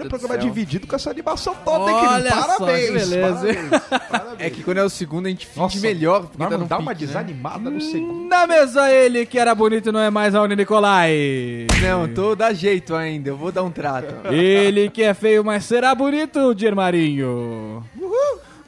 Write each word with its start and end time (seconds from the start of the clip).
primeiro 0.00 0.08
programa 0.08 0.38
dividido 0.38 0.86
com 0.86 0.96
essa 0.96 1.10
animação 1.10 1.54
toda, 1.64 1.90
hein, 1.90 1.96
Olha 1.96 2.22
querido? 2.30 2.40
só, 2.46 2.56
Parabéns! 2.58 2.86
que 2.86 2.92
beleza, 2.92 3.20
parabéns, 3.20 3.70
parabéns. 4.08 4.36
É 4.40 4.50
que 4.50 4.62
quando 4.62 4.78
é 4.78 4.84
o 4.84 4.88
segundo 4.90 5.26
a 5.26 5.28
gente 5.28 5.46
finge 5.46 5.60
Nossa, 5.60 5.78
melhor. 5.80 6.22
Porque 6.26 6.38
Dá, 6.38 6.48
tá 6.48 6.54
uma- 6.56 6.58
no 6.62 6.68
dá 6.68 6.78
uma 6.78 6.90
pique, 6.92 7.02
né? 7.06 7.06
desanimada 7.06 7.70
no 7.70 7.80
segundo. 7.80 8.28
Na 8.28 8.46
mesa 8.46 8.90
ele, 8.90 9.26
que 9.26 9.38
era 9.38 9.54
bonito 9.54 9.88
e 9.88 9.92
não 9.92 10.00
é 10.00 10.10
mais 10.10 10.34
a 10.34 10.42
Uni 10.42 10.56
Nicolai. 10.56 11.66
Não, 11.82 12.08
tô 12.12 12.34
dá 12.34 12.52
jeito 12.52 12.94
ainda. 12.94 13.30
Eu 13.30 13.36
vou 13.36 13.50
dar 13.52 13.62
um 13.62 13.70
trato. 13.70 14.14
Ele 14.32 14.90
que 14.90 15.02
é 15.02 15.14
feio, 15.14 15.44
mas 15.44 15.64
será 15.64 15.94
bonito, 15.94 16.54
Dirmarinho. 16.54 17.82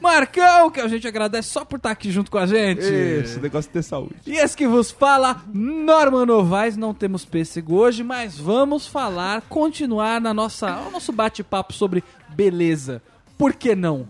Marcão, 0.01 0.69
que 0.71 0.79
a 0.79 0.87
gente 0.87 1.07
agradece 1.07 1.49
só 1.49 1.63
por 1.65 1.77
estar 1.77 1.91
aqui 1.91 2.11
junto 2.11 2.31
com 2.31 2.37
a 2.37 2.45
gente. 2.45 2.81
Esse 2.81 3.39
negócio 3.39 3.69
de 3.69 3.73
ter 3.73 3.83
saúde. 3.83 4.15
E 4.25 4.37
esse 4.37 4.55
que 4.55 4.67
vos 4.67 4.91
fala, 4.91 5.41
Norman 5.53 6.25
Novaes, 6.25 6.77
não 6.77 6.93
temos 6.93 7.25
pêssego 7.25 7.75
hoje, 7.75 8.03
mas 8.03 8.37
vamos 8.37 8.87
falar, 8.87 9.41
continuar 9.49 10.21
na 10.21 10.33
nossa, 10.33 10.79
o 10.87 10.91
nosso 10.91 11.11
bate-papo 11.11 11.73
sobre 11.73 12.03
beleza. 12.29 13.01
Por 13.37 13.53
que 13.53 13.75
não? 13.75 14.07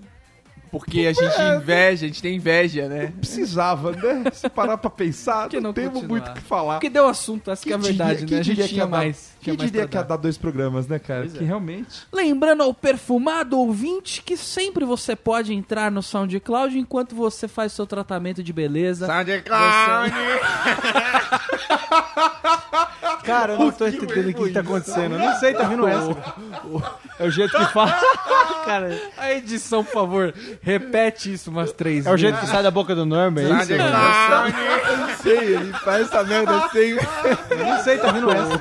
Porque 0.72 1.08
a 1.08 1.14
gente 1.14 1.42
inveja, 1.58 2.06
a 2.06 2.08
gente 2.09 2.22
tem 2.22 2.36
inveja, 2.36 2.88
né? 2.88 3.12
Precisava, 3.20 3.92
né? 3.92 4.26
Se 4.31 4.48
parar 4.50 4.78
pra 4.78 4.90
pensar, 4.90 5.50
Que 5.50 5.56
não, 5.56 5.64
não 5.70 5.74
temos 5.74 5.94
continuar? 6.02 6.09
muito 6.09 6.30
o 6.30 6.34
que 6.36 6.42
falar. 6.42 6.74
Porque 6.76 6.92
deu 6.92 7.08
assunto, 7.08 7.50
essa 7.50 7.64
que 7.64 7.72
é 7.72 7.76
a 7.76 7.78
verdade, 7.78 8.26
quem 8.26 8.36
né? 8.36 8.40
A 8.42 8.44
gente 8.44 8.62
que 8.62 8.68
tinha 8.68 8.86
mais. 8.86 9.31
Quem 9.42 9.56
diria 9.56 9.82
pra 9.82 9.88
que 9.88 9.98
ia 9.98 10.04
dar. 10.04 10.18
dois 10.18 10.38
programas, 10.38 10.88
né, 10.88 11.00
cara? 11.00 11.22
Pois 11.22 11.34
que 11.34 11.44
é. 11.44 11.48
realmente... 11.48 12.08
Lembrando 12.12 12.64
ao 12.64 12.73
perfumado 12.73 13.58
ouvinte 13.58 14.22
que 14.22 14.38
sempre 14.38 14.86
você 14.86 15.16
pode 15.16 15.54
entrar 15.54 15.92
no 15.92 16.02
SoundCloud 16.02 16.78
enquanto 16.78 17.16
você 17.16 17.48
faz 17.48 17.73
seu 17.73 17.88
tratamento 17.88 18.44
de 18.44 18.54
beleza. 18.54 19.08
SoundCloud! 19.08 20.14
Cara, 23.23 23.54
eu 23.54 23.59
não 23.59 23.72
tô 23.72 23.88
entendendo 23.88 24.30
o 24.30 24.34
que, 24.34 24.44
que 24.46 24.52
tá 24.52 24.59
acontecendo. 24.62 25.16
Eu 25.16 25.20
não 25.20 25.40
sei, 25.40 25.53
tá 25.53 25.64
vindo 25.64 25.88
essa. 25.88 26.09
É 27.20 27.26
o 27.26 27.31
jeito 27.31 27.56
que 27.56 27.66
fala. 27.66 27.96
Cara, 28.66 29.00
A 29.18 29.34
edição, 29.34 29.84
por 29.84 29.94
favor, 29.94 30.34
repete 30.62 31.34
isso 31.34 31.50
umas 31.50 31.72
três 31.72 32.06
é 32.06 32.12
o 32.12 32.18
jeito 32.18 32.40
que 32.40 32.48
sai 32.48 32.64
da 32.64 32.72
boca 32.72 32.96
do 32.96 33.06
Norman, 33.06 33.42
é 33.42 33.46
isso? 33.46 33.68
SoundCloud! 33.68 34.56
Eu 34.90 34.98
não 34.98 35.09
sei, 35.18 35.56
ele 35.56 35.74
faz 35.74 36.08
essa 36.08 36.24
merda 36.24 36.66
assim. 36.66 36.80
Eu 37.50 37.66
não 37.66 37.84
sei, 37.84 37.98
tá 37.98 38.12
vindo 38.12 38.30
essa. 38.31 38.59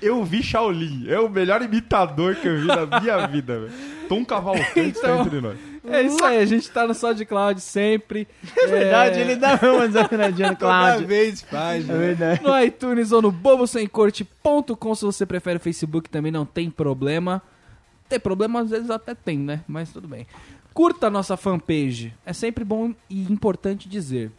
Eu 0.00 0.24
vi 0.24 0.42
Shaolin. 0.42 1.06
É 1.08 1.18
o 1.20 1.28
melhor 1.28 1.60
imitador 1.62 2.34
que 2.36 2.48
eu 2.48 2.60
vi 2.60 2.66
na 2.66 3.00
minha 3.00 3.26
vida, 3.28 3.60
velho. 3.60 3.72
Tom 4.08 4.24
Cavalcante 4.24 4.98
Então- 4.98 5.18
tá 5.18 5.22
entre 5.24 5.40
nós. 5.40 5.58
É 5.88 6.02
isso 6.02 6.24
aí, 6.24 6.38
a 6.38 6.44
gente 6.46 6.68
tá 6.70 6.84
no 6.86 6.92
SoundCloud 6.94 7.60
sempre. 7.60 8.26
É 8.58 8.66
verdade, 8.66 9.20
ele 9.20 9.36
dá 9.36 9.56
uma 9.62 9.86
desafinadinha 9.86 10.50
no 10.50 10.56
Toda 10.58 10.72
Cláudio. 10.72 11.06
vez 11.06 11.42
faz, 11.42 11.88
É 11.88 11.92
né? 11.92 11.98
verdade. 11.98 12.42
no 12.42 12.58
iTunes 12.60 13.12
ou 13.12 13.22
no 13.22 13.30
bobosemcorte.com 13.30 14.94
se 14.94 15.04
você 15.04 15.24
prefere 15.24 15.58
o 15.58 15.60
Facebook 15.60 16.08
também 16.10 16.32
não 16.32 16.44
tem 16.44 16.70
problema. 16.70 17.40
Tem 18.08 18.18
problema, 18.18 18.60
às 18.62 18.70
vezes 18.70 18.90
até 18.90 19.14
tem, 19.14 19.38
né? 19.38 19.60
Mas 19.66 19.90
tudo 19.92 20.08
bem. 20.08 20.26
Curta 20.74 21.06
a 21.06 21.10
nossa 21.10 21.36
fanpage. 21.36 22.12
É 22.24 22.32
sempre 22.32 22.64
bom 22.64 22.92
e 23.08 23.22
importante 23.30 23.88
dizer. 23.88 24.30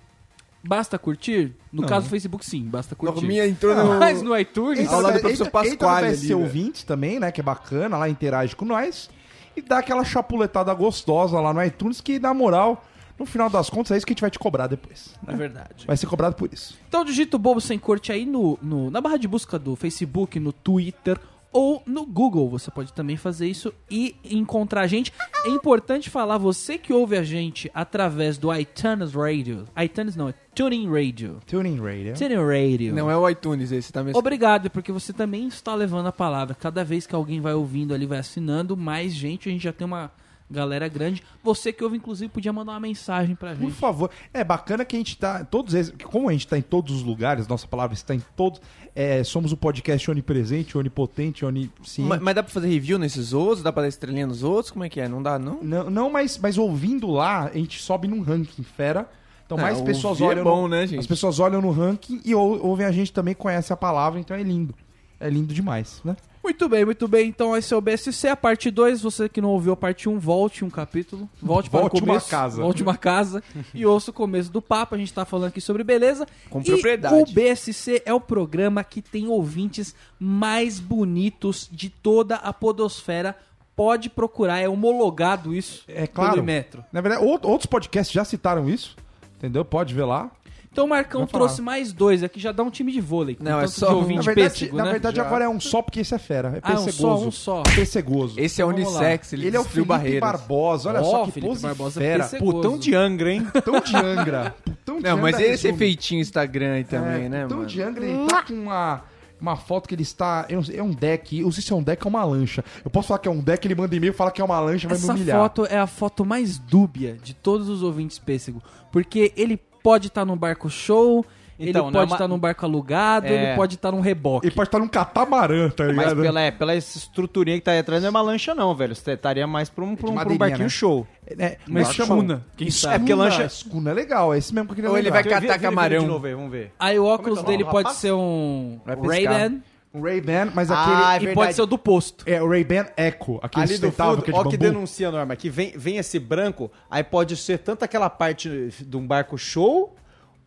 Basta 0.67 0.99
curtir? 0.99 1.53
No 1.71 1.81
Não. 1.83 1.89
caso 1.89 2.07
do 2.07 2.09
Facebook, 2.09 2.45
sim, 2.45 2.63
basta 2.63 2.95
curtir. 2.95 3.15
Norminha 3.21 3.47
entrou 3.47 3.73
no... 3.75 3.97
Mas 3.99 4.21
no 4.21 4.37
iTunes, 4.37 4.79
Entra- 4.79 4.95
Aula 4.95 5.11
do 5.13 5.19
professor 5.19 5.47
entra, 5.47 5.61
entra 5.67 5.77
Pasquale 5.87 6.11
no 6.11 6.17
velho. 6.21 6.39
ouvinte 6.39 6.85
também, 6.85 7.19
né? 7.19 7.31
Que 7.31 7.39
é 7.41 7.43
bacana, 7.43 7.97
lá 7.97 8.09
interage 8.09 8.55
com 8.55 8.65
nós. 8.65 9.09
E 9.55 9.61
dá 9.61 9.79
aquela 9.79 10.03
chapuletada 10.03 10.73
gostosa 10.73 11.39
lá 11.39 11.53
no 11.53 11.63
iTunes, 11.63 11.99
que 12.01 12.19
na 12.19 12.33
moral, 12.33 12.85
no 13.17 13.25
final 13.25 13.49
das 13.49 13.69
contas, 13.69 13.91
é 13.91 13.97
isso 13.97 14.05
que 14.05 14.11
a 14.11 14.13
gente 14.13 14.21
vai 14.21 14.29
te 14.29 14.37
cobrar 14.37 14.67
depois. 14.67 15.15
é 15.27 15.35
verdade. 15.35 15.85
Vai 15.87 15.97
ser 15.97 16.05
cobrado 16.05 16.35
por 16.35 16.53
isso. 16.53 16.77
Então 16.87 17.03
digita 17.03 17.37
o 17.37 17.39
Bobo 17.39 17.59
Sem 17.61 17.79
Corte 17.79 18.11
aí 18.11 18.25
no, 18.25 18.59
no- 18.61 18.91
na 18.91 19.01
barra 19.01 19.17
de 19.17 19.27
busca 19.27 19.57
do 19.57 19.75
Facebook, 19.75 20.39
no 20.39 20.51
Twitter 20.53 21.17
ou 21.51 21.81
no 21.85 22.05
Google. 22.05 22.49
Você 22.49 22.69
pode 22.71 22.93
também 22.93 23.17
fazer 23.17 23.47
isso 23.47 23.73
e 23.89 24.15
encontrar 24.23 24.81
a 24.81 24.87
gente. 24.87 25.11
É 25.45 25.49
importante 25.49 26.09
falar, 26.09 26.37
você 26.37 26.77
que 26.77 26.93
ouve 26.93 27.17
a 27.17 27.23
gente 27.23 27.69
através 27.73 28.37
do 28.37 28.53
iTunes 28.53 29.13
Radio. 29.13 29.65
iTunes 29.81 30.15
não, 30.15 30.29
é 30.29 30.33
Tuning 30.53 30.89
Radio. 30.89 31.39
Tuning 31.45 31.79
Radio. 31.79 32.13
Tuning 32.15 32.35
Radio. 32.35 32.95
Não 32.95 33.11
é 33.11 33.17
o 33.17 33.29
iTunes 33.29 33.71
esse, 33.71 33.93
tá 33.93 34.03
mesmo? 34.03 34.17
Obrigado, 34.17 34.69
porque 34.69 34.91
você 34.91 35.13
também 35.13 35.47
está 35.47 35.75
levando 35.75 36.07
a 36.07 36.11
palavra. 36.11 36.55
Cada 36.55 36.83
vez 36.83 37.05
que 37.05 37.15
alguém 37.15 37.39
vai 37.39 37.53
ouvindo 37.53 37.93
ali, 37.93 38.05
vai 38.05 38.19
assinando, 38.19 38.75
mais 38.75 39.13
gente, 39.13 39.49
a 39.49 39.51
gente 39.51 39.63
já 39.63 39.73
tem 39.73 39.85
uma 39.85 40.11
galera 40.49 40.87
grande. 40.87 41.21
Você 41.43 41.71
que 41.73 41.83
ouve, 41.83 41.97
inclusive, 41.97 42.29
podia 42.31 42.51
mandar 42.53 42.73
uma 42.73 42.79
mensagem 42.79 43.35
pra 43.35 43.51
Por 43.55 43.59
gente. 43.61 43.73
favor. 43.73 44.09
É 44.33 44.43
bacana 44.43 44.85
que 44.85 44.95
a 44.95 44.99
gente 44.99 45.17
tá. 45.17 45.43
Todos 45.43 45.73
esses, 45.73 45.93
como 46.03 46.29
a 46.29 46.31
gente 46.31 46.47
tá 46.47 46.57
em 46.57 46.61
todos 46.61 46.95
os 46.95 47.03
lugares, 47.03 47.47
nossa 47.47 47.67
palavra 47.67 47.93
está 47.93 48.13
em 48.15 48.21
todos. 48.35 48.61
é, 48.95 49.23
somos 49.23 49.51
o 49.51 49.57
podcast 49.57 50.09
onipresente, 50.09 50.75
onipotente, 50.77 51.45
onisciente. 51.45 52.01
Mas, 52.09 52.19
mas 52.19 52.33
dá 52.35 52.41
pra 52.41 52.51
fazer 52.51 52.67
review 52.67 52.97
nesses 52.97 53.31
outros? 53.31 53.61
Dá 53.61 53.71
pra 53.71 53.83
dar 53.83 53.87
estrelinha 53.89 54.25
nos 54.25 54.41
outros? 54.43 54.71
Como 54.71 54.83
é 54.83 54.89
que 54.89 54.99
é? 54.99 55.07
Não 55.07 55.21
dá, 55.21 55.37
não? 55.37 55.59
Não, 55.61 55.89
não 55.89 56.09
mas, 56.09 56.37
mas 56.37 56.57
ouvindo 56.57 57.09
lá, 57.11 57.45
a 57.45 57.53
gente 57.53 57.79
sobe 57.81 58.07
num 58.07 58.21
ranking, 58.21 58.63
fera. 58.63 59.07
Então 59.45 59.57
É, 59.57 59.61
mais 59.61 59.79
pessoas 59.81 60.19
é 60.19 60.23
olham. 60.25 60.43
bom, 60.43 60.63
no, 60.63 60.67
né, 60.69 60.87
gente? 60.87 60.99
As 60.99 61.07
pessoas 61.07 61.39
olham 61.39 61.61
no 61.61 61.71
ranking 61.71 62.19
e 62.25 62.33
ou- 62.35 62.59
ouvem 62.65 62.85
a 62.85 62.91
gente 62.91 63.13
também, 63.13 63.33
conhece 63.35 63.71
a 63.71 63.77
palavra, 63.77 64.19
então 64.19 64.35
é 64.35 64.41
lindo. 64.43 64.73
É 65.19 65.29
lindo 65.29 65.53
demais, 65.53 66.01
né? 66.03 66.15
Muito 66.47 66.69
bem, 66.69 66.85
muito 66.85 67.07
bem. 67.09 67.27
Então 67.27 67.57
esse 67.57 67.73
é 67.73 67.77
o 67.77 67.81
BSC, 67.81 68.29
a 68.29 68.35
parte 68.37 68.71
2. 68.71 69.01
Você 69.01 69.27
que 69.27 69.41
não 69.41 69.49
ouviu 69.49 69.73
a 69.73 69.75
parte 69.75 70.07
1, 70.07 70.13
um, 70.13 70.17
volte 70.17 70.63
um 70.63 70.69
capítulo. 70.69 71.29
Volte 71.41 71.69
para 71.69 71.81
Volte 71.81 71.95
o 71.95 71.97
uma 72.05 72.07
começo. 72.13 72.29
casa. 72.29 72.61
Volte 72.61 72.81
uma 72.83 72.95
casa 72.95 73.43
e 73.73 73.85
ouça 73.85 74.11
o 74.11 74.13
começo 74.13 74.49
do 74.49 74.61
papo. 74.61 74.95
A 74.95 74.97
gente 74.97 75.11
tá 75.13 75.25
falando 75.25 75.49
aqui 75.49 75.59
sobre 75.59 75.83
beleza. 75.83 76.25
Com 76.49 76.61
E 76.61 76.63
propriedade. 76.63 77.15
o 77.29 77.33
BSC 77.33 78.01
é 78.05 78.13
o 78.13 78.21
programa 78.21 78.81
que 78.81 79.01
tem 79.01 79.27
ouvintes 79.27 79.93
mais 80.17 80.79
bonitos 80.79 81.67
de 81.69 81.89
toda 81.89 82.35
a 82.37 82.53
podosfera. 82.53 83.35
Pode 83.75 84.09
procurar, 84.09 84.59
é 84.59 84.69
homologado 84.69 85.53
isso 85.53 85.83
É 85.87 86.07
claro. 86.07 86.41
Metro. 86.41 86.83
Na 86.93 87.01
verdade, 87.01 87.23
out- 87.23 87.45
outros 87.45 87.65
podcasts 87.67 88.13
já 88.13 88.23
citaram 88.23 88.69
isso. 88.69 88.95
Entendeu? 89.37 89.63
Pode 89.63 89.93
ver 89.93 90.05
lá. 90.05 90.31
Então 90.77 90.85
o 90.85 90.89
Marcão 90.89 91.25
falar. 91.25 91.45
trouxe 91.45 91.59
mais 91.59 91.91
dois 91.91 92.21
aqui, 92.21 92.39
já 92.39 92.51
dá 92.51 92.61
um 92.61 92.69
time 92.69 92.91
de 92.91 93.01
vôlei. 93.01 93.33
com 93.33 93.43
Não, 93.43 93.59
é 93.59 93.65
só 93.65 93.87
de 93.87 93.93
um. 93.93 93.97
ouvinte 93.97 94.17
Na 94.17 94.21
verdade, 94.33 94.49
pêssego, 94.59 94.77
na 94.77 94.83
né? 94.85 94.91
verdade 94.91 95.15
Já. 95.15 95.23
agora 95.25 95.45
é 95.45 95.49
um 95.49 95.59
só 95.59 95.81
porque 95.81 96.01
esse 96.01 96.13
é 96.13 96.19
fera. 96.19 96.49
É 96.55 96.59
Ah, 96.61 96.73
um 96.79 96.83
persegoso. 96.85 97.01
só, 97.01 97.27
um 97.27 97.31
só. 97.31 97.63
Persegoso. 97.63 98.39
Esse 98.39 98.61
é 98.61 98.65
Então 98.65 98.77
lá. 98.77 98.83
unissex, 98.85 99.33
ele, 99.33 99.47
Ele 99.47 99.57
é 99.57 99.59
o 99.59 99.63
Felipe 99.63 99.87
barreiras. 99.87 100.21
Barbosa. 100.21 100.89
Olha 100.89 101.01
Ó, 101.01 101.03
só 101.03 101.25
que 101.25 101.31
Felipe 101.31 101.49
pose 101.49 101.61
Barbosa 101.63 101.99
fera. 101.99 102.19
persegoso. 102.23 102.51
Putão 102.53 102.77
de 102.77 102.93
Angra, 102.93 103.31
hein? 103.33 103.43
Putão 103.51 103.79
de 103.79 103.95
Angra. 103.95 104.55
Putão 104.63 104.97
de 104.97 105.03
Não, 105.03 105.17
mas 105.17 105.33
Angra 105.35 105.47
esse 105.47 105.63
resume. 105.67 105.73
efeitinho 105.73 106.21
Instagram 106.21 106.73
aí 106.73 106.83
também, 106.83 107.25
é, 107.25 107.29
né, 107.29 107.41
Putão 107.43 107.57
mano? 107.57 107.69
de 107.69 107.81
Angra, 107.81 108.05
ele 108.05 108.27
tá 108.27 108.43
com 108.43 108.53
uma... 108.53 109.01
Uma 109.41 109.55
foto 109.55 109.87
que 109.87 109.93
ele 109.93 110.01
está. 110.01 110.47
É 110.49 110.81
um 110.81 110.89
deck. 110.89 111.39
Eu 111.39 111.51
sei 111.51 111.61
se 111.61 111.71
é 111.71 111.75
um 111.75 111.83
deck 111.83 112.03
ou 112.03 112.09
uma 112.09 112.23
lancha. 112.23 112.65
Eu 112.83 112.89
posso 112.89 113.07
falar 113.09 113.19
que 113.19 113.27
é 113.27 113.31
um 113.31 113.39
deck, 113.39 113.67
ele 113.67 113.75
manda 113.75 113.95
e-mail 113.95 114.11
fala 114.11 114.31
que 114.31 114.41
é 114.41 114.43
uma 114.43 114.59
lancha, 114.59 114.87
vai 114.87 114.97
me 114.97 115.03
Essa 115.03 115.13
humilhar. 115.13 115.37
foto 115.39 115.65
é 115.67 115.77
a 115.77 115.85
foto 115.85 116.25
mais 116.25 116.57
dúbia 116.57 117.17
de 117.23 117.35
todos 117.35 117.69
os 117.69 117.83
ouvintes 117.83 118.17
pêssego. 118.17 118.63
Porque 118.91 119.31
ele 119.37 119.59
pode 119.83 120.07
estar 120.07 120.25
num 120.25 120.35
barco 120.37 120.69
show, 120.69 121.25
Então, 121.59 121.65
ele 121.67 121.73
não 121.73 121.87
é 121.89 121.91
pode 121.91 122.11
uma- 122.11 122.15
estar 122.15 122.27
num 122.27 122.37
barco 122.37 122.65
alugado, 122.65 123.25
É. 123.27 123.31
ele 123.49 123.55
pode 123.55 123.75
estar 123.75 123.91
num 123.91 123.99
reboque. 123.99 124.45
Ele 124.47 124.53
pode 124.55 124.67
estar 124.67 124.77
num 124.79 124.87
catamarã, 124.87 125.69
tá 125.69 125.85
Mas 125.85 125.95
ligado? 125.97 126.21
pela, 126.21 126.41
é, 126.41 126.51
pela 126.51 126.75
estruturinha 126.75 127.57
que 127.57 127.63
tá 127.63 127.71
aí 127.71 127.79
atrás 127.79 128.01
não 128.03 128.07
é 128.07 128.09
uma 128.11 128.21
lancha, 128.21 128.53
não, 128.53 128.75
velho. 128.75 128.93
Você 128.95 129.11
estaria 129.13 129.47
mais 129.47 129.69
pra 129.69 129.83
um, 129.83 129.95
pra 129.95 130.09
um, 130.09 130.13
pra 130.15 130.29
um 130.29 130.37
barquinho 130.37 130.63
né? 130.63 130.69
show. 130.69 131.07
É, 131.25 131.57
Uma 131.67 131.79
mas 131.81 131.93
chama- 131.93 132.15
escuna, 132.15 132.45
quem 132.55 132.69
sabe. 132.69 132.95
É 132.95 132.99
porque 132.99 133.13
lancha- 133.15 133.45
Escuna 133.45 133.89
é 133.89 133.93
legal, 133.93 134.33
é 134.33 134.37
esse 134.37 134.53
mesmo 134.53 134.67
que 134.67 134.71
eu 134.73 134.75
queria 134.75 134.91
Ou 134.91 134.97
ele 134.97 135.09
vai 135.09 135.23
catar 135.23 135.57
camarão. 135.59 136.01
De 136.01 136.05
novo 136.07 136.25
aí, 136.27 136.33
vamos 136.35 136.51
ver. 136.51 136.71
Aí 136.79 136.99
o 136.99 137.05
óculos 137.05 137.39
é 137.39 137.41
é 137.41 137.45
dele 137.45 137.63
pode 137.63 137.77
rapaz? 137.87 137.97
ser 137.97 138.11
um. 138.13 138.79
Ray-Ban 138.85 139.59
Um 139.93 140.01
Ray-Ban, 140.01 140.51
mas 140.53 140.69
Ah, 140.69 140.81
aquele... 140.83 140.95
é 140.95 141.15
e 141.15 141.19
verdade. 141.19 141.35
pode 141.35 141.53
ser 141.55 141.61
o 141.61 141.65
do 141.65 141.77
posto. 141.77 142.23
É, 142.27 142.41
o 142.41 142.47
Ray-Ban 142.49 142.85
Echo, 142.97 143.39
aquele 143.41 143.63
Ali 143.63 143.73
do 143.77 143.87
sustentável 143.87 144.13
fundo, 144.15 144.23
que 144.23 144.29
é 144.29 144.33
de 144.33 144.39
ó 144.39 144.43
que 144.49 144.57
denuncia, 144.57 145.11
Norma, 145.11 145.35
que 145.35 145.49
vem, 145.49 145.71
vem 145.75 145.97
esse 145.97 146.19
branco, 146.19 146.71
aí 146.89 147.03
pode 147.03 147.35
ser 147.37 147.59
tanto 147.59 147.83
aquela 147.83 148.09
parte 148.09 148.69
de 148.79 148.97
um 148.97 149.05
barco 149.07 149.37
show 149.37 149.95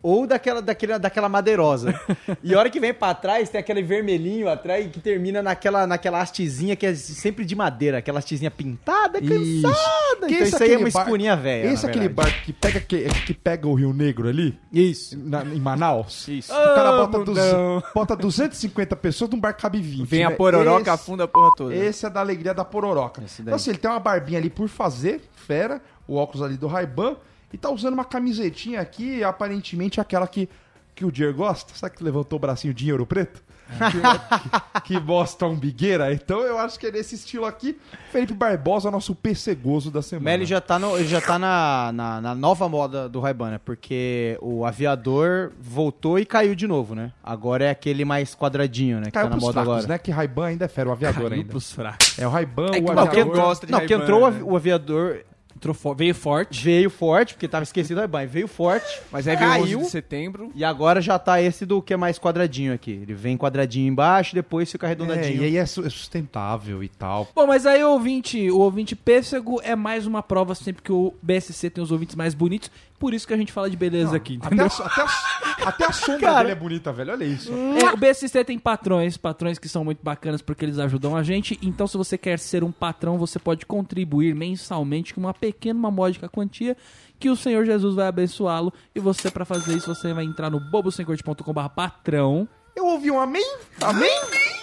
ou 0.02 0.26
daquela, 0.26 0.62
daquela, 0.62 0.98
daquela 0.98 1.28
madeirosa. 1.28 1.94
e 2.42 2.54
a 2.54 2.58
hora 2.58 2.70
que 2.70 2.80
vem 2.80 2.94
pra 2.94 3.12
trás, 3.14 3.48
tem 3.50 3.60
aquele 3.60 3.82
vermelhinho 3.82 4.48
atrás 4.48 4.86
que 4.90 4.98
termina 5.00 5.42
naquela, 5.42 5.86
naquela 5.86 6.20
hastezinha 6.20 6.74
que 6.74 6.86
é 6.86 6.94
sempre 6.94 7.44
de 7.44 7.54
madeira, 7.54 7.98
aquela 7.98 8.18
hastezinha 8.18 8.50
pintada, 8.50 9.20
cansada. 9.20 10.26
Que 10.26 10.34
Então 10.34 10.46
esse 10.46 10.54
isso 10.54 10.62
aí 10.62 10.72
é 10.72 10.78
uma 10.78 10.88
bar- 10.90 11.02
espurinha 11.02 11.36
velha. 11.36 11.68
Esse 11.72 11.84
é 11.86 11.88
aquele 11.88 12.08
barco 12.08 12.40
que 12.44 12.52
pega, 12.52 12.80
que, 12.80 13.04
que 13.26 13.34
pega 13.34 13.68
o 13.68 13.74
Rio 13.74 13.92
Negro 13.92 14.28
ali, 14.28 14.58
Isso. 14.72 15.18
na- 15.18 15.44
em 15.44 15.60
Manaus. 15.60 16.26
Isso. 16.28 16.52
O 16.52 16.56
cara 16.74 16.92
bota, 16.92 17.18
mundão. 17.18 17.34
duz- 17.34 17.84
bota 17.94 18.16
250 18.16 18.96
pessoas 18.96 19.30
num 19.30 19.38
barco 19.38 19.60
cabe 19.60 19.80
20. 19.80 20.06
Vem 20.08 20.24
a 20.24 20.30
né? 20.30 20.36
pororoca, 20.36 20.80
Esse- 20.82 20.90
afunda 20.90 21.24
a 21.24 21.28
porra 21.28 21.50
toda. 21.56 21.74
Esse 21.74 22.06
é 22.06 22.10
da 22.10 22.20
alegria 22.20 22.54
da 22.54 22.64
pororoca. 22.64 23.22
Então, 23.38 23.54
assim, 23.54 23.70
ele 23.70 23.78
tem 23.78 23.90
uma 23.90 24.00
barbinha 24.00 24.38
ali 24.38 24.48
por 24.50 24.68
fazer, 24.68 25.20
fera, 25.34 25.80
o 26.08 26.16
óculos 26.16 26.42
ali 26.42 26.56
do 26.56 26.66
Ray-Ban, 26.66 27.16
e 27.52 27.58
tá 27.58 27.70
usando 27.70 27.94
uma 27.94 28.04
camisetinha 28.04 28.80
aqui, 28.80 29.22
aparentemente 29.24 30.00
aquela 30.00 30.26
que, 30.26 30.48
que 30.94 31.04
o 31.04 31.10
Dier 31.12 31.34
gosta. 31.34 31.72
Sabe 31.74 31.96
que 31.96 32.04
levantou 32.04 32.36
o 32.36 32.40
bracinho 32.40 32.74
de 32.74 32.90
ouro 32.92 33.06
preto? 33.06 33.42
que, 34.82 34.94
que 34.94 34.98
bosta 35.00 35.46
umbigueira. 35.46 36.12
Então 36.12 36.40
eu 36.40 36.58
acho 36.58 36.76
que 36.76 36.88
é 36.88 36.90
nesse 36.90 37.14
estilo 37.14 37.44
aqui. 37.46 37.78
Felipe 38.10 38.32
Barbosa, 38.34 38.90
nosso 38.90 39.14
percegoso 39.14 39.92
da 39.92 40.02
semana. 40.02 40.24
Mas 40.24 40.34
ele 40.34 40.46
já 40.46 40.60
tá, 40.60 40.76
no, 40.76 40.96
ele 40.98 41.06
já 41.06 41.20
tá 41.20 41.38
na, 41.38 41.92
na, 41.94 42.20
na 42.20 42.34
nova 42.34 42.68
moda 42.68 43.08
do 43.08 43.20
Ray-Ban, 43.20 43.50
né? 43.52 43.60
Porque 43.64 44.36
o 44.42 44.64
aviador 44.66 45.52
voltou 45.60 46.18
e 46.18 46.26
caiu 46.26 46.56
de 46.56 46.66
novo, 46.66 46.96
né? 46.96 47.12
Agora 47.22 47.64
é 47.64 47.70
aquele 47.70 48.04
mais 48.04 48.34
quadradinho, 48.34 48.98
né? 48.98 49.04
Que 49.06 49.12
Caiu 49.12 49.26
tá 49.26 49.30
na 49.30 49.36
pros 49.36 49.44
moda 49.44 49.52
fracos, 49.52 49.72
agora. 49.72 49.86
né? 49.86 49.98
Que 49.98 50.10
Ray-Ban 50.10 50.46
ainda 50.46 50.64
é 50.64 50.68
fera, 50.68 50.88
o 50.88 50.92
aviador 50.92 51.28
Caiu 51.28 51.34
ainda. 51.40 51.48
pros 51.50 51.72
fracos. 51.72 52.18
É 52.18 52.26
o 52.26 52.30
Ray-Ban, 52.30 52.70
É 52.74 52.80
que 52.80 52.90
o 52.90 52.92
não, 52.94 53.02
aviador. 53.04 53.36
gosta 53.36 53.66
de 53.66 53.72
Não, 53.72 53.86
que 53.86 53.94
entrou 53.94 54.28
né? 54.32 54.40
o 54.42 54.56
aviador, 54.56 55.20
Entrou 55.60 55.74
fo- 55.74 55.94
veio 55.94 56.14
forte. 56.14 56.64
veio 56.64 56.88
forte, 56.88 57.34
porque 57.34 57.46
tava 57.46 57.64
esquecido 57.64 57.96
do 57.96 57.98
Ray-Ban, 58.00 58.24
veio 58.26 58.48
forte, 58.48 58.86
Mas 59.12 59.28
aí 59.28 59.36
veio 59.36 59.50
11 59.50 59.60
caiu, 59.60 59.78
de 59.80 59.90
setembro. 59.90 60.50
e 60.54 60.64
agora 60.64 61.02
já 61.02 61.18
tá 61.18 61.40
esse 61.42 61.66
do 61.66 61.82
que 61.82 61.92
é 61.92 61.98
mais 61.98 62.18
quadradinho 62.18 62.72
aqui. 62.72 62.92
Ele 62.92 63.12
vem 63.12 63.36
quadradinho 63.36 63.86
embaixo, 63.86 64.34
depois 64.34 64.72
fica 64.72 64.86
É, 64.86 64.88
arredondadinho. 64.88 65.42
e 65.42 65.44
aí 65.44 65.56
é 65.58 65.66
su- 65.66 65.84
é 65.84 65.90
sustentável 65.90 66.82
e 66.82 66.88
tal. 66.88 67.28
Bom, 67.34 67.46
mas 67.46 67.66
aí 67.66 67.84
o 67.84 67.90
ouvinte, 67.90 68.50
o 68.50 68.58
ouvinte 68.60 68.96
pêssego 68.96 69.60
é 69.62 69.76
mais 69.76 70.06
uma 70.06 70.22
prova 70.22 70.54
sempre 70.54 70.82
que 70.82 70.92
o 70.92 71.12
BSC 71.22 71.68
tem 71.68 71.84
os 71.84 71.90
ouvintes 71.92 72.16
mais 72.16 72.32
bonitos. 72.32 72.70
Por 73.00 73.14
isso 73.14 73.26
que 73.26 73.32
a 73.34 73.36
gente 73.36 73.50
fala 73.50 73.68
de 73.70 73.76
beleza 73.76 74.14
aqui, 74.14 74.38
Até 74.42 74.54
entendeu? 74.54 74.66
a, 74.78 74.86
até 74.86 75.00
a- 75.02 75.68
até 75.68 75.86
a 75.86 75.92
sombra 75.92 76.20
Cara. 76.20 76.38
dele 76.40 76.52
é 76.52 76.54
bonita, 76.54 76.92
velho. 76.92 77.12
Olha 77.12 77.24
isso. 77.24 77.50
É, 77.52 77.92
o 77.92 77.96
BSC 77.96 78.44
tem 78.44 78.58
patrões, 78.58 79.16
patrões 79.16 79.58
que 79.58 79.68
são 79.68 79.82
muito 79.84 80.00
bacanas 80.02 80.40
porque 80.42 80.64
eles 80.66 80.78
ajudam 80.78 81.16
a 81.16 81.22
gente. 81.22 81.58
Então, 81.62 81.86
se 81.86 81.96
você 81.96 82.16
quer 82.18 82.38
ser 82.38 82.62
um 82.62 82.70
patrão, 82.70 83.16
você 83.18 83.38
pode 83.38 83.64
contribuir 83.66 84.34
mensalmente 84.34 85.12
com 85.14 85.20
uma 85.22 85.34
pequena, 85.34 85.78
uma 85.78 85.90
módica 85.90 86.28
quantia 86.28 86.76
que 87.18 87.28
o 87.30 87.36
Senhor 87.36 87.64
Jesus 87.64 87.94
vai 87.94 88.06
abençoá-lo. 88.06 88.72
E 88.94 89.00
você, 89.00 89.30
pra 89.30 89.44
fazer 89.46 89.74
isso, 89.76 89.92
você 89.94 90.12
vai 90.12 90.24
entrar 90.24 90.50
no 90.50 90.60
bobosemcorte.com.br 90.60 91.68
patrão. 91.74 92.46
Eu 92.76 92.84
ouvi 92.86 93.10
um 93.10 93.18
amém? 93.18 93.44
Amém? 93.82 94.20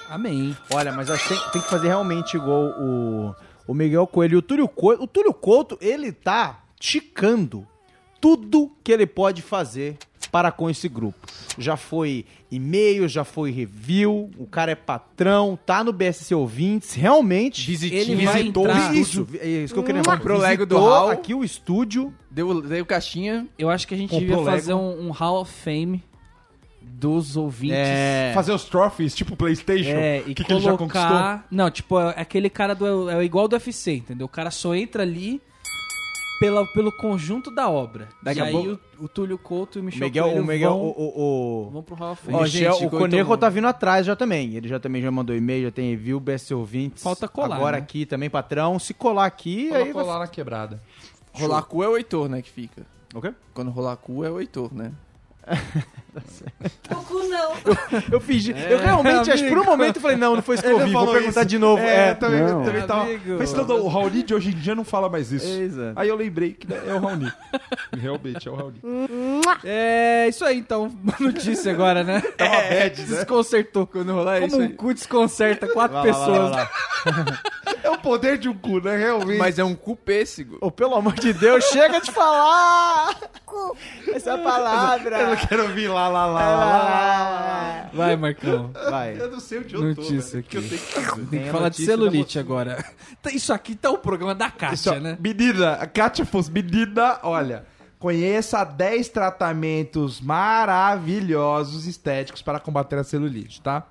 Amém. 0.09 0.57
Olha, 0.73 0.91
mas 0.93 1.09
acho 1.09 1.27
que 1.27 1.33
tem, 1.33 1.51
tem 1.53 1.61
que 1.61 1.69
fazer 1.69 1.87
realmente 1.87 2.37
igual 2.37 2.65
o, 2.79 3.35
o 3.67 3.73
Miguel 3.73 4.05
Coelho 4.07 4.35
e 4.35 4.37
o 4.37 4.41
Túlio 4.41 4.67
Couto. 4.67 5.03
O 5.03 5.07
Túlio 5.07 5.33
Couto, 5.33 5.77
ele 5.81 6.11
tá 6.11 6.63
ticando 6.79 7.67
tudo 8.27 8.71
que 8.83 8.91
ele 8.91 9.05
pode 9.07 9.41
fazer 9.41 9.95
para 10.29 10.51
com 10.51 10.69
esse 10.69 10.89
grupo. 10.89 11.25
Já 11.57 11.77
foi 11.77 12.25
e-mail, 12.51 13.07
já 13.07 13.23
foi 13.23 13.49
review, 13.49 14.29
o 14.37 14.45
cara 14.45 14.73
é 14.73 14.75
patrão, 14.75 15.57
tá 15.65 15.81
no 15.83 15.93
BSC 15.93 16.35
Ouvintes, 16.35 16.93
realmente... 16.93 17.71
Ele 17.71 18.25
vai 18.25 18.39
visitou 18.39 18.63
entrar- 18.65 18.93
Isso, 18.95 19.27
é 19.39 19.47
isso 19.47 19.73
que 19.73 19.79
eu 19.79 19.83
queria 19.83 19.99
lembrar. 20.01 20.17
Comprou 20.17 20.37
o 20.37 20.41
Lego 20.41 20.65
do 20.65 20.77
Hall. 20.77 21.09
aqui 21.09 21.33
o 21.33 21.43
estúdio. 21.45 22.13
Deu, 22.29 22.61
deu 22.61 22.85
caixinha. 22.85 23.47
Eu 23.57 23.69
acho 23.69 23.87
que 23.87 23.93
a 23.93 23.97
gente 23.97 24.17
devia 24.19 24.37
fazer 24.43 24.73
um, 24.73 25.07
um 25.07 25.11
Hall 25.11 25.41
of 25.41 25.51
Fame 25.51 26.03
dos 26.81 27.37
ouvintes. 27.37 27.77
É, 27.77 28.31
Fazer 28.33 28.51
os 28.51 28.65
trophies, 28.65 29.15
tipo 29.15 29.35
PlayStation. 29.35 29.91
É, 29.91 30.23
e 30.27 30.33
que, 30.33 30.43
que 30.43 30.51
ele 30.51 30.59
já 30.59 30.75
conquistou? 30.77 31.07
colocar. 31.07 31.47
Não, 31.49 31.69
tipo, 31.69 31.99
é 31.99 32.13
aquele 32.17 32.49
cara 32.49 32.73
do. 32.73 33.09
É 33.09 33.23
igual 33.23 33.47
do 33.47 33.53
UFC, 33.53 33.93
entendeu? 33.93 34.25
O 34.25 34.29
cara 34.29 34.51
só 34.51 34.73
entra 34.75 35.03
ali 35.03 35.41
pela, 36.39 36.65
pelo 36.67 36.91
conjunto 36.91 37.49
da 37.49 37.69
obra. 37.69 38.09
Daqui 38.21 38.39
e 38.39 38.41
a 38.41 38.45
aí 38.45 38.51
pouco- 38.51 38.79
o, 38.99 39.05
o 39.05 39.07
Túlio 39.07 39.37
Couto 39.37 39.77
e 39.77 39.81
o 39.81 39.83
Michel 39.83 40.07
Miguel, 40.07 40.23
Coelho 40.25 40.41
o 40.43 40.45
Miguel, 40.47 40.69
vão, 40.69 40.81
o, 40.81 40.89
o, 40.91 41.67
o- 41.67 41.69
vão 41.71 41.83
pro 41.83 41.95
Hall 41.95 42.11
of 42.11 42.21
Fame. 42.23 42.37
Ó, 42.37 42.45
gente, 42.45 42.85
o 42.85 42.89
Conejo 42.89 43.37
tá 43.37 43.49
vindo 43.49 43.67
atrás 43.67 44.05
já 44.05 44.15
também. 44.15 44.55
Ele 44.55 44.67
já 44.67 44.79
também 44.79 45.01
já 45.01 45.09
mandou 45.11 45.35
e-mail, 45.35 45.63
já 45.65 45.71
tem 45.71 45.89
review, 45.91 46.19
BSC 46.19 46.53
Ouvintes. 46.53 47.03
Falta 47.03 47.27
colar, 47.27 47.55
Agora 47.55 47.77
né? 47.77 47.83
aqui 47.83 48.05
também, 48.05 48.29
patrão. 48.29 48.77
Se 48.79 48.93
colar 48.93 49.25
aqui, 49.25 49.73
aí 49.73 49.91
Colocou 49.91 50.05
vai... 50.05 50.19
na 50.19 50.27
quebrada. 50.27 50.81
Rolar 51.33 51.61
cu 51.63 51.83
é 51.83 51.89
o 51.89 51.95
Heitor, 51.97 52.27
né, 52.29 52.41
que 52.41 52.49
fica. 52.49 52.85
O 53.13 53.21
quê? 53.21 53.33
Quando 53.53 53.69
rolar 53.71 53.95
cu 53.97 54.23
é 54.23 54.29
o 54.29 54.39
Heitor, 54.39 54.73
né? 54.73 54.91
Pouco 56.89 57.19
não. 57.27 57.51
Eu 58.11 58.19
fingi. 58.19 58.51
eu 58.51 58.79
realmente, 58.79 59.29
acho 59.31 59.43
que 59.43 59.49
por 59.49 59.59
um 59.59 59.63
momento 59.63 59.97
eu 59.97 60.01
falei, 60.01 60.17
não, 60.17 60.35
não 60.35 60.41
foi 60.41 60.55
isso 60.55 60.63
que 60.63 60.69
eu 60.69 60.79
ouvi. 60.79 60.91
Vou 60.91 61.11
perguntar 61.11 61.41
isso. 61.41 61.49
de 61.49 61.59
novo. 61.59 61.81
É, 61.83 62.07
É, 62.07 62.11
eu 62.11 62.15
também, 62.15 62.39
eu 62.39 62.47
não. 62.47 62.63
também 62.63 62.81
tava. 62.87 63.01
Amigo. 63.03 63.37
Pensando, 63.37 63.75
o 63.75 63.87
Raoni 63.87 64.23
de 64.23 64.33
hoje 64.33 64.49
em 64.49 64.55
dia 64.55 64.73
não 64.73 64.83
fala 64.83 65.09
mais 65.09 65.31
isso. 65.31 65.45
Exato. 65.47 65.93
Aí 65.95 66.09
eu 66.09 66.15
lembrei 66.15 66.53
que 66.53 66.67
é 66.73 66.93
o 66.93 66.99
Raoni. 66.99 67.31
Realmente, 67.95 68.47
é 68.47 68.51
o 68.51 68.55
Raoni. 68.55 68.81
É 69.63 70.27
isso 70.27 70.43
aí 70.43 70.57
então. 70.57 70.91
Notícia 71.19 71.71
agora, 71.71 72.03
né? 72.03 72.23
É 72.37 72.43
uma 72.43 72.61
bad, 72.61 73.01
né? 73.01 73.15
Desconcertou. 73.17 73.85
Quando 73.85 74.11
rolar 74.13 74.39
isso 74.41 74.55
Como 74.55 74.67
um 74.67 74.75
cu 74.75 74.93
desconcerta 74.93 75.67
quatro 75.67 75.97
lá, 75.97 76.03
lá, 76.03 76.07
pessoas. 76.07 76.49
vai 76.51 76.51
lá. 76.51 77.41
É 77.83 77.89
o 77.91 77.97
poder 77.99 78.37
de 78.37 78.49
um 78.49 78.57
cu, 78.57 78.79
né? 78.81 78.97
Realmente. 78.97 79.37
Mas 79.37 79.59
é 79.59 79.63
um 79.63 79.75
cu 79.75 79.95
pêssego. 79.95 80.57
Ô, 80.61 80.71
pelo 80.71 80.95
amor 80.95 81.13
de 81.13 81.31
Deus, 81.33 81.63
chega 81.65 82.01
de 82.01 82.11
falar! 82.11 83.15
Essa 84.13 84.37
palavra! 84.37 85.36
Eu 85.41 85.47
quero 85.47 85.63
ouvir 85.63 85.87
lá, 85.87 86.07
lá, 86.07 86.25
lá, 86.25 86.55
lá, 86.55 86.83
lá. 86.83 87.89
Vai, 87.93 88.15
Marcão. 88.15 88.71
Vai. 88.89 89.19
Eu 89.19 89.31
não 89.31 89.39
sei 89.39 89.59
onde 89.59 89.75
eu 89.75 89.95
tô. 89.95 90.01
Notícia 90.01 90.41
que 90.41 90.57
eu 90.57 90.61
aqui. 90.61 90.77
que? 90.77 91.25
Tem 91.27 91.43
que 91.43 91.49
a 91.49 91.51
falar 91.51 91.69
de 91.69 91.85
celulite 91.85 92.39
agora. 92.39 92.83
Tá, 93.21 93.31
Isso 93.31 93.53
aqui 93.53 93.75
tá 93.75 93.89
o 93.89 93.97
programa 93.97 94.35
da 94.35 94.49
Kátia, 94.49 94.75
Isso, 94.75 94.99
né? 94.99 95.17
Menina, 95.19 95.73
a 95.73 95.87
Kátia 95.87 96.25
fosse 96.25 96.51
menina, 96.51 97.19
olha. 97.23 97.65
Conheça 97.99 98.63
10 98.63 99.09
tratamentos 99.09 100.21
maravilhosos 100.21 101.87
estéticos 101.87 102.43
para 102.43 102.59
combater 102.59 102.97
a 102.99 103.03
celulite, 103.03 103.59
tá? 103.59 103.87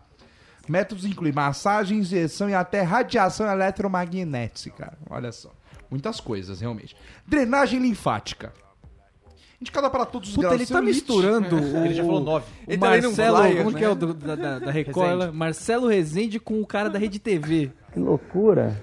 Métodos 0.68 1.04
incluem 1.04 1.32
massagem, 1.32 1.98
injeção 1.98 2.48
e 2.48 2.54
até 2.54 2.82
radiação 2.82 3.50
eletromagnética. 3.50 4.96
Olha 5.10 5.32
só. 5.32 5.52
Muitas 5.90 6.20
coisas, 6.20 6.60
realmente. 6.60 6.96
Drenagem 7.26 7.80
linfática. 7.80 8.52
Indicada 9.60 9.88
para 9.88 10.04
todos 10.04 10.28
os 10.28 10.34
Puta, 10.34 10.48
graus 10.48 10.60
ele 10.60 10.66
tá 10.66 10.74
celulite. 10.74 10.94
misturando 10.96 11.56
o, 11.56 11.84
Ele 11.86 11.94
já 11.94 12.04
falou 12.04 12.20
nove. 12.20 12.44
o 12.66 12.70
Ele 12.70 12.78
tá 12.78 12.90
lendo 12.90 13.04
um 13.04 13.08
Marcelo, 13.08 13.36
flyer, 13.38 13.56
como 13.58 13.70
né? 13.70 13.78
que 13.78 13.84
é 13.84 13.88
o 13.88 13.94
do- 13.94 14.14
da, 14.14 14.34
da, 14.36 14.58
da 14.58 14.70
Record? 14.70 15.18
Lá? 15.18 15.32
Marcelo 15.32 15.88
Rezende 15.88 16.38
com 16.38 16.60
o 16.60 16.66
cara 16.66 16.90
da 16.90 16.98
Rede 16.98 17.18
TV. 17.18 17.70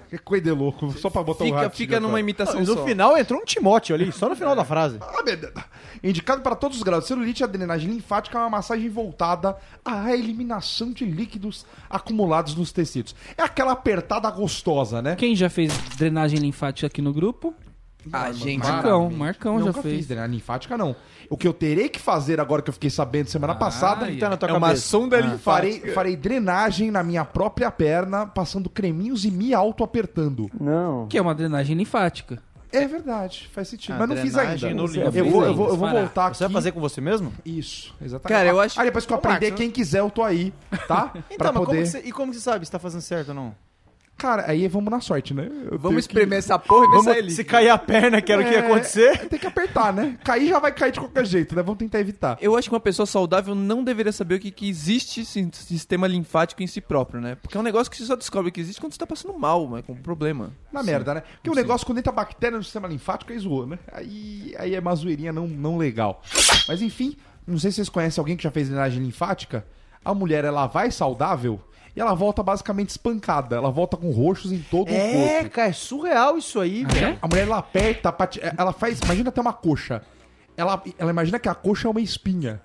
Que 0.09 0.17
coisa 0.17 0.43
de 0.43 0.49
louco, 0.51 0.91
só 0.93 1.07
pra 1.07 1.21
botar 1.21 1.43
um 1.43 1.47
Fica, 1.47 1.57
ratinho 1.59 1.77
fica 1.77 1.99
numa 1.99 2.07
agora. 2.09 2.19
imitação 2.21 2.59
No 2.61 2.65
só. 2.73 2.83
final 2.83 3.15
entrou 3.15 3.39
um 3.39 3.45
Timóteo 3.45 3.93
ali, 3.93 4.11
só 4.11 4.27
no 4.27 4.35
final 4.35 4.55
da 4.55 4.65
frase. 4.65 4.97
Ah, 5.01 5.21
meu 5.23 5.37
Deus. 5.37 5.53
Indicado 6.03 6.41
para 6.41 6.55
todos 6.55 6.77
os 6.77 6.83
graus 6.83 7.03
de 7.03 7.09
celulite, 7.09 7.43
a 7.43 7.47
drenagem 7.47 7.91
linfática 7.91 8.39
é 8.39 8.41
uma 8.41 8.49
massagem 8.49 8.89
voltada 8.89 9.55
à 9.85 10.11
eliminação 10.15 10.91
de 10.91 11.05
líquidos 11.05 11.63
acumulados 11.87 12.55
nos 12.55 12.71
tecidos. 12.71 13.15
É 13.37 13.43
aquela 13.43 13.73
apertada 13.73 14.29
gostosa, 14.31 14.99
né? 14.99 15.15
Quem 15.15 15.35
já 15.35 15.47
fez 15.49 15.71
drenagem 15.95 16.39
linfática 16.39 16.87
aqui 16.87 16.99
no 17.01 17.13
grupo? 17.13 17.53
Ah, 18.11 18.31
gente. 18.31 18.59
Marcão, 18.67 19.09
Marcão 19.09 19.59
já 19.59 19.65
Nunca 19.67 19.81
fez. 19.81 19.97
fiz 19.97 20.07
drenagem 20.07 20.33
linfática, 20.35 20.77
não. 20.77 20.95
O 21.29 21.37
que 21.37 21.47
eu 21.47 21.53
terei 21.53 21.87
que 21.89 21.99
fazer 21.99 22.39
agora 22.39 22.61
que 22.61 22.69
eu 22.69 22.73
fiquei 22.73 22.89
sabendo 22.89 23.27
semana 23.27 23.55
passada... 23.55 24.05
Ai, 24.05 24.17
Tá 24.17 24.29
na 24.29 24.37
tua 24.37 24.49
É 24.49 24.53
uma 24.53 24.67
cabeça. 24.67 24.87
sonda 24.87 25.17
Farei, 25.17 25.71
linfática. 25.71 25.93
farei 25.93 26.15
drenagem 26.15 26.91
na 26.91 27.01
minha 27.03 27.23
própria 27.25 27.71
perna, 27.71 28.25
passando 28.25 28.69
creminhos 28.69 29.25
e 29.25 29.31
me 29.31 29.53
auto-apertando. 29.53 30.49
Que 31.09 31.17
é 31.17 31.21
uma 31.21 31.33
drenagem 31.33 31.75
linfática. 31.75 32.41
É 32.71 32.87
verdade, 32.87 33.47
faz 33.53 33.67
sentido. 33.67 33.93
A 33.93 33.99
Mas 33.99 34.09
não 34.09 34.15
fiz 34.17 34.35
ainda. 34.35 34.67
eu, 34.67 35.29
vou, 35.29 35.45
eu, 35.45 35.53
vou, 35.55 35.69
eu 35.69 35.77
vou 35.77 35.89
voltar 35.89 36.25
aqui. 36.27 36.37
Você 36.37 36.43
vai 36.45 36.53
fazer 36.53 36.71
com 36.71 36.79
você 36.81 36.99
mesmo? 36.99 37.31
Isso, 37.45 37.93
exatamente. 38.01 38.35
Cara, 38.35 38.49
eu 38.49 38.59
acho- 38.59 38.81
Ah, 38.81 38.83
depois 38.83 39.05
que 39.05 39.13
eu 39.13 39.17
aprender, 39.17 39.51
quem 39.51 39.69
quiser, 39.69 39.99
eu 39.99 40.09
tô 40.09 40.23
aí, 40.23 40.51
tá? 40.87 41.11
Então, 41.13 41.37
pra 41.37 41.51
mas 41.51 41.53
como 41.53 41.65
poder... 41.67 41.83
que 41.83 41.85
você, 41.87 41.99
e 41.99 42.11
como 42.11 42.31
que 42.31 42.37
você 42.37 42.43
sabe 42.43 42.65
se 42.65 42.71
tá 42.71 42.79
fazendo 42.79 43.01
certo 43.01 43.29
ou 43.29 43.35
não? 43.35 43.55
Cara, 44.15 44.45
aí 44.47 44.65
vamos 44.69 44.89
na 44.89 45.01
sorte, 45.01 45.33
né? 45.33 45.49
Eu 45.69 45.77
Vamos 45.77 46.07
que- 46.07 46.13
espremer 46.13 46.39
essa 46.39 46.57
porra 46.57 46.85
e 46.85 46.89
ver 46.91 46.97
se 46.99 47.03
Vamos, 47.05 47.15
se 47.15 47.21
líquido. 47.39 47.49
cair 47.49 47.69
a 47.69 47.77
perna, 47.77 48.21
que 48.21 48.31
era 48.31 48.41
o 48.41 48.45
que 48.45 48.51
ia 48.51 48.59
É, 48.59 48.65
acontecer. 48.65 49.27
Tem 49.27 49.37
que 49.39 49.47
apertar, 49.47 49.91
né? 49.91 50.17
Cair 50.23 50.47
já 50.47 50.59
vai 50.59 50.71
cair 50.71 50.91
de 50.93 50.99
qualquer 50.99 51.25
jeito, 51.25 51.53
né? 51.55 51.61
Vamos 51.61 51.79
tentar 51.79 51.99
evitar. 51.99 52.37
Eu 52.39 52.55
acho 52.55 52.69
que 52.69 52.73
uma 52.73 52.79
pessoa 52.79 53.05
saudável 53.05 53.53
não 53.53 53.83
deveria 53.83 54.13
saber 54.13 54.35
o 54.35 54.39
que, 54.39 54.49
que 54.51 54.69
existe 54.69 55.25
sim- 55.25 55.49
sistema 55.51 56.07
linfático 56.07 56.63
em 56.63 56.67
si 56.67 56.79
próprio, 56.79 57.19
né? 57.19 57.35
Porque 57.41 57.57
é 57.57 57.59
um 57.59 57.63
negócio 57.63 57.91
que 57.91 57.97
você 57.97 58.05
só 58.05 58.15
descobre 58.15 58.49
que 58.49 58.61
existe 58.61 58.79
quando 58.79 58.93
você 58.93 58.99
tá 58.99 59.07
passando 59.07 59.37
mal, 59.37 59.69
né? 59.69 59.81
Com 59.81 59.91
um 59.93 60.01
problema. 60.01 60.53
Na 60.71 60.81
merda, 60.83 61.15
né? 61.15 61.23
Porque 61.35 61.49
o 61.49 61.55
negócio, 61.55 61.85
quando 61.85 61.97
entra 61.97 62.11
bactéria 62.13 62.57
no 62.57 62.63
sistema 62.63 62.87
linfático, 62.87 63.33
aí 63.33 63.39
zoou, 63.39 63.67
né? 63.67 63.77
Aí, 63.91 64.55
aí 64.57 64.73
é 64.75 64.79
uma 64.79 64.95
zoeirinha 64.95 65.33
não, 65.33 65.47
não 65.47 65.75
legal. 65.77 66.21
Mas 66.67 66.81
enfim, 66.81 67.17
não 67.45 67.57
sei 67.59 67.71
se 67.71 67.75
vocês 67.77 67.89
conhecem 67.89 68.21
alguém 68.21 68.37
que 68.37 68.43
já 68.43 68.51
fez 68.51 68.69
drenagem 68.69 69.03
linfática. 69.03 69.65
A 70.05 70.13
mulher, 70.13 70.45
ela 70.45 70.67
vai 70.67 70.91
saudável 70.91 71.59
e 71.95 72.01
ela 72.01 72.13
volta 72.13 72.41
basicamente 72.43 72.89
espancada. 72.89 73.55
Ela 73.55 73.69
volta 73.71 73.95
com 73.97 74.11
roxos 74.11 74.51
em 74.51 74.59
todo 74.59 74.89
o 74.89 74.93
É, 74.93 75.37
corpo. 75.39 75.49
cara, 75.51 75.69
é 75.69 75.73
surreal 75.73 76.37
isso 76.37 76.59
aí, 76.59 76.83
velho. 76.85 77.17
A 77.21 77.27
mulher, 77.27 77.43
ela 77.47 77.57
aperta, 77.57 78.15
ela 78.57 78.73
faz... 78.73 78.99
Imagina 78.99 79.29
até 79.29 79.39
uma 79.41 79.53
coxa. 79.53 80.01
Ela, 80.57 80.81
ela 80.97 81.11
imagina 81.11 81.39
que 81.39 81.49
a 81.49 81.55
coxa 81.55 81.87
é 81.87 81.91
uma 81.91 82.01
espinha. 82.01 82.61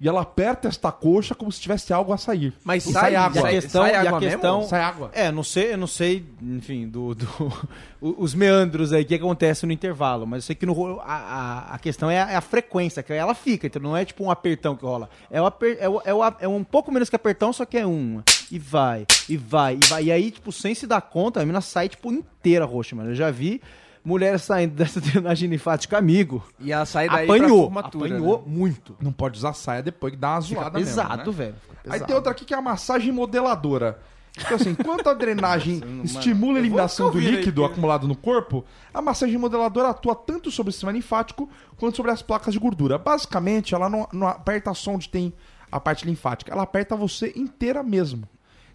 E 0.00 0.08
ela 0.08 0.20
aperta 0.20 0.68
esta 0.68 0.92
coxa 0.92 1.34
como 1.34 1.50
se 1.50 1.60
tivesse 1.60 1.92
algo 1.92 2.12
a 2.12 2.16
sair. 2.16 2.52
Mas 2.62 2.86
E 2.86 2.92
sai, 2.92 3.16
água. 3.16 3.36
E 3.36 3.38
a 3.38 3.42
sai- 3.42 3.50
questão, 3.52 3.82
sai 3.82 3.90
e 3.92 3.94
a 3.96 4.00
água 4.02 4.20
questão 4.20 4.56
mesmo? 4.58 4.70
Sai 4.70 4.80
água. 4.80 5.10
É, 5.12 5.32
não 5.32 5.42
sei, 5.42 5.72
eu 5.72 5.78
não 5.78 5.86
sei, 5.88 6.24
enfim, 6.40 6.86
do, 6.88 7.16
do- 7.16 7.68
os 8.00 8.32
meandros 8.32 8.92
aí 8.92 9.04
que 9.04 9.14
acontece 9.16 9.66
no 9.66 9.72
intervalo, 9.72 10.24
mas 10.24 10.44
eu 10.44 10.46
sei 10.46 10.54
que 10.54 10.64
no, 10.64 11.00
a, 11.00 11.04
a, 11.04 11.74
a 11.74 11.78
questão 11.80 12.08
é 12.08 12.22
a, 12.22 12.30
é 12.30 12.36
a 12.36 12.40
frequência, 12.40 13.02
que 13.02 13.12
ela 13.12 13.34
fica, 13.34 13.66
então 13.66 13.82
não 13.82 13.96
é 13.96 14.04
tipo 14.04 14.22
um 14.22 14.30
apertão 14.30 14.76
que 14.76 14.84
rola. 14.84 15.10
É, 15.30 15.42
o 15.42 15.46
aper, 15.46 15.76
é, 15.80 15.88
o- 15.88 16.00
é, 16.04 16.14
o- 16.14 16.24
é 16.42 16.46
um 16.46 16.62
pouco 16.62 16.92
menos 16.92 17.10
que 17.10 17.16
apertão, 17.16 17.52
só 17.52 17.64
que 17.64 17.76
é 17.76 17.84
um. 17.86 18.22
E 18.52 18.58
vai, 18.58 19.04
e 19.28 19.36
vai, 19.36 19.74
e 19.82 19.86
vai. 19.88 20.04
E 20.04 20.12
aí, 20.12 20.30
tipo, 20.30 20.52
sem 20.52 20.74
se 20.76 20.86
dar 20.86 21.00
conta, 21.00 21.40
a 21.40 21.42
menina 21.42 21.60
sai, 21.60 21.88
tipo, 21.88 22.12
inteira 22.12 22.64
roxa, 22.64 22.94
mano. 22.94 23.10
Eu 23.10 23.14
já 23.16 23.30
vi 23.32 23.60
mulher 24.04 24.38
saindo 24.38 24.74
dessa 24.74 25.00
drenagem 25.02 25.48
linfática, 25.48 25.96
amigo. 25.98 26.42
E 26.58 26.72
ela 26.72 26.86
sai 26.86 27.08
daí 27.08 27.26
pra 27.26 27.36
Apanhou, 27.36 27.64
formatura. 27.64 28.06
apanhou 28.16 28.38
né? 28.38 28.44
muito. 28.46 28.96
Não 29.00 29.12
pode 29.12 29.38
usar 29.38 29.52
saia 29.52 29.82
depois 29.82 30.12
que 30.12 30.18
dá 30.18 30.30
uma 30.32 30.42
Fica 30.42 30.60
zoada 30.60 30.78
pesado, 30.78 31.16
mesmo, 31.16 31.32
né? 31.32 31.36
velho. 31.38 31.54
Fica 31.82 31.94
Aí 31.94 32.00
tem 32.00 32.14
outra 32.16 32.32
aqui 32.32 32.44
que 32.44 32.54
é 32.54 32.56
a 32.56 32.62
massagem 32.62 33.12
modeladora. 33.12 33.98
Então, 34.40 34.54
assim, 34.56 34.70
enquanto 34.70 35.08
a 35.08 35.14
drenagem 35.14 35.80
Mano, 35.84 36.04
estimula 36.04 36.58
a 36.58 36.60
eliminação 36.60 37.10
do 37.10 37.18
aí, 37.18 37.24
líquido 37.24 37.60
porque- 37.62 37.72
acumulado 37.72 38.06
no 38.06 38.14
corpo, 38.16 38.64
a 38.94 39.02
massagem 39.02 39.36
modeladora 39.36 39.88
atua 39.88 40.14
tanto 40.14 40.50
sobre 40.50 40.70
o 40.70 40.72
sistema 40.72 40.92
linfático 40.92 41.48
quanto 41.76 41.96
sobre 41.96 42.12
as 42.12 42.22
placas 42.22 42.54
de 42.54 42.60
gordura. 42.60 42.98
Basicamente, 42.98 43.74
ela 43.74 43.88
não, 43.88 44.06
não 44.12 44.28
aperta 44.28 44.72
só 44.74 44.92
onde 44.92 45.08
tem 45.08 45.32
a 45.72 45.80
parte 45.80 46.06
linfática, 46.06 46.52
ela 46.52 46.62
aperta 46.62 46.94
você 46.96 47.32
inteira 47.36 47.82
mesmo. 47.82 48.28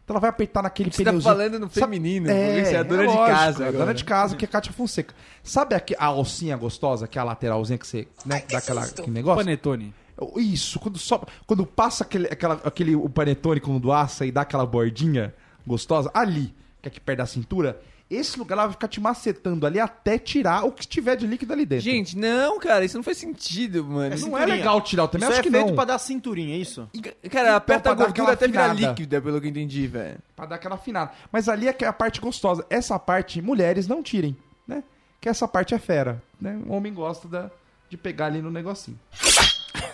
Então 0.03 0.13
ela 0.15 0.19
vai 0.19 0.29
apertar 0.29 0.61
naquele 0.63 0.91
Você 0.91 1.03
tá 1.03 1.11
pneuzinho. 1.11 1.33
falando 1.33 1.59
no 1.59 1.69
feminino, 1.69 2.25
porque 2.27 2.65
você 2.65 2.75
é 2.75 2.83
dona 2.83 3.01
de 3.03 3.07
lógico, 3.07 3.25
casa 3.25 3.63
É 3.63 3.67
agora. 3.69 3.85
dona 3.85 3.93
de 3.93 4.03
casa, 4.03 4.35
que 4.35 4.43
é 4.43 4.47
Cátia 4.47 4.73
Fonseca. 4.73 5.15
Sabe 5.41 5.75
aqui, 5.75 5.95
a 5.97 6.05
alcinha 6.07 6.57
gostosa, 6.57 7.07
que 7.07 7.17
é 7.17 7.21
a 7.21 7.23
lateralzinha 7.23 7.77
que 7.77 7.87
você, 7.87 8.07
né, 8.25 8.43
dá 8.51 8.57
aquela, 8.57 8.83
aquele 8.83 9.11
negócio? 9.11 9.37
Panetone. 9.45 9.93
Isso, 10.37 10.77
quando, 10.79 10.97
só, 10.99 11.23
quando 11.47 11.65
passa 11.65 12.03
aquele, 12.03 12.27
aquela, 12.27 12.59
aquele, 12.65 12.95
o 12.95 13.09
panetone 13.09 13.59
quando 13.61 13.91
assa 13.91 14.25
e 14.25 14.31
dá 14.31 14.41
aquela 14.41 14.65
bordinha 14.65 15.33
gostosa, 15.65 16.11
ali, 16.13 16.53
que 16.81 16.87
é 16.87 16.89
aqui 16.89 16.99
perto 16.99 17.19
da 17.19 17.25
cintura, 17.25 17.81
esse 18.15 18.37
lugar 18.37 18.55
ela 18.55 18.63
vai 18.65 18.73
ficar 18.73 18.87
te 18.87 18.99
macetando 18.99 19.65
ali 19.65 19.79
até 19.79 20.17
tirar 20.17 20.65
o 20.65 20.71
que 20.71 20.87
tiver 20.87 21.15
de 21.15 21.25
líquido 21.27 21.53
ali 21.53 21.65
dentro. 21.65 21.83
Gente, 21.85 22.17
não, 22.17 22.59
cara, 22.59 22.83
isso 22.83 22.97
não 22.97 23.03
faz 23.03 23.17
sentido, 23.17 23.83
mano. 23.83 24.09
não 24.09 24.13
é 24.13 24.17
cinturinha. 24.17 24.45
legal 24.47 24.81
tirar, 24.81 25.03
eu 25.03 25.07
também 25.07 25.27
Isso 25.27 25.31
acho 25.31 25.39
é 25.39 25.43
que 25.43 25.51
feito 25.51 25.67
não. 25.67 25.75
pra 25.75 25.85
dar 25.85 25.97
cinturinha, 25.99 26.55
é 26.55 26.57
isso? 26.57 26.89
Cara, 27.31 27.55
aperta 27.55 27.91
a 27.91 27.93
gordura 27.93 28.33
até 28.33 28.47
virar 28.47 28.73
líquida, 28.73 29.21
pelo 29.21 29.39
que 29.39 29.47
eu 29.47 29.51
entendi, 29.51 29.87
velho. 29.87 30.17
Pra 30.35 30.45
dar 30.45 30.55
aquela 30.55 30.75
afinada. 30.75 31.11
Mas 31.31 31.47
ali 31.47 31.67
é 31.67 31.75
é 31.79 31.85
a 31.85 31.93
parte 31.93 32.21
gostosa. 32.21 32.65
Essa 32.69 32.97
parte, 32.97 33.41
mulheres 33.41 33.87
não 33.87 34.01
tirem, 34.01 34.37
né? 34.67 34.83
Que 35.19 35.27
essa 35.27 35.47
parte 35.47 35.73
é 35.73 35.79
fera, 35.79 36.21
né? 36.39 36.59
O 36.65 36.73
homem 36.73 36.93
gosta 36.93 37.27
da, 37.27 37.51
de 37.89 37.97
pegar 37.97 38.27
ali 38.27 38.41
no 38.41 38.49
negocinho. 38.49 38.97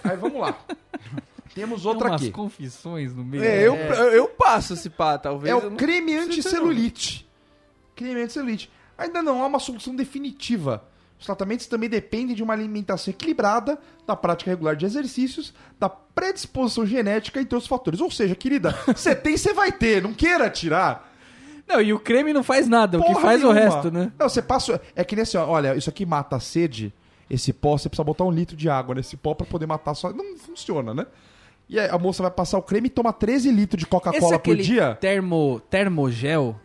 Aí 0.04 0.16
vamos 0.18 0.40
lá. 0.40 0.56
Temos 1.56 1.86
outra 1.86 2.04
Tem 2.04 2.12
umas 2.12 2.22
aqui. 2.22 2.32
confissões 2.32 3.14
no 3.14 3.24
meio. 3.24 3.44
É, 3.44 3.68
eu, 3.68 3.76
eu, 3.76 4.12
eu 4.14 4.28
passo 4.28 4.74
esse 4.74 4.90
pá, 4.90 5.18
talvez. 5.18 5.52
É 5.52 5.56
o 5.56 5.72
creme 5.72 6.16
não 6.16 6.30
anticelulite. 8.04 8.14
Creme 8.14 8.22
anticelulite. 8.24 8.72
Ainda 8.98 9.22
não 9.22 9.44
há 9.44 9.48
uma 9.48 9.60
solução 9.60 9.96
definitiva. 9.96 10.84
Os 11.20 11.26
tratamentos 11.26 11.68
também 11.68 11.90
dependem 11.90 12.36
de 12.36 12.42
uma 12.42 12.54
alimentação 12.54 13.12
equilibrada, 13.12 13.78
da 14.08 14.16
prática 14.16 14.50
regular 14.52 14.76
de 14.76 14.86
exercícios, 14.86 15.54
da 15.78 15.90
predisposição 15.90 16.86
genética, 16.86 17.42
entre 17.42 17.56
outros 17.56 17.68
fatores. 17.68 18.00
Ou 18.00 18.10
seja, 18.10 18.36
querida, 18.36 18.72
você 18.88 19.14
tem, 19.14 19.36
você 19.36 19.54
vai 19.54 19.72
ter. 19.72 20.02
Não 20.02 20.14
queira 20.14 20.50
tirar. 20.50 21.10
Não, 21.68 21.82
e 21.82 21.94
o 21.94 22.00
creme 22.00 22.34
não 22.34 22.42
faz 22.42 22.68
nada, 22.68 22.98
o 22.98 23.02
que 23.04 23.08
Porra 23.10 23.22
faz 23.22 23.44
é 23.44 23.46
o 23.46 23.54
nenhuma. 23.54 23.76
resto, 23.76 23.92
né? 23.92 24.12
Não, 24.18 24.28
você 24.28 24.42
passa. 24.42 24.82
É 24.96 25.04
que 25.04 25.16
nem 25.16 25.24
assim, 25.24 25.38
olha, 25.38 25.76
isso 25.76 25.90
aqui 25.90 26.06
mata 26.06 26.36
a 26.38 26.40
sede. 26.40 26.92
Esse 27.30 27.54
pó, 27.54 27.78
você 27.78 27.88
precisa 27.88 28.04
botar 28.04 28.24
um 28.24 28.32
litro 28.32 28.56
de 28.58 28.68
água 28.70 28.96
nesse 28.96 29.16
pó 29.16 29.36
pra 29.36 29.46
poder 29.46 29.68
matar 29.68 29.94
só. 29.94 30.12
Não 30.12 30.36
funciona, 30.38 30.96
né? 30.96 31.06
E 31.70 31.80
aí 31.80 31.88
a 31.88 31.98
moça 32.00 32.24
vai 32.24 32.32
passar 32.32 32.58
o 32.58 32.62
creme 32.64 32.88
e 32.88 32.90
toma 32.90 33.14
13 33.14 33.52
litros 33.52 33.78
de 33.80 33.86
Esse 33.86 33.88
é 33.88 34.00
Coca-Cola 34.00 34.40
por 34.40 34.56
dia. 34.56 34.98
termo, 35.00 35.62
termogel. 35.70 36.60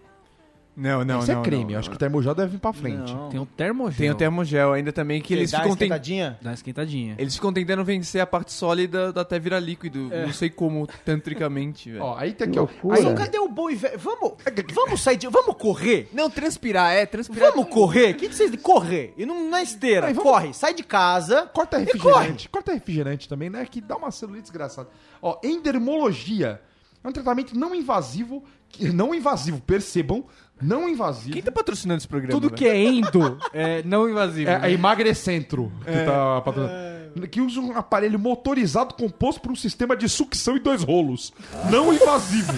Não, 0.76 1.04
não, 1.04 1.21
Isso 1.21 1.33
não. 1.33 1.40
é 1.40 1.45
creme. 1.45 1.64
não, 1.64 1.71
eu 1.73 1.78
acho 1.78 1.88
que 1.88 1.95
o 1.95 1.99
termogel 1.99 2.35
deve 2.35 2.52
vir 2.52 2.59
pra 2.59 2.73
frente. 2.73 3.12
Não. 3.14 3.28
Tem 3.28 3.38
o 3.38 3.47
termogel. 3.47 3.97
Tem 3.97 4.11
o 4.11 4.14
termogel 4.16 4.73
ainda 4.73 4.93
também, 4.93 5.21
que 5.23 5.33
eles 5.33 5.50
dá 5.52 5.59
ficam, 5.59 5.71
uma 5.71 5.76
ten- 5.76 5.85
esquentadinha? 5.87 6.38
Dá 6.43 6.50
uma 6.50 6.54
esquentadinha. 6.54 7.14
eles 7.16 7.35
ficam 7.37 7.52
tentando 7.52 7.85
vencer 7.85 8.21
a 8.21 8.26
parte 8.26 8.52
sólida 8.52 9.11
até 9.14 9.38
virar 9.38 9.61
líquido. 9.61 10.09
É. 10.12 10.26
Não 10.26 10.33
sei 10.33 10.50
como, 10.50 10.87
tantricamente, 11.04 11.90
velho. 11.93 12.02
Ó, 12.02 12.16
aí 12.19 12.33
tem 12.33 12.49
aqui, 12.49 12.59
ó. 12.59 12.64
Aí, 12.93 13.04
Mas 13.04 13.14
cadê 13.19 13.38
o 13.38 13.49
bom 13.49 13.71
e 13.71 13.76
velho? 13.76 13.99
Vamos, 13.99 14.33
vamos 14.75 15.00
sair 15.00 15.16
de... 15.16 15.28
Vamos 15.28 15.57
correr? 15.57 16.09
Não, 16.12 16.28
transpirar, 16.28 16.93
é, 16.93 17.07
transpirar. 17.07 17.52
Vamos 17.52 17.69
correr? 17.69 18.11
O 18.11 18.14
que, 18.16 18.28
que 18.28 18.35
vocês... 18.35 18.54
Correr. 18.61 19.14
E 19.16 19.25
não 19.25 19.49
na 19.49 19.62
esteira. 19.62 20.07
Aí, 20.09 20.12
vamos- 20.12 20.31
Corre. 20.31 20.52
Sai 20.54 20.75
de 20.75 20.83
casa. 20.83 21.43
corta 21.54 21.78
refrigerante. 21.78 22.49
Corta 22.49 22.73
refrigerante 22.73 23.28
também, 23.28 23.49
né? 23.49 23.64
Que 23.64 23.81
dá 23.81 23.97
uma 23.97 24.11
celulite 24.11 24.43
desgraçada. 24.45 24.88
Ó, 25.23 25.38
endermologia. 25.45 26.61
É 27.02 27.09
um 27.09 27.12
tratamento 27.12 27.57
não 27.57 27.75
invasivo. 27.75 28.43
Que- 28.76 28.93
Não 28.93 29.14
invasivo, 29.14 29.61
percebam. 29.61 30.25
Não 30.62 30.88
invasivo. 30.88 31.33
Quem 31.33 31.43
tá 31.43 31.50
patrocinando 31.50 31.99
esse 31.99 32.07
programa? 32.09 32.33
Tudo 32.33 32.45
velho? 32.49 32.57
que 32.57 32.66
é 32.66 32.76
endo 32.85 33.38
é 33.52 33.83
não 33.83 34.09
invasivo. 34.09 34.49
É, 34.50 34.59
né? 34.61 34.69
é 34.71 34.73
Emagrecentro 34.73 35.73
que 35.85 36.04
tá 36.04 36.40
patrocinando. 36.43 36.95
Que 37.31 37.40
usa 37.40 37.61
um 37.61 37.76
aparelho 37.76 38.19
motorizado 38.19 38.95
composto 38.95 39.40
por 39.40 39.50
um 39.52 39.57
sistema 39.57 39.97
de 39.97 40.09
sucção 40.09 40.57
e 40.57 40.61
dois 40.61 40.83
rolos. 40.83 41.33
Não 41.71 41.93
invasivo. 41.93 42.52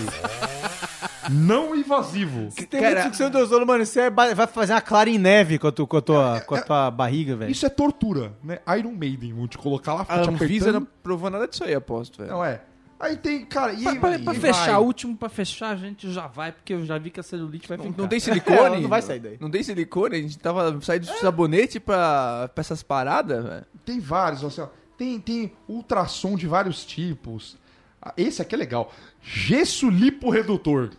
não 1.30 1.74
invasivo. 1.74 2.48
Tem 2.68 2.80
Cara- 2.80 2.94
muito 2.94 3.04
sucção 3.04 3.30
do 3.30 3.38
ozônio, 3.38 3.66
mano. 3.66 3.84
Você 3.84 4.00
é 4.02 4.10
vai 4.10 4.46
fazer 4.46 4.72
uma 4.74 4.80
clara 4.80 5.10
em 5.10 5.18
neve 5.18 5.58
com 5.58 5.66
a, 5.66 5.72
tu- 5.72 5.86
com 5.86 5.96
a 5.96 6.00
tua, 6.00 6.40
com 6.40 6.54
a 6.54 6.62
tua 6.62 6.90
barriga, 6.90 7.36
velho. 7.36 7.50
Isso 7.50 7.66
é 7.66 7.68
tortura, 7.68 8.32
né? 8.42 8.58
Iron 8.78 8.92
Maiden, 8.92 9.32
vão 9.34 9.46
te 9.48 9.58
colocar 9.58 9.94
lá, 9.94 10.06
A 10.08 10.20
Anvisa 10.20 10.72
não 10.72 10.86
provou 11.02 11.28
nada 11.30 11.46
disso 11.48 11.64
aí, 11.64 11.74
aposto, 11.74 12.18
velho. 12.18 12.30
Não 12.30 12.44
é. 12.44 12.60
Aí 12.98 13.16
tem, 13.16 13.44
cara, 13.44 13.72
e 13.74 13.82
Pra, 13.82 13.94
pra- 13.96 14.16
e 14.16 14.24
pra 14.24 14.34
fechar, 14.34 14.78
o 14.78 14.84
último 14.84 15.16
pra 15.16 15.28
fechar, 15.28 15.70
a 15.70 15.76
gente 15.76 16.10
já 16.10 16.26
vai, 16.26 16.50
porque 16.50 16.72
eu 16.72 16.84
já 16.86 16.96
vi 16.96 17.10
que 17.10 17.20
a 17.20 17.22
celulite 17.22 17.68
vai 17.68 17.76
Não, 17.76 17.84
ficar. 17.86 18.00
não 18.02 18.08
tem 18.08 18.18
silicone? 18.20 18.76
É, 18.76 18.80
não 18.80 18.88
vai 18.88 19.02
sair 19.02 19.20
daí. 19.20 19.36
Não 19.40 19.50
tem 19.50 19.62
silicone? 19.62 20.16
A 20.16 20.20
gente 20.22 20.38
tava 20.38 20.80
saindo 20.80 21.06
do 21.06 21.12
sabonete 21.18 21.78
pra, 21.78 22.48
pra 22.54 22.60
essas 22.62 22.82
paradas, 22.82 23.44
velho. 23.44 23.66
Tem 23.84 24.00
vários, 24.00 24.42
assim, 24.44 24.62
ó. 24.62 24.68
Tem, 24.96 25.20
tem 25.20 25.52
ultrassom 25.68 26.36
de 26.36 26.46
vários 26.46 26.84
tipos. 26.86 27.58
Ah, 28.00 28.14
Esse 28.16 28.40
aqui 28.40 28.54
é 28.54 28.58
legal. 28.58 28.90
Gesso 29.22 29.90
liporredutor. 29.90 30.90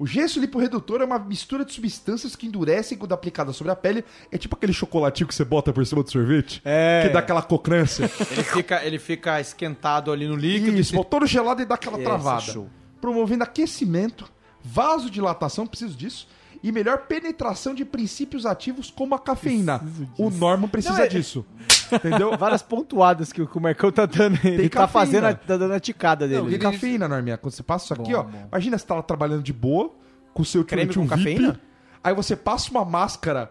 O 0.00 0.06
gesso 0.06 0.40
liporredutor 0.40 1.02
é 1.02 1.04
uma 1.04 1.18
mistura 1.18 1.62
de 1.62 1.74
substâncias 1.74 2.34
que 2.34 2.46
endurecem 2.46 2.96
quando 2.96 3.12
aplicada 3.12 3.52
sobre 3.52 3.70
a 3.70 3.76
pele. 3.76 4.02
É 4.32 4.38
tipo 4.38 4.56
aquele 4.56 4.72
chocolatinho 4.72 5.28
que 5.28 5.34
você 5.34 5.44
bota 5.44 5.74
por 5.74 5.84
cima 5.84 6.02
do 6.02 6.10
sorvete. 6.10 6.62
É. 6.64 7.02
Que 7.06 7.12
dá 7.12 7.18
aquela 7.18 7.42
cocrância. 7.42 8.10
Ele 8.30 8.42
fica, 8.42 8.82
ele 8.82 8.98
fica 8.98 9.38
esquentado 9.42 10.10
ali 10.10 10.26
no 10.26 10.36
líquido. 10.36 10.74
Isso, 10.78 10.94
motor 10.94 11.26
gelado 11.26 11.60
e 11.60 11.66
dá 11.66 11.74
aquela 11.74 11.98
Esse 11.98 12.04
travada. 12.06 12.40
show. 12.40 12.66
Promovendo 12.98 13.44
aquecimento, 13.44 14.24
vasodilatação, 14.64 15.66
preciso 15.66 15.94
disso, 15.94 16.26
e 16.62 16.72
melhor 16.72 17.00
penetração 17.06 17.74
de 17.74 17.84
princípios 17.84 18.46
ativos 18.46 18.90
como 18.90 19.14
a 19.14 19.18
cafeína. 19.18 19.82
O 20.16 20.30
Norman 20.30 20.68
precisa 20.68 20.94
Não, 20.94 21.04
é- 21.04 21.08
disso. 21.08 21.44
Entendeu? 21.92 22.36
Várias 22.36 22.62
pontuadas 22.62 23.32
que 23.32 23.40
o 23.42 23.48
Marcão 23.60 23.90
tá 23.92 24.06
dando. 24.06 24.38
Ele 24.44 24.68
tá 24.68 24.80
cafeína. 24.80 24.88
fazendo, 24.88 25.24
a, 25.26 25.34
tá 25.34 25.56
dando 25.56 25.72
a 25.74 25.80
ticada 25.80 26.26
dele. 26.28 26.50
Tem 26.50 26.58
cafeína, 26.58 27.08
Norminha. 27.08 27.36
Quando 27.36 27.52
você 27.52 27.62
passa 27.62 27.84
isso 27.86 27.94
aqui, 27.94 28.12
Bom, 28.12 28.18
ó. 28.20 28.22
bom. 28.24 28.46
Imagina 28.52 28.78
você 28.78 28.86
tá 28.86 28.94
lá 28.94 29.02
trabalhando 29.02 29.42
de 29.42 29.52
boa, 29.52 29.90
com 30.34 30.42
o 30.42 30.44
seu 30.44 30.64
Creme 30.64 30.90
tio 30.92 31.02
com 31.06 31.08
VIP, 31.16 31.34
cafeína? 31.34 31.60
Aí 32.02 32.14
você 32.14 32.34
passa 32.36 32.70
uma 32.70 32.84
máscara 32.84 33.50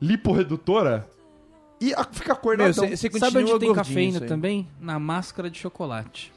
liporredutora 0.00 1.08
e 1.80 1.92
a- 1.94 2.04
fica 2.04 2.28
Meu, 2.28 2.36
acordadão. 2.36 2.72
você 2.74 2.96
você 2.96 3.08
Sabe 3.10 3.12
continua 3.20 3.40
onde 3.42 3.50
tem 3.60 3.68
gordinho 3.68 3.74
cafeína 3.74 4.18
aí. 4.20 4.26
também? 4.26 4.68
Na 4.80 4.98
máscara 4.98 5.50
de 5.50 5.58
chocolate. 5.58 6.32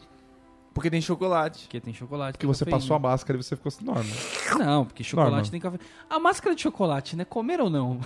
Porque 0.73 0.89
tem 0.89 1.01
chocolate. 1.01 1.63
Porque 1.63 1.79
tem 1.81 1.93
chocolate. 1.93 2.33
Porque 2.37 2.45
tem 2.47 2.53
você 2.53 2.63
cafeína. 2.63 2.79
passou 2.81 2.95
a 2.95 2.99
máscara 2.99 3.37
e 3.37 3.43
você 3.43 3.55
ficou 3.57 3.69
assim, 3.69 3.83
Norman. 3.83 4.05
Não, 4.57 4.85
porque 4.85 5.03
chocolate 5.03 5.31
Norma. 5.33 5.49
tem 5.51 5.59
cafeína. 5.59 5.83
A 6.09 6.17
máscara 6.19 6.55
de 6.55 6.61
chocolate, 6.61 7.15
né? 7.17 7.25
Comer 7.25 7.59
ou 7.59 7.69
não? 7.69 7.99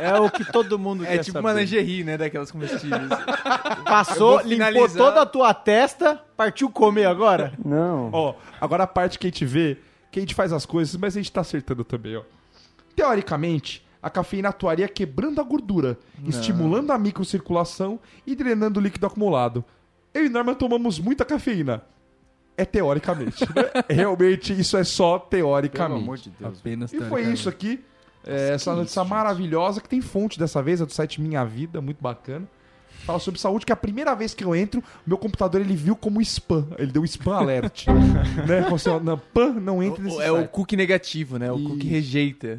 É 0.00 0.18
o 0.18 0.30
que 0.30 0.50
todo 0.50 0.78
mundo 0.78 1.04
É 1.04 1.08
quer 1.16 1.18
tipo 1.24 1.32
saber. 1.34 1.46
uma 1.46 1.52
lingerie, 1.60 2.04
né? 2.04 2.16
Daquelas 2.16 2.50
comestíveis. 2.50 3.08
Passou, 3.84 4.40
limpou 4.40 4.88
toda 4.88 5.22
a 5.22 5.26
tua 5.26 5.52
testa, 5.52 6.16
partiu 6.36 6.70
comer 6.70 7.04
agora? 7.06 7.52
Não. 7.62 8.08
Ó, 8.12 8.34
agora 8.60 8.84
a 8.84 8.86
parte 8.86 9.18
que 9.18 9.26
a 9.26 9.30
gente 9.30 9.44
vê, 9.44 9.78
que 10.10 10.18
a 10.18 10.22
gente 10.22 10.34
faz 10.34 10.52
as 10.52 10.64
coisas, 10.64 10.96
mas 10.96 11.14
a 11.16 11.20
gente 11.20 11.30
tá 11.30 11.42
acertando 11.42 11.84
também, 11.84 12.16
ó. 12.16 12.22
Teoricamente, 12.96 13.86
a 14.02 14.08
cafeína 14.08 14.48
atuaria 14.48 14.88
quebrando 14.88 15.40
a 15.40 15.44
gordura, 15.44 15.98
estimulando 16.26 16.90
a 16.92 16.98
microcirculação 16.98 18.00
e 18.26 18.34
drenando 18.34 18.80
o 18.80 18.82
líquido 18.82 19.06
acumulado. 19.06 19.64
Eu 20.12 20.26
e 20.26 20.28
Norman 20.28 20.54
tomamos 20.54 20.98
muita 20.98 21.24
cafeína. 21.24 21.82
É 22.56 22.64
teoricamente. 22.64 23.44
né? 23.44 23.84
Realmente, 23.88 24.52
isso 24.58 24.76
é 24.76 24.84
só 24.84 25.18
teoricamente. 25.18 26.30
Apenas 26.42 26.92
E 26.92 27.00
foi 27.00 27.22
isso 27.22 27.48
aqui. 27.48 27.82
É, 28.26 28.50
essa 28.50 28.74
notícia 28.74 29.02
maravilhosa 29.02 29.80
que 29.80 29.88
tem 29.88 30.00
fonte 30.02 30.38
dessa 30.38 30.62
vez, 30.62 30.80
é 30.80 30.84
do 30.86 30.92
site 30.92 31.20
Minha 31.22 31.42
Vida, 31.44 31.80
muito 31.80 32.02
bacana. 32.02 32.46
Fala 33.06 33.18
sobre 33.18 33.40
saúde, 33.40 33.64
que 33.64 33.72
é 33.72 33.74
a 33.74 33.76
primeira 33.76 34.14
vez 34.14 34.34
que 34.34 34.44
eu 34.44 34.54
entro, 34.54 34.84
meu 35.06 35.16
computador 35.16 35.58
ele 35.62 35.74
viu 35.74 35.96
como 35.96 36.20
spam. 36.20 36.66
Ele 36.76 36.92
deu 36.92 37.02
spam 37.06 37.34
alert. 37.38 37.86
né? 38.46 38.62
Como 38.64 38.74
assim, 38.76 38.90
ó, 38.90 39.00
não, 39.00 39.16
pan, 39.16 39.54
não 39.54 39.82
entre 39.82 40.02
nesse 40.02 40.20
É 40.20 40.30
o 40.30 40.36
site. 40.36 40.50
cookie 40.50 40.76
negativo, 40.76 41.38
né? 41.38 41.50
O 41.50 41.56
Isso. 41.56 41.68
cookie 41.70 41.86
rejeita. 41.88 42.58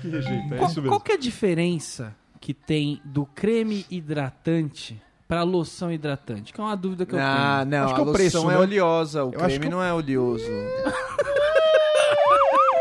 Que 0.00 0.08
rejeita, 0.08 0.54
é 0.54 0.58
Qual, 0.58 0.70
isso 0.70 0.80
mesmo. 0.80 0.88
qual 0.90 1.00
que 1.00 1.10
é 1.10 1.14
a 1.16 1.18
diferença 1.18 2.14
que 2.40 2.54
tem 2.54 3.00
do 3.04 3.26
creme 3.26 3.84
hidratante 3.90 5.02
pra 5.32 5.42
loção 5.44 5.90
hidratante? 5.90 6.52
Que 6.52 6.60
é 6.60 6.64
uma 6.64 6.76
dúvida 6.76 7.06
que 7.06 7.14
eu 7.14 7.18
Ah, 7.18 7.60
tenho. 7.60 7.70
não, 7.70 7.84
Acho 7.86 7.92
a 7.92 7.94
que 7.94 8.00
é 8.00 8.02
o 8.02 8.06
loção 8.06 8.12
preço, 8.12 8.50
é 8.50 8.54
né? 8.54 8.58
oleosa, 8.58 9.24
o 9.24 9.32
Eu 9.32 9.40
acho 9.40 9.44
creme 9.46 9.64
que 9.64 9.70
não 9.70 9.82
é 9.82 9.90
oleoso. 9.92 10.44
Como 10.44 10.58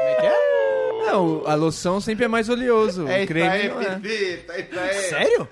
é 0.10 0.15
que 0.20 0.25
é? 0.25 1.12
Não, 1.12 1.48
a 1.48 1.55
loção 1.55 2.01
sempre 2.01 2.25
é 2.25 2.27
mais 2.27 2.50
oleoso, 2.50 3.05
o 3.05 3.25
creme 3.25 3.70
não 3.70 3.81
é. 3.81 4.01
Sério? 4.93 5.48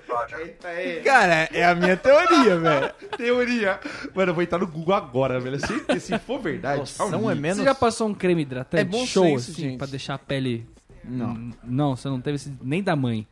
Cara, 1.02 1.48
é 1.54 1.64
a 1.64 1.74
minha 1.74 1.96
teoria, 1.96 2.58
velho. 2.58 2.90
Teoria. 3.16 3.80
Mano, 4.14 4.30
eu 4.30 4.34
vou 4.34 4.42
entrar 4.42 4.58
no 4.58 4.66
Google 4.66 4.94
agora, 4.94 5.40
velho. 5.40 5.58
Se, 5.58 6.00
se 6.00 6.18
for 6.18 6.38
verdade, 6.38 6.80
Loção 6.80 7.10
calma 7.10 7.30
é 7.30 7.34
aí. 7.34 7.40
menos... 7.40 7.58
Você 7.58 7.64
já 7.64 7.74
passou 7.74 8.08
um 8.08 8.14
creme 8.14 8.42
hidratante? 8.42 8.80
É 8.82 8.84
bom 8.84 9.06
Show, 9.06 9.24
senso, 9.24 9.52
assim, 9.52 9.62
gente. 9.62 9.78
pra 9.78 9.86
deixar 9.86 10.14
a 10.14 10.18
pele... 10.18 10.66
Não. 11.02 11.50
Não, 11.64 11.96
você 11.96 12.08
não 12.08 12.20
teve 12.20 12.36
esse... 12.36 12.52
nem 12.62 12.82
da 12.82 12.94
mãe. 12.94 13.26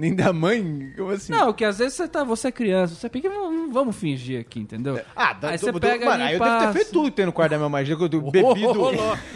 Nem 0.00 0.14
da 0.14 0.32
mãe? 0.32 0.92
Como 0.96 1.10
assim? 1.10 1.30
Não, 1.30 1.52
que 1.52 1.62
às 1.64 1.78
vezes 1.78 1.92
você 1.94 2.08
tá, 2.08 2.24
você 2.24 2.48
é 2.48 2.52
criança, 2.52 2.94
você 2.94 3.08
pega, 3.08 3.28
vamos 3.28 3.52
não 3.54 3.70
vamos 3.72 3.94
fingir 3.96 4.40
aqui, 4.40 4.58
entendeu? 4.60 4.98
Ah, 5.14 5.34
da, 5.34 5.50
aí 5.50 5.58
você 5.58 5.70
do- 5.70 5.78
pega 5.78 6.06
mano, 6.06 6.24
aí 6.24 6.34
eu 6.34 6.40
devo 6.40 6.58
ter 6.58 6.72
feito 6.72 6.90
tudo 6.92 7.10
que 7.10 7.16
tem 7.16 7.26
no 7.26 7.32
quarto 7.32 7.50
da 7.50 7.58
minha 7.58 7.68
mãe. 7.68 7.86
Eu 7.86 8.00
eu 8.00 8.08
bebi 8.30 8.62
do... 8.62 8.90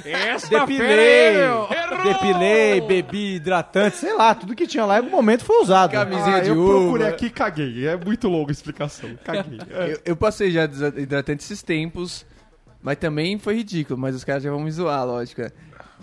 Essa 0.08 0.48
Depilei, 0.48 1.34
depilei, 2.02 2.80
bebi 2.80 3.34
hidratante, 3.36 3.96
sei 3.96 4.14
lá, 4.14 4.34
tudo 4.34 4.54
que 4.54 4.66
tinha 4.66 4.84
lá 4.84 4.94
em 4.94 4.98
algum 4.98 5.10
momento 5.10 5.44
foi 5.44 5.60
usado. 5.62 5.92
Camisinha 5.92 6.36
Ah, 6.36 6.40
de 6.40 6.48
eu 6.50 6.58
uva. 6.58 6.72
procurei 6.80 7.06
aqui 7.08 7.26
e 7.26 7.30
caguei. 7.30 7.86
É 7.86 7.96
muito 7.96 8.28
longa 8.28 8.50
a 8.50 8.52
explicação. 8.52 9.10
Caguei. 9.24 9.58
É. 9.70 9.92
Eu, 9.92 10.00
eu 10.06 10.16
passei 10.16 10.50
já 10.50 10.66
desidratante 10.66 11.44
esses 11.44 11.62
tempos, 11.62 12.24
mas 12.82 12.96
também 12.96 13.38
foi 13.38 13.54
ridículo. 13.56 13.98
Mas 13.98 14.14
os 14.14 14.24
caras 14.24 14.42
já 14.42 14.50
vão 14.50 14.60
me 14.60 14.70
zoar, 14.70 15.04
lógico. 15.06 15.42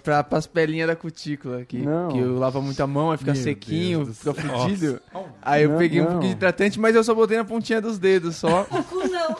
É. 0.01 0.03
Pra, 0.03 0.23
pras 0.23 0.47
pelinhas 0.47 0.87
da 0.87 0.95
cutícula, 0.95 1.63
que, 1.65 1.77
Não. 1.77 2.09
que 2.09 2.17
eu 2.19 2.37
lavo 2.37 2.61
muito 2.61 2.81
a 2.81 2.87
mão, 2.87 3.11
aí 3.11 3.17
fica 3.17 3.33
Meu 3.33 3.41
sequinho, 3.41 4.05
Deus 4.05 4.17
fica 4.17 4.33
fudido. 4.33 5.01
Aí 5.41 5.63
eu 5.63 5.69
Não, 5.71 5.77
peguei 5.77 6.01
um 6.01 6.03
não. 6.05 6.11
pouquinho 6.11 6.31
de 6.31 6.37
hidratante, 6.37 6.79
mas 6.79 6.95
eu 6.95 7.03
só 7.03 7.13
botei 7.13 7.37
na 7.37 7.43
pontinha 7.45 7.79
dos 7.81 7.97
dedos 7.99 8.35
só. 8.35 8.65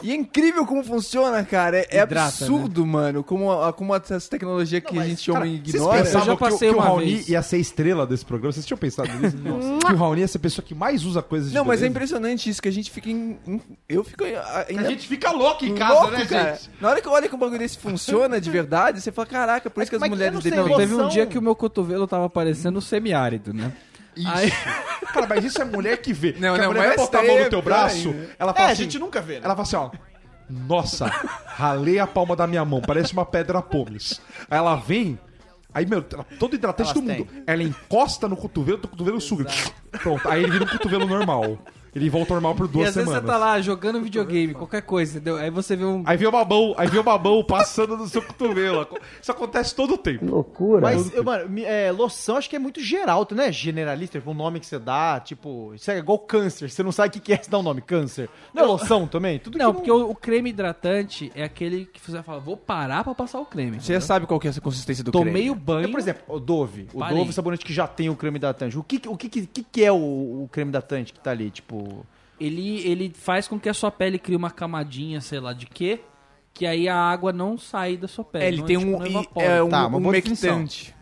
E 0.02 0.10
é 0.10 0.14
incrível 0.14 0.64
como 0.66 0.82
funciona, 0.82 1.44
cara. 1.44 1.78
É, 1.78 1.86
é 1.90 2.02
Hidrata, 2.02 2.28
absurdo, 2.28 2.84
mano. 2.86 3.22
Como, 3.22 3.52
a- 3.52 3.72
como 3.72 3.94
essa 3.94 4.18
tecnologia 4.20 4.80
que 4.80 4.98
a 4.98 5.04
gente 5.04 5.26
Cara, 5.30 5.38
homem 5.44 5.56
vocês 5.62 5.74
ignora. 5.74 5.98
Eu 5.98 6.04
pensavam 6.04 6.26
já 6.26 6.32
que 6.36 6.44
o- 6.44 6.48
passei 6.50 6.68
que, 6.70 6.74
o 6.74 6.78
uma 6.78 6.84
Raoni 6.84 7.14
vez. 7.14 7.28
ia 7.28 7.42
ser 7.42 7.58
estrela 7.58 8.06
desse 8.06 8.24
programa? 8.24 8.52
Vocês 8.52 8.66
tinham 8.66 8.78
pensado 8.78 9.08
nisso? 9.12 9.36
que 9.86 9.92
o 9.92 9.96
Raoni 9.96 10.20
ia 10.22 10.28
ser 10.28 10.38
a 10.38 10.40
pessoa 10.40 10.64
que 10.64 10.74
mais 10.74 11.04
usa 11.04 11.22
coisas 11.22 11.50
de 11.50 11.54
Não, 11.54 11.64
mas 11.64 11.74
é 11.80 11.82
beleza? 11.82 11.90
impressionante 11.90 12.50
isso, 12.50 12.60
que 12.62 12.68
a 12.68 12.72
gente 12.72 12.90
fica 12.90 13.10
em. 13.10 13.38
em- 13.46 13.60
eu 13.88 14.02
fico 14.02 14.24
em- 14.24 14.34
a- 14.34 14.64
Que 14.66 14.72
ainda 14.72 14.88
A 14.88 14.90
gente 14.90 15.06
fica 15.06 15.30
louco 15.30 15.64
em 15.64 15.74
casa, 15.74 15.94
louco, 15.94 16.10
né, 16.12 16.24
cara. 16.24 16.54
gente? 16.54 16.70
Na 16.80 16.88
hora 16.88 17.00
que 17.00 17.06
eu 17.06 17.12
olho 17.12 17.28
que 17.28 17.34
o 17.34 17.38
bagulho 17.38 17.58
desse 17.58 17.78
funciona 17.78 18.40
de 18.40 18.50
verdade, 18.50 19.00
você 19.00 19.12
fala, 19.12 19.26
caraca, 19.26 19.70
por 19.70 19.82
isso 19.82 19.90
que 19.90 19.96
as 19.96 20.02
eu 20.02 20.08
mulheres 20.08 20.42
não 20.56 20.56
sei, 20.56 20.56
não 20.56 20.64
Não, 20.64 20.72
loção- 20.72 20.78
teve 20.78 20.94
um 21.02 21.08
dia 21.08 21.26
que 21.26 21.38
o 21.38 21.42
meu 21.42 21.54
cotovelo 21.54 22.06
tava 22.06 22.28
parecendo 22.30 22.80
semiárido, 22.80 23.52
né? 23.52 23.72
Isso. 24.16 24.28
Aí- 24.30 24.52
Cara, 25.12 25.26
mas 25.28 25.44
isso 25.44 25.60
é 25.60 25.64
mulher 25.64 25.98
que 25.98 26.12
vê. 26.12 26.32
Não, 26.38 26.54
que 26.54 26.60
a 26.60 26.64
não, 26.64 26.72
mulher 26.72 26.88
vai 26.88 26.96
botar 26.96 27.20
a 27.20 27.22
mão 27.24 27.38
no 27.38 27.50
teu 27.50 27.58
é 27.58 27.62
braço, 27.62 28.02
pior 28.10 28.14
ainda. 28.14 28.30
ela 28.38 28.50
É, 28.50 28.54
fala 28.54 28.68
a 28.68 28.72
assim... 28.72 28.82
gente 28.84 28.98
nunca 28.98 29.20
vê, 29.20 29.34
né? 29.34 29.40
Ela 29.44 29.54
fala 29.54 29.62
assim, 29.62 29.76
ó... 29.76 29.90
Nossa, 30.50 31.06
ralei 31.06 31.98
a 31.98 32.06
palma 32.06 32.36
da 32.36 32.46
minha 32.46 32.64
mão, 32.64 32.82
parece 32.82 33.12
uma 33.14 33.24
pedra 33.24 33.62
pomes. 33.62 34.20
Aí 34.50 34.58
ela 34.58 34.76
vem... 34.76 35.18
Aí, 35.74 35.86
meu, 35.86 36.02
todo 36.02 36.54
hidratante 36.54 36.90
Elas 36.90 36.94
do 36.94 37.00
mundo. 37.02 37.26
Ela 37.46 37.62
encosta 37.62 38.28
no 38.28 38.36
cotovelo, 38.36 38.78
o 38.84 38.88
cotovelo 38.88 39.18
suga. 39.20 39.46
Pronto, 40.02 40.28
aí 40.28 40.42
ele 40.42 40.52
vira 40.52 40.64
um 40.64 40.68
cotovelo 40.68 41.06
normal. 41.06 41.58
Ele 41.94 42.08
volta 42.08 42.32
ao 42.32 42.36
normal 42.40 42.54
por 42.54 42.66
E 42.66 42.68
duas 42.68 42.88
às 42.88 42.94
vezes 42.94 43.08
semanas. 43.10 43.30
você 43.30 43.32
tá 43.32 43.38
lá 43.38 43.60
jogando 43.60 44.00
videogame, 44.00 44.54
qualquer 44.54 44.82
coisa, 44.82 45.18
entendeu? 45.18 45.36
Aí 45.36 45.50
você 45.50 45.76
vê 45.76 45.84
um. 45.84 46.02
Aí 46.06 46.16
vem 46.16 46.26
uma 46.26 46.44
mão, 46.44 46.74
aí 46.78 46.88
vem 46.88 47.00
uma 47.00 47.18
mão 47.18 47.44
passando 47.44 47.96
no 47.96 48.08
seu 48.08 48.22
cotovelo. 48.22 48.86
Isso 49.20 49.30
acontece 49.30 49.74
todo 49.74 49.94
o 49.94 49.98
tempo. 49.98 50.46
Mas, 50.80 51.12
eu, 51.12 51.22
mano, 51.22 51.58
é, 51.60 51.92
loção 51.92 52.36
acho 52.36 52.48
que 52.48 52.56
é 52.56 52.58
muito 52.58 52.80
geral, 52.80 53.26
tu 53.26 53.34
não 53.34 53.44
é 53.44 53.52
generalista, 53.52 54.18
tipo, 54.18 54.30
um 54.30 54.34
nome 54.34 54.58
que 54.58 54.66
você 54.66 54.78
dá, 54.78 55.20
tipo, 55.20 55.74
isso 55.74 55.90
é 55.90 55.98
igual 55.98 56.18
câncer, 56.18 56.70
você 56.70 56.82
não 56.82 56.92
sabe 56.92 57.18
o 57.18 57.20
que 57.20 57.32
é, 57.32 57.36
você 57.36 57.50
dá 57.50 57.58
um 57.58 57.62
nome, 57.62 57.82
câncer. 57.82 58.28
Não 58.54 58.62
é 58.62 58.66
loção 58.66 59.06
também? 59.06 59.38
Tudo 59.38 59.58
Não, 59.58 59.70
que 59.72 59.78
porque 59.80 59.90
o, 59.90 60.10
o 60.10 60.14
creme 60.14 60.48
hidratante 60.50 61.30
é 61.34 61.44
aquele 61.44 61.84
que 61.84 62.00
você 62.00 62.22
fala, 62.22 62.40
vou 62.40 62.56
parar 62.56 63.04
pra 63.04 63.14
passar 63.14 63.38
o 63.38 63.44
creme. 63.44 63.80
Você 63.80 63.92
já 63.92 64.00
sabe 64.00 64.26
qual 64.26 64.40
que 64.40 64.46
é 64.46 64.50
essa 64.50 64.60
consistência 64.62 65.04
do 65.04 65.12
Tomei 65.12 65.32
creme. 65.32 65.50
o 65.50 65.54
banho. 65.54 65.88
É, 65.88 65.90
por 65.90 66.00
exemplo, 66.00 66.22
o 66.26 66.40
Dove. 66.40 66.88
O 66.94 67.00
Parei. 67.00 67.18
Dove 67.18 67.30
é 67.30 67.32
sabonete 67.32 67.64
que 67.64 67.72
já 67.74 67.86
tem 67.86 68.08
o 68.08 68.16
creme 68.16 68.38
hidratante. 68.38 68.78
O 68.78 68.82
que, 68.82 69.00
o 69.06 69.16
que, 69.16 69.28
que, 69.28 69.46
que 69.46 69.62
que 69.62 69.84
é 69.84 69.92
o, 69.92 69.96
o 70.44 70.48
creme 70.50 70.70
hidratante 70.70 71.12
que 71.12 71.20
tá 71.20 71.30
ali? 71.32 71.50
Tipo. 71.50 71.81
Ele, 72.40 72.80
ele 72.86 73.12
faz 73.14 73.46
com 73.46 73.58
que 73.58 73.68
a 73.68 73.74
sua 73.74 73.90
pele 73.90 74.18
crie 74.18 74.36
uma 74.36 74.50
camadinha, 74.50 75.20
sei 75.20 75.40
lá 75.40 75.52
de 75.52 75.66
quê, 75.66 76.00
que 76.52 76.66
aí 76.66 76.88
a 76.88 76.96
água 76.96 77.32
não 77.32 77.56
sai 77.56 77.96
da 77.96 78.08
sua 78.08 78.24
pele. 78.24 78.44
É, 78.44 78.48
ele 78.48 78.58
não, 78.58 78.66
tem 78.66 78.78
tipo, 78.78 78.90
um, 78.90 78.98
não 78.98 79.06
evapora. 79.06 79.46
é 79.46 79.62
um, 79.62 79.68
Tá, 79.68 79.86
uma 79.86 79.98
um 79.98 80.02
boa 80.02 80.12
definição. 80.12 80.56
umectante. 80.56 80.94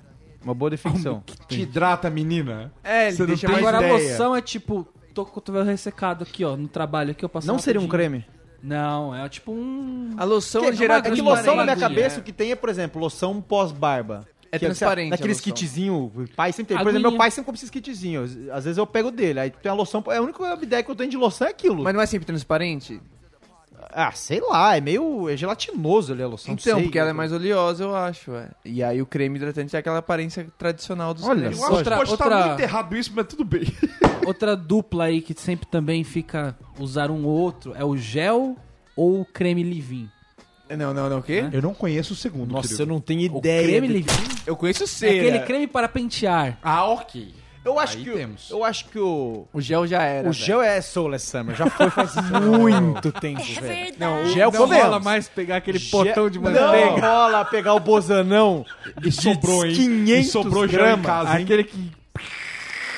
Uma 0.42 0.54
boa 0.54 0.70
definição. 0.70 1.22
Te 1.48 1.62
hidrata, 1.62 2.08
menina. 2.10 2.72
É, 2.82 3.08
ele 3.08 3.16
Você 3.16 3.22
não 3.22 3.26
deixa 3.28 3.46
tem 3.46 3.56
mais... 3.56 3.66
Agora 3.66 3.84
a 3.84 3.88
ideia. 3.88 4.10
loção 4.10 4.36
é 4.36 4.40
tipo, 4.40 4.86
tô 5.14 5.24
com 5.24 5.30
o 5.30 5.34
cotovelo 5.34 5.64
ressecado 5.64 6.22
aqui, 6.24 6.44
ó, 6.44 6.56
no 6.56 6.68
trabalho 6.68 7.10
aqui, 7.10 7.24
eu 7.24 7.28
passo 7.28 7.46
Não 7.46 7.58
seria 7.58 7.80
um 7.80 7.88
creme? 7.88 8.24
Não, 8.62 9.14
é 9.14 9.26
tipo 9.28 9.52
um... 9.52 10.14
A 10.18 10.24
loção 10.24 10.62
Que, 10.62 10.68
é 10.68 10.72
geral 10.72 10.98
é 10.98 11.02
que 11.10 11.20
loção 11.22 11.56
na 11.56 11.64
minha 11.64 11.76
cabeça 11.76 12.18
é. 12.18 12.20
o 12.20 12.22
que 12.22 12.32
tem 12.32 12.52
é, 12.52 12.56
por 12.56 12.68
exemplo, 12.68 13.00
loção 13.00 13.40
pós-barba. 13.40 14.26
É 14.52 14.58
Que, 14.58 14.64
transparente 14.66 15.10
Naqueles 15.10 15.36
a 15.38 15.40
loção. 15.40 15.54
kitzinho, 15.54 15.94
o 16.14 16.24
pai 16.34 16.52
sempre 16.52 16.68
tem. 16.68 16.76
Por 16.76 16.80
Aguinha. 16.88 16.98
exemplo, 16.98 17.10
meu 17.12 17.18
pai 17.18 17.30
sempre 17.30 17.46
compra 17.46 17.58
esses 17.58 17.70
kitzinhos. 17.70 18.36
Às 18.50 18.64
vezes 18.64 18.78
eu 18.78 18.86
pego 18.86 19.10
dele. 19.10 19.38
Aí 19.40 19.50
tem 19.50 19.70
a 19.70 19.74
loção. 19.74 20.02
É 20.08 20.16
a 20.16 20.22
única 20.22 20.58
ideia 20.62 20.82
que 20.82 20.90
eu 20.90 20.96
tenho 20.96 21.08
de 21.10 21.16
loção 21.16 21.46
é 21.46 21.50
aquilo. 21.50 21.82
Mas 21.84 21.94
não 21.94 22.00
é 22.00 22.06
sempre 22.06 22.26
transparente? 22.26 23.00
Ah, 23.92 24.12
sei 24.12 24.40
lá, 24.40 24.76
é 24.76 24.80
meio. 24.80 25.28
É 25.28 25.36
gelatinoso 25.36 26.12
ali 26.12 26.22
a 26.22 26.26
loção. 26.26 26.52
Então, 26.54 26.74
sei. 26.76 26.82
porque 26.82 26.98
ela 26.98 27.10
é 27.10 27.12
mais 27.12 27.32
oleosa, 27.32 27.84
eu 27.84 27.94
acho. 27.96 28.32
é. 28.32 28.48
E 28.64 28.82
aí 28.82 29.00
o 29.00 29.06
creme 29.06 29.36
hidratante 29.36 29.74
é 29.74 29.78
aquela 29.78 29.98
aparência 29.98 30.46
tradicional 30.58 31.14
dos 31.14 31.24
Olha 31.24 31.40
cremes. 31.40 31.58
Eu 31.58 31.64
acho 31.66 31.74
Outra- 31.76 31.92
que 31.92 31.98
pode 32.00 32.10
outra- 32.10 32.26
estar 32.36 32.46
muito 32.48 32.60
errado 32.60 32.96
isso, 32.96 33.12
mas 33.14 33.26
tudo 33.26 33.44
bem. 33.44 33.62
Outra 34.26 34.56
dupla 34.56 35.04
aí 35.04 35.22
que 35.22 35.32
sempre 35.40 35.66
também 35.66 36.04
fica 36.04 36.56
usar 36.78 37.10
um 37.10 37.24
ou 37.24 37.38
outro 37.38 37.72
é 37.74 37.84
o 37.84 37.96
gel 37.96 38.56
ou 38.94 39.20
o 39.22 39.24
creme 39.24 39.62
leave-in. 39.62 40.08
Não, 40.76 40.94
não, 40.94 41.08
não, 41.10 41.18
o 41.18 41.22
quê? 41.22 41.44
Eu 41.52 41.60
não 41.62 41.74
conheço 41.74 42.12
o 42.12 42.16
segundo, 42.16 42.52
Nossa, 42.52 42.68
querido. 42.68 42.82
eu 42.82 42.86
não 42.86 43.00
tenho 43.00 43.32
O 43.34 43.38
ideia. 43.38 43.62
creme 43.64 43.88
do- 43.88 43.92
leave-in 43.94 44.28
Eu 44.46 44.56
conheço 44.56 44.84
é 44.84 44.86
cera. 44.86 45.12
aquele 45.16 45.38
creme 45.40 45.66
para 45.66 45.88
pentear. 45.88 46.58
Ah, 46.62 46.84
ok. 46.86 47.34
Eu 47.62 47.78
acho 47.78 47.98
Aí 47.98 48.04
que. 48.04 48.10
temos. 48.10 48.48
Eu 48.50 48.64
acho 48.64 48.86
que 48.86 48.98
o. 48.98 49.46
O 49.52 49.60
gel 49.60 49.86
já 49.86 50.02
era. 50.02 50.30
O 50.30 50.32
gel 50.32 50.62
é 50.62 50.80
Soulless 50.80 51.26
Summer, 51.26 51.54
já 51.54 51.68
foi 51.68 51.90
faz 51.90 52.14
muito 52.30 53.12
tempo, 53.12 53.42
velho. 53.60 53.94
Não, 53.98 54.22
o 54.22 54.28
Gel 54.30 54.50
Não 54.50 54.58
convenhamos. 54.60 54.90
rola 54.92 55.00
mais 55.00 55.28
pegar 55.28 55.56
aquele 55.56 55.78
Gel- 55.78 55.90
potão 56.06 56.30
de 56.30 56.38
Não 56.38 56.50
manteiga. 56.50 57.00
rola 57.06 57.44
pegar 57.44 57.74
o 57.74 57.80
bozanão 57.80 58.64
E 59.04 59.12
sobrou, 59.12 59.66
hein? 59.66 59.74
500 59.74 60.26
e 60.26 60.30
sobrou 60.30 60.66
gel 60.66 60.80
em 60.80 60.82
gramas. 60.84 61.06
casa, 61.06 61.36
hein? 61.38 61.44
Aquele 61.44 61.64
que... 61.64 61.90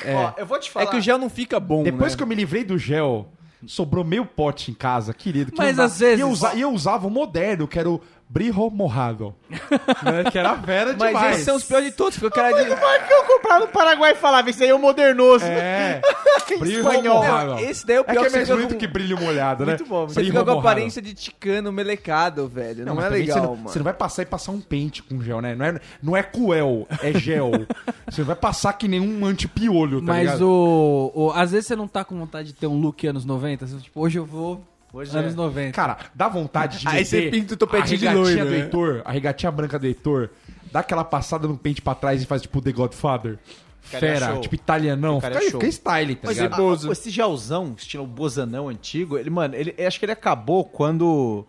Ó, 0.07 0.31
eu 0.37 0.45
vou 0.45 0.59
te 0.59 0.71
falar. 0.71 0.85
É 0.85 0.89
que 0.89 0.95
o 0.97 1.01
gel 1.01 1.17
não 1.17 1.29
fica 1.29 1.59
bom, 1.59 1.83
Depois 1.83 2.13
né? 2.13 2.17
que 2.17 2.23
eu 2.23 2.27
me 2.27 2.35
livrei 2.35 2.63
do 2.63 2.77
gel, 2.77 3.27
sobrou 3.67 4.03
meio 4.03 4.25
pote 4.25 4.71
em 4.71 4.73
casa, 4.73 5.13
querido. 5.13 5.51
que 5.51 5.57
Mas 5.57 5.75
dá- 5.77 5.85
às 5.85 5.99
vezes- 5.99 6.19
E 6.19 6.21
eu, 6.21 6.29
usa- 6.29 6.55
eu 6.55 6.71
usava 6.71 7.07
o 7.07 7.09
moderno, 7.09 7.67
que 7.67 7.77
era 7.79 7.89
o 7.89 8.01
Brijo 8.33 8.67
Morrado. 8.71 9.35
né? 10.01 10.23
Que 10.31 10.39
era 10.39 10.55
vera 10.55 10.95
Mas 10.97 11.07
demais. 11.09 11.31
esses 11.33 11.45
são 11.45 11.55
os 11.55 11.63
piores 11.63 11.91
de 11.91 11.95
todos. 11.95 12.15
Fica 12.15 12.31
cara 12.31 12.51
de... 12.51 12.67
Mas 12.67 13.07
que 13.07 13.13
eu 13.13 13.23
comprar 13.25 13.59
no 13.59 13.67
Paraguai 13.67 14.13
e 14.13 14.15
falava, 14.15 14.49
isso 14.49 14.63
aí 14.63 14.69
é 14.69 14.73
o 14.73 14.79
modernoso. 14.79 15.45
É. 15.45 16.01
Brijo 16.59 16.79
Espanhol. 16.79 17.17
Morrado. 17.17 17.49
Não, 17.51 17.59
esse 17.59 17.85
daí 17.85 17.97
é 17.97 17.99
o 17.99 18.01
É 18.01 18.05
pior 18.05 18.21
que 18.21 18.27
é 18.27 18.31
mais 18.31 18.47
fica 18.47 18.55
bonito 18.55 18.73
com- 18.73 18.79
que 18.79 18.87
brilho 18.87 19.19
molhado, 19.21 19.63
né? 19.65 19.73
Muito 19.73 19.85
bom, 19.85 20.07
Você 20.07 20.23
fica 20.23 20.43
com 20.43 20.49
a 20.51 20.59
aparência 20.59 20.99
de 21.01 21.13
ticano 21.13 21.71
melecado, 21.71 22.47
velho. 22.47 22.83
Não, 22.85 22.95
mas 22.95 23.05
é 23.05 23.09
legal, 23.09 23.37
você 23.37 23.45
não, 23.45 23.55
mano. 23.55 23.69
Você 23.69 23.79
não 23.79 23.83
vai 23.83 23.93
passar 23.93 24.23
e 24.23 24.25
passar 24.25 24.51
um 24.51 24.59
pente 24.61 25.03
com 25.03 25.21
gel, 25.21 25.39
né? 25.39 25.53
Não 25.53 25.65
é, 25.65 25.79
não 26.01 26.17
é 26.17 26.23
coel, 26.23 26.87
é 27.03 27.13
gel. 27.19 27.51
você 28.09 28.21
não 28.21 28.25
vai 28.27 28.35
passar 28.35 28.73
que 28.73 28.87
nenhum 28.87 29.23
antipiolho, 29.27 29.99
tá 30.01 30.07
Mas 30.07 30.21
ligado? 30.23 30.47
o, 30.49 31.11
o- 31.27 31.31
Às 31.31 31.51
vezes 31.51 31.67
você 31.67 31.75
não 31.75 31.87
tá 31.87 32.03
com 32.03 32.17
vontade 32.17 32.47
de 32.47 32.53
ter 32.53 32.65
um 32.65 32.79
look 32.81 33.05
anos 33.05 33.25
90. 33.25 33.65
Assim, 33.65 33.77
tipo, 33.77 34.01
hoje 34.01 34.17
eu 34.17 34.25
vou 34.25 34.59
Hoje 34.93 35.17
anos 35.17 35.33
é. 35.33 35.35
90. 35.35 35.71
Cara, 35.75 35.97
dá 36.13 36.29
vontade 36.29 36.79
de 36.79 36.87
Aí 36.87 37.03
você 37.03 37.29
pinta 37.31 37.55
o 37.55 37.57
topetinho 37.57 37.97
de 37.97 38.07
a 38.07 38.11
regatinha 38.11 38.33
loiro, 38.43 38.45
do 38.45 38.51
né? 38.57 38.63
Heitor, 38.63 39.01
a 39.03 39.11
regatinha 39.11 39.51
branca 39.51 39.79
do 39.79 39.87
Heitor, 39.87 40.29
dá 40.71 40.81
aquela 40.81 41.03
passada 41.03 41.47
no 41.47 41.57
pente 41.57 41.81
pra 41.81 41.95
trás 41.95 42.21
e 42.21 42.25
faz 42.27 42.43
tipo 42.43 42.61
The 42.61 42.71
Godfather. 42.71 43.39
Fera, 43.81 44.27
show. 44.33 44.41
tipo 44.41 44.55
italianão. 44.55 45.19
Fica, 45.19 45.41
show. 45.41 45.59
fica 45.59 45.67
style, 45.67 46.15
tá 46.15 46.21
Mas 46.27 46.37
ligado? 46.37 46.89
a- 46.89 46.91
esse 46.91 47.09
gelzão, 47.09 47.73
estilo 47.77 48.05
bozanão 48.07 48.69
antigo, 48.69 49.17
ele, 49.17 49.29
mano, 49.29 49.55
ele, 49.55 49.73
eu 49.77 49.87
acho 49.87 49.99
que 49.99 50.05
ele 50.05 50.11
acabou 50.13 50.63
quando, 50.63 51.45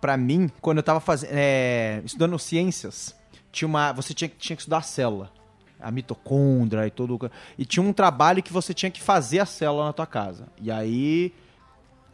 pra 0.00 0.16
mim, 0.16 0.50
quando 0.60 0.78
eu 0.78 0.82
tava 0.82 0.98
fazendo, 1.00 1.30
é, 1.32 2.00
estudando 2.04 2.36
ciências, 2.38 3.14
tinha 3.52 3.68
uma, 3.68 3.92
você 3.92 4.12
tinha, 4.14 4.28
que- 4.28 4.36
tinha 4.36 4.56
que 4.56 4.62
estudar 4.62 4.78
a 4.78 4.82
célula, 4.82 5.30
a 5.78 5.90
mitocôndria 5.92 6.84
e 6.86 6.90
todo, 6.90 7.14
o- 7.14 7.30
e 7.56 7.64
tinha 7.64 7.82
um 7.84 7.92
trabalho 7.92 8.42
que 8.42 8.52
você 8.52 8.74
tinha 8.74 8.90
que 8.90 9.00
fazer 9.00 9.38
a 9.38 9.46
célula 9.46 9.84
na 9.84 9.92
tua 9.92 10.06
casa. 10.06 10.48
E 10.60 10.72
aí, 10.72 11.32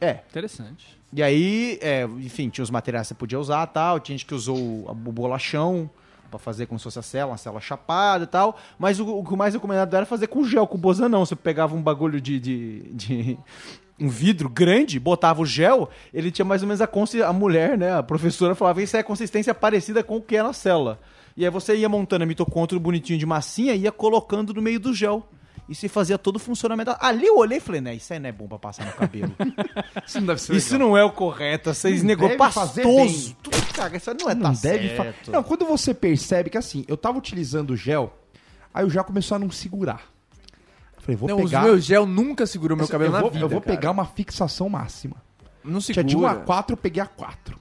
é, 0.00 0.20
Interessante. 0.30 0.96
e 1.12 1.22
aí, 1.22 1.78
é, 1.80 2.04
enfim, 2.04 2.48
tinha 2.48 2.62
os 2.62 2.70
materiais 2.70 3.06
que 3.06 3.08
você 3.08 3.14
podia 3.14 3.38
usar 3.40 3.66
tal, 3.68 3.98
tinha 4.00 4.16
gente 4.16 4.26
que 4.26 4.34
usou 4.34 4.56
o, 4.56 4.90
o 4.90 4.94
bolachão 5.12 5.88
pra 6.30 6.38
fazer 6.38 6.66
como 6.66 6.78
se 6.78 6.84
fosse 6.84 6.98
a 6.98 7.02
célula, 7.02 7.32
uma 7.32 7.38
célula 7.38 7.60
chapada 7.60 8.24
e 8.24 8.26
tal, 8.26 8.58
mas 8.78 8.98
o, 8.98 9.06
o 9.18 9.24
que 9.24 9.36
mais 9.36 9.54
recomendado 9.54 9.94
era 9.94 10.04
fazer 10.04 10.26
com 10.26 10.42
gel, 10.44 10.66
com 10.66 10.76
bozanão. 10.76 11.24
Você 11.24 11.36
pegava 11.36 11.74
um 11.76 11.80
bagulho 11.82 12.20
de, 12.20 12.40
de, 12.40 12.80
de- 12.92 13.38
um 13.98 14.08
vidro 14.08 14.48
grande, 14.48 14.98
botava 15.00 15.40
o 15.40 15.46
gel, 15.46 15.88
ele 16.12 16.30
tinha 16.30 16.44
mais 16.44 16.62
ou 16.62 16.68
menos 16.68 16.80
a 16.82 16.86
consistência, 16.86 17.26
a 17.28 17.32
mulher, 17.32 17.78
né, 17.78 17.96
a 17.96 18.02
professora 18.02 18.54
falava, 18.54 18.82
isso 18.82 18.96
é 18.96 19.00
a 19.00 19.04
consistência 19.04 19.54
parecida 19.54 20.02
com 20.02 20.16
o 20.16 20.20
que 20.20 20.36
é 20.36 20.42
na 20.42 20.52
célula. 20.52 20.98
E 21.36 21.44
aí 21.44 21.50
você 21.50 21.76
ia 21.76 21.88
montando 21.88 22.24
a 22.24 22.26
mitocôndria 22.26 22.78
bonitinho 22.80 23.18
de 23.18 23.24
massinha 23.26 23.74
e 23.74 23.80
ia 23.82 23.92
colocando 23.92 24.52
no 24.52 24.60
meio 24.60 24.80
do 24.80 24.92
gel. 24.92 25.26
E 25.68 25.74
se 25.74 25.88
fazia 25.88 26.16
todo 26.16 26.36
o 26.36 26.38
funcionamento. 26.38 26.94
Ali 27.00 27.26
eu 27.26 27.38
olhei 27.38 27.58
e 27.58 27.60
falei, 27.60 27.80
né, 27.80 27.94
isso 27.94 28.12
aí 28.12 28.20
não 28.20 28.28
é 28.28 28.32
bom 28.32 28.46
pra 28.46 28.58
passar 28.58 28.86
no 28.86 28.92
cabelo. 28.92 29.34
Isso 30.06 30.20
não 30.20 30.26
deve 30.28 30.40
ser 30.40 30.54
Isso 30.54 30.78
não 30.78 30.96
é 30.96 31.02
o 31.04 31.10
correto, 31.10 31.74
vocês 31.74 32.02
Não 32.02 32.06
negou 32.06 32.36
pastoso. 32.36 33.36
Tudo, 33.42 33.56
cara, 33.74 33.96
isso 33.96 34.10
aí 34.10 34.16
não 34.20 34.30
é 34.30 34.34
não 34.34 34.54
tá 34.54 34.60
deve 34.60 34.94
certo. 34.96 35.32
Não, 35.32 35.42
quando 35.42 35.66
você 35.66 35.92
percebe 35.92 36.50
que 36.50 36.56
assim, 36.56 36.84
eu 36.86 36.96
tava 36.96 37.18
utilizando 37.18 37.70
o 37.70 37.76
gel, 37.76 38.16
aí 38.72 38.84
o 38.84 38.90
gel 38.90 39.02
começou 39.02 39.34
a 39.34 39.38
não 39.40 39.50
segurar. 39.50 40.02
Eu 40.96 41.02
Falei, 41.02 41.16
vou 41.16 41.28
Não, 41.28 41.36
pegar. 41.38 41.60
o 41.60 41.64
meu 41.64 41.80
gel 41.80 42.06
nunca 42.06 42.46
segurou 42.46 42.76
meu 42.76 42.86
cabelo 42.86 43.16
eu 43.16 43.20
vou, 43.20 43.30
vida, 43.30 43.44
eu 43.44 43.48
vou 43.48 43.60
cara. 43.60 43.74
pegar 43.76 43.90
uma 43.90 44.04
fixação 44.06 44.68
máxima. 44.68 45.16
Não 45.64 45.80
Tinha 45.80 45.94
segura. 45.96 46.08
de 46.08 46.16
1 46.16 46.26
a 46.26 46.34
4, 46.36 46.72
eu 46.74 46.76
peguei 46.76 47.02
a 47.02 47.06
4. 47.06 47.58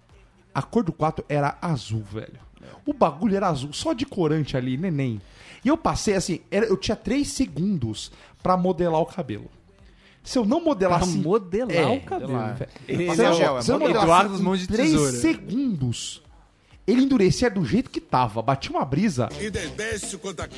A 0.53 0.61
cor 0.61 0.83
do 0.83 0.93
4 0.93 1.25
era 1.27 1.57
azul, 1.59 2.03
velho. 2.03 2.39
O 2.86 2.93
bagulho 2.93 3.36
era 3.36 3.47
azul, 3.47 3.73
só 3.73 3.93
de 3.93 4.06
corante 4.06 4.56
ali, 4.58 4.78
neném. 4.78 5.21
E 5.63 5.67
eu 5.67 5.78
passei 5.78 6.13
assim, 6.15 6.39
era- 6.51 6.65
eu 6.65 6.78
tinha 6.78 6.95
3 6.95 7.28
segundos 7.28 8.12
pra 8.43 8.56
modelar 8.56 9.01
o 9.01 9.06
cabelo. 9.06 9.49
Se 10.23 10.38
eu 10.39 10.45
não 10.45 10.63
modelar 10.63 10.99
Pra 10.99 11.08
assim. 11.08 11.21
modelar 11.21 11.71
É, 11.75 11.86
o 11.86 12.01
cabelo. 12.01 12.32
modelar. 12.32 12.56
velho. 12.58 12.71
Esse 12.88 13.15
se 13.15 13.21
eu, 13.21 13.25
é 13.28 13.51
o- 13.51 13.62
se 13.62 13.71
eu 13.71 13.80
modelar 13.80 14.04
Eduardo 14.04 14.25
assim, 14.25 14.32
dos 14.34 14.41
Mãos 14.41 14.58
em 14.60 14.62
de 14.62 14.67
3 14.67 14.91
Tesoura. 14.91 15.12
segundos, 15.12 16.23
ele 16.88 17.01
endurecia 17.04 17.49
do 17.49 17.63
jeito 17.63 17.89
que 17.91 18.01
tava. 18.01 18.41
Batia 18.41 18.71
uma 18.71 18.84
brisa, 18.86 19.28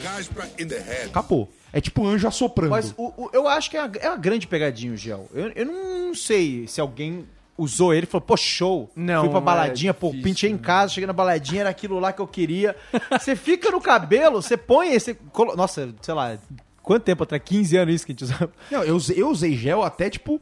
caspa 0.04 0.48
in 0.60 0.68
the 0.68 0.80
head. 0.80 1.10
acabou. 1.10 1.50
É 1.74 1.82
tipo 1.82 2.02
um 2.02 2.08
anjo 2.08 2.28
assoprando. 2.28 2.72
Mas 2.72 2.94
o- 2.98 3.14
o- 3.26 3.30
eu 3.34 3.48
acho 3.48 3.70
que 3.70 3.78
é 3.78 3.84
uma, 3.84 3.92
é 3.98 4.10
uma 4.10 4.18
grande 4.18 4.48
pegadinha 4.48 4.94
o 4.94 4.98
gel. 4.98 5.30
Eu, 5.34 5.52
eu 5.54 5.66
não 5.66 6.16
sei 6.16 6.66
se 6.68 6.80
alguém 6.80 7.26
usou 7.58 7.94
ele 7.94 8.04
e 8.06 8.10
falou, 8.10 8.22
pô, 8.26 8.38
show. 8.38 8.90
Não, 8.96 9.22
Fui 9.22 9.30
pra 9.30 9.40
é 9.40 9.42
baladinha, 9.42 9.94
pô, 9.94 10.08
difícil, 10.12 10.24
pintei 10.24 10.52
em 10.52 10.58
casa, 10.58 10.94
cheguei 10.94 11.08
na 11.08 11.14
baladinha, 11.14 11.62
era 11.62 11.70
aquilo 11.70 12.00
lá 12.00 12.14
que 12.14 12.22
eu 12.22 12.28
queria. 12.28 12.76
Você 13.12 13.36
fica 13.36 13.72
no 13.72 13.82
cabelo, 13.82 14.42
você 14.42 14.56
põe 14.58 14.94
esse. 14.94 15.14
colo- 15.32 15.56
Nossa, 15.56 15.90
sei 16.02 16.14
lá, 16.14 16.38
quanto 16.84 17.04
tempo 17.04 17.24
atrás? 17.24 17.42
15 17.44 17.76
anos 17.78 17.96
isso 17.96 18.06
que 18.06 18.12
a 18.12 18.14
gente 18.14 18.24
usava. 18.26 18.50
Não, 18.72 18.84
eu, 18.84 18.96
usei- 18.96 19.22
eu 19.22 19.30
usei 19.30 19.54
gel 19.56 19.82
até, 19.84 20.10
tipo, 20.10 20.40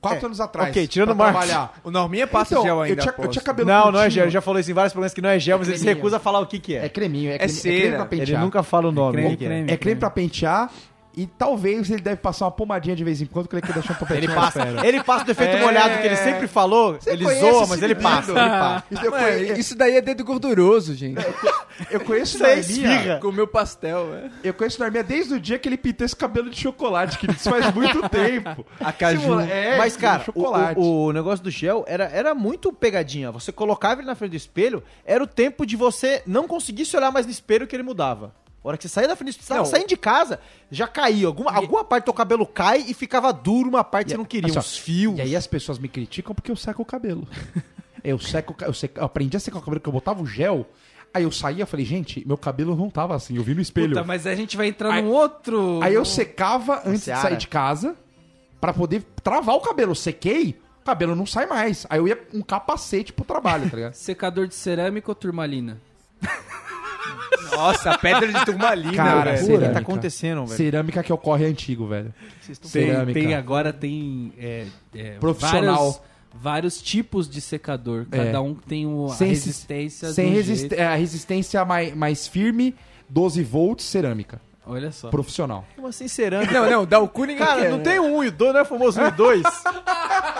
4 0.00 0.20
É, 0.20 0.26
anos 0.26 0.40
atrás. 0.40 0.68
ok, 0.70 0.86
tirando 0.86 1.10
o 1.10 1.16
Marcos. 1.16 1.44
trabalhar. 1.44 1.80
O 1.82 1.90
Norminha 1.90 2.26
passa 2.26 2.54
Então, 2.54 2.62
gel 2.62 2.82
ainda. 2.82 3.00
eu 3.02 3.04
tinha, 3.12 3.24
eu 3.26 3.30
tinha 3.30 3.42
cabelo 3.42 3.68
Não, 3.68 3.76
não 3.76 3.86
é 3.86 3.92
curtinho. 3.92 4.10
gel. 4.12 4.24
Ele 4.24 4.30
já 4.30 4.40
falou 4.40 4.60
isso 4.60 4.70
em 4.70 4.74
vários 4.74 4.92
programas 4.92 5.12
que 5.14 5.20
não 5.20 5.28
é 5.30 5.38
gel, 5.40 5.58
mas 5.58 5.66
ele 5.68 5.76
se 5.78 5.82
creminho. 5.82 5.96
recusa 6.02 6.16
a 6.18 6.20
falar 6.20 6.38
o 6.40 6.46
que, 6.46 6.58
que 6.60 6.76
é. 6.76 6.84
É 6.84 6.88
creminho, 6.88 7.32
é, 7.32 7.38
creme, 7.38 7.52
é 7.52 7.56
cera. 7.56 7.74
creme 7.80 7.96
pra 7.96 8.02
ele 8.12 8.20
pentear. 8.20 8.40
nunca 8.42 8.62
fala 8.62 8.88
o 8.88 8.92
nome. 8.92 9.12
creme, 9.14 9.30
que 9.30 9.36
que 9.38 9.44
é. 9.44 9.48
creme. 9.48 9.72
É 9.72 9.76
creme 9.76 9.98
pra 9.98 10.10
pentear 10.10 10.70
e 11.16 11.26
talvez 11.26 11.90
ele 11.90 12.00
deve 12.02 12.16
passar 12.18 12.44
uma 12.44 12.50
pomadinha 12.52 12.94
de 12.94 13.02
vez 13.02 13.20
em 13.20 13.26
quando 13.26 13.48
que 13.48 13.54
ele 13.56 13.62
quer 13.62 13.72
deixar 13.72 13.94
um 13.94 13.96
topetinho 13.98 14.24
Ele 14.30 14.34
passa, 14.34 14.60
ele 14.84 15.02
passa 15.02 15.24
do 15.24 15.30
efeito 15.32 15.56
É. 15.56 15.60
molhado 15.60 15.98
que 16.00 16.06
ele 16.06 16.16
sempre 16.16 16.46
falou. 16.46 16.94
Você 16.94 17.10
ele 17.10 17.24
zoa, 17.40 17.66
mas 17.66 17.82
ele 17.82 17.94
passa, 17.94 18.30
ele 18.30 18.40
passa. 18.40 18.84
Isso 18.90 19.10
conheço, 19.10 19.60
isso 19.60 19.74
daí 19.76 19.96
é 19.96 20.00
dedo 20.00 20.24
gorduroso, 20.24 20.94
gente. 20.94 21.18
eu 21.90 22.00
conheço 22.00 22.42
o 22.42 22.46
é 22.46 22.58
esfirra. 22.60 23.18
Com 23.20 23.28
o 23.28 23.32
meu 23.32 23.46
pastel, 23.46 24.14
é. 24.14 24.30
Eu 24.44 24.54
conheço 24.54 24.76
o 24.76 24.80
Narminha 24.80 25.02
desde 25.02 25.34
o 25.34 25.40
dia 25.40 25.58
que 25.58 25.68
ele 25.68 25.76
pintou 25.76 26.04
esse 26.04 26.14
cabelo 26.16 26.50
de 26.50 26.60
chocolate, 26.60 27.18
que 27.18 27.30
isso 27.30 27.50
faz 27.50 27.72
muito 27.74 28.06
tempo. 28.08 28.64
A 28.80 28.92
caju. 28.92 29.40
É, 29.40 29.76
Mas, 29.76 29.96
cara, 29.96 30.24
o, 30.34 30.42
o- 30.80 31.06
o 31.06 31.12
negócio 31.12 31.42
do 31.44 31.50
gel 31.50 31.84
era, 31.88 32.04
era 32.04 32.34
muito 32.34 32.72
pegadinha. 32.72 33.30
Você 33.32 33.50
colocava 33.50 34.00
ele 34.00 34.06
na 34.06 34.14
frente 34.14 34.30
do 34.32 34.36
espelho, 34.36 34.82
era 35.04 35.22
o 35.22 35.26
tempo 35.26 35.66
de 35.66 35.74
você 35.76 36.22
não 36.26 36.46
conseguir 36.46 36.84
se 36.86 36.96
olhar 36.96 37.10
mais 37.10 37.26
no 37.26 37.32
espelho 37.32 37.66
que 37.66 37.74
ele 37.74 37.82
mudava. 37.82 38.32
A 38.64 38.68
hora 38.68 38.76
que 38.76 38.82
você 38.82 38.88
saía 38.88 39.08
da 39.08 39.14
frente 39.16 39.28
do 39.28 39.40
espelho, 39.40 39.46
você 39.46 39.54
tava 39.54 39.62
Não. 39.64 39.70
saindo 39.70 39.88
de 39.88 39.96
casa, 39.96 40.40
já 40.70 40.86
caía. 40.88 41.26
Alguma, 41.28 41.52
alguma 41.52 41.84
parte 41.84 42.02
do 42.02 42.06
teu 42.06 42.14
cabelo 42.14 42.44
cai 42.46 42.84
e 42.88 42.92
ficava 42.92 43.32
duro, 43.32 43.68
uma 43.68 43.84
parte 43.84 44.08
E- 44.08 44.10
você 44.10 44.16
não 44.16 44.24
queria, 44.24 44.48
assim, 44.48 44.58
ó, 44.58 44.60
uns 44.60 44.76
fios. 44.76 45.16
E 45.18 45.20
aí 45.22 45.36
as 45.36 45.46
pessoas 45.46 45.78
me 45.78 45.88
criticam 45.88 46.34
porque 46.34 46.50
eu 46.50 46.56
seco 46.56 46.82
o 46.82 46.84
cabelo. 46.84 47.26
eu 48.04 48.18
seco, 48.18 48.54
eu, 48.60 48.72
seco- 48.74 48.98
eu 49.00 49.04
aprendi 49.04 49.36
a 49.36 49.40
secar 49.40 49.58
o 49.58 49.62
cabelo, 49.62 49.80
que 49.80 49.88
eu 49.88 49.92
botava 49.92 50.20
o 50.22 50.26
gel. 50.26 50.66
Aí 51.14 51.22
eu 51.22 51.30
saía 51.32 51.62
e 51.62 51.66
falei, 51.66 51.86
gente, 51.86 52.22
meu 52.26 52.36
cabelo 52.36 52.76
não 52.76 52.90
tava 52.90 53.14
assim, 53.14 53.36
eu 53.36 53.42
vi 53.42 53.54
no 53.54 53.60
espelho. 53.62 53.90
Puta, 53.90 54.04
mas 54.04 54.26
a 54.26 54.34
gente 54.34 54.56
vai 54.56 54.66
entrar 54.66 54.92
Aí- 54.92 55.02
num 55.02 55.10
outro. 55.10 55.80
Aí 55.82 55.94
eu 55.94 56.04
secava 56.04 56.80
antes 56.84 57.00
de 57.00 57.04
Seara. 57.06 57.22
sair 57.22 57.36
de 57.38 57.48
casa 57.48 57.96
pra 58.60 58.74
poder 58.74 59.02
travar 59.22 59.54
o 59.54 59.60
cabelo. 59.60 59.94
Sequei, 59.94 60.60
o 60.82 60.84
cabelo 60.84 61.14
não 61.16 61.24
sai 61.24 61.46
mais. 61.46 61.86
Aí 61.88 61.98
eu 61.98 62.06
ia 62.08 62.16
com 62.16 62.36
um 62.38 62.42
capacete 62.42 63.12
pro 63.12 63.24
trabalho, 63.24 63.70
tá 63.70 63.76
ligado? 63.76 63.94
Secador 63.96 64.46
de 64.46 64.54
cerâmica 64.54 65.10
ou 65.10 65.14
turmalina? 65.14 65.80
Nossa, 67.52 67.98
pedra 67.98 68.32
de 68.32 68.44
turmalina, 68.44 68.92
Cara, 68.94 69.24
velho. 69.32 69.36
o 69.36 69.40
que 69.40 69.46
cerâmica. 69.46 69.72
tá 69.72 69.78
acontecendo, 69.80 70.44
velho? 70.46 70.56
Cerâmica 70.56 71.02
que 71.02 71.12
ocorre 71.12 71.44
antigo, 71.46 71.86
velho. 71.86 72.12
Tem, 72.46 72.54
Cerâmica. 72.54 73.18
tem 73.20 73.34
agora 73.34 73.72
tem 73.72 74.32
é, 74.38 74.66
é, 74.94 75.10
Profissional. 75.18 75.76
vários, 75.76 76.00
vários 76.34 76.82
tipos 76.82 77.28
de 77.28 77.40
secador. 77.40 78.06
Cada 78.10 78.38
É. 78.38 78.40
um 78.40 78.54
tem 78.54 78.86
o, 78.86 79.06
a 79.06 79.14
Sem- 79.14 79.28
resistência. 79.28 80.08
Sem 80.12 80.30
do 80.30 80.34
resist 80.36 80.60
jeito. 80.68 80.72
é, 80.80 80.86
a 80.86 80.94
resistência 80.94 81.64
mais, 81.64 81.94
mais 81.94 82.26
firme, 82.26 82.74
12 83.08 83.42
volts, 83.42 83.84
cerâmica. 83.86 84.40
Olha 84.70 84.92
só. 84.92 85.08
Profissional. 85.08 85.64
Como 85.74 85.88
assim 85.88 86.06
cerâmica? 86.08 86.52
Não, 86.52 86.68
não, 86.70 86.84
dá 86.86 86.98
o 86.98 87.08
cu 87.08 87.22
ninguém 87.24 87.38
Cara, 87.46 87.62
quer, 87.62 87.70
não 87.70 87.78
né? 87.78 87.84
tem 87.84 87.98
um 87.98 88.22
e 88.22 88.30
dois, 88.30 88.52
não 88.52 88.60
é 88.60 88.64
famoso 88.66 89.00
um 89.00 89.06
e 89.06 89.10
dois? 89.12 89.42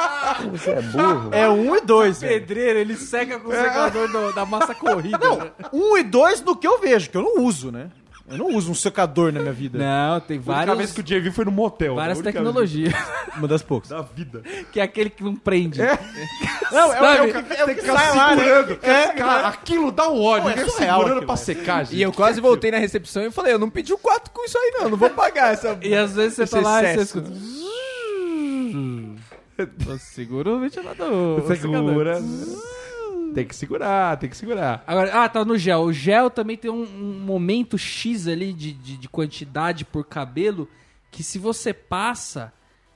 Você 0.52 0.70
é 0.70 0.82
burro. 0.82 1.28
É 1.32 1.48
um 1.48 1.76
e 1.76 1.80
dois, 1.80 2.20
velho. 2.20 2.40
Pedreiro, 2.40 2.78
ele 2.78 2.96
seca 2.96 3.38
com 3.38 3.48
o 3.48 3.52
secador 3.52 4.08
do- 4.10 4.32
da 4.32 4.44
massa 4.46 4.74
corrida. 4.74 5.18
né? 5.18 5.50
Um 5.72 5.96
e 5.96 6.02
dois 6.02 6.40
do 6.40 6.54
que 6.56 6.66
eu 6.66 6.78
vejo, 6.80 7.10
que 7.10 7.16
eu 7.16 7.22
não 7.22 7.42
uso, 7.44 7.70
né? 7.72 7.88
Eu 8.30 8.36
não 8.36 8.48
uso 8.54 8.70
um 8.70 8.74
secador 8.74 9.32
na 9.32 9.40
minha 9.40 9.54
vida. 9.54 9.78
Não, 9.78 10.20
tem 10.20 10.36
A 10.36 10.40
única 10.40 10.52
várias, 10.52 10.76
vez 10.76 10.92
que 10.92 11.00
o 11.00 11.02
JV 11.02 11.30
foi 11.30 11.46
no 11.46 11.50
motel. 11.50 11.94
várias 11.94 12.18
a 12.18 12.20
única 12.20 12.30
tecnologias. 12.34 12.92
Uma 13.34 13.48
das 13.48 13.62
poucas. 13.62 13.88
vez 13.88 14.02
Da 14.02 14.02
vida. 14.02 14.42
que 14.70 14.78
é 14.78 14.82
aquele 14.82 15.08
que 15.08 15.24
não 15.24 15.34
prende. 15.34 15.80
Não, 15.80 16.92
é, 16.92 17.00
o- 17.00 17.04
é 17.06 17.22
o 17.22 17.42
que, 17.42 17.54
é 17.54 17.64
o 17.64 17.74
que 17.74 17.80
sai 17.80 18.14
lá, 18.14 18.36
né? 18.36 18.42
segurando. 18.44 18.76
Cara, 19.16 19.48
aquilo 19.48 19.90
dá 19.90 20.10
um 20.10 20.22
ódio. 20.22 20.44
Não, 20.44 20.50
é 20.50 20.56
Fica 20.58 20.68
surreal 20.70 20.96
segurando 20.98 21.12
aquilo, 21.16 21.26
pra 21.26 21.36
secar, 21.36 21.84
gente. 21.86 21.96
E 21.96 22.02
eu 22.02 22.12
quase 22.12 22.38
voltei 22.38 22.70
na 22.70 22.76
recepção 22.76 23.22
e 23.22 23.30
falei, 23.30 23.54
eu 23.54 23.58
não 23.58 23.70
pedi 23.70 23.94
o 23.94 23.98
quarto 23.98 24.30
com 24.30 24.44
isso 24.44 24.58
aí 24.58 24.72
não, 24.78 24.90
não 24.90 24.98
vou 24.98 25.08
pagar 25.08 25.54
essa... 25.54 25.78
E 25.80 25.94
às 25.94 26.14
vezes 26.14 26.34
você 26.34 26.42
esse 26.42 26.52
tá 26.52 26.60
lá 26.60 26.82
e 26.82 26.86
você 26.86 26.92
excesso. 27.00 27.18
escuta. 27.20 27.30
Segura 29.98 30.50
o 30.50 30.60
ventilador. 30.60 31.42
Segura. 31.56 32.22
Tem 33.34 33.46
que 33.46 33.54
segurar, 33.54 34.16
tem 34.16 34.30
que 34.30 34.36
segurar. 34.36 34.82
Agora, 34.86 35.12
ah, 35.22 35.28
tá 35.28 35.44
no 35.44 35.56
gel. 35.58 35.82
O 35.82 35.92
gel 35.92 36.30
também 36.30 36.56
tem 36.56 36.70
um, 36.70 36.82
um 36.82 37.20
momento 37.20 37.76
X 37.76 38.26
ali 38.26 38.52
de, 38.52 38.72
de, 38.72 38.96
de 38.96 39.08
quantidade 39.08 39.84
por 39.84 40.04
cabelo 40.04 40.68
que 41.10 41.22
se 41.22 41.38
você 41.38 41.72
passa, 41.74 42.52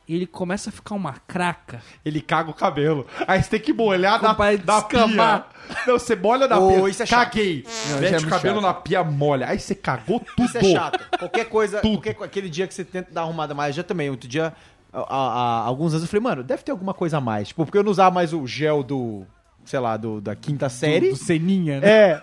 ele 0.08 0.26
começa 0.26 0.70
a 0.70 0.72
ficar 0.72 0.94
uma 0.94 1.12
craca. 1.28 1.82
Ele 2.04 2.20
caga 2.20 2.50
o 2.50 2.54
cabelo. 2.54 3.06
Aí 3.26 3.42
você 3.42 3.50
tem 3.50 3.60
que 3.60 3.72
molhar 3.72 4.22
na, 4.22 4.30
Compadre, 4.30 4.62
na 4.64 4.80
descamar. 4.80 5.48
pia. 5.48 5.76
Não, 5.86 5.98
você 5.98 6.16
molha 6.16 6.48
na 6.48 6.58
Ô, 6.58 6.68
pia. 6.68 6.88
isso 6.90 7.02
é 7.02 7.06
chato. 7.06 7.24
Caguei. 7.28 7.64
isso 7.66 7.96
é 7.96 8.00
Mete 8.00 8.12
muito 8.12 8.26
o 8.26 8.30
cabelo 8.30 8.54
chato. 8.56 8.64
na 8.64 8.74
pia, 8.74 9.04
molha. 9.04 9.48
Aí 9.48 9.58
você 9.60 9.74
cagou 9.74 10.18
tudo. 10.18 10.46
Isso 10.46 10.58
é 10.58 10.64
chato. 10.64 11.18
Qualquer 11.18 11.44
coisa, 11.44 11.80
qualquer, 11.80 12.16
aquele 12.22 12.48
dia 12.48 12.66
que 12.66 12.74
você 12.74 12.84
tenta 12.84 13.12
dar 13.12 13.20
uma 13.22 13.28
arrumada 13.28 13.54
mais, 13.54 13.74
já 13.76 13.82
também. 13.82 14.08
Outro 14.10 14.28
dia, 14.28 14.52
há- 14.92 15.62
há 15.62 15.64
alguns 15.66 15.92
anos, 15.92 16.02
eu 16.04 16.08
falei, 16.08 16.22
mano, 16.22 16.42
deve 16.42 16.62
ter 16.62 16.70
alguma 16.72 16.92
coisa 16.94 17.18
a 17.18 17.20
mais. 17.20 17.48
Tipo, 17.48 17.64
porque 17.64 17.78
eu 17.78 17.82
não 17.84 17.90
usava 17.90 18.14
mais 18.14 18.32
o 18.32 18.46
gel 18.46 18.82
do, 18.82 19.24
sei 19.64 19.80
lá, 19.80 19.96
do, 19.96 20.20
da 20.20 20.34
quinta 20.36 20.68
série. 20.68 21.10
Do 21.10 21.16
Seninha, 21.16 21.80
né? 21.80 21.88
É. 21.88 22.22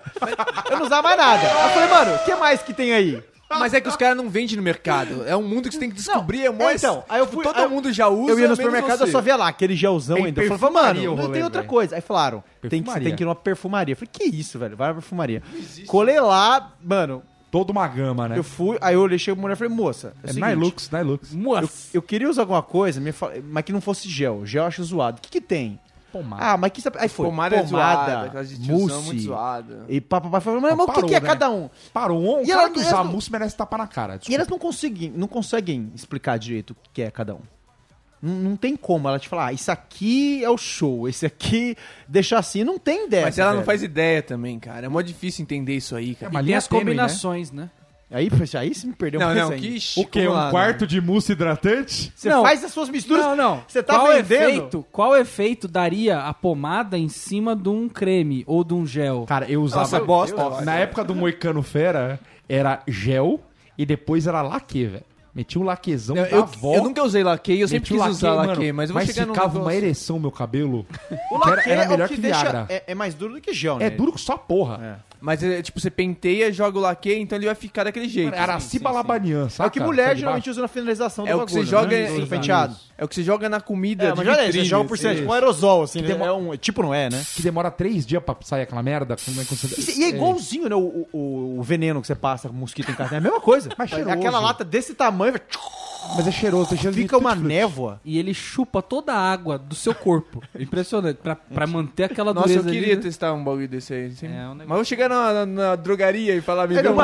Eu 0.71 0.77
não 0.79 0.85
usava 0.85 1.01
mais 1.07 1.17
nada. 1.17 1.43
Eu 1.47 1.69
falei, 1.69 1.89
mano, 1.89 2.15
o 2.15 2.25
que 2.25 2.35
mais 2.35 2.61
que 2.61 2.73
tem 2.73 2.93
aí? 2.93 3.23
Mas 3.51 3.73
é 3.73 3.81
que 3.81 3.89
os 3.89 3.95
caras 3.95 4.15
não 4.15 4.29
vendem 4.29 4.55
no 4.55 4.61
mercado. 4.61 5.23
É 5.25 5.35
um 5.35 5.41
mundo 5.41 5.69
que 5.69 5.73
você 5.73 5.79
tem 5.79 5.89
que 5.89 5.95
descobrir. 5.95 6.45
é 6.45 6.51
mó- 6.51 6.69
é, 6.69 6.75
então, 6.75 7.03
aí 7.09 7.19
eu 7.19 7.25
fui- 7.25 7.43
Todo 7.43 7.57
aí 7.57 7.63
eu- 7.63 7.69
mundo 7.71 7.91
já 7.91 8.07
usa, 8.07 8.31
Eu 8.33 8.39
ia 8.39 8.47
no 8.47 8.55
supermercado, 8.55 9.01
eu 9.01 9.07
só 9.07 9.19
via 9.21 9.35
lá 9.35 9.47
aquele 9.47 9.75
gelzão 9.75 10.17
É 10.17 10.21
ainda. 10.25 10.43
Eu 10.43 10.55
falei, 10.59 10.73
mano, 10.75 11.03
não 11.03 11.15
rolê, 11.15 11.33
tem 11.33 11.43
outra 11.43 11.61
velho. 11.61 11.69
coisa. 11.69 11.95
Aí 11.95 12.01
falaram, 12.01 12.43
tem 12.69 12.83
que, 12.83 12.93
tem 12.99 13.15
que 13.15 13.23
ir 13.23 13.25
numa 13.25 13.33
perfumaria. 13.33 13.93
Eu 13.93 13.97
falei, 13.97 14.09
que 14.13 14.23
isso, 14.25 14.59
velho? 14.59 14.77
Vai 14.77 14.89
na 14.89 14.93
perfumaria. 14.93 15.41
Colei 15.87 16.19
lá, 16.19 16.73
mano, 16.79 17.23
Toda 17.51 17.71
uma 17.71 17.87
gama, 17.87 18.27
né? 18.29 18.37
eu 18.37 18.43
fui, 18.43 18.77
aí 18.79 18.93
eu 18.93 19.01
olhei, 19.01 19.17
cheguei 19.17 19.33
pra 19.35 19.41
mulher 19.41 19.53
e 19.55 19.57
falei, 19.57 19.73
moça, 19.73 20.13
é, 20.23 20.27
o 20.27 20.29
É 20.29 20.33
seguinte, 20.33 20.49
Nilux, 20.55 20.89
Nilux. 20.91 21.33
eu, 21.33 21.97
eu 21.97 22.01
queria 22.01 22.29
usar 22.29 22.43
alguma 22.43 22.61
coisa, 22.61 23.01
me 23.01 23.11
fala- 23.11 23.33
mas 23.43 23.63
que 23.63 23.71
não 23.71 23.81
fosse 23.81 24.07
gel. 24.07 24.45
Gel 24.45 24.63
eu 24.63 24.67
acho 24.67 24.83
zoado. 24.83 25.17
O 25.17 25.21
que 25.21 25.29
que 25.29 25.41
tem? 25.41 25.79
Pomada. 26.11 26.43
Ah, 26.43 26.57
mas 26.57 26.71
que 26.71 26.81
sabe- 26.81 26.97
Aí 26.99 27.07
foi, 27.09 27.25
Pomada, 27.27 27.55
pomada, 27.63 28.11
é 28.11 28.43
zoada, 28.43 28.43
mousse. 28.67 29.19
zoada. 29.19 29.85
E 29.87 30.01
papapá, 30.01 30.39
falei, 30.41 30.59
mas, 30.59 30.71
Mas 30.71 30.77
mas 30.77 30.83
o 30.87 30.89
que, 30.89 30.95
parou, 30.95 31.09
que 31.09 31.15
é 31.15 31.19
né? 31.19 31.27
cada 31.27 31.49
um? 31.51 31.69
Parou. 31.93 32.39
Um 32.39 32.41
E 32.43 32.47
cara 32.47 32.61
ela- 32.63 32.69
que 32.71 32.79
usar 32.79 33.03
não- 33.03 33.11
mousse 33.11 33.31
merece 33.31 33.55
tapa 33.55 33.77
na 33.77 33.85
cara. 33.87 34.15
E 34.15 34.17
desculpa. 34.17 34.35
elas 34.35 34.47
não 34.47 34.57
conseguem, 34.59 35.11
não 35.15 35.27
conseguem 35.27 35.91
explicar 35.95 36.37
direito 36.39 36.71
o 36.71 36.75
que 36.93 37.01
é 37.03 37.11
cada 37.11 37.35
um. 37.35 37.41
Não, 38.21 38.33
não 38.33 38.55
tem 38.55 38.75
como 38.75 39.07
ela 39.07 39.17
te 39.19 39.29
falar, 39.29 39.47
ah, 39.47 39.53
isso 39.53 39.71
aqui 39.71 40.43
é 40.43 40.49
o 40.49 40.57
show, 40.57 41.07
esse 41.07 41.25
aqui 41.25 41.75
deixa 42.07 42.37
assim, 42.37 42.63
não 42.63 42.77
tem 42.77 43.05
ideia. 43.07 43.25
Mas 43.25 43.39
ela 43.39 43.49
não 43.51 43.57
velho. 43.57 43.65
faz 43.65 43.81
ideia 43.83 44.21
também, 44.21 44.59
cara. 44.59 44.85
É 44.85 44.89
mó 44.89 45.01
difícil 45.01 45.43
entender 45.43 45.75
isso 45.75 45.95
aí, 45.95 46.15
cara. 46.15 46.31
É, 46.31 46.33
mas 46.33 46.43
E 46.43 46.47
tem 46.47 46.55
as 46.55 46.67
tênue, 46.67 46.81
combinações, 46.81 47.51
né? 47.51 47.69
Aí, 48.11 48.27
aí 48.57 48.73
você 48.73 48.87
me 48.87 48.93
perdeu 48.93 49.19
Não, 49.19 49.27
mais 49.27 49.37
não, 49.37 49.51
que 49.51 49.77
O 49.97 50.05
quê? 50.05 50.27
Um 50.27 50.31
lá, 50.31 50.49
quarto 50.49 50.81
né? 50.81 50.87
de 50.87 50.99
mousse 50.99 51.31
hidratante? 51.31 52.11
Você 52.15 52.27
Não. 52.27 52.41
faz 52.41 52.63
as 52.63 52.71
suas 52.71 52.89
misturas. 52.89 53.23
Não, 53.23 53.35
não. 53.35 53.63
Você 53.67 53.83
tá 53.83 53.99
qual 53.99 54.07
vendendo. 54.07 54.33
Efeito, 54.33 54.85
qual 54.91 55.15
efeito 55.15 55.67
daria 55.67 56.19
a 56.21 56.33
pomada 56.33 56.97
em 56.97 57.07
cima 57.07 57.55
de 57.55 57.69
um 57.69 57.87
creme 57.87 58.43
ou 58.47 58.63
de 58.63 58.73
um 58.73 58.83
gel? 58.85 59.25
Cara, 59.27 59.45
eu 59.49 59.61
usava. 59.61 59.81
Nossa, 59.83 59.99
bosta, 59.99 60.41
Ó, 60.41 60.49
vai. 60.49 60.65
na 60.65 60.73
época 60.75 61.03
do 61.03 61.13
Moicano 61.13 61.61
Fera, 61.61 62.19
era 62.49 62.81
gel 62.87 63.39
e 63.77 63.85
depois 63.85 64.25
era 64.25 64.41
laque, 64.41 64.85
velho. 64.87 65.03
Metia 65.33 65.61
um 65.61 65.63
laquezão 65.63 66.15
Eu, 66.17 66.23
da 66.23 66.29
eu, 66.29 66.41
avó. 66.43 66.75
eu 66.75 66.83
nunca 66.83 67.03
usei 67.03 67.23
laque, 67.23 67.59
eu 67.59 67.67
sempre 67.67 67.89
quis 67.93 68.05
usar 68.07 68.33
laque, 68.33 68.47
laque, 68.47 68.61
mano, 68.61 68.73
mas 68.75 68.89
eu 68.89 68.93
vou 68.95 69.05
chegar 69.05 69.25
no 69.27 69.33
ficava 69.35 69.59
uma 69.59 69.75
ereção 69.75 70.15
no 70.15 70.23
meu 70.23 70.31
cabelo. 70.31 70.85
O 71.31 71.39
que 71.39 71.47
era- 71.47 71.55
laque 71.57 71.69
era 71.69 71.83
é 71.83 71.87
melhor 71.87 72.05
o 72.05 72.09
que 72.09 72.15
que 72.15 72.21
deixa. 72.21 72.41
Viagra. 72.41 72.65
É, 72.69 72.83
é 72.87 72.95
mais 72.95 73.13
duro 73.13 73.35
do 73.35 73.41
que 73.41 73.53
gel, 73.53 73.77
né? 73.77 73.85
É 73.85 73.89
duro 73.89 74.11
que 74.11 74.19
só 74.19 74.35
porra. 74.37 75.05
Mas 75.21 75.43
é, 75.43 75.61
tipo, 75.61 75.79
você 75.79 75.89
penteia, 75.91 76.51
joga 76.51 76.77
o 76.77 76.81
laque, 76.81 77.13
então 77.13 77.37
ele 77.37 77.45
vai 77.45 77.55
ficar 77.55 77.83
daquele 77.83 78.07
jeito. 78.07 78.33
Era 78.33 78.57
Sim, 78.59 78.69
Ciba 78.69 78.89
sim, 78.89 78.93
sim. 78.93 78.97
Labanian, 78.97 79.45
É 79.45 79.49
sabe? 79.49 79.67
o 79.67 79.71
que 79.71 79.79
mulher 79.81 80.15
geralmente 80.15 80.49
usa 80.49 80.61
na 80.61 80.67
finalização 80.69 81.25
do 81.25 81.29
É 81.29 81.35
o 81.35 81.39
que 81.39 81.45
bagulho, 81.53 81.65
você 81.65 81.69
joga 81.69 81.87
né? 81.87 82.09
em- 82.15 82.19
No 82.21 82.27
penteado. 82.27 82.75
É 82.97 83.03
o 83.03 83.07
que 83.07 83.15
você 83.15 83.23
joga 83.23 83.49
na 83.49 83.59
comida 83.59 84.05
É, 84.05 84.11
de 84.11 84.17
mas 84.17 84.27
olha 84.27 84.31
aí, 84.37 84.37
você 84.37 84.45
vitrine, 84.47 84.65
joga 84.67 84.87
por 84.87 84.97
cima, 84.97 85.09
assim. 85.11 85.19
tipo 85.19 85.31
um 85.31 85.33
aerosol, 85.33 85.83
assim, 85.83 86.01
né? 86.01 86.11
É 86.25 86.31
um, 86.31 86.55
tipo 86.57 86.81
não 86.81 86.93
é, 86.93 87.09
né? 87.09 87.21
Que 87.35 87.41
demora 87.41 87.69
três 87.69 88.05
dias 88.05 88.23
pra 88.23 88.35
sair 88.41 88.61
aquela 88.61 88.81
merda. 88.83 89.15
Quando, 89.17 89.45
quando 89.45 89.57
você- 89.59 89.91
E, 89.91 89.99
e 89.99 90.03
é 90.05 90.09
igualzinho, 90.09 90.69
né? 90.69 90.75
O, 90.75 91.05
o, 91.11 91.59
o 91.59 91.63
veneno 91.63 91.99
que 92.01 92.07
você 92.07 92.15
passa 92.15 92.47
com 92.47 92.55
mosquito 92.55 92.89
em 92.91 92.95
casa. 92.95 93.15
É 93.15 93.17
a 93.17 93.21
mesma 93.21 93.41
coisa. 93.41 93.69
Mas 93.77 93.91
é 93.91 93.95
cheiroso. 93.95 94.15
aquela 94.17 94.39
lata 94.39 94.63
desse 94.63 94.93
tamanho, 94.93 95.33
vai- 95.33 95.41
Mas 96.15 96.27
é 96.27 96.31
cheiroso. 96.31 96.69
tem 96.69 96.77
cheiro 96.77 96.95
de 96.95 97.01
fica 97.01 97.17
uma 97.17 97.29
tutti-frutti. 97.31 97.55
névoa. 97.55 98.01
E 98.03 98.17
ele 98.19 98.33
chupa 98.33 98.81
toda 98.81 99.13
a 99.13 99.17
água 99.31 99.57
do 99.57 99.75
seu 99.75 99.93
corpo. 99.93 100.41
Impressionante. 100.59 101.17
Pra, 101.17 101.35
pra 101.35 101.65
manter 101.67 102.05
aquela 102.05 102.33
Nossa, 102.33 102.51
eu 102.53 102.63
queria 102.63 102.79
ali, 102.87 102.95
né? 102.95 103.01
testar 103.01 103.33
um 103.33 103.43
bagulho 103.43 103.67
desse 103.67 103.93
aí. 103.93 104.11
sim. 104.11 104.27
É, 104.27 104.47
um 104.47 104.55
Mas 104.55 104.69
eu 104.69 104.75
vou 104.75 104.83
chegar 104.85 105.07
na, 105.09 105.33
na- 105.33 105.45
na 105.45 105.75
drogaria 105.75 106.35
e 106.35 106.41
falar, 106.41 106.67
me 106.67 106.75
É, 106.75 106.81
vê 106.81 106.83
não, 106.87 106.93
um 106.93 106.97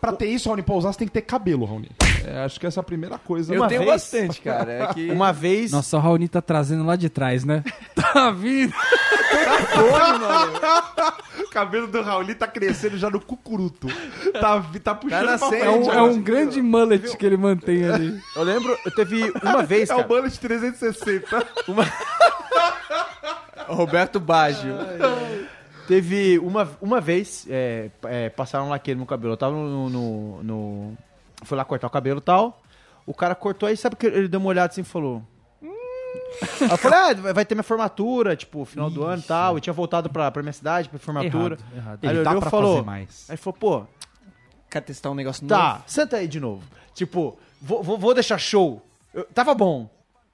pra, 0.00 0.12
ter, 0.12 0.26
isso, 0.26 0.48
Raoni, 0.48 0.62
pra 0.62 0.74
usar, 0.74 0.92
você 0.92 0.98
tem 1.00 1.08
que 1.08 1.14
ter 1.14 1.22
cabelo, 1.22 1.64
Raoni. 1.64 1.90
É, 2.24 2.44
acho 2.44 2.58
que 2.58 2.66
essa 2.66 2.80
é 2.80 2.82
a 2.82 2.84
primeira 2.84 3.18
coisa. 3.18 3.54
Eu 3.54 3.60
Uma 3.60 3.68
tenho 3.68 3.80
vez- 3.82 3.92
bastante, 3.92 4.40
cara. 4.40 4.72
É 4.72 4.86
que... 4.94 5.10
Uma 5.10 5.32
vez. 5.32 5.70
Nossa, 5.70 5.96
o 5.96 6.00
Raoni 6.00 6.26
tá 6.28 6.40
trazendo 6.42 6.84
lá 6.84 6.96
de 6.96 7.08
trás, 7.08 7.44
né? 7.44 7.62
Tá 7.94 8.30
vindo. 8.30 8.72
O 11.44 11.48
cabelo 11.50 11.86
do 11.86 12.02
Raul 12.02 12.34
tá 12.34 12.46
crescendo 12.46 12.96
já 12.96 13.10
no 13.10 13.20
cucuruto. 13.20 13.88
Tá, 14.40 14.62
tá 14.82 14.94
puxando 14.94 15.20
Tá 15.20 15.38
pra 15.38 15.48
nascendo, 15.48 15.64
É 15.64 15.70
um, 15.70 15.84
frente. 15.84 15.96
é 15.98 16.02
um 16.02 16.20
grande 16.22 16.62
mullet 16.62 17.16
que 17.16 17.26
ele 17.26 17.36
mantém 17.36 17.84
ali. 17.88 18.20
Eu 18.34 18.42
lembro, 18.46 18.78
eu 18.84 18.94
teve 18.94 19.30
uma 19.42 19.62
vez, 19.66 19.90
É 19.90 19.94
o 19.94 19.96
cara. 19.98 20.08
bullet 20.08 20.38
360. 20.40 21.46
Roberto 23.68 24.20
Baggio. 24.20 24.74
Teve 25.86 26.38
uma, 26.40 26.68
uma 26.80 27.00
vez, 27.00 27.46
é, 27.48 27.90
é, 28.04 28.28
passaram 28.30 28.66
um 28.66 28.68
laque 28.70 28.92
no 28.92 28.98
meu 28.98 29.06
cabelo. 29.06 29.34
Eu 29.34 29.36
tava 29.36 29.54
no, 29.54 29.88
no, 29.88 30.42
no- 30.42 30.98
Fui 31.44 31.56
lá 31.56 31.64
cortar 31.64 31.86
o 31.86 31.90
cabelo 31.90 32.18
e 32.18 32.22
tal. 32.22 32.60
O 33.06 33.14
cara 33.14 33.34
cortou 33.34 33.68
aí, 33.68 33.76
sabe 33.76 33.94
que 33.94 34.06
ele 34.06 34.26
deu 34.26 34.40
uma 34.40 34.48
olhada 34.48 34.72
assim 34.72 34.80
e 34.80 34.84
falou. 34.84 35.22
"Hum." 35.62 35.72
Eu 36.60 36.76
falei, 36.76 36.98
ah, 36.98 37.32
vai- 37.32 37.44
ter 37.44 37.54
minha 37.54 37.62
formatura, 37.62 38.34
tipo, 38.34 38.64
final 38.64 38.90
do 38.90 39.04
ano 39.04 39.22
e 39.22 39.26
tal. 39.26 39.54
Eu 39.56 39.60
tinha 39.60 39.72
voltado 39.72 40.10
pra, 40.10 40.28
pra 40.30 40.42
minha 40.42 40.52
cidade, 40.52 40.88
pra 40.88 40.98
formatura. 40.98 41.56
Errado, 41.56 41.76
errado. 41.76 41.98
Aí 42.02 42.10
ele 42.10 42.18
olhou 42.20 42.36
e 42.36 42.40
pra 42.40 42.50
falou. 42.50 42.72
fazer 42.76 42.86
mais. 42.86 43.26
Aí 43.28 43.34
ele 43.34 43.42
falou, 43.42 43.56
pô, 43.58 43.86
Quer 44.68 44.80
testar 44.80 45.10
um 45.12 45.14
negócio 45.14 45.46
Tá, 45.46 45.74
novo? 45.74 45.84
senta 45.86 46.16
aí 46.16 46.26
de 46.26 46.40
novo. 46.40 46.64
Tipo, 46.92 47.38
vou, 47.60 47.82
vou, 47.82 47.98
vou 47.98 48.14
deixar 48.14 48.38
show. 48.38 48.82
Eu- 49.14 49.24
tava 49.24 49.54
bom, 49.54 49.88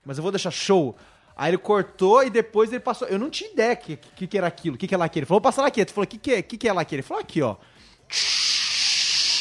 mas 0.04 0.16
eu 0.18 0.22
vou 0.22 0.32
deixar 0.32 0.50
show. 0.50 0.96
Aí 1.36 1.50
ele 1.50 1.58
cortou 1.58 2.22
e 2.22 2.28
depois 2.30 2.70
ele 2.70 2.80
passou. 2.80 3.08
Eu 3.08 3.18
não 3.18 3.30
tinha 3.30 3.50
ideia 3.50 3.74
que, 3.74 3.96
que, 3.96 4.26
que 4.26 4.36
era 4.38 4.46
aquilo, 4.46 4.76
o 4.76 4.78
que, 4.78 4.86
que 4.86 4.94
é 4.94 4.98
laque. 4.98 5.18
Ele 5.18 5.26
falou, 5.26 5.40
vou 5.40 5.50
passar 5.50 5.62
laque. 5.62 5.80
Ele 5.80 5.90
falou, 5.90 6.04
o 6.04 6.06
que, 6.06 6.18
que, 6.18 6.32
é, 6.32 6.42
que, 6.42 6.58
que 6.58 6.68
é 6.68 6.72
laque? 6.72 6.94
Ele 6.94 7.02
falou, 7.02 7.22
aqui, 7.22 7.40
ó. 7.42 7.56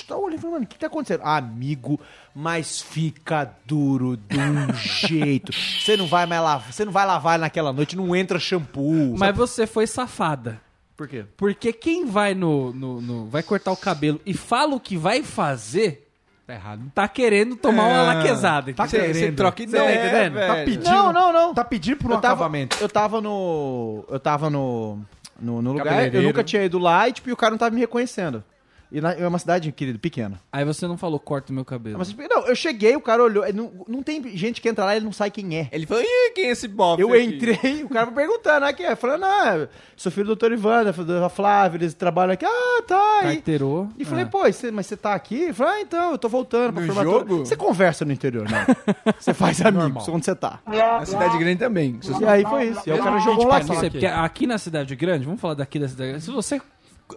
Tá 0.07 0.17
olhando, 0.17 0.49
mano, 0.51 0.65
o 0.65 0.67
que, 0.67 0.77
tá 0.77 0.87
acontecendo? 0.87 1.21
Amigo, 1.23 1.99
mas 2.35 2.81
fica 2.81 3.55
duro 3.65 4.17
de 4.17 4.37
um 4.37 4.73
jeito. 5.07 5.53
Você 5.53 5.95
não 5.95 6.05
vai 6.07 6.25
mais 6.25 6.41
lavar, 6.41 6.73
você 6.73 6.83
não 6.83 6.91
vai 6.91 7.05
lavar 7.05 7.39
naquela 7.39 7.71
noite, 7.71 7.95
não 7.95 8.13
entra 8.15 8.37
shampoo. 8.39 9.15
Mas 9.17 9.35
você 9.35 9.65
foi 9.65 9.87
safada. 9.87 10.59
por 10.97 11.07
quê? 11.07 11.25
Porque 11.37 11.71
quem 11.71 12.05
vai 12.05 12.33
no, 12.33 12.73
no, 12.73 12.99
no- 13.01 13.27
vai 13.29 13.41
cortar 13.41 13.71
o 13.71 13.77
cabelo 13.77 14.19
e 14.25 14.33
fala 14.33 14.75
o 14.75 14.79
que 14.81 14.97
vai 14.97 15.23
fazer, 15.23 16.10
Tá 16.51 16.55
errado. 16.55 16.91
tá 16.93 17.07
querendo 17.07 17.55
tomar 17.55 17.83
uma 17.87 18.01
laquezada. 18.01 18.73
Tá 18.73 18.85
entendeu? 18.85 19.07
Querendo. 19.07 19.23
você 19.23 19.31
troca 19.31 19.63
Você 19.63 19.77
tá 19.77 19.83
ideia, 19.83 20.05
entendendo? 20.05 20.33
velho. 20.33 20.47
Tá 20.47 20.55
pedindo. 20.65 20.83
Não, 20.83 21.13
não, 21.13 21.33
não. 21.33 21.53
Tá 21.53 21.63
pedindo 21.63 21.97
por 21.97 22.11
um 22.11 22.15
eu 22.15 22.21
tava, 22.21 22.33
acabamento. 22.33 22.77
Eu 22.81 22.89
tava 22.89 23.21
no. 23.21 24.05
Eu 24.09 24.19
tava 24.19 24.49
no. 24.49 24.99
No, 25.39 25.61
no 25.61 25.71
lugar. 25.73 26.13
Eu 26.13 26.21
nunca 26.21 26.43
tinha 26.43 26.63
ido 26.63 26.77
lá 26.77 27.07
e, 27.07 27.13
tipo, 27.13 27.29
e 27.29 27.31
o 27.33 27.37
cara 27.37 27.51
não 27.51 27.57
tava 27.57 27.73
me 27.73 27.79
reconhecendo. 27.79 28.43
E 28.91 28.99
na- 28.99 29.13
é 29.13 29.25
uma 29.25 29.39
cidade, 29.39 29.71
querido, 29.71 29.97
pequena. 29.99 30.39
Aí 30.51 30.65
você 30.65 30.85
não 30.85 30.97
falou, 30.97 31.17
corta 31.19 31.51
o 31.51 31.55
meu 31.55 31.63
cabelo. 31.63 31.97
Mas, 31.97 32.09
tipo, 32.09 32.21
não, 32.27 32.45
eu 32.45 32.55
cheguei, 32.55 32.93
o 32.95 32.99
cara 33.01 33.23
olhou. 33.23 33.45
Não, 33.53 33.71
não 33.87 34.03
tem 34.03 34.35
gente 34.35 34.59
que 34.59 34.67
entra 34.67 34.83
lá 34.83 34.93
e 34.93 34.97
ele 34.97 35.05
não 35.05 35.13
sabe 35.13 35.31
quem 35.31 35.57
é. 35.57 35.69
Ele 35.71 35.85
falou, 35.85 36.03
ih, 36.03 36.31
quem 36.35 36.47
é 36.47 36.49
esse 36.51 36.67
bofe 36.67 37.01
Eu 37.01 37.13
aqui?" 37.13 37.23
entrei, 37.23 37.83
o 37.83 37.89
cara 37.89 38.07
foi 38.07 38.15
perguntando, 38.15 38.65
ah, 38.65 38.73
quem 38.73 38.85
é? 38.85 38.95
Falando, 38.95 39.23
ah, 39.23 39.67
sou 39.95 40.11
filho 40.11 40.27
do 40.27 40.35
Dr. 40.35 40.51
Ivan, 40.53 40.83
da 40.83 40.91
da 40.91 41.29
Flávia, 41.29 41.77
eles 41.77 41.93
trabalham 41.93 42.33
aqui. 42.33 42.45
Ah, 42.45 42.83
tá. 42.85 43.19
E, 43.23 43.35
Carteirou. 43.35 43.87
e 43.97 44.03
falei, 44.03 44.25
Ah. 44.25 44.27
pô, 44.27 44.45
e 44.45 44.51
você- 44.51 44.71
mas 44.71 44.87
você 44.87 44.97
tá 44.97 45.13
aqui? 45.13 45.35
Ele 45.43 45.53
falou, 45.53 45.71
ah, 45.73 45.79
então, 45.81 46.11
eu 46.11 46.17
tô 46.17 46.27
voltando 46.27 46.73
pra 46.73 46.81
No 46.81 46.93
formatura. 46.93 47.19
jogo? 47.19 47.45
Você 47.45 47.55
conversa 47.55 48.03
no 48.03 48.11
interior, 48.11 48.49
né? 48.49 48.65
Você 49.19 49.33
faz 49.33 49.61
amigos 49.65 50.07
onde 50.09 50.25
você 50.25 50.35
tá. 50.35 50.59
Na 50.67 51.05
cidade 51.05 51.37
grande 51.37 51.59
também. 51.59 51.99
E 52.19 52.25
aí 52.25 52.43
foi 52.43 52.65
isso. 52.69 52.81
E 52.87 52.91
aí 52.91 52.99
o 52.99 53.03
cara 53.03 53.19
jogou 53.19 53.47
Pra 53.47 53.57
lá. 53.57 53.63
você, 53.63 53.89
porque 53.89 54.05
aqui 54.05 54.45
na 54.47 54.57
cidade 54.57 54.95
grande, 54.95 55.25
vamos 55.25 55.39
falar 55.39 55.53
daqui 55.53 55.79
da 55.79 55.87
cidade 55.87 56.09
grande, 56.09 56.25
se 56.25 56.31
você 56.31 56.59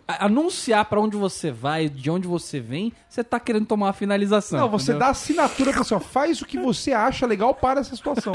anunciar 0.06 0.84
pra 0.86 1.00
onde 1.00 1.16
você 1.16 1.50
vai, 1.50 1.88
de 1.88 2.10
onde 2.10 2.26
você 2.28 2.60
vem, 2.60 2.92
você 3.08 3.22
tá 3.24 3.38
querendo 3.40 3.66
tomar 3.66 3.86
uma 3.86 3.92
finalização. 3.92 4.58
Não, 4.60 4.68
você 4.68 4.92
entendeu? 4.92 5.00
dá 5.00 5.08
assinatura 5.08 5.70
pra 5.70 5.80
pessoa, 5.80 6.00
faz 6.00 6.40
o 6.42 6.46
que 6.46 6.58
você 6.58 6.92
acha 6.92 7.26
legal 7.26 7.54
para 7.54 7.80
essa 7.80 7.94
situação. 7.94 8.34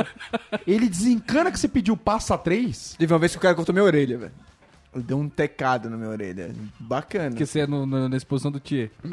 Ele 0.68 0.88
desencana 0.90 1.52
que 1.52 1.60
você 1.60 1.68
pediu 1.68 1.96
passa 1.98 2.38
3. 2.38 2.96
Teve 2.98 3.14
uma 3.14 3.20
vez 3.20 3.32
que 3.34 3.38
o 3.38 3.42
cara 3.42 3.56
cortou 3.56 3.74
minha 3.74 3.84
orelha, 3.86 4.18
velho. 4.18 4.32
Ele 4.94 5.04
deu 5.04 5.18
um 5.20 5.30
tecado 5.30 5.90
na 5.90 5.96
minha 5.98 6.10
orelha. 6.10 6.54
Bacana. 6.80 7.30
Porque 7.30 7.46
você 7.46 7.60
é 7.60 7.68
no- 7.68 7.86
no- 7.86 8.10
na 8.10 8.18
exposição 8.18 8.52
do 8.52 8.60
Thier. 8.60 8.90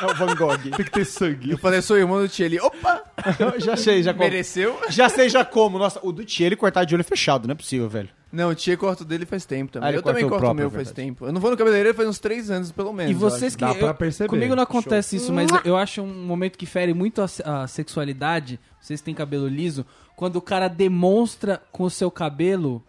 É 0.00 0.06
o 0.10 0.14
Van 0.14 0.34
Gogh. 0.34 0.58
Tem 0.58 0.70
que 0.84 0.90
ter 0.90 1.04
sangue. 1.04 1.50
Eu 1.50 1.58
falei, 1.58 1.82
sou 1.82 1.96
irmão 1.98 2.24
do. 2.26 2.30
Ele, 2.42 2.60
opa, 2.60 3.02
já 3.58 3.76
sei, 3.76 4.02
já 4.02 4.12
como. 4.12 4.24
mereceu? 4.24 4.78
Já 4.88 5.08
sei 5.08 5.28
já 5.28 5.44
como. 5.44 5.78
Nossa, 5.78 6.00
o 6.02 6.12
do 6.12 6.24
Tia 6.24 6.46
ele 6.46 6.56
cortar 6.56 6.84
de 6.84 6.94
olho 6.94 7.04
fechado, 7.04 7.46
não 7.46 7.52
é 7.52 7.56
possível, 7.56 7.88
velho. 7.88 8.08
Não, 8.32 8.50
o 8.50 8.54
tio 8.54 8.78
corta 8.78 9.02
o 9.02 9.06
dele 9.06 9.26
faz 9.26 9.44
tempo 9.44 9.72
também. 9.72 9.88
Ah, 9.88 9.92
eu 9.92 10.02
também 10.02 10.22
corto 10.22 10.36
o 10.36 10.38
próprio, 10.38 10.54
meu 10.54 10.68
é 10.68 10.70
faz 10.70 10.92
tempo. 10.92 11.26
Eu 11.26 11.32
não 11.32 11.40
vou 11.40 11.50
no 11.50 11.56
cabeleireiro 11.56 11.96
faz 11.96 12.08
uns 12.08 12.20
três 12.20 12.48
anos, 12.48 12.70
pelo 12.70 12.92
menos. 12.92 13.10
E 13.10 13.14
vocês 13.14 13.56
que. 13.56 13.64
Dá 13.64 13.74
pra 13.74 13.88
eu- 13.88 13.94
perceber. 13.94 14.28
Comigo 14.28 14.54
não 14.54 14.62
acontece 14.62 15.16
isso, 15.16 15.32
mas 15.32 15.50
eu, 15.50 15.60
eu 15.64 15.76
acho 15.76 16.00
um 16.00 16.24
momento 16.26 16.56
que 16.56 16.64
fere 16.64 16.94
muito 16.94 17.20
a, 17.20 17.62
a 17.62 17.66
sexualidade. 17.66 18.60
Vocês 18.80 19.00
têm 19.00 19.14
cabelo 19.14 19.48
liso. 19.48 19.84
Quando 20.14 20.36
o 20.36 20.40
cara 20.40 20.68
demonstra 20.68 21.60
com 21.72 21.82
o 21.82 21.90
seu 21.90 22.08
cabelo, 22.08 22.80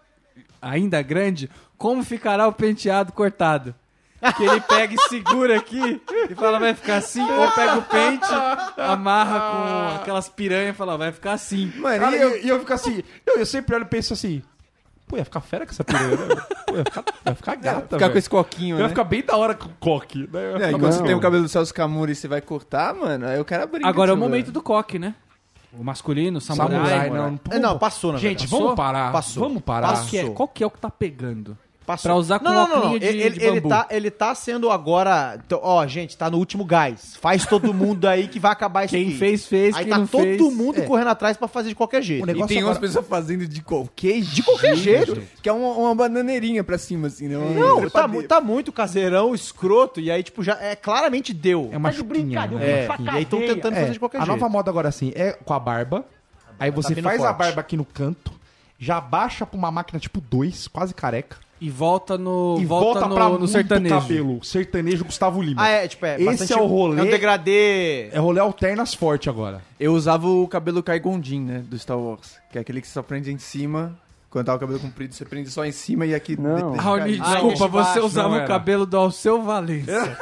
ainda 0.62 1.02
grande, 1.02 1.50
como 1.76 2.04
ficará 2.04 2.48
o 2.48 2.54
penteado 2.54 3.12
cortado. 3.12 3.74
Que 4.38 4.44
ele 4.44 4.62
pega 4.62 4.94
e 4.94 4.98
segura 5.10 5.58
aqui 5.58 6.02
e 6.30 6.36
fala, 6.36 6.60
vai 6.60 6.74
ficar 6.76 6.98
assim. 6.98 7.22
Ou 7.22 7.52
pega 7.52 7.78
o 7.78 7.82
pente, 7.82 8.28
amarra 8.78 9.40
com 9.40 9.96
aquelas 10.02 10.30
piranhas 10.30 10.76
e 10.76 10.78
fala, 10.78 10.98
vai 10.98 11.12
ficar 11.12 11.34
assim. 11.34 11.72
Mano, 11.78 12.00
Cara, 12.00 12.16
e 12.16 12.22
eu, 12.22 12.44
e 12.44 12.48
eu 12.50 12.60
fico 12.60 12.74
assim, 12.74 13.04
eu, 13.26 13.38
eu 13.40 13.46
sempre 13.46 13.76
olho 13.76 13.84
e 13.84 13.88
penso 13.88 14.14
assim, 14.14 14.44
pô, 15.08 15.18
ia 15.18 15.26
ficar 15.26 15.42
fera 15.42 15.66
com 15.66 15.72
essa 15.72 15.84
piranha, 15.84 16.16
né? 16.18 16.36
Pô, 16.68 16.76
ia 16.78 16.84
ficar, 16.86 17.04
ia 17.26 17.36
ficar 17.36 17.56
gata, 17.56 17.82
Ficar 17.82 17.98
velho. 17.98 18.12
com 18.12 18.18
esse 18.20 18.30
coquinho, 18.30 18.78
Ia 18.78 18.84
né? 18.84 18.90
ficar 18.90 19.04
bem 19.06 19.24
da 19.24 19.36
hora 19.36 19.56
com 19.56 19.66
o 19.68 19.74
coque, 19.80 20.30
né? 20.32 20.66
É, 20.66 20.70
e 20.70 20.72
quando 20.72 20.92
você 20.94 21.04
tem 21.04 21.16
o 21.16 21.20
cabelo 21.20 21.44
do 21.44 21.50
Celso 21.50 21.74
Camura 21.74 22.12
e 22.12 22.16
você 22.16 22.28
vai 22.28 22.42
cortar, 22.42 22.94
mano, 22.94 23.26
aí 23.28 23.40
o 23.40 23.46
cara 23.46 23.66
brinca. 23.66 23.88
Agora 23.88 24.12
é 24.12 24.14
o 24.14 24.18
momento 24.18 24.52
do 24.52 24.62
coque, 24.62 25.00
né? 25.00 25.16
O 25.74 25.84
masculino, 25.84 26.38
o 26.38 26.42
samurai. 26.42 26.70
Samurai, 26.78 27.10
moleque. 27.10 27.40
não. 27.50 27.56
É, 27.56 27.60
não, 27.60 27.80
passou, 27.80 28.12
na 28.12 28.20
Gente, 28.20 28.42
verdade. 28.42 28.52
vamos 28.52 28.76
parar. 28.76 29.12
Passou. 29.14 29.44
Vamos 29.48 29.64
parar. 29.64 29.94
Qual 29.94 30.06
que, 30.06 30.18
é, 30.18 30.30
qual 30.30 30.48
que 30.48 30.64
é 30.64 30.68
o 30.68 30.70
que 30.70 30.80
tá 30.80 30.90
pegando? 30.92 31.58
Passou. 31.92 32.10
Pra 32.10 32.16
usar 32.16 32.40
com 32.40 32.46
não, 32.46 32.68
não, 32.68 32.84
não, 32.92 33.00
de- 33.00 33.06
ele, 33.06 33.30
de 33.32 33.44
ele 33.46 33.60
bambu. 33.62 33.70
tá, 33.70 33.88
ele 33.90 34.10
tá 34.10 34.34
sendo 34.34 34.70
agora. 34.72 35.40
Ó, 35.62 35.86
gente, 35.88 36.18
tá 36.18 36.30
no 36.30 36.38
último 36.38 36.64
gás. 36.64 37.18
Faz 37.20 37.46
todo 37.46 37.74
mundo 37.74 38.08
aí 38.08 38.28
que 38.28 38.40
vai 38.40 38.52
acabar 38.52 38.86
isso 38.86 38.96
Quem 38.96 39.10
aqui. 39.10 39.18
fez, 39.18 39.46
fez. 39.46 39.76
Aí 39.76 39.84
quem 39.84 39.92
tá 39.94 40.00
não 40.00 40.08
todo 40.08 40.22
fez, 40.24 40.42
mundo 40.56 40.80
é. 40.80 40.86
correndo 40.86 41.10
atrás 41.10 41.36
pra 41.36 41.48
fazer 41.48 41.70
de 41.70 41.76
qualquer 41.76 42.02
jeito. 42.02 42.30
E 42.30 42.34
tem 42.48 42.64
umas 42.64 42.78
agora- 42.78 42.80
pessoas 42.80 43.06
fazendo 43.08 43.46
de 43.48 43.62
qualquer 43.62 44.22
De 44.22 44.42
qualquer 44.44 44.76
jeito. 44.76 45.22
Que 45.42 45.50
é 45.50 45.54
uma, 45.54 45.70
uma 45.74 45.96
bananeirinha 45.96 46.64
pra 46.64 46.78
cima, 46.78 47.08
assim, 47.08 47.28
né? 47.28 47.38
Uma 47.38 47.50
Não, 47.54 47.90
tá, 47.90 48.08
tá 48.28 48.42
muito 48.42 48.72
caseirão, 48.72 49.36
escroto, 49.36 50.00
e 50.00 50.10
aí, 50.10 50.24
tipo, 50.24 50.42
já 50.44 50.58
é 50.62 50.76
claramente 50.76 51.34
deu. 51.34 51.70
É 51.72 51.78
uma 51.78 51.92
chuquinha. 51.92 52.48
né? 52.48 52.64
É, 52.64 52.88
e 53.00 53.10
aí 53.10 53.24
estão 53.24 53.40
tentando 53.40 53.76
fazer 53.76 53.92
de 53.92 54.00
qualquer 54.00 54.18
a 54.20 54.26
jeito. 54.26 54.40
nova 54.40 54.50
moda 54.50 54.70
agora 54.72 54.88
assim 54.90 55.12
é 55.16 55.34
com 55.34 55.54
a 55.54 55.60
barba. 55.60 56.06
Aí 56.60 56.72
você 56.72 56.94
vindo 56.94 57.04
faz 57.04 57.22
a 57.24 57.34
barba 57.34 57.60
aqui 57.60 57.76
no 57.76 57.84
canto, 57.84 58.32
já 58.78 59.02
baixa 59.02 59.46
pra 59.46 59.58
uma 59.58 59.72
máquina 59.72 60.00
tipo 60.00 60.22
2, 60.22 60.68
quase 60.68 60.94
careca. 60.94 61.38
E 61.64 61.70
volta 61.70 62.18
no, 62.18 62.58
e 62.60 62.66
volta, 62.66 62.86
volta, 63.02 63.08
no, 63.08 63.14
pra 63.16 63.24
no 63.26 63.30
muito 63.38 63.48
sertanejo. 63.52 63.96
cabelo. 64.02 64.44
Sertanejo 64.44 65.06
Gustavo 65.06 65.40
Lima. 65.44 65.62
Ah, 65.62 65.70
é, 65.70 65.88
tipo, 65.88 66.04
é. 66.08 66.16
Esse 66.16 66.26
bastante- 66.26 66.54
é 66.54 66.58
o 66.58 66.66
rolê. 66.66 67.00
É 67.00 67.04
um 67.04 67.10
degradê. 67.10 68.08
É 68.12 68.18
rolê 68.18 68.40
alternas 68.40 68.96
forte 68.96 69.30
agora. 69.30 69.62
Eu 69.80 69.94
usava 69.94 70.28
o 70.28 70.48
cabelo 70.48 70.82
Kai-Gondin, 70.82 71.42
né, 71.42 71.64
do 71.68 71.78
Star 71.78 72.00
Wars. 72.00 72.34
Que 72.52 72.58
é 72.58 72.62
aquele 72.62 72.82
que 72.82 72.88
você 72.88 72.94
só 72.94 73.04
prende 73.04 73.32
em 73.32 73.38
cima. 73.38 73.96
Quando 74.32 74.46
tá 74.46 74.56
o 74.56 74.60
cabelo 74.60 74.80
comprido, 74.80 75.14
você 75.14 75.26
prende 75.26 75.50
só 75.52 75.66
em 75.66 75.74
cima 75.74 76.06
e 76.06 76.16
aqui... 76.16 76.40
Não. 76.40 76.72
Raoni, 76.72 77.20
desculpa, 77.20 77.68
você 77.68 77.68
baixo, 77.68 78.06
usava 78.06 78.38
o 78.38 78.48
cabelo 78.48 78.86
do 78.86 78.96
Alceu 78.96 79.42
Valença. 79.42 80.18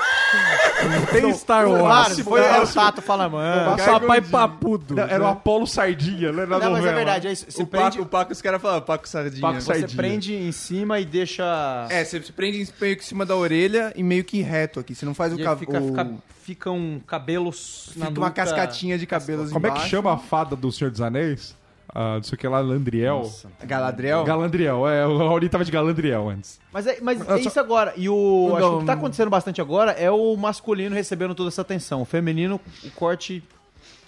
Tem 1.12 1.32
Star 1.34 1.70
Wars. 1.70 1.82
Claro, 1.82 2.24
foi 2.24 2.42
é 2.42 2.62
o 2.62 2.68
Tato 2.68 3.02
Falaman. 3.04 3.76
Papai 3.78 4.22
papudo. 4.22 4.96
Não, 4.96 5.04
Era 5.04 5.24
o 5.24 5.28
Apolo 5.28 5.68
Sardinha, 5.68 6.32
né? 6.32 6.46
Não, 6.46 6.72
mas 6.72 6.86
é 6.86 6.94
verdade, 6.94 7.28
é 7.28 7.32
isso. 7.34 7.46
Você 7.50 7.62
O 7.62 7.68
prende, 7.68 7.98
Paco, 7.98 8.02
o 8.02 8.06
Paco, 8.06 8.32
os 8.32 8.42
caras 8.42 8.60
falam 8.62 8.82
Paco 8.82 9.08
Sardinha. 9.08 9.42
Paco 9.42 9.62
você 9.62 9.80
Sardinha. 9.80 9.96
prende 9.96 10.34
em 10.34 10.52
cima 10.52 11.00
e 11.00 11.06
deixa. 11.06 11.88
É, 11.92 12.04
você 12.04 12.20
você 12.20 12.32
prende 12.32 12.62
em- 12.62 12.68
meio 12.82 12.96
que 12.98 13.04
em 13.04 13.06
cima 13.06 13.26
da 13.26 13.36
orelha 13.36 13.94
e 13.96 14.02
meio 14.02 14.24
que 14.24 14.42
reto 14.42 14.80
aqui. 14.80 14.96
Você 14.96 15.06
não 15.06 15.14
faz 15.14 15.34
o 15.34 15.36
e 15.36 15.40
aí 15.40 15.46
cabelo... 15.46 15.60
fica, 15.60 15.82
fica, 15.82 16.08
fica 16.44 16.72
um 16.72 17.00
cabelos 17.06 17.92
na 17.96 18.08
Fica 18.08 18.20
uma 18.20 18.28
nuca. 18.30 18.44
cascatinha 18.46 18.98
de 18.98 19.06
cabelos 19.06 19.52
Como 19.52 19.68
é 19.68 19.72
que 19.72 19.82
chama 19.88 20.14
a 20.14 20.18
fada 20.18 20.56
do 20.56 20.72
Senhor 20.72 20.90
dos 20.90 21.02
Anéis? 21.02 21.56
Ah, 21.94 22.16
não 22.18 22.24
sei 22.24 22.36
o 22.36 22.38
que 22.38 22.48
lá, 22.48 22.60
Landriel. 22.60 23.30
Galadriel? 23.64 24.24
Galandriel, 24.24 24.88
é. 24.88 25.06
O 25.08 25.18
Raoni 25.18 25.50
tava 25.50 25.66
de 25.66 25.72
Galandriel 25.72 26.30
antes. 26.30 26.60
Mas 26.72 26.86
é, 26.88 27.00
mas 27.02 27.20
Eu 27.28 27.36
é 27.36 27.40
isso 27.40 27.60
agora. 27.60 27.94
E 27.98 28.08
o. 28.08 28.54
Acho 28.56 28.58
que 28.70 28.76
o 28.76 28.80
que 28.82 28.86
tá 28.86 28.94
acontecendo 28.94 29.30
bastante 29.30 29.60
agora 29.62 29.92
é 29.94 30.10
o 30.12 30.36
masculino 30.38 30.94
recebendo 30.96 31.34
toda 31.34 31.50
essa 31.50 31.62
atenção. 31.62 32.02
O 32.02 32.06
feminino, 32.06 32.60
o 32.84 32.92
corte. 32.92 33.44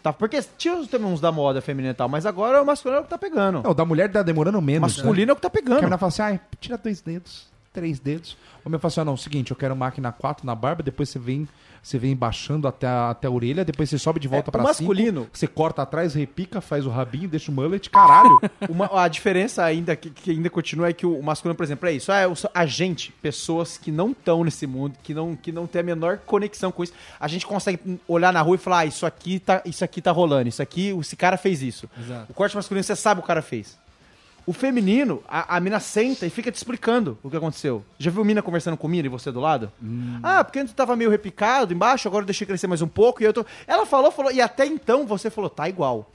Tá, 0.03 0.11
porque 0.11 0.39
tinha 0.57 0.75
os- 0.75 0.91
uns 0.93 1.21
da 1.21 1.31
moda 1.31 1.61
feminina 1.61 1.91
e 1.91 1.95
tal, 1.95 2.09
mas 2.09 2.25
agora 2.25 2.61
o 2.61 2.65
masculino 2.65 2.97
é 2.97 3.01
o 3.01 3.03
que 3.03 3.09
tá 3.11 3.17
pegando. 3.19 3.61
Não, 3.63 3.73
da 3.73 3.85
mulher 3.85 4.11
tá 4.11 4.23
demorando 4.23 4.57
O 4.57 4.61
menos. 4.61 4.97
masculino 4.97 5.29
é 5.29 5.33
o 5.33 5.35
que 5.35 5.41
tá 5.43 5.49
Que 5.49 5.57
a 5.59 5.61
pegando. 5.61 5.77
menina 5.77 5.97
fala 5.97 6.07
assim, 6.09 6.21
ai, 6.23 6.39
tira 6.59 6.75
dois 6.77 7.01
dedos. 7.01 7.49
três 7.71 7.99
dedos. 7.99 8.35
O 8.65 8.69
meu 8.69 8.79
fala 8.79 8.89
assim, 8.91 9.01
ah, 9.01 9.05
não, 9.05 9.15
seguinte, 9.15 9.51
eu 9.51 9.55
quero 9.55 9.75
máquina 9.75 10.11
4 10.11 10.45
na 10.45 10.53
barba, 10.55 10.81
depois 10.83 11.07
você 11.07 11.17
vem, 11.19 11.47
você 11.83 11.97
vem 11.97 12.15
baixando 12.15 12.67
até 12.67 12.85
a, 12.87 13.09
até 13.09 13.27
a 13.27 13.31
orelha, 13.31 13.65
depois 13.65 13.89
você 13.89 13.97
sobe 13.97 14.19
de 14.19 14.27
volta 14.27 14.49
É, 14.49 14.51
pra 14.51 14.61
o 14.61 14.63
masculino- 14.63 15.21
cinco, 15.23 15.31
você 15.37 15.47
corta 15.47 15.81
atrás, 15.81 16.13
repica, 16.13 16.61
faz 16.61 16.85
o 16.85 16.89
rabinho, 16.89 17.27
deixa 17.27 17.51
o 17.51 17.53
mullet, 17.55 17.89
caralho. 17.89 18.39
Uma- 18.69 19.01
a 19.03 19.07
diferença 19.07 19.63
ainda 19.63 19.95
que, 19.95 20.09
que 20.11 20.31
ainda 20.31 20.49
continua 20.49 20.89
é 20.89 20.93
que 20.93 21.05
o, 21.05 21.21
masculino, 21.23 21.55
por 21.55 21.63
exemplo, 21.63 21.89
é 21.89 21.93
isso. 21.93 22.11
É, 22.11 22.27
o- 22.27 22.33
a 22.53 22.65
gente, 22.65 23.11
pessoas 23.13 23.77
que 23.77 23.91
não 23.91 24.11
estão 24.11 24.43
nesse 24.43 24.67
mundo, 24.67 24.95
que 25.01 25.13
não, 25.13 25.35
que 25.35 25.51
não 25.51 25.65
tem 25.65 25.79
a 25.79 25.83
menor 25.83 26.19
conexão 26.19 26.71
com 26.71 26.83
isso, 26.83 26.93
a 27.19 27.27
gente 27.27 27.45
consegue 27.47 27.99
olhar 28.07 28.31
na 28.31 28.41
rua 28.41 28.55
e 28.55 28.59
falar: 28.59 28.79
ah, 28.79 28.85
isso 28.85 29.05
aqui 29.05 29.39
tá, 29.39 29.61
isso 29.65 29.83
aqui 29.83 30.01
tá 30.01 30.11
rolando, 30.11 30.49
isso 30.49 30.61
aqui, 30.61 30.89
esse 30.99 31.15
cara 31.15 31.35
fez 31.37 31.61
isso. 31.63 31.89
Exato. 31.99 32.31
O 32.31 32.33
corte 32.33 32.55
masculino, 32.55 32.83
você 32.83 32.95
sabe 32.95 33.19
o 33.21 33.23
cara 33.23 33.41
fez. 33.41 33.79
O 34.45 34.53
feminino, 34.53 35.21
a, 35.27 35.57
a 35.57 35.59
mina 35.59 35.79
senta 35.79 36.25
e 36.25 36.29
fica 36.29 36.51
te 36.51 36.55
explicando 36.55 37.17
o 37.21 37.29
que 37.29 37.37
aconteceu. 37.37 37.83
Já 37.99 38.09
viu 38.09 38.25
mina 38.25 38.41
conversando 38.41 38.75
com 38.75 38.87
mina 38.87 39.05
e 39.05 39.09
você 39.09 39.31
do 39.31 39.39
lado? 39.39 39.71
Ah, 40.23 40.43
porque 40.43 40.59
antes 40.59 40.73
tava 40.73 40.95
meio 40.95 41.09
repicado 41.11 41.73
embaixo, 41.73 42.07
agora 42.07 42.23
eu 42.23 42.25
deixei 42.27 42.47
crescer 42.47 42.65
mais 42.67 42.81
um 42.81 42.87
pouco 42.87 43.21
e 43.21 43.25
eu 43.25 43.33
tô. 43.33 43.45
Ela 43.67 43.85
falou, 43.85 44.11
falou, 44.11 44.31
e 44.31 44.41
até 44.41 44.65
então 44.65 45.05
você 45.05 45.29
falou, 45.29 45.49
tá 45.49 45.69
igual. 45.69 46.09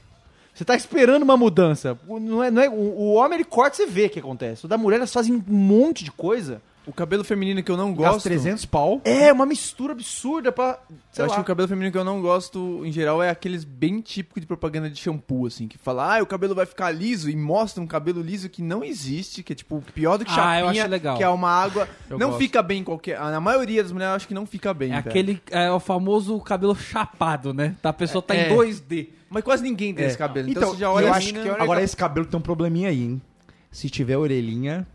Você 0.53 0.65
tá 0.65 0.75
esperando 0.75 1.23
uma 1.23 1.37
mudança. 1.37 1.97
O- 2.07 2.19
Não 2.19 2.43
é, 2.43 2.51
não 2.51 2.61
é, 2.61 2.67
o, 2.69 2.73
o 2.73 3.13
homem 3.13 3.35
ele 3.37 3.43
corta 3.45 3.75
e 3.75 3.77
você 3.77 3.85
vê 3.85 4.05
o 4.07 4.09
que 4.09 4.19
acontece. 4.19 4.65
O 4.65 4.67
da 4.67 4.77
mulher 4.77 4.97
elas 4.97 5.13
fazem 5.13 5.33
um 5.35 5.43
monte 5.47 6.03
de 6.03 6.11
coisa. 6.11 6.61
O 6.87 6.93
cabelo 6.93 7.21
feminino 7.23 7.61
que 7.61 7.69
eu 7.69 7.75
não 7.75 7.93
Gasta 7.93 8.13
gosto. 8.13 8.23
300 8.23 8.65
pau. 8.65 9.01
É 9.03 9.31
uma 9.33 9.45
mistura 9.45 9.91
absurda 9.91 10.51
pra. 10.53 10.79
Sei 11.11 11.21
eu 11.21 11.25
acho 11.25 11.35
que 11.35 11.41
o 11.41 11.43
cabelo 11.43 11.67
feminino 11.67 11.91
que 11.91 11.97
eu 11.97 12.03
não 12.05 12.21
gosto, 12.21 12.81
em 12.85 12.91
geral, 12.93 13.21
é 13.21 13.29
aqueles 13.29 13.65
bem 13.65 13.99
típicos 13.99 14.39
de 14.41 14.47
propaganda 14.47 14.89
de 14.89 14.97
shampoo, 14.97 15.45
assim, 15.47 15.67
que 15.67 15.77
fala, 15.77 16.17
ah, 16.17 16.23
o 16.23 16.25
cabelo 16.25 16.55
vai 16.55 16.65
ficar 16.65 16.89
liso 16.91 17.29
e 17.29 17.35
mostra 17.35 17.83
um 17.83 17.87
cabelo 17.87 18.21
liso 18.21 18.47
que 18.49 18.61
não 18.61 18.83
existe, 18.85 19.43
que 19.43 19.51
é 19.51 19.55
tipo 19.55 19.83
pior 19.93 20.17
do 20.17 20.23
que 20.23 20.31
Ah, 20.31 20.35
chapinha, 20.35 20.59
eu 20.61 20.67
acho 20.69 20.87
legal. 20.87 21.17
que 21.17 21.23
é 21.23 21.27
uma 21.29 21.49
água. 21.49 21.89
Eu 22.09 22.17
não 22.17 22.27
gosto. 22.29 22.39
fica 22.39 22.63
bem 22.63 22.79
em 22.79 22.83
qualquer. 22.85 23.19
Na 23.19 23.41
maioria 23.41 23.83
das 23.83 23.91
mulheres 23.91 24.11
eu 24.11 24.15
acho 24.15 24.27
que 24.29 24.33
não 24.33 24.45
fica 24.45 24.73
bem. 24.73 24.89
É 24.93 25.01
velho. 25.01 25.09
aquele, 25.09 25.41
é 25.51 25.69
o 25.69 25.79
famoso 25.81 26.39
cabelo 26.39 26.73
chapado, 26.73 27.53
né? 27.53 27.75
Tá, 27.81 27.89
a 27.89 27.93
pessoa 27.93 28.21
tá 28.21 28.33
É. 28.33 28.49
em 28.49 28.55
2D. 28.55 29.09
Mas 29.29 29.43
quase 29.43 29.61
ninguém 29.61 29.93
tem 29.93 30.05
É. 30.05 30.07
esse 30.07 30.17
cabelo. 30.17 30.49
Então, 30.49 30.61
Então, 30.63 30.73
você 30.73 30.79
já 30.79 30.89
olha 30.89 31.07
eu 31.07 31.13
a 31.13 31.17
acho 31.17 31.27
mina- 31.33 31.43
que 31.43 31.49
Agora 31.61 31.83
esse 31.83 31.97
cabelo 31.97 32.25
tem 32.25 32.37
um 32.39 32.41
probleminha 32.41 32.87
aí, 32.89 33.03
hein? 33.03 33.21
Se 33.69 33.89
tiver 33.89 34.15
orelhinha, 34.17 34.87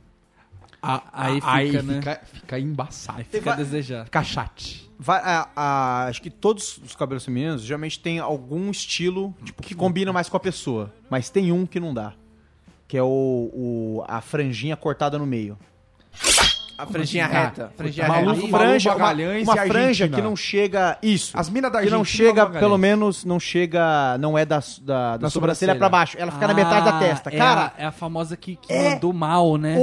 Ah, 0.83 1.03
aí 1.13 1.35
fica, 1.37 1.53
aí 1.53 1.73
né? 1.83 1.95
fica, 1.95 2.21
fica 2.33 2.59
embaçado. 2.59 3.19
Aí 3.19 3.25
fica 3.25 3.53
a 3.53 3.57
desejar. 3.57 4.05
Fica 4.07 4.23
chate. 4.25 4.91
Vai- 4.99 5.21
a- 5.25 5.49
a- 5.55 6.05
acho 6.07 6.21
que 6.21 6.31
todos 6.31 6.79
os 6.85 6.95
cabelos 6.97 7.25
femininos 7.25 7.63
geralmente 7.63 7.99
tem 8.01 8.19
algum 8.19 8.71
estilo 8.71 9.35
tipo, 9.45 9.63
que 9.63 9.75
combina 9.75 10.13
mais 10.13 10.29
com 10.29 10.37
a 10.37 10.41
pessoa. 10.41 10.93
Mas 11.09 11.31
tem 11.31 11.53
um 11.53 11.65
que 11.67 11.79
não 11.79 11.95
dá. 11.95 12.13
Que 12.89 12.97
é 12.99 13.03
o, 13.03 13.07
o- 13.07 14.05
a 14.09 14.21
franjinha 14.21 14.77
cortada 14.77 15.19
no 15.19 15.27
meio. 15.27 15.57
A 16.79 16.87
franjinha 16.87 17.27
assim? 17.27 17.37
Ah, 17.37 17.41
reta. 17.45 17.73
Franjinha 17.77 18.09
Malu- 18.09 18.31
reta. 18.33 18.41
Malu 18.41 18.49
franja, 18.49 18.97
uma, 18.97 19.13
uma 19.13 19.57
franja 19.57 19.79
Argentina. 20.05 20.17
que 20.17 20.23
não 20.23 20.35
chega. 20.35 20.99
Isso. 21.03 21.39
As 21.39 21.49
minas 21.49 21.71
da 21.71 21.81
que 21.81 21.89
não 21.91 22.01
Argentina 22.01 22.29
chega, 22.29 22.47
pelo 22.59 22.77
menos, 22.77 23.25
não 23.25 23.39
chega. 23.39 24.19
Não 24.19 24.37
é 24.37 24.45
da, 24.45 24.57
da, 24.59 24.63
da 24.63 25.31
sobrancelha 25.31 25.31
sobrancelha. 25.31 25.75
pra 25.77 25.89
baixo. 25.89 26.17
Ela 26.19 26.33
fica 26.33 26.47
na 26.49 26.55
metade 26.55 26.85
da 26.87 26.97
Ah, 26.97 26.99
testa. 26.99 27.31
é 27.31 27.37
Cara, 27.39 27.73
a, 27.79 27.83
é 27.83 27.87
a 27.87 27.93
famosa 27.93 28.37
que, 28.37 28.57
que 28.57 28.73
é 28.73 28.95
mandou 28.95 29.13
mal, 29.13 29.57
né? 29.57 29.77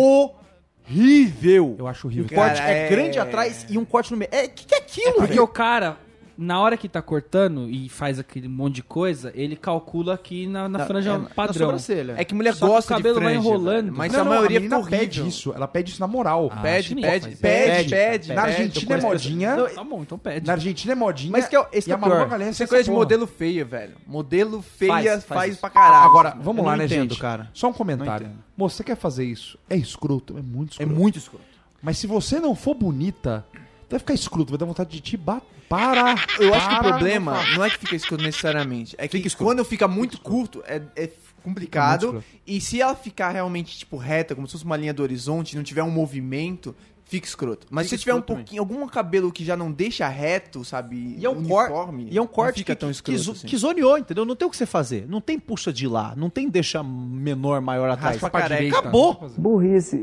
Horrível. 0.89 1.75
Eu 1.77 1.87
acho 1.87 2.07
horrível. 2.07 2.35
corte 2.35 2.57
Cara, 2.59 2.71
é... 2.71 2.85
é- 2.85 2.89
grande 2.89 3.19
atrás 3.19 3.65
e 3.69 3.77
um 3.77 3.85
corte 3.85 4.11
no 4.11 4.17
meio. 4.17 4.29
É, 4.31 4.47
que 4.47 4.65
que 4.65 4.73
é 4.75 4.77
aquilo, 4.79 5.13
Porque 5.13 5.27
velho? 5.33 5.43
o 5.43 5.47
cara, 5.47 5.97
na 6.41 6.61
hora 6.61 6.77
que 6.77 6.87
tá 6.87 7.01
cortando 7.01 7.69
e 7.69 7.89
faz 7.89 8.17
aquele 8.17 8.47
monte 8.47 8.75
de 8.75 8.83
coisa, 8.83 9.31
ele 9.35 9.55
calcula 9.57 10.13
aqui 10.13 10.47
na, 10.47 10.69
na 10.69 10.85
franja 10.85 11.11
É, 11.11 11.17
na 11.17 11.25
padrão. 11.29 11.53
sobrancelha. 11.67 12.15
É 12.17 12.23
que 12.23 12.33
mulher 12.33 12.53
Só 12.53 12.65
que 12.65 12.71
gosta 12.71 12.93
o 12.93 12.97
cabelo 12.97 13.17
de 13.19 13.23
vai 13.25 13.35
enrolando. 13.35 13.91
Mas 13.91 14.13
Não, 14.13 14.21
a 14.21 14.23
não, 14.23 14.31
maioria 14.31 14.61
fica 14.61 14.77
horrível. 14.77 14.99
pede 14.99 15.27
isso. 15.27 15.51
Ela 15.53 15.67
pede 15.67 15.91
isso 15.91 15.99
na 15.99 16.07
moral. 16.07 16.49
Ah, 16.53 16.61
Pede, 16.61 16.95
que 16.95 17.01
pede, 17.01 17.25
pede, 17.29 17.35
Pede, 17.37 17.89
pede. 17.89 18.33
Na. 18.33 18.43
Argentina 18.43 18.95
é 18.95 19.01
modinha. 19.01 19.55
Não, 19.57 19.69
Tá 19.69 19.83
bom, 19.83 20.01
então 20.01 20.17
pede. 20.17 20.47
Na 20.47 20.53
Argentina 20.53 20.93
é 20.93 20.95
modinha. 20.95 21.31
Mas 21.31 21.47
que 21.47 21.55
é 21.55 21.59
o- 21.59 21.67
esse 21.73 21.79
e 21.79 21.83
que 21.89 21.91
é 21.91 21.95
a 21.95 21.97
pior. 21.97 22.41
Isso 22.49 22.63
é 22.63 22.67
coisa 22.67 22.83
de 22.85 22.91
modelo 22.91 23.27
feia, 23.27 23.65
velho. 23.65 23.95
Modelo 24.07 24.61
feia 24.61 24.91
Faz, 24.93 25.05
faz, 25.05 25.23
faz 25.25 25.51
isso. 25.53 25.61
pra 25.61 25.69
caralho. 25.69 26.05
Agora, 26.09 26.37
vamos 26.41 26.65
lá, 26.65 26.77
né, 26.77 26.87
gente? 26.87 27.19
cara. 27.19 27.49
Só 27.53 27.67
um 27.67 27.73
comentário. 27.73 28.29
Moça, 28.55 28.77
você 28.77 28.83
quer 28.83 28.95
fazer 28.95 29.25
isso? 29.25 29.57
É 29.69 29.75
escroto, 29.75 30.37
é 30.37 30.41
muito 30.41 30.71
É 30.71 30.83
escroto. 30.83 30.93
muito 30.95 31.17
escroto. 31.17 31.43
Mas 31.81 31.97
se 31.97 32.07
você 32.07 32.39
não 32.39 32.55
for 32.55 32.75
bonita, 32.75 33.45
vai 33.89 33.99
ficar 33.99 34.13
escroto, 34.13 34.51
vai 34.51 34.57
dar 34.57 34.65
vontade 34.65 34.89
de 34.89 34.99
te 35.01 35.17
bater. 35.17 35.47
Para! 35.67 36.15
Eu 36.39 36.53
acho 36.53 36.67
que 36.67 36.73
o 36.75 36.77
para, 36.79 36.89
problema 36.89 37.43
não 37.49 37.55
não 37.57 37.65
é 37.65 37.69
que 37.69 37.77
fica 37.77 37.95
escuro 37.95 38.21
necessariamente. 38.23 38.95
É 38.97 39.07
que 39.07 39.17
Fica 39.17 39.27
escuro. 39.27 39.49
quando 39.49 39.63
fica 39.63 39.87
muito 39.87 40.19
curto, 40.19 40.63
é, 40.67 40.81
é 40.95 41.09
complicado. 41.43 42.01
Fica 42.01 42.11
muito 42.13 42.25
E 42.47 42.59
se 42.59 42.81
ela 42.81 42.95
ficar 42.95 43.29
realmente, 43.29 43.77
tipo, 43.77 43.95
reta, 43.97 44.33
como 44.33 44.47
se 44.47 44.53
fosse 44.53 44.65
uma 44.65 44.75
linha 44.75 44.93
do 44.93 45.03
horizonte, 45.03 45.55
não 45.55 45.61
tiver 45.63 45.83
um 45.83 45.91
movimento, 45.91 46.75
fica 47.05 47.27
escroto. 47.27 47.67
Mas 47.69 47.85
Fica 47.85 47.97
se 47.97 48.01
tiver 48.01 48.13
um 48.15 48.17
escroto 48.17 48.35
pouquinho, 48.37 48.61
algum 48.63 48.87
cabelo 48.87 49.31
que 49.31 49.45
já 49.45 49.55
não 49.55 49.71
deixa 49.71 50.07
reto, 50.07 50.65
sabe? 50.65 51.15
E 51.19 51.23
é 51.23 51.29
um, 51.29 51.37
uniforme, 51.37 52.07
e 52.09 52.17
é 52.17 52.21
um 52.21 52.23
não 52.25 52.27
corte 52.31 52.57
fica 52.59 52.73
que, 52.75 52.79
tão 52.79 52.89
que, 52.89 52.95
escroto 52.95 53.19
zo- 53.19 53.31
assim. 53.33 53.47
que 53.47 53.55
zoneou, 53.57 53.95
entendeu? 53.97 54.25
Não 54.25 54.35
tem 54.35 54.47
o 54.47 54.49
que 54.51 54.57
você 54.57 54.65
fazer. 54.65 55.05
Não 55.07 55.21
tem 55.21 55.37
puxa 55.37 55.71
de 55.71 55.87
lá. 55.87 56.15
Não 56.17 56.31
tem 56.31 56.49
deixa 56.49 56.81
menor, 56.81 57.61
maior 57.61 57.91
atrás. 57.91 58.15
Raspa 58.15 58.29
pra 58.31 58.47
direita. 58.47 58.79
Acabou. 58.79 59.29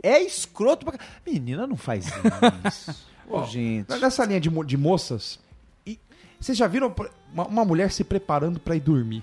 É 0.05 0.23
escroto 0.23 0.87
pra... 0.87 0.97
Menina, 1.27 1.67
não 1.67 1.77
faz 1.77 2.07
isso. 2.07 2.97
Gente. 3.51 3.89
Nessa 4.01 4.25
linha 4.25 4.41
de, 4.41 4.51
mo- 4.51 4.65
de 4.65 4.77
moças, 4.77 5.39
e 5.87 5.99
vocês 6.41 6.57
já 6.57 6.67
viram 6.67 6.95
uma, 7.33 7.47
uma 7.47 7.65
mulher 7.65 7.91
se 7.91 8.05
preparando 8.05 8.59
pra 8.61 8.77
ir 8.77 8.81
dormir? 8.81 9.23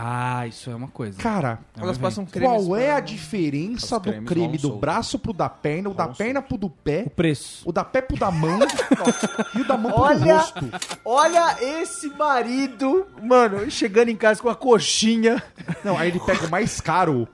Ah, 0.00 0.46
isso 0.46 0.70
é 0.70 0.76
uma 0.76 0.86
coisa. 0.86 1.18
Cara, 1.20 1.58
Elas 1.76 1.98
passam 1.98 2.24
creme 2.24 2.46
qual 2.46 2.76
é 2.76 2.92
a 2.92 3.00
diferença 3.00 3.98
do 3.98 4.22
creme 4.22 4.56
do 4.56 4.68
solto. 4.68 4.78
braço 4.78 5.18
pro 5.18 5.32
da 5.32 5.48
perna, 5.48 5.90
o 5.90 5.94
da 5.94 6.06
perna 6.06 6.40
pro 6.40 6.56
do 6.56 6.70
pé, 6.70 7.02
O 7.04 7.10
preço. 7.10 7.68
o 7.68 7.72
da 7.72 7.84
pé 7.84 8.00
pro 8.00 8.16
da 8.16 8.30
mão 8.30 8.60
e 9.56 9.60
o 9.60 9.66
da 9.66 9.76
mão 9.76 9.90
pro 9.90 10.02
Olha, 10.02 10.36
rosto? 10.36 10.70
olha 11.04 11.56
esse 11.60 12.08
marido, 12.10 13.08
mano, 13.20 13.68
chegando 13.72 14.08
em 14.10 14.16
casa 14.16 14.40
com 14.40 14.48
a 14.48 14.54
coxinha. 14.54 15.42
Não, 15.84 15.98
aí 15.98 16.10
ele 16.10 16.20
pega 16.20 16.46
o 16.46 16.50
mais 16.50 16.80
caro 16.80 17.26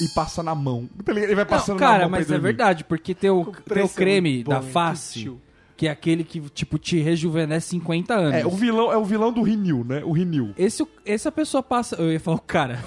e 0.00 0.08
passa 0.14 0.42
na 0.42 0.54
mão. 0.54 0.88
Ele 1.06 1.34
vai 1.34 1.44
Não, 1.44 1.46
passando 1.46 1.80
na 1.80 1.86
cara, 1.86 1.98
mão 2.00 2.10
pra 2.10 2.18
mas 2.18 2.30
é 2.30 2.38
verdade, 2.38 2.84
porque 2.84 3.14
tem 3.14 3.30
o, 3.30 3.44
tem 3.44 3.82
o 3.82 3.86
é 3.86 3.88
creme 3.88 4.44
bom, 4.44 4.50
da 4.50 4.58
hein? 4.58 4.70
face, 4.70 5.20
Que 5.24 5.48
que 5.78 5.86
é 5.86 5.90
aquele 5.92 6.24
que, 6.24 6.40
tipo, 6.50 6.76
te 6.76 6.98
rejuvenesce 6.98 7.68
50 7.68 8.12
anos. 8.12 8.34
É, 8.34 8.44
o 8.44 8.50
vilão 8.50 8.92
é 8.92 8.96
o 8.96 9.04
vilão 9.04 9.32
do 9.32 9.42
Rinil, 9.42 9.84
né? 9.84 10.02
O 10.04 10.10
Rinil. 10.10 10.52
Esse, 10.58 10.84
essa 11.06 11.30
pessoa 11.30 11.62
passa. 11.62 11.94
Eu 11.94 12.10
ia 12.10 12.18
falar 12.18 12.36
o 12.38 12.40
cara. 12.40 12.80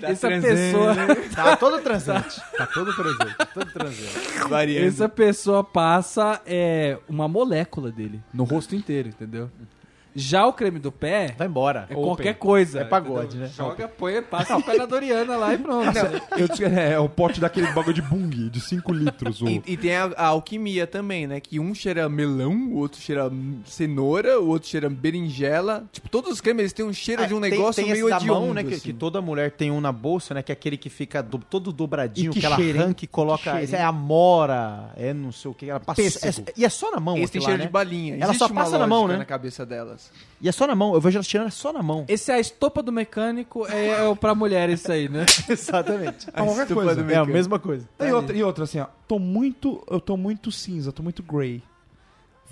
Tá 0.00 0.08
essa 0.08 0.28
pessoa. 0.28 0.94
Tá 1.34 1.56
todo 1.56 1.80
transante. 1.82 2.40
Tá 2.56 2.66
todo 2.66 2.94
transante. 2.94 3.36
Tá 3.36 3.46
todo 3.46 3.72
transante. 3.72 4.48
Variando. 4.48 4.86
Essa 4.86 5.08
pessoa 5.08 5.64
passa 5.64 6.40
é, 6.46 6.98
uma 7.08 7.26
molécula 7.26 7.90
dele 7.90 8.22
no 8.32 8.44
rosto 8.44 8.76
inteiro, 8.76 9.08
entendeu? 9.08 9.50
Já 10.16 10.46
o 10.46 10.52
creme 10.52 10.78
do 10.78 10.92
pé 10.92 11.34
Vai 11.36 11.46
embora. 11.48 11.86
é 11.90 11.94
qualquer 11.94 12.34
coisa. 12.34 12.80
É 12.80 12.84
pagode, 12.84 13.36
entendeu? 13.36 13.46
né? 13.48 13.52
Joga, 13.56 13.88
põe, 13.88 14.22
passa 14.22 14.56
o 14.56 14.62
pé 14.62 14.76
na 14.76 14.86
Doriana 14.86 15.36
lá 15.36 15.52
e 15.54 15.58
pronto. 15.58 15.90
Eu 16.38 16.46
disse, 16.48 16.64
é, 16.64 16.92
é 16.92 16.98
o 16.98 17.08
pote 17.08 17.40
daquele 17.40 17.66
bagulho 17.72 17.94
de 17.94 18.02
bung, 18.02 18.48
de 18.48 18.60
5 18.60 18.92
litros. 18.92 19.40
O... 19.42 19.48
E, 19.48 19.62
e 19.66 19.76
tem 19.76 19.96
a, 19.96 20.04
a 20.16 20.26
alquimia 20.28 20.86
também, 20.86 21.26
né? 21.26 21.40
Que 21.40 21.58
um 21.58 21.74
cheira 21.74 22.08
melão, 22.08 22.52
o 22.68 22.76
outro 22.76 23.00
cheira 23.00 23.30
cenoura, 23.64 24.40
o 24.40 24.48
outro 24.48 24.68
cheira 24.68 24.88
berinjela. 24.88 25.84
Tipo, 25.92 26.08
todos 26.08 26.30
os 26.30 26.40
cremes 26.40 26.60
eles 26.60 26.72
têm 26.72 26.84
um 26.84 26.92
cheiro 26.92 27.26
de 27.26 27.34
um 27.34 27.38
É, 27.38 27.40
Tem- 27.42 27.50
negócio 27.58 27.82
tem, 27.82 27.92
meio 27.92 28.08
hediondo, 28.14 28.40
mão, 28.46 28.54
né? 28.54 28.62
Que, 28.64 28.74
assim. 28.74 28.82
que 28.82 28.92
toda 28.92 29.20
mulher 29.20 29.50
tem 29.50 29.70
um 29.70 29.80
na 29.80 29.92
bolsa, 29.92 30.34
né? 30.34 30.42
Que 30.42 30.52
é 30.52 30.54
aquele 30.54 30.76
que 30.76 30.88
fica 30.90 31.22
do- 31.22 31.38
todo 31.38 31.72
dobradinho, 31.72 32.30
E 32.30 32.34
que, 32.34 32.40
que 32.40 32.46
ela 32.46 32.56
arranca 32.56 33.04
e 33.04 33.08
coloca. 33.08 33.62
Esse 33.62 33.74
é 33.76 33.82
amora, 33.82 34.90
é 34.96 35.12
não 35.12 35.32
sei 35.32 35.50
o 35.50 35.54
que. 35.54 35.68
Ela 35.68 35.80
passa, 35.80 36.00
é- 36.02 36.52
e 36.56 36.64
é 36.64 36.68
só 36.68 36.90
na 36.90 37.00
mão. 37.00 37.16
Esse 37.18 37.32
tem 37.32 37.40
lá, 37.40 37.46
cheiro 37.46 37.58
né? 37.60 37.66
de 37.66 37.72
balinha. 37.72 38.14
Ela 38.14 38.24
Existe 38.26 38.38
só 38.38 38.46
uma 38.46 38.54
passa 38.62 38.78
na 38.78 38.86
mão, 38.86 39.08
né? 39.08 39.16
na 39.16 39.24
cabeça 39.24 39.64
delas. 39.66 40.03
E 40.40 40.48
é 40.48 40.52
só 40.52 40.66
na 40.66 40.74
mão. 40.74 40.92
Eu 40.94 41.00
vejo 41.00 41.16
ela 41.16 41.24
tirando 41.24 41.50
só 41.50 41.72
na 41.72 41.82
mão. 41.82 42.04
Esse 42.06 42.30
é 42.30 42.34
a 42.34 42.40
estopa 42.40 42.82
do 42.82 42.92
mecânico, 42.92 43.66
é, 43.66 44.10
é 44.10 44.14
pra 44.14 44.34
mulher 44.34 44.68
isso 44.68 44.90
aí, 44.92 45.08
né? 45.08 45.24
Exatamente. 45.48 46.28
É 46.28 46.42
qualquer 46.42 46.62
estufa 46.62 46.74
coisa. 46.74 47.02
do 47.02 47.10
É 47.10 47.16
a 47.16 47.24
mesma 47.24 47.58
coisa. 47.58 47.88
E 47.98 48.12
outra, 48.12 48.36
e 48.36 48.42
outra, 48.42 48.64
assim, 48.64 48.80
ó. 48.80 48.86
Tô 49.08 49.18
muito. 49.18 49.82
Eu 49.90 50.00
tô 50.00 50.16
muito 50.16 50.52
cinza, 50.52 50.92
tô 50.92 51.02
muito 51.02 51.22
grey. 51.22 51.62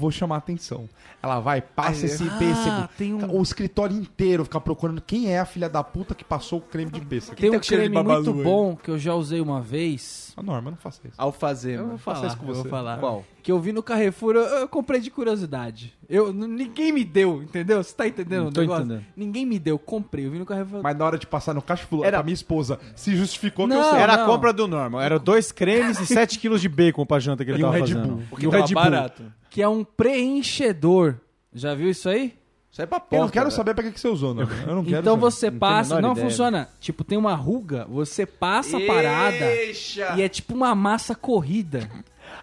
Vou 0.02 0.10
chamar 0.10 0.34
a 0.34 0.38
atenção. 0.38 0.88
Ela 1.22 1.38
vai, 1.38 1.62
passa 1.62 2.06
esse 2.06 2.24
ah, 2.28 2.36
pêssego. 2.36 2.88
tem 2.98 3.14
um- 3.14 3.38
O 3.38 3.40
escritório 3.42 3.96
inteiro 3.96 4.42
fica 4.44 4.60
procurando 4.60 5.00
quem 5.00 5.32
é 5.32 5.38
a 5.38 5.44
filha 5.44 5.68
da 5.68 5.84
puta 5.84 6.12
que 6.12 6.24
passou 6.24 6.58
o 6.58 6.62
creme 6.62 6.90
de 6.90 7.00
pêssego. 7.00 7.36
Tem 7.36 7.50
um 7.50 7.62
cheiro 7.62 7.84
de 7.84 7.90
creme 7.90 8.02
muito 8.04 8.30
aí? 8.32 8.42
bom 8.42 8.74
que 8.74 8.90
eu 8.90 8.98
já 8.98 9.14
usei 9.14 9.40
uma 9.40 9.60
vez. 9.60 10.32
A 10.36 10.42
Norma, 10.42 10.70
não 10.72 10.76
faça 10.76 11.00
isso. 11.06 11.14
Alfazema. 11.16 11.82
Eu 11.84 11.88
vou 11.90 11.98
falar, 11.98 12.26
isso 12.26 12.36
com 12.36 12.48
eu 12.48 12.54
vou 12.54 12.62
você. 12.64 12.68
falar. 12.68 12.98
Qual? 12.98 13.24
Que 13.44 13.52
eu 13.52 13.60
vi 13.60 13.72
no 13.72 13.82
Carrefour, 13.82 14.34
eu, 14.34 14.42
eu 14.42 14.68
comprei 14.68 15.00
de 15.00 15.10
curiosidade. 15.10 15.92
Eu, 16.08 16.32
ninguém 16.32 16.90
me 16.92 17.04
deu, 17.04 17.40
entendeu? 17.42 17.82
Você 17.82 17.94
tá 17.94 18.06
entendendo 18.08 18.42
Não 18.42 18.48
o 18.48 18.52
tô 18.52 18.60
negócio? 18.60 18.84
entendendo. 18.84 19.04
Ninguém 19.16 19.46
me 19.46 19.58
deu, 19.60 19.78
comprei. 19.78 20.26
Eu 20.26 20.30
vi 20.32 20.38
no 20.40 20.46
Carrefour. 20.46 20.82
Mas 20.82 20.96
na 20.96 21.04
hora 21.04 21.18
de 21.18 21.26
passar 21.28 21.54
no 21.54 21.62
caixa, 21.62 21.86
falou 21.86 22.04
Era- 22.04 22.18
pra 22.18 22.24
minha 22.24 22.34
esposa, 22.34 22.80
se 22.96 23.14
justificou 23.16 23.66
que 23.68 23.74
Não, 23.74 23.82
eu 23.82 23.90
sei. 23.90 24.00
Era 24.00 24.16
não. 24.16 24.24
a 24.24 24.26
compra 24.26 24.52
do 24.52 24.66
Norman. 24.66 25.00
Era 25.02 25.18
dois 25.20 25.52
cremes 25.52 26.00
e 26.00 26.06
7 26.06 26.38
quilos 26.40 26.60
de 26.60 26.68
bacon 26.68 27.06
pra 27.06 27.18
janta 27.20 27.44
que 27.44 27.50
ele 27.52 27.60
E 27.60 27.64
um 27.64 27.66
tava 27.68 27.78
Red 27.78 27.80
fazendo. 27.86 28.08
Bull. 28.08 28.22
Porque 28.30 28.44
E 28.44 28.48
um 28.48 28.50
tava 28.50 28.64
Red 28.66 28.74
Bull. 28.74 28.82
barato. 28.82 29.22
Que 29.52 29.60
é 29.62 29.68
um 29.68 29.84
preenchedor. 29.84 31.16
Já 31.52 31.74
viu 31.74 31.90
isso 31.90 32.08
aí? 32.08 32.34
Isso 32.70 32.80
é 32.80 32.86
pra 32.86 32.98
porta. 32.98 33.16
Eu 33.16 33.20
não 33.22 33.28
quero 33.28 33.44
velho. 33.46 33.56
saber 33.56 33.74
pra 33.74 33.84
que 33.84 33.92
que 33.92 34.00
você 34.00 34.08
usou, 34.08 34.32
não. 34.32 34.42
Eu 34.66 34.74
não 34.76 34.82
quero 34.84 35.00
Então 35.00 35.12
saber. 35.14 35.20
você 35.20 35.50
Não 35.50 35.58
passa, 35.58 36.00
não 36.00 36.12
ideia. 36.12 36.26
funciona. 36.26 36.68
Tipo, 36.80 37.04
tem 37.04 37.18
uma 37.18 37.34
ruga, 37.34 37.84
você 37.86 38.24
passa 38.24 38.78
a 38.78 38.80
parada 38.86 39.44
Eixa. 39.44 40.14
e 40.16 40.22
é 40.22 40.28
tipo 40.28 40.54
uma 40.54 40.74
massa 40.74 41.14
corrida. 41.14 41.90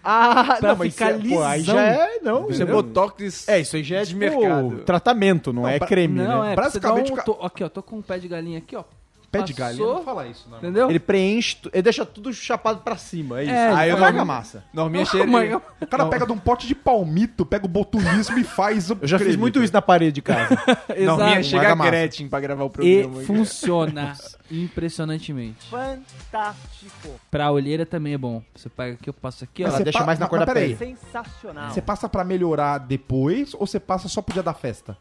Ah, 0.03 0.57
Pra 0.60 0.70
não, 0.70 0.78
mas 0.78 0.93
ficar 0.93 1.14
isso 1.18 1.26
é- 1.34 1.36
pô, 1.36 1.43
aí 1.43 1.60
lisão. 1.62 1.76
já 1.76 1.82
é, 1.82 2.20
não. 2.22 2.49
Isso 2.49 2.62
é 2.62 2.66
botox 2.66 3.49
É, 3.49 3.60
isso 3.60 3.76
aí 3.76 3.84
já 3.84 3.97
é 3.97 4.01
de 4.03 4.07
tipo, 4.10 4.20
mercado. 4.20 4.78
tratamento, 4.86 5.51
não, 5.51 5.68
é 5.68 5.80
pra- 5.80 5.88
creme, 5.88 6.20
Não, 6.22 6.43
né? 6.43 6.53
é, 6.53 6.55
Basicamente, 6.55 7.12
um 7.12 7.16
to- 7.18 7.39
Aqui, 7.41 7.64
ó, 7.64 7.70
tô 7.70 7.82
com 7.82 7.97
um 7.97 8.01
pé 8.03 8.20
de 8.20 8.28
galinha 8.28 8.60
aqui, 8.60 8.76
ó. 8.76 8.84
Pé 9.32 9.44
de 9.44 9.54
Passou, 9.54 9.66
galinha. 9.78 9.94
Não 9.94 10.04
fala 10.04 10.28
isso, 10.28 10.48
não. 10.50 10.58
Entendeu? 10.58 10.90
Ele 10.90 11.00
preenche, 11.00 11.58
ele 11.72 11.82
deixa 11.84 12.06
tudo 12.06 12.34
chapado 12.34 12.80
pra 12.82 12.98
cima, 12.98 13.40
é 13.40 13.44
isso. 13.44 13.54
É, 13.54 13.74
aí 13.74 13.90
ele 13.90 13.98
eu 13.98 14.02
larga 14.02 14.22
a 14.22 14.26
massa. 14.26 14.64
Norminha 14.74 15.04
de... 15.06 15.12
God. 15.26 15.62
O 15.82 15.88
cara 15.88 16.06
pega 16.08 16.26
de 16.26 16.32
um 16.32 16.38
pote 16.38 16.68
de 16.68 16.76
palmito, 16.76 17.46
pega 17.46 17.66
o 17.66 17.70
botulismo 17.70 18.38
e 18.38 18.44
faz 18.44 18.90
o 18.90 18.98
Eu 19.02 19.08
já 19.08 19.18
fiz 19.20 19.36
muito 19.36 19.54
cara. 19.56 19.66
isso 19.66 19.74
na 19.74 19.82
parede 19.82 20.14
de 20.14 20.22
casa. 20.22 20.58
Norminha 21.06 21.44
chega 21.44 21.72
a. 21.72 21.76
Gretchen 21.76 22.28
pra 22.28 22.40
gravar 22.40 22.64
o 22.64 22.68
E 22.68 23.04
programa. 23.04 23.22
funciona 23.26 24.14
impressionantemente. 24.52 25.68
Fantástico. 25.70 27.10
Pra 27.30 27.52
olheira 27.52 27.86
também 27.86 28.14
é 28.14 28.18
bom. 28.18 28.42
Você 28.56 28.70
pega 28.70 28.94
aqui, 28.94 29.10
eu 29.10 29.14
passo 29.14 29.44
aqui, 29.44 29.64
ó. 29.64 29.68
Ela 29.68 29.80
deixa 29.82 30.00
pa- 30.00 30.06
mais 30.06 30.20
na 30.20 30.26
mas- 30.26 30.30
cor 30.30 30.46
da 30.46 30.54
pele. 30.54 30.76
Sensacional. 30.76 31.72
Você 31.72 31.82
passa 31.82 32.08
pra 32.10 32.24
melhorar 32.24 32.78
depois 32.80 33.54
ou 33.54 33.66
você 33.66 33.80
passa 33.80 34.08
só 34.08 34.22
pro 34.22 34.34
dia 34.34 34.44
da 34.44 34.54
festa? 34.54 34.98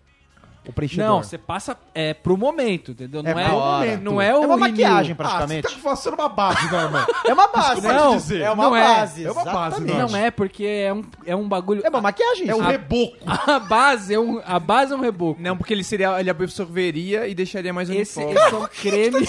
O 0.69 0.73
preenchedor. 0.73 1.07
Não, 1.07 1.23
você 1.23 1.39
passa 1.39 1.77
é, 1.95 2.13
pro 2.13 2.37
momento, 2.37 2.91
entendeu? 2.93 3.23
Não 3.23 3.31
É 3.31 3.43
é, 3.43 3.49
pro 3.49 3.57
o 3.57 3.61
momento. 3.61 4.03
Não 4.03 4.21
é 4.23 4.35
o 4.39 4.43
É 4.43 4.47
uma 4.47 4.57
maquiagem, 4.59 5.13
Ah, 5.13 5.17
praticamente. 5.17 5.69
você 5.69 5.75
tá 5.77 5.81
passando 5.83 6.15
uma 6.15 6.29
base, 6.29 6.71
né, 6.71 6.83
irmão? 6.83 7.07
É 7.27 7.33
uma 7.33 7.49
base. 7.49 7.81
Desculpa 7.81 7.93
Não, 7.97 8.11
te 8.11 8.17
dizer. 8.19 8.41
é 8.43 8.51
uma 8.51 8.65
não 8.65 8.77
é. 8.77 8.85
base. 8.85 9.25
É 9.25 9.33
uma 9.33 9.45
base, 9.45 9.77
exatamente. 9.77 9.99
não. 9.99 10.09
Não 10.09 10.17
é, 10.17 10.31
porque 10.31 10.65
é 10.65 10.93
um, 10.93 11.05
é 11.25 11.35
um 11.37 11.49
bagulho. 11.49 11.81
É 11.85 11.89
uma 11.89 12.01
maquiagem. 12.03 12.49
É 12.49 12.55
um 12.55 12.61
isso. 12.61 12.69
reboco. 12.71 13.17
A 13.49 13.59
base 13.59 14.13
é 14.15 14.19
um, 14.21 14.41
a 14.45 14.59
base 14.61 14.93
é 14.93 14.97
um 14.97 15.01
reboco. 15.01 15.41
Não, 15.41 15.57
porque 15.57 15.73
ele 15.73 15.83
seria, 15.83 16.21
ele 16.21 16.29
absorveria 16.31 17.27
e 17.27 17.35
deixaria 17.35 17.73
mais 17.73 17.89
Esse, 17.89 18.21
uniforme. 18.23 18.39
esse 18.47 18.55
é 18.55 18.59
um 18.59 18.67
creme. 18.67 19.29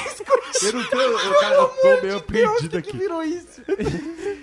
Eu 0.62 0.74
não 0.74 0.84
tô, 0.90 0.98
eu, 1.00 1.40
cara, 1.40 1.56
eu 1.56 1.68
tô 1.70 2.02
meio 2.06 2.22
perdido 2.22 2.78
aqui. 2.78 2.98
virou 2.98 3.24
isso? 3.24 3.62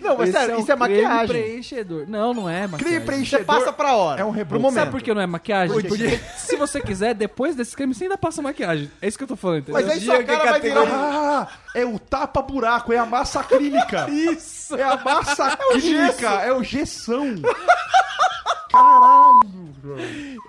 Não, 0.01 0.17
mas 0.17 0.31
sério, 0.31 0.57
um 0.57 0.61
isso 0.61 0.73
é 0.73 0.77
maquiagem. 0.77 1.27
preenchedor. 1.29 2.05
Não, 2.09 2.33
não 2.33 2.49
é 2.49 2.67
maquiagem. 2.67 2.79
Creme 2.79 3.01
Você 3.01 3.07
preenchedor. 3.07 3.45
passa 3.47 3.73
pra 3.73 3.95
hora. 3.97 4.21
É 4.21 4.25
um 4.25 4.31
reboco. 4.31 4.73
Sabe 4.73 4.91
por 4.91 5.03
que 5.03 5.13
não 5.13 5.21
é 5.21 5.27
maquiagem? 5.27 5.79
Porque 5.81 6.19
se 6.39 6.57
você 6.57 6.81
quiser, 6.87 7.15
depois 7.15 7.55
desse 7.55 7.77
creme, 7.77 7.95
você 7.95 8.05
ainda 8.05 8.17
passa 8.17 8.41
maquiagem. 8.41 8.91
É 9.01 9.09
isso 9.09 9.19
que 9.19 9.25
eu 9.25 9.29
tô 9.29 9.37
falando, 9.37 9.59
entendeu? 9.59 9.81
Mas 9.81 9.91
aí 9.91 10.01
sua 10.01 10.19
que 10.19 10.25
cara 10.25 10.51
vai 10.53 10.61
virar. 10.61 10.83
Ah, 10.89 11.49
é 11.75 11.85
o 11.85 11.99
tapa-buraco, 11.99 12.93
é 12.93 12.99
a 12.99 13.07
massa 13.07 13.41
acrílica. 13.41 14.09
Isso! 14.11 14.66
É 14.73 14.83
a 14.83 14.97
massa 14.97 15.47
acrílica, 15.53 16.29
é 16.43 16.53
o 16.53 16.63
gessão. 16.63 17.35
Caralho, 18.71 19.73
bro. 19.79 19.97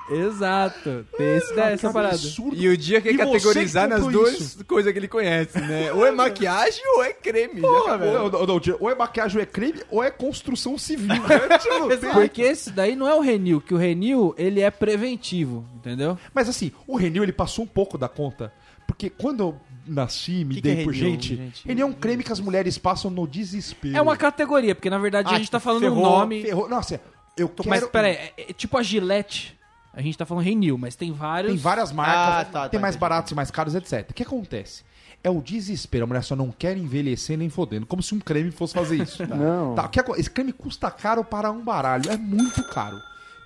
Exato. 0.09 1.05
Tem 1.17 1.37
esse, 1.37 1.53
Cara, 1.53 1.71
essa 1.71 1.87
que 1.87 1.93
parada. 1.93 2.15
absurdo. 2.15 2.55
E 2.55 2.67
o 2.67 2.77
dia 2.77 2.99
quer 2.99 3.13
E 3.13 3.17
você 3.17 3.23
categorizar 3.25 3.87
que 3.87 3.93
nas 3.93 4.07
duas 4.07 4.57
coisas 4.67 4.91
que 4.91 4.99
ele 4.99 5.07
conhece, 5.07 5.59
né? 5.61 5.91
Ou 5.93 6.05
é 6.05 6.11
maquiagem 6.11 6.83
ou 6.95 7.03
é 7.03 7.13
creme. 7.13 7.61
acabou. 7.65 8.13
Não, 8.13 8.29
não, 8.29 8.45
não, 8.45 8.61
ou 8.79 8.89
é 8.89 8.95
maquiagem, 8.95 9.37
ou 9.37 9.43
é 9.43 9.45
creme, 9.45 9.81
ou 9.89 10.03
é 10.03 10.09
construção 10.09 10.77
civil. 10.77 11.21
Porque 12.13 12.41
esse 12.41 12.71
daí 12.71 12.95
não 12.95 13.07
é 13.07 13.13
o 13.15 13.21
Renew, 13.21 13.61
que 13.61 13.73
o 13.73 13.77
Renew, 13.77 14.33
ele 14.37 14.61
é 14.61 14.71
preventivo, 14.71 15.63
entendeu? 15.75 16.17
Mas 16.33 16.49
assim, 16.49 16.71
o 16.87 16.97
Renil 16.97 17.23
ele 17.23 17.31
passou 17.33 17.63
um 17.65 17.67
pouco 17.67 17.97
da 17.97 18.09
conta. 18.09 18.51
Porque 18.87 19.09
quando 19.09 19.41
eu 19.41 19.57
nasci, 19.87 20.43
me 20.45 20.55
Que 20.55 20.61
dei 20.61 20.75
que 20.75 20.81
é 20.81 20.83
por 20.83 20.93
gente, 20.93 21.35
gente? 21.35 21.69
ele 21.69 21.81
é 21.81 21.85
um 21.85 21.93
creme 21.93 22.23
que 22.23 22.31
as 22.31 22.39
mulheres 22.39 22.77
passam 22.77 23.09
no 23.11 23.27
desespero. 23.27 23.95
É 23.97 24.01
uma 24.01 24.15
categoria, 24.17 24.75
porque 24.75 24.89
na 24.89 24.97
verdade 24.97 25.29
a 25.29 25.35
Ah, 25.35 25.37
gente 25.37 25.49
tá 25.51 25.59
falando 25.59 25.81
Ferrou, 25.81 25.99
um 25.99 26.01
nome... 26.19 26.41
ferrou. 26.41 26.69
Nossa, 26.69 27.01
eu 27.37 27.47
quero... 27.49 27.69
Mas 27.69 27.85
peraí, 27.87 28.13
é, 28.13 28.33
é 28.37 28.53
tipo 28.53 28.77
a 28.77 28.83
Gillette, 28.83 29.57
a 29.93 30.01
gente 30.01 30.17
tá 30.17 30.25
falando 30.25 30.43
Renew, 30.43 30.77
mas 30.77 30.95
tem 30.95 31.11
vários... 31.11 31.51
Tem 31.53 31.61
várias 31.61 31.91
marcas, 31.91 32.15
Ah, 32.15 32.45
tá, 32.45 32.69
tem 32.69 32.77
tá, 32.79 32.81
mais 32.81 32.95
entendi. 32.95 33.01
baratos 33.01 33.31
e 33.31 33.35
mais 33.35 33.49
caros, 33.51 33.73
etc. 33.75 34.07
O 34.09 34.13
que 34.13 34.23
acontece? 34.23 34.83
É 35.23 35.29
o 35.31 35.41
desespero. 35.41 36.03
A 36.03 36.07
mulher 36.07 36.23
só 36.23 36.35
não 36.35 36.51
quer 36.51 36.77
envelhecer 36.77 37.37
nem 37.37 37.49
fodendo. 37.49 37.85
Como 37.87 38.03
se 38.03 38.13
um 38.13 38.19
creme 38.19 38.51
fosse 38.51 38.75
fazer 38.75 39.01
isso. 39.01 39.25
Não. 39.27 39.73
Tá, 39.73 39.89
o 40.07 40.15
esse 40.15 40.29
creme 40.29 40.53
custa 40.53 40.91
caro 40.91 41.23
para 41.23 41.51
um 41.51 41.63
baralho. 41.63 42.09
É 42.11 42.15
muito 42.15 42.63
caro. 42.69 42.95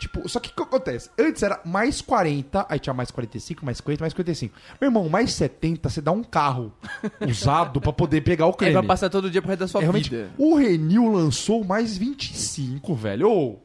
Tipo, 0.02 0.28
só 0.28 0.40
que 0.40 0.50
o 0.50 0.54
que 0.54 0.64
acontece? 0.64 1.12
Antes 1.16 1.44
era 1.44 1.62
mais 1.64 2.02
40, 2.02 2.66
aí 2.68 2.80
tinha 2.80 2.92
mais 2.92 3.12
45, 3.12 3.64
mais 3.64 3.78
50, 3.78 4.02
mais 4.04 4.14
55. 4.14 4.56
Meu 4.82 4.88
irmão, 4.88 5.08
mais 5.08 5.32
70, 5.34 5.88
você 5.88 6.02
dá 6.02 6.12
um 6.12 6.24
carro 6.24 6.74
usado 7.30 7.80
pra 7.80 7.94
poder 7.94 8.22
pegar 8.22 8.48
o 8.48 8.50
Aí 8.50 8.56
creme. 8.56 8.74
vai 8.74 8.84
passar 8.84 9.12
todo 9.12 9.30
dia 9.30 9.44
pro 9.44 9.50
resto 9.50 9.60
da 9.60 9.68
sua 9.68 9.80
É, 9.80 9.84
realmente, 9.84 10.10
vida. 10.10 10.32
o 10.40 10.56
Renil 10.56 11.08
lançou 11.12 11.64
mais 11.64 11.96
25, 12.00 12.96
velho. 12.96 13.30
Ô, 13.30 13.60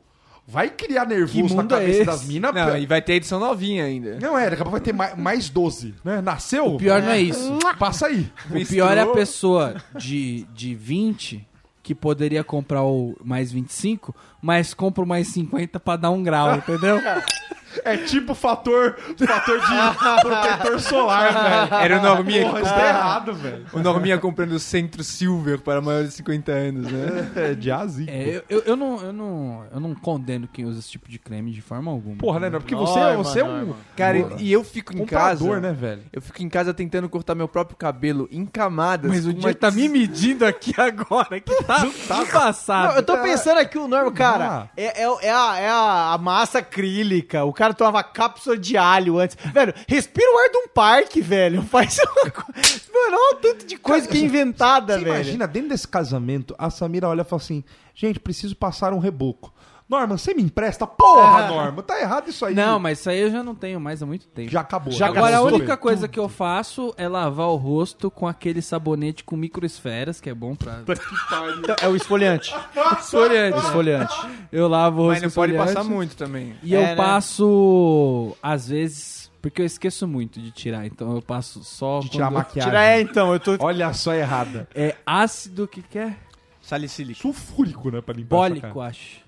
vai 0.46 0.68
criar 0.68 1.06
nervoso 1.06 1.56
na 1.56 1.62
é 1.62 1.66
cabeça 1.66 1.90
esse? 2.00 2.04
das 2.04 2.26
minas. 2.26 2.54
Não, 2.54 2.76
e 2.76 2.84
vai 2.84 3.00
ter 3.00 3.14
edição 3.14 3.40
novinha 3.40 3.84
ainda. 3.86 4.18
Não, 4.20 4.36
é, 4.36 4.50
daqui 4.50 4.60
a 4.60 4.64
pouco 4.66 4.72
vai 4.72 4.80
ter 4.82 4.92
mais, 4.92 5.16
mais 5.16 5.48
12, 5.48 5.94
né? 6.04 6.20
Nasceu? 6.20 6.66
O 6.74 6.76
pior 6.76 7.00
não 7.00 7.12
é 7.12 7.18
isso. 7.20 7.58
Passa 7.78 8.08
aí. 8.08 8.30
O 8.50 8.66
pior 8.66 8.94
é 8.94 9.00
a 9.00 9.06
pessoa 9.06 9.76
de, 9.96 10.46
de 10.54 10.74
20 10.74 11.48
que 11.86 11.94
poderia 11.94 12.42
comprar 12.42 12.82
o 12.82 13.16
mais 13.22 13.52
25, 13.52 14.12
mas 14.42 14.74
compra 14.74 15.04
o 15.04 15.06
mais 15.06 15.28
50 15.28 15.78
pra 15.78 15.94
dar 15.94 16.10
um 16.10 16.20
grau, 16.20 16.56
entendeu? 16.56 17.00
É 17.84 17.96
tipo 17.96 18.34
fator, 18.34 18.96
fator 19.26 19.60
de 19.60 19.66
protetor 20.20 20.80
solar, 20.80 21.32
velho. 21.32 21.74
Era 21.82 21.98
o 21.98 22.02
Norminha 22.02 22.44
que 22.44 22.48
Porra, 22.50 22.60
isso 22.62 22.74
tá 22.74 22.88
errado, 22.88 23.34
velho. 23.34 23.66
O 23.72 23.78
Norminha 23.80 24.18
comprando 24.18 24.52
o 24.52 24.58
Centro 24.58 25.02
Silver 25.04 25.60
para 25.60 25.80
maiores 25.80 26.10
de 26.10 26.16
50 26.16 26.52
anos, 26.52 26.90
né? 26.92 27.30
É 27.36 27.54
de 27.54 27.70
azinho. 27.70 28.10
É, 28.10 28.28
eu, 28.36 28.42
eu, 28.48 28.62
eu 28.66 28.76
não, 28.76 29.00
eu, 29.00 29.12
não, 29.12 29.64
eu 29.72 29.80
não 29.80 29.94
condeno 29.94 30.48
quem 30.52 30.64
usa 30.64 30.78
esse 30.80 30.90
tipo 30.90 31.08
de 31.08 31.18
creme 31.18 31.50
de 31.52 31.60
forma 31.60 31.90
alguma. 31.90 32.16
Porra, 32.16 32.40
né? 32.40 32.50
não? 32.50 32.60
Porque 32.60 32.74
você, 32.74 33.16
você 33.16 33.40
é 33.40 33.44
um 33.44 33.56
Norma. 33.56 33.76
Cara, 33.96 34.20
Porra. 34.20 34.36
e 34.40 34.52
eu 34.52 34.62
fico 34.64 34.96
em 34.96 35.04
casa. 35.06 35.38
comprador, 35.40 35.60
né, 35.60 35.72
velho? 35.72 36.02
Eu 36.12 36.20
fico 36.22 36.42
em 36.42 36.48
casa 36.48 36.72
tentando 36.74 37.08
cortar 37.08 37.34
meu 37.34 37.48
próprio 37.48 37.76
cabelo 37.76 38.28
em 38.30 38.44
camadas. 38.44 39.10
Mas 39.10 39.26
o 39.26 39.32
dia 39.32 39.54
tá 39.54 39.70
me 39.70 39.88
medindo 39.88 40.44
aqui 40.44 40.74
agora, 40.80 41.40
que 41.40 41.64
tá 41.64 41.86
embaçado. 42.20 42.88
Não, 42.88 42.96
eu 42.96 43.02
tô 43.02 43.16
pensando 43.18 43.58
aqui, 43.58 43.78
o 43.78 43.88
Norma, 43.88 44.10
Ah. 44.10 44.12
cara, 44.12 44.70
é, 44.76 45.02
é, 45.02 45.26
é 45.26 45.30
a, 45.32 45.58
é 45.58 45.68
a 45.68 46.18
massa 46.20 46.58
acrílica. 46.58 47.44
O 47.44 47.52
cara 47.52 47.65
tomava 47.74 48.02
cápsula 48.02 48.56
de 48.56 48.76
alho 48.76 49.18
antes. 49.18 49.36
Velho, 49.52 49.74
respira 49.88 50.30
o 50.30 50.38
ar 50.38 50.50
de 50.50 50.56
um 50.58 50.68
parque, 50.68 51.20
velho. 51.20 51.62
Faz 51.66 51.98
uma 51.98 52.30
coisa. 52.30 52.80
Mano, 52.92 53.16
olha 53.16 53.36
o 53.36 53.40
tanto 53.40 53.66
de 53.66 53.76
coisa 53.76 54.06
que 54.08 54.16
é 54.16 54.20
inventada, 54.20 54.94
Você 54.98 55.04
velho. 55.04 55.14
imagina, 55.16 55.46
dentro 55.46 55.70
desse 55.70 55.86
casamento, 55.88 56.54
a 56.58 56.70
Samira 56.70 57.08
olha 57.08 57.22
e 57.22 57.24
fala 57.24 57.42
assim: 57.42 57.64
gente, 57.94 58.18
preciso 58.20 58.56
passar 58.56 58.92
um 58.92 58.98
reboco. 58.98 59.52
Norma, 59.88 60.18
você 60.18 60.34
me 60.34 60.42
empresta? 60.42 60.84
Porra, 60.84 61.46
Norma, 61.46 61.80
tá 61.80 62.00
errado 62.00 62.28
isso 62.28 62.44
aí. 62.44 62.54
Não, 62.54 62.78
mas 62.80 62.98
isso 62.98 63.08
aí 63.08 63.20
eu 63.20 63.30
já 63.30 63.42
não 63.42 63.54
tenho 63.54 63.80
mais 63.80 64.02
há 64.02 64.06
muito 64.06 64.26
tempo. 64.26 64.50
Já 64.50 64.60
acabou. 64.62 64.92
Já 64.92 65.06
Agora, 65.06 65.38
a 65.38 65.40
gastou 65.40 65.58
única 65.58 65.76
coisa 65.76 66.08
que 66.08 66.18
eu 66.18 66.28
faço 66.28 66.92
é 66.96 67.06
lavar 67.06 67.46
o 67.46 67.54
rosto 67.54 68.10
com 68.10 68.26
aquele 68.26 68.60
sabonete 68.60 69.22
com 69.22 69.36
microesferas, 69.36 70.20
que 70.20 70.28
é 70.28 70.34
bom 70.34 70.56
pra... 70.56 70.80
Então, 70.82 71.76
é 71.80 71.88
o 71.88 71.94
esfoliante. 71.94 72.52
esfoliante. 72.98 73.58
Esfoliante. 73.58 74.14
Eu 74.50 74.66
lavo 74.66 75.02
o 75.02 75.04
rosto 75.06 75.22
Mas 75.22 75.22
não 75.22 75.30
pode 75.30 75.52
passar 75.54 75.84
muito 75.84 76.16
também. 76.16 76.56
E 76.64 76.74
É, 76.74 76.78
eu 76.78 76.82
né? 76.82 76.96
passo, 76.96 78.36
às 78.42 78.68
vezes, 78.68 79.30
porque 79.40 79.62
eu 79.62 79.66
esqueço 79.66 80.08
muito 80.08 80.40
de 80.40 80.50
tirar, 80.50 80.84
então 80.84 81.14
eu 81.14 81.22
passo 81.22 81.62
só 81.62 82.00
De 82.00 82.10
tirar 82.10 82.26
a 82.26 82.30
maquiagem. 82.32 82.70
Tira 82.72 82.84
é, 82.84 83.00
então, 83.00 83.32
eu 83.32 83.38
tô. 83.38 83.56
Olha 83.60 83.92
só 83.92 84.12
errada. 84.12 84.68
É 84.74 84.96
ácido, 85.06 85.68
que 85.68 85.80
que 85.80 85.98
é? 85.98 86.16
Salicílico. 86.60 87.20
Sulfúrico, 87.20 87.90
né, 87.92 88.00
pra 88.00 88.12
limpar 88.12 88.36
Bólico, 88.36 88.80
acho. 88.80 89.24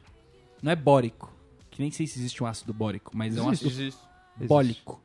Não 0.62 0.72
é 0.72 0.76
bórico. 0.76 1.32
Que 1.70 1.80
nem 1.82 1.90
sei 1.90 2.06
se 2.06 2.18
existe 2.18 2.42
um 2.42 2.46
ácido 2.46 2.72
bórico, 2.74 3.12
mas 3.14 3.36
é 3.36 3.40
um 3.42 3.48
ácido 3.50 3.70
Existe. 3.70 4.00
bólico. 4.36 5.00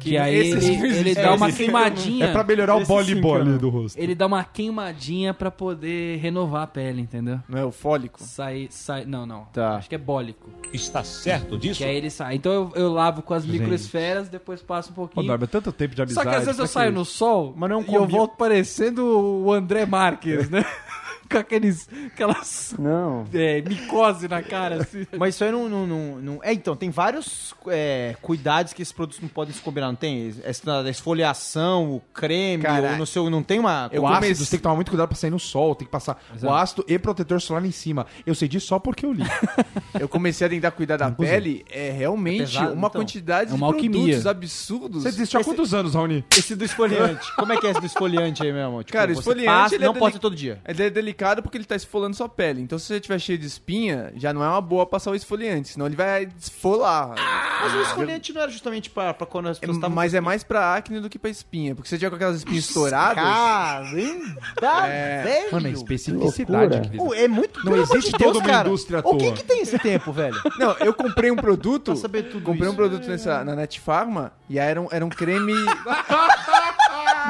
Que, 0.00 0.10
Que 0.10 0.18
aí 0.18 0.34
ele, 0.36 0.50
ele 0.50 0.86
existe. 0.86 1.14
dá 1.14 1.22
É, 1.22 1.30
uma 1.30 1.50
queimadinha. 1.50 2.26
É 2.26 2.32
pra 2.32 2.44
melhorar 2.44 2.76
o 2.76 2.84
boli-boli 2.86 3.58
do 3.58 3.68
rosto. 3.68 3.98
Ele 3.98 4.14
dá 4.14 4.26
uma 4.26 4.44
queimadinha 4.44 5.34
pra 5.34 5.50
poder 5.50 6.18
renovar 6.18 6.62
a 6.62 6.66
pele, 6.68 7.02
entendeu? 7.02 7.40
Não 7.48 7.58
é 7.58 7.64
o 7.64 7.72
fólico? 7.72 8.22
Sai, 8.22 8.68
sai, 8.70 9.04
não, 9.04 9.26
não. 9.26 9.46
Tá. 9.46 9.76
Acho 9.76 9.88
que 9.88 9.94
é 9.96 9.98
bólico. 9.98 10.48
Está 10.72 11.02
certo 11.02 11.58
disso? 11.58 11.78
Que 11.78 11.84
aí 11.84 11.96
ele 11.96 12.10
sai. 12.10 12.36
Então 12.36 12.52
eu, 12.52 12.72
eu 12.76 12.92
lavo 12.92 13.22
com 13.22 13.34
as 13.34 13.44
microesferas, 13.44 14.28
depois 14.28 14.62
passo 14.62 14.90
um 14.90 14.92
Ô, 14.92 14.96
pouquinho. 14.96 15.26
Norma, 15.26 15.46
tanto 15.48 15.72
tempo 15.72 15.94
de 15.96 15.98
Só 15.98 16.02
amizade. 16.20 16.28
que 16.30 16.36
às 16.36 16.44
vezes 16.44 16.58
eu 16.60 16.64
pra 16.64 16.72
saio 16.72 16.92
no 16.92 17.04
sol 17.04 17.54
Mas 17.56 17.70
não 17.70 17.82
e 17.82 17.94
eu 17.94 18.06
volto 18.06 18.36
parecendo 18.36 19.04
o 19.04 19.52
André 19.52 19.84
Marques, 19.84 20.48
né? 20.48 20.64
com 21.30 21.38
aqueles, 21.38 21.88
aquelas 22.06 22.74
Não. 22.78 23.24
é, 23.32 23.60
micose 23.62 24.28
na 24.28 24.42
cara, 24.42 24.82
assim. 24.82 25.06
Mas 25.16 25.34
isso 25.34 25.44
aí 25.44 25.50
não. 25.52 25.68
não, 25.68 25.86
não, 25.86 26.18
não- 26.20 26.40
É, 26.42 26.52
então, 26.52 26.74
tem 26.76 26.90
vários 26.90 27.54
é, 27.68 28.16
cuidados 28.22 28.72
que 28.72 28.82
esses 28.82 28.92
produtos 28.92 29.20
não 29.20 29.28
podem 29.28 29.52
se 29.54 29.60
combinar, 29.60 29.88
não 29.88 29.94
tem? 29.94 30.34
Essa 30.44 30.82
da 30.82 30.90
esfoliação, 30.90 31.94
o 31.96 32.00
creme, 32.14 32.62
Cara, 32.62 32.92
ou 32.92 32.96
no 32.98 33.06
seu. 33.06 33.28
Não 33.28 33.42
tem 33.42 33.58
uma. 33.58 33.88
eu 33.92 34.02
o 34.02 34.06
ácido, 34.06 34.20
comecei- 34.22 34.44
você 34.44 34.50
tem 34.52 34.58
que 34.58 34.62
tomar 34.62 34.74
muito 34.76 34.90
cuidado 34.90 35.08
pra 35.08 35.16
sair 35.16 35.30
no 35.30 35.38
sol, 35.38 35.74
tem 35.74 35.86
que 35.86 35.92
passar 35.92 36.22
o 36.42 36.50
ácido 36.52 36.84
e 36.88 36.98
protetor 36.98 37.40
solar 37.40 37.64
em 37.64 37.70
cima. 37.70 38.06
Eu 38.26 38.34
sei 38.34 38.48
disso 38.48 38.66
só 38.68 38.78
porque 38.78 39.04
eu 39.04 39.12
li. 39.12 39.24
Eu 39.98 40.08
comecei 40.08 40.46
a 40.46 40.50
tentar 40.50 40.70
cuidar 40.70 40.96
da 40.96 41.10
pele, 41.10 41.64
é 41.70 41.90
realmente 41.90 42.42
É 42.42 42.46
pesado, 42.46 42.72
uma 42.74 42.86
então. 42.88 43.00
quantidade 43.00 43.50
É 43.50 43.54
uma 43.54 43.66
de 43.68 43.74
alquimia. 43.74 44.00
produtos 44.00 44.26
absurdos. 44.26 45.02
Você 45.02 45.10
desistiu 45.10 45.40
há 45.40 45.44
quantos 45.44 45.74
anos, 45.74 45.94
Raoni? 45.94 46.24
Esse 46.36 46.54
do 46.54 46.64
esfoliante. 46.64 47.34
Como 47.36 47.52
é 47.52 47.56
que 47.56 47.66
é 47.66 47.70
esse 47.70 47.80
do 47.80 47.86
esfoliante 47.86 48.42
aí 48.42 48.52
mesmo? 48.52 48.82
Tipo, 48.84 48.92
Cara, 48.92 49.10
o 49.10 49.14
esfoliante, 49.14 49.46
passa- 49.46 49.74
ele 49.74 49.84
é 49.84 49.86
não 49.86 49.94
pode 49.94 50.04
deli- 50.04 50.12
ser 50.12 50.18
todo 50.20 50.36
dia. 50.36 50.60
Ele 50.66 50.82
é 50.82 50.90
complicado 51.18 51.42
porque 51.42 51.58
ele 51.58 51.64
tá 51.64 51.74
esfolando 51.74 52.16
sua 52.16 52.28
pele. 52.28 52.62
Então, 52.62 52.78
se 52.78 52.86
você 52.86 53.00
tiver 53.00 53.18
cheio 53.18 53.38
de 53.38 53.46
espinha, 53.46 54.12
já 54.14 54.32
não 54.32 54.42
é 54.42 54.48
uma 54.48 54.60
boa 54.60 54.86
passar 54.86 55.10
o 55.10 55.14
esfoliante, 55.16 55.68
senão 55.68 55.86
ele 55.86 55.96
vai 55.96 56.26
desfolar. 56.26 57.14
Mas 57.60 57.74
o 57.74 57.82
esfoliante 57.82 58.32
não 58.32 58.42
era 58.42 58.50
justamente 58.50 58.88
pra, 58.88 59.12
pra 59.12 59.26
quando 59.26 59.48
as 59.48 59.58
pessoas 59.58 59.76
estavam... 59.76 59.96
Mas 59.96 60.14
é 60.14 60.20
mais 60.20 60.44
pra 60.44 60.76
acne 60.76 61.00
do 61.00 61.10
que 61.10 61.18
pra 61.18 61.28
espinha. 61.28 61.74
Porque 61.74 61.88
se 61.88 61.96
você 61.96 61.98
tiver 61.98 62.10
com 62.10 62.16
aquelas 62.16 62.36
espinhas 62.36 62.66
estouradas. 62.66 63.16
Caramba, 63.16 64.40
velho! 64.60 65.52
Mano, 65.52 65.66
é 65.66 65.70
especificidade. 65.72 66.96
Pô, 66.96 67.12
é 67.12 67.26
muito... 67.26 67.64
Não 67.64 67.76
existe 67.76 68.12
de 68.12 68.18
Deus, 68.18 68.32
toda 68.32 68.38
uma 68.38 68.48
cara. 68.48 68.68
indústria 68.68 69.00
à 69.00 69.08
O 69.08 69.16
que 69.16 69.32
que 69.32 69.44
tem 69.44 69.62
esse 69.62 69.78
tempo, 69.78 70.12
velho? 70.12 70.40
Não, 70.58 70.76
eu 70.78 70.94
comprei 70.94 71.30
um 71.30 71.36
produto. 71.36 71.92
Pra 71.92 71.96
saber 71.96 72.24
tudo 72.24 72.44
comprei 72.44 72.68
um 72.68 72.72
isso. 72.72 72.76
produto 72.76 73.08
nessa, 73.08 73.44
na 73.44 73.56
Net 73.56 73.80
Pharma 73.80 74.32
e 74.48 74.58
aí 74.58 74.70
era 74.70 74.80
um, 74.80 74.88
era 74.90 75.04
um 75.04 75.08
creme. 75.08 75.52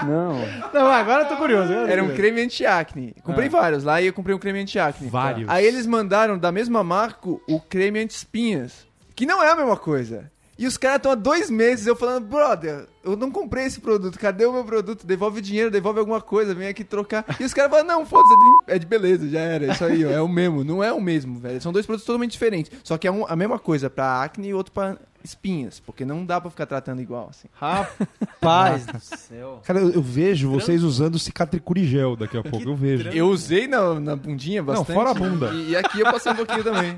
Não, 0.72 0.86
agora 0.90 1.22
eu 1.24 1.28
tô 1.28 1.36
curioso. 1.36 1.64
agora 1.64 1.80
eu 1.82 1.86
tô 1.86 1.92
Era 1.92 2.02
um 2.02 2.06
curioso. 2.08 2.22
creme 2.22 2.42
anti-acne. 2.42 3.14
Comprei 3.22 3.48
vários 3.48 3.84
lá 3.84 4.00
e 4.00 4.06
eu 4.06 4.12
comprei 4.12 4.34
um 4.34 4.38
creme 4.38 4.60
anti-acne. 4.60 5.08
Vários. 5.08 5.48
Aí 5.48 5.64
eles 5.66 5.86
mandaram 5.86 6.38
da 6.38 6.52
mesma 6.52 6.82
marca 6.84 7.28
o 7.28 7.60
creme 7.68 8.00
anti-espinhas. 8.00 8.86
Que 9.14 9.26
não 9.26 9.42
é 9.42 9.50
a 9.50 9.56
mesma 9.56 9.76
coisa. 9.76 10.30
E 10.60 10.66
os 10.66 10.76
caras 10.76 10.96
estão 10.96 11.12
há 11.12 11.14
dois 11.14 11.48
meses 11.48 11.86
eu 11.86 11.94
falando, 11.94 12.26
brother, 12.26 12.86
eu 13.04 13.14
não 13.16 13.30
comprei 13.30 13.64
esse 13.66 13.78
produto, 13.78 14.18
cadê 14.18 14.44
o 14.44 14.52
meu 14.52 14.64
produto? 14.64 15.06
Devolve 15.06 15.38
o 15.38 15.42
dinheiro, 15.42 15.70
devolve 15.70 16.00
alguma 16.00 16.20
coisa, 16.20 16.52
vem 16.52 16.66
aqui 16.66 16.82
trocar. 16.82 17.24
E 17.38 17.44
os 17.44 17.54
caras 17.54 17.70
falam, 17.70 17.86
não, 17.86 18.04
foda-se, 18.04 18.34
é 18.34 18.36
de- 18.36 18.74
é 18.74 18.78
de 18.80 18.84
beleza, 18.86 19.28
já 19.28 19.38
era, 19.38 19.72
isso 19.72 19.84
aí, 19.84 20.04
ó, 20.04 20.10
é 20.10 20.20
o 20.20 20.26
mesmo. 20.26 20.64
Não 20.64 20.82
é 20.82 20.92
o 20.92 21.00
mesmo, 21.00 21.38
velho. 21.38 21.60
São 21.62 21.72
dois 21.72 21.86
produtos 21.86 22.04
totalmente 22.04 22.32
diferentes. 22.32 22.72
Só 22.82 22.98
que 22.98 23.06
é 23.06 23.10
um- 23.12 23.24
a 23.28 23.36
mesma 23.36 23.56
coisa 23.56 23.88
pra 23.88 24.20
acne 24.20 24.48
e 24.48 24.54
outro 24.54 24.72
pra 24.72 24.96
espinhas, 25.24 25.80
porque 25.80 26.04
não 26.04 26.24
dá 26.24 26.40
pra 26.40 26.50
ficar 26.50 26.66
tratando 26.66 27.00
igual, 27.02 27.28
assim. 27.30 27.48
Rapaz 27.52 28.86
do 28.86 28.98
céu. 29.00 29.60
Cara, 29.64 29.80
eu, 29.80 29.90
eu 29.92 30.02
vejo 30.02 30.50
vocês 30.50 30.82
usando 30.82 31.18
cicatricurigel 31.18 32.16
daqui 32.16 32.36
a 32.36 32.42
pouco, 32.42 32.68
eu 32.68 32.74
vejo. 32.76 33.08
Eu 33.10 33.28
usei 33.28 33.66
na, 33.66 33.98
na 34.00 34.16
bundinha 34.16 34.62
bastante. 34.62 34.92
fora 34.94 35.10
a 35.10 35.14
bunda. 35.14 35.48
E, 35.54 35.70
e 35.70 35.76
aqui 35.76 36.00
eu 36.00 36.04
passei 36.10 36.32
um 36.32 36.36
pouquinho 36.36 36.64
também. 36.64 36.96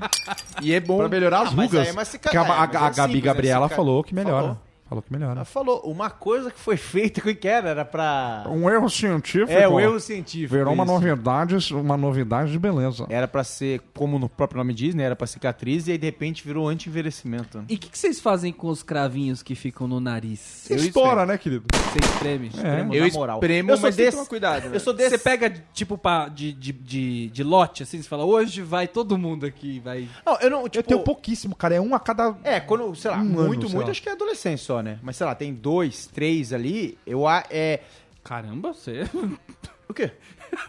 E 0.61 0.73
é 0.73 0.79
bom. 0.79 0.97
Pra 0.97 1.09
melhorar 1.09 1.41
as 1.41 1.49
Ah, 1.49 1.53
mas 1.55 1.65
rugas. 1.67 1.81
aí 1.81 1.87
é 1.89 1.91
uma 1.91 2.05
cica- 2.05 2.29
que 2.29 2.37
a, 2.37 2.41
é, 2.41 2.43
a- 2.45 2.47
mas 2.47 2.57
é 2.73 2.77
a 2.77 2.89
Gabi 2.89 3.13
simples, 3.13 3.23
Gabriela 3.23 3.59
né? 3.61 3.65
Cica- 3.67 3.75
falou 3.75 4.03
que 4.03 4.13
melhora. 4.15 4.41
Falou. 4.41 4.57
Falou 4.91 5.01
que 5.01 5.13
melhora. 5.13 5.35
Ela 5.35 5.45
falou, 5.45 5.79
uma 5.85 6.09
coisa 6.09 6.51
que 6.51 6.59
foi 6.59 6.75
feita, 6.75 7.21
o 7.21 7.33
que 7.33 7.47
era? 7.47 7.69
Era 7.69 7.85
pra... 7.85 8.43
Um 8.49 8.69
erro 8.69 8.89
científico. 8.89 9.49
É, 9.49 9.65
o 9.65 9.79
erro 9.79 9.97
científico. 10.01 10.53
Virou 10.53 10.73
uma 10.73 10.83
isso. 10.83 10.91
novidade, 10.91 11.73
uma 11.73 11.95
novidade 11.95 12.51
de 12.51 12.59
beleza. 12.59 13.05
Era 13.09 13.25
pra 13.25 13.41
ser, 13.45 13.79
como 13.93 14.19
no 14.19 14.27
próprio 14.27 14.57
nome 14.57 14.73
diz, 14.73 14.93
né? 14.93 15.03
Era 15.03 15.15
pra 15.15 15.25
cicatriz 15.25 15.87
e 15.87 15.93
aí 15.93 15.97
de 15.97 16.05
repente 16.07 16.43
virou 16.45 16.67
anti-envelhecimento. 16.67 17.59
né? 17.59 17.63
E 17.69 17.75
o 17.75 17.77
que, 17.77 17.89
que 17.89 17.97
vocês 17.97 18.19
fazem 18.19 18.51
com 18.51 18.67
os 18.67 18.83
cravinhos 18.83 19.41
que 19.41 19.55
ficam 19.55 19.87
no 19.87 20.01
nariz? 20.01 20.41
Você 20.41 20.75
estoura, 20.75 21.25
né, 21.25 21.37
querido? 21.37 21.63
Você 21.73 21.99
espreme? 21.99 22.51
É. 22.61 22.81
Eu 22.93 23.07
na 23.07 23.13
moral. 23.13 23.37
espremo, 23.37 23.71
Eu 23.71 23.77
sou 23.77 23.83
mas 23.87 23.95
tem 23.95 24.03
que 24.03 24.11
desse- 24.11 24.17
tomar 24.17 24.27
cuidado. 24.29 24.67
né? 24.67 24.75
Eu 24.75 24.79
sou 24.81 24.91
desse... 24.93 25.11
Você 25.11 25.17
pega, 25.19 25.53
tipo, 25.73 25.97
pá, 25.97 26.27
de, 26.27 26.51
de, 26.51 26.73
de, 26.73 27.29
de 27.29 27.43
lote, 27.45 27.83
assim, 27.83 28.01
você 28.01 28.09
fala, 28.09 28.25
hoje 28.25 28.61
vai 28.61 28.89
todo 28.89 29.17
mundo 29.17 29.45
aqui, 29.45 29.79
vai... 29.79 30.09
Não, 30.25 30.37
eu 30.41 30.49
não, 30.49 30.63
tipo... 30.65 30.79
eu 30.79 30.83
tenho 30.83 30.99
pouquíssimo, 31.01 31.55
cara. 31.55 31.75
É 31.75 31.79
um 31.79 31.95
a 31.95 31.99
cada. 32.01 32.35
É, 32.43 32.59
quando, 32.59 32.93
sei 32.93 33.09
lá, 33.09 33.15
Um 33.19 33.21
ano, 33.39 33.47
muito, 33.47 33.67
sei 33.67 33.75
muito, 33.75 33.85
lá. 33.87 33.91
acho 33.91 34.01
que 34.03 34.09
é 34.09 34.11
adolescente 34.11 34.59
só, 34.61 34.80
né? 34.83 34.99
Mas 35.01 35.17
sei 35.17 35.25
lá, 35.25 35.35
tem 35.35 35.53
dois, 35.53 36.07
três 36.07 36.53
ali, 36.53 36.97
eu 37.05 37.27
a- 37.27 37.43
é. 37.49 37.81
Caramba, 38.23 38.73
você... 38.73 39.01
O 39.87 39.93
quê? 39.93 40.11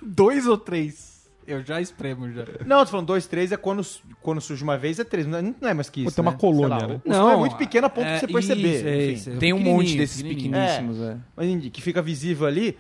Dois 0.02 0.48
ou 0.48 0.58
três? 0.58 1.30
Eu 1.46 1.64
já 1.64 1.80
espremo, 1.80 2.30
já. 2.32 2.44
Não, 2.66 2.84
tô 2.84 2.90
falando 2.90 3.06
dois, 3.06 3.26
três 3.26 3.52
é 3.52 3.56
quando, 3.56 3.84
quando 4.20 4.40
surge 4.40 4.62
uma 4.62 4.76
vez, 4.78 4.98
é 4.98 5.04
três. 5.04 5.26
Não 5.26 5.38
é, 5.38 5.70
é 5.70 5.74
mais 5.74 5.88
que 5.88 6.02
Pô, 6.02 6.08
isso. 6.08 6.16
tem 6.16 6.22
uma 6.22 6.32
né? 6.32 6.38
colônia, 6.38 6.68
lá, 6.76 6.86
né? 6.86 7.00
O 7.04 7.08
não, 7.08 7.30
é 7.30 7.36
muito 7.36 7.56
pequeno 7.56 7.86
a 7.86 7.90
ponto 7.90 8.06
de 8.06 8.20
você 8.20 8.26
perceber. 8.26 8.76
Isso, 8.76 8.86
é 8.86 9.06
isso, 9.06 9.30
é 9.30 9.36
Tem 9.36 9.52
um 9.52 9.60
monte 9.60 9.96
desses 9.96 10.22
pequeníssimos, 10.22 11.00
é. 11.00 11.16
Mas 11.36 11.48
entendi, 11.48 11.70
que 11.70 11.80
fica 11.80 12.02
visível 12.02 12.46
ali. 12.46 12.76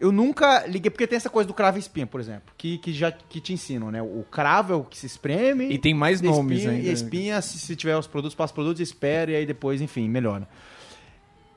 Eu 0.00 0.10
nunca 0.10 0.66
liguei, 0.66 0.90
porque 0.90 1.06
tem 1.06 1.16
essa 1.16 1.30
coisa 1.30 1.46
do 1.46 1.54
cravo 1.54 1.78
e 1.78 1.80
espinha, 1.80 2.06
por 2.06 2.20
exemplo, 2.20 2.52
que, 2.58 2.76
que 2.78 2.92
já 2.92 3.12
que 3.12 3.40
te 3.40 3.52
ensinam, 3.52 3.90
né? 3.90 4.02
O 4.02 4.24
cravo 4.30 4.72
é 4.72 4.76
o 4.76 4.82
que 4.82 4.98
se 4.98 5.06
espreme. 5.06 5.70
E 5.70 5.78
tem 5.78 5.94
mais 5.94 6.20
nomes 6.20 6.58
espinha, 6.58 6.74
ainda. 6.74 6.86
E 6.86 6.90
a 6.90 6.92
espinha, 6.92 7.40
se, 7.40 7.58
se 7.58 7.76
tiver 7.76 7.96
os 7.96 8.06
produtos, 8.08 8.34
passa 8.34 8.50
os 8.50 8.54
produtos, 8.54 8.80
espera 8.80 9.30
e 9.30 9.36
aí 9.36 9.46
depois, 9.46 9.80
enfim, 9.80 10.08
melhora. 10.08 10.48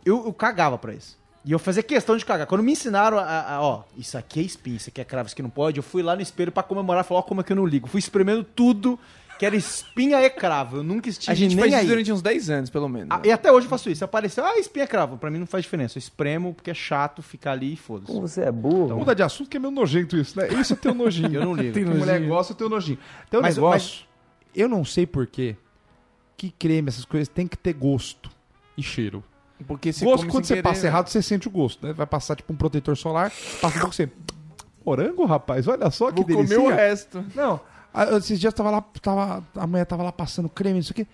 Eu, 0.05 0.25
eu 0.25 0.33
cagava 0.33 0.77
pra 0.77 0.93
isso. 0.93 1.17
E 1.43 1.51
eu 1.51 1.59
fazia 1.59 1.83
questão 1.83 2.15
de 2.17 2.25
cagar. 2.25 2.47
Quando 2.47 2.63
me 2.63 2.71
ensinaram 2.71 3.17
a, 3.19 3.23
a- 3.55 3.61
ó, 3.61 3.83
isso 3.97 4.17
aqui 4.17 4.39
é 4.39 4.43
espinha, 4.43 4.77
isso 4.77 4.89
aqui 4.89 4.99
é 5.01 5.03
cravo, 5.03 5.27
isso 5.27 5.35
aqui 5.35 5.43
não 5.43 5.49
pode, 5.49 5.77
eu 5.77 5.83
fui 5.83 6.01
lá 6.01 6.15
no 6.15 6.21
espelho 6.21 6.51
pra 6.51 6.63
comemorar, 6.63 7.03
falar, 7.03 7.19
ó, 7.19 7.23
como 7.23 7.41
é 7.41 7.43
que 7.43 7.51
eu 7.51 7.55
não 7.55 7.65
ligo. 7.65 7.87
Fui 7.87 7.99
espremendo 7.99 8.43
tudo 8.43 8.99
que 9.37 9.45
era 9.45 9.55
espinha 9.55 10.19
e 10.23 10.29
cravo. 10.29 10.77
Eu 10.77 10.83
nunca 10.83 11.07
estive 11.09 11.31
A 11.31 11.35
gente 11.35 11.55
nem 11.55 11.59
faz 11.65 11.73
aí. 11.73 11.79
isso 11.81 11.89
durante 11.89 12.11
uns 12.11 12.21
10 12.23 12.49
anos, 12.49 12.69
pelo 12.71 12.87
menos. 12.89 13.09
Ah, 13.11 13.21
e 13.23 13.31
até 13.31 13.51
hoje 13.51 13.67
eu 13.67 13.69
faço 13.69 13.89
isso. 13.91 14.03
Apareceu, 14.03 14.43
ah, 14.45 14.57
espinha 14.57 14.85
é 14.85 14.87
cravo. 14.87 15.17
Pra 15.17 15.29
mim 15.29 15.37
não 15.37 15.45
faz 15.45 15.63
diferença. 15.65 15.97
Eu 15.97 15.99
espremo 15.99 16.53
porque 16.53 16.71
é 16.71 16.73
chato 16.73 17.21
ficar 17.21 17.51
ali 17.51 17.73
e 17.73 17.75
foda-se. 17.75 18.13
Você 18.19 18.41
é 18.41 18.51
burro. 18.51 18.97
Muda 18.97 19.13
de 19.13 19.21
assunto 19.21 19.49
que 19.49 19.57
é 19.57 19.59
meio 19.59 19.71
nojento 19.71 20.15
isso, 20.17 20.39
né? 20.39 20.47
Isso 20.53 20.73
eu 20.73 20.77
tenho 20.77 20.95
nojinho. 20.95 21.35
Eu 21.35 21.45
não 21.45 21.53
ligo. 21.53 21.73
Que 21.73 21.83
mulher 21.85 22.25
gosta, 22.25 22.53
eu 22.53 22.57
tenho 22.57 22.69
nojinho. 22.69 22.97
Tem 23.29 23.39
um 23.39 23.43
Mas- 23.43 23.55
negócio. 23.55 24.05
Eu 24.55 24.69
não 24.69 24.83
sei 24.85 25.05
porquê 25.05 25.57
que 26.37 26.49
creme, 26.49 26.87
essas 26.87 27.03
coisas, 27.05 27.27
tem 27.27 27.45
que 27.45 27.57
ter 27.57 27.73
gosto 27.73 28.31
e 28.77 28.81
cheiro. 28.81 29.21
Porque 29.67 29.93
se 29.93 30.03
gosto, 30.03 30.27
quando 30.27 30.45
você 30.45 30.55
querer, 30.55 30.63
passa 30.63 30.87
errado, 30.87 31.07
você 31.07 31.21
sente 31.21 31.47
o 31.47 31.51
gosto, 31.51 31.85
né? 31.85 31.93
Vai 31.93 32.05
passar 32.05 32.35
tipo 32.35 32.51
um 32.51 32.55
protetor 32.55 32.97
solar, 32.97 33.31
passa 33.61 33.77
um 33.77 33.81
pouco 33.81 33.95
você. 33.95 34.09
Morango, 34.85 35.25
rapaz, 35.25 35.67
olha 35.67 35.89
só 35.89 36.11
que 36.11 36.17
Vou 36.17 36.25
comer 36.25 36.47
delícia. 36.47 36.61
o 36.61 36.69
resto. 36.69 37.25
Não, 37.33 37.59
esses 38.17 38.39
dias 38.39 38.53
tava 38.53 38.69
lá, 38.69 38.81
tava, 39.01 39.43
a 39.55 39.65
mulher 39.65 39.85
tava 39.85 40.03
lá 40.03 40.11
passando 40.11 40.49
creme, 40.49 40.79
isso 40.79 40.91
aqui. 40.91 41.07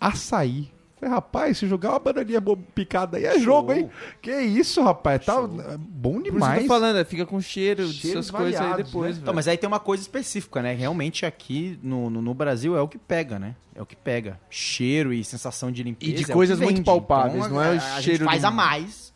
Açaí. 0.00 0.70
Falei, 0.98 1.14
rapaz, 1.14 1.58
se 1.58 1.66
jogar 1.68 1.90
uma 1.90 1.98
bananinha 1.98 2.42
picada 2.74 3.16
aí 3.18 3.24
é 3.24 3.38
jogo, 3.38 3.72
hein? 3.72 3.88
Que 4.20 4.32
isso, 4.40 4.82
rapaz. 4.82 5.24
Tá 5.24 5.34
é 5.34 5.76
bom 5.78 6.14
Por 6.14 6.20
isso 6.20 6.22
que 6.22 6.28
eu 6.28 6.32
demais. 6.32 6.62
tô 6.62 6.68
falando, 6.68 7.04
fica 7.06 7.24
com 7.24 7.40
cheiro 7.40 7.86
Cheiros 7.88 8.02
dessas 8.02 8.30
coisas 8.30 8.60
aí 8.60 8.82
depois, 8.82 9.16
né? 9.16 9.22
Então, 9.22 9.32
mas 9.34 9.46
aí 9.46 9.56
tem 9.56 9.68
uma 9.68 9.78
coisa 9.78 10.02
específica, 10.02 10.60
né? 10.60 10.74
Realmente 10.74 11.24
aqui 11.24 11.78
no, 11.82 12.10
no, 12.10 12.20
no 12.20 12.34
Brasil 12.34 12.76
é 12.76 12.80
o 12.82 12.88
que 12.88 12.98
pega, 12.98 13.38
né? 13.38 13.54
É 13.74 13.80
o 13.82 13.86
que 13.86 13.94
pega. 13.94 14.40
Cheiro 14.50 15.12
e 15.12 15.22
sensação 15.22 15.70
de 15.70 15.82
limpeza. 15.84 16.10
E 16.10 16.14
de 16.14 16.28
é 16.30 16.34
coisas 16.34 16.58
muito 16.58 16.76
vende. 16.78 16.84
palpáveis, 16.86 17.44
Então, 17.44 17.50
não 17.50 17.62
é 17.62 17.68
o 17.68 17.72
a, 17.72 17.74
a 17.76 18.02
cheiro 18.02 18.18
gente 18.18 18.24
faz 18.24 18.40
de 18.40 18.46
um- 18.46 18.48
a 18.48 18.52
mais, 18.52 19.12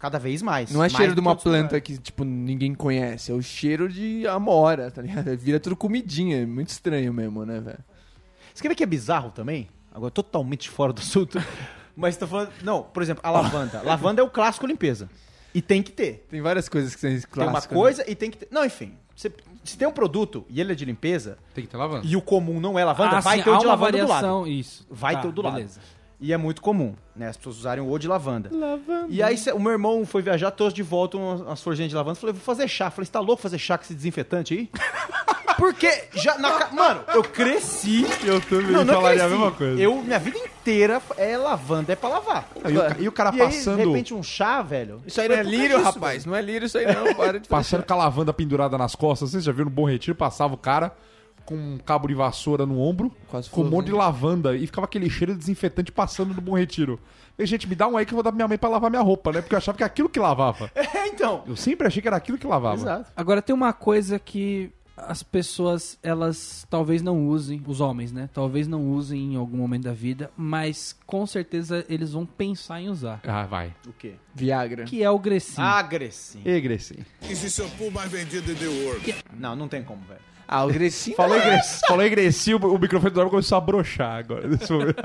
cada 0.00 0.18
vez 0.18 0.42
mais. 0.42 0.72
Não 0.72 0.80
é 0.80 0.82
Mais 0.84 0.92
cheiro 0.92 1.12
de 1.14 1.20
que 1.20 1.26
uma 1.26 1.36
planta 1.36 1.62
lugares. 1.76 1.82
que, 1.84 1.98
tipo, 1.98 2.24
ninguém 2.24 2.74
conhece. 2.74 3.30
É 3.30 3.34
o 3.34 3.40
cheiro 3.40 3.88
de 3.88 4.26
amora, 4.26 4.90
tá 4.90 5.00
ligado? 5.02 5.36
Vira 5.36 5.60
tudo 5.60 5.76
comidinha. 5.76 6.42
É 6.42 6.46
muito 6.46 6.70
estranho 6.70 7.12
mesmo, 7.12 7.44
né, 7.44 7.60
velho? 7.60 7.78
Você 8.52 8.60
quer 8.62 8.68
ver 8.70 8.74
que 8.74 8.82
é 8.82 8.86
bizarro 8.86 9.30
também? 9.30 9.68
Agora, 9.94 10.10
totalmente 10.10 10.68
fora 10.70 10.92
do 10.92 11.00
assunto. 11.00 11.38
Mas 11.96 12.16
tô 12.16 12.26
falando... 12.26 12.50
Não, 12.62 12.82
por 12.82 13.02
exemplo, 13.02 13.22
a 13.24 13.30
lavanda. 13.30 13.82
lavanda 13.84 14.20
é 14.22 14.24
o 14.24 14.30
clássico 14.30 14.66
limpeza. 14.66 15.10
E 15.54 15.60
tem 15.60 15.82
que 15.82 15.92
ter. 15.92 16.26
Tem 16.30 16.40
várias 16.40 16.68
coisas 16.68 16.94
que 16.94 17.00
são 17.00 17.10
Tem 17.10 17.42
uma 17.44 17.52
clássicas. 17.52 17.76
coisa 17.76 18.10
e 18.10 18.14
tem 18.14 18.30
que 18.30 18.38
ter... 18.38 18.48
Não, 18.50 18.64
enfim. 18.64 18.96
Você, 19.14 19.30
se 19.62 19.76
tem 19.76 19.86
um 19.86 19.92
produto 19.92 20.46
e 20.48 20.58
ele 20.58 20.72
é 20.72 20.74
de 20.74 20.86
limpeza, 20.86 21.36
Tem 21.54 21.62
que 21.64 21.70
ter 21.70 21.76
lavando. 21.76 22.06
e 22.06 22.16
o 22.16 22.22
comum 22.22 22.58
não 22.58 22.78
é 22.78 22.84
lavanda, 22.84 23.18
Ah, 23.18 23.20
vai 23.20 23.36
sim, 23.38 23.44
ter 23.44 23.50
o 23.50 23.58
de 23.58 23.66
lavanda 23.66 23.92
do 23.92 23.98
lado. 23.98 24.08
variação, 24.08 24.46
Isso. 24.46 24.86
Vai 24.90 25.14
Tá, 25.16 25.20
ter 25.22 25.28
o 25.28 25.32
do 25.32 25.42
lado. 25.42 25.66
E 26.22 26.32
é 26.32 26.36
muito 26.36 26.62
comum, 26.62 26.94
né? 27.16 27.28
As 27.28 27.36
pessoas 27.36 27.58
usarem 27.58 27.82
o 27.82 27.90
O 27.90 27.98
de 27.98 28.06
lavanda. 28.06 28.48
E 29.08 29.20
aí 29.22 29.36
o 29.54 29.58
meu 29.58 29.72
irmão 29.72 30.06
foi 30.06 30.22
viajar, 30.22 30.52
trouxe 30.52 30.76
de 30.76 30.82
volta 30.82 31.18
umas, 31.18 31.60
florzinhas 31.60 31.90
de 31.90 31.96
lavanda. 31.96 32.14
Falei, 32.14 32.32
vou 32.32 32.40
fazer 32.42 32.68
chá. 32.68 32.90
Falei, 32.90 33.06
você 33.06 33.12
tá 33.12 33.18
louco 33.20 33.42
fazer 33.42 33.58
chá 33.58 33.76
com 33.76 33.82
esse 33.84 33.92
desinfetante 33.94 34.54
aí? 34.54 34.70
Porque 35.58 36.04
já 36.14 36.38
na 36.38 36.50
ca- 36.52 36.70
Mano, 36.72 37.02
eu 37.14 37.22
cresci. 37.22 38.04
Eu 38.24 38.40
também 38.40 38.70
Não, 38.72 38.84
não 38.84 38.94
é 38.94 38.96
falaria 38.96 39.18
cresci. 39.20 39.34
a 39.34 39.38
mesma 39.38 39.52
coisa. 39.52 39.80
Eu, 39.80 40.02
minha 40.02 40.18
vida 40.18 40.38
inteira 40.38 41.00
é 41.16 41.36
lavanda, 41.36 41.92
é 41.92 41.96
pra 41.96 42.08
lavar. 42.08 42.48
E 42.68 42.76
o, 43.00 43.02
e 43.04 43.08
o 43.08 43.12
cara 43.12 43.30
e 43.34 43.40
aí, 43.40 43.46
passando, 43.48 43.78
de 43.80 43.84
repente, 43.86 44.14
um 44.14 44.22
chá, 44.22 44.62
velho. 44.62 45.02
Isso 45.06 45.20
aí 45.20 45.28
não 45.28 45.34
é 45.34 45.38
causa 45.42 45.50
lírio, 45.50 45.76
disso, 45.78 45.90
rapaz. 45.90 46.24
Não 46.26 46.34
é 46.34 46.40
lírio 46.42 46.66
isso 46.66 46.78
aí 46.78 46.86
não. 46.86 47.14
Para 47.14 47.38
de 47.38 47.48
passando 47.48 47.84
com 47.84 47.92
a 47.92 47.96
lavanda 47.96 48.32
pendurada 48.32 48.76
nas 48.78 48.94
costas. 48.94 49.30
Vocês 49.30 49.44
já 49.44 49.52
viram 49.52 49.64
no 49.66 49.70
Bom 49.70 49.84
Retiro? 49.88 50.16
Passava 50.16 50.54
o 50.54 50.56
cara 50.58 50.92
com 51.44 51.54
um 51.54 51.78
cabo 51.78 52.08
de 52.08 52.14
vassoura 52.14 52.64
no 52.66 52.80
ombro, 52.80 53.12
Quase 53.28 53.50
com 53.50 53.62
um 53.62 53.70
monte 53.70 53.86
de 53.86 53.92
lavanda. 53.92 54.56
E 54.56 54.66
ficava 54.66 54.84
aquele 54.86 55.08
cheiro 55.10 55.34
desinfetante 55.34 55.92
passando 55.92 56.34
no 56.34 56.40
Bom 56.40 56.56
Retiro. 56.56 56.98
Falei, 57.36 57.46
gente, 57.46 57.68
me 57.68 57.74
dá 57.74 57.88
um 57.88 57.96
aí 57.96 58.04
que 58.04 58.12
eu 58.12 58.16
vou 58.16 58.22
dar 58.22 58.30
pra 58.30 58.36
minha 58.36 58.48
mãe 58.48 58.58
pra 58.58 58.68
lavar 58.68 58.90
minha 58.90 59.02
roupa, 59.02 59.32
né? 59.32 59.40
Porque 59.40 59.54
eu 59.54 59.58
achava 59.58 59.76
que 59.76 59.82
era 59.82 59.90
aquilo 59.90 60.08
que 60.08 60.18
lavava. 60.18 60.70
É, 60.94 61.08
então. 61.08 61.42
Eu 61.46 61.56
sempre 61.56 61.86
achei 61.86 62.00
que 62.02 62.08
era 62.08 62.16
aquilo 62.16 62.38
que 62.38 62.46
lavava. 62.46 62.76
Exato. 62.76 63.10
Agora 63.16 63.40
tem 63.42 63.54
uma 63.54 63.72
coisa 63.72 64.18
que 64.18 64.70
as 64.96 65.22
pessoas, 65.22 65.98
elas 66.02 66.66
talvez 66.68 67.02
não 67.02 67.26
usem, 67.26 67.62
os 67.66 67.80
homens, 67.80 68.12
né? 68.12 68.28
Talvez 68.32 68.68
não 68.68 68.90
usem 68.90 69.34
em 69.34 69.36
algum 69.36 69.56
momento 69.56 69.84
da 69.84 69.92
vida, 69.92 70.30
mas 70.36 70.96
com 71.06 71.26
certeza 71.26 71.84
eles 71.88 72.12
vão 72.12 72.26
pensar 72.26 72.80
em 72.80 72.88
usar. 72.88 73.20
Ah, 73.26 73.46
vai. 73.46 73.74
O 73.86 73.92
quê? 73.92 74.14
Viagra. 74.34 74.84
Que 74.84 75.02
é 75.02 75.10
o 75.10 75.18
Grecinho. 75.18 75.66
Agressim. 75.66 76.42
Egresse. 76.44 77.04
Esse 77.28 77.50
shampoo 77.50 77.90
mais 77.90 78.10
vendido 78.10 78.50
em 78.50 78.54
The 78.54 78.66
World. 78.66 79.14
Não, 79.38 79.56
não 79.56 79.68
tem 79.68 79.82
como, 79.82 80.02
velho. 80.02 80.20
Ah, 80.54 80.64
o 80.64 80.68
Grecinho. 80.68 81.16
Falou 81.16 81.36
egresse, 81.36 81.80
falou 81.86 82.04
egresse, 82.04 82.54
o, 82.54 82.58
o 82.58 82.78
microfone 82.78 83.10
do 83.10 83.14
Dorme 83.14 83.30
começou 83.30 83.56
a 83.56 83.60
broxar 83.60 84.18
agora. 84.18 84.46
Nesse 84.46 84.70
momento. 84.72 84.96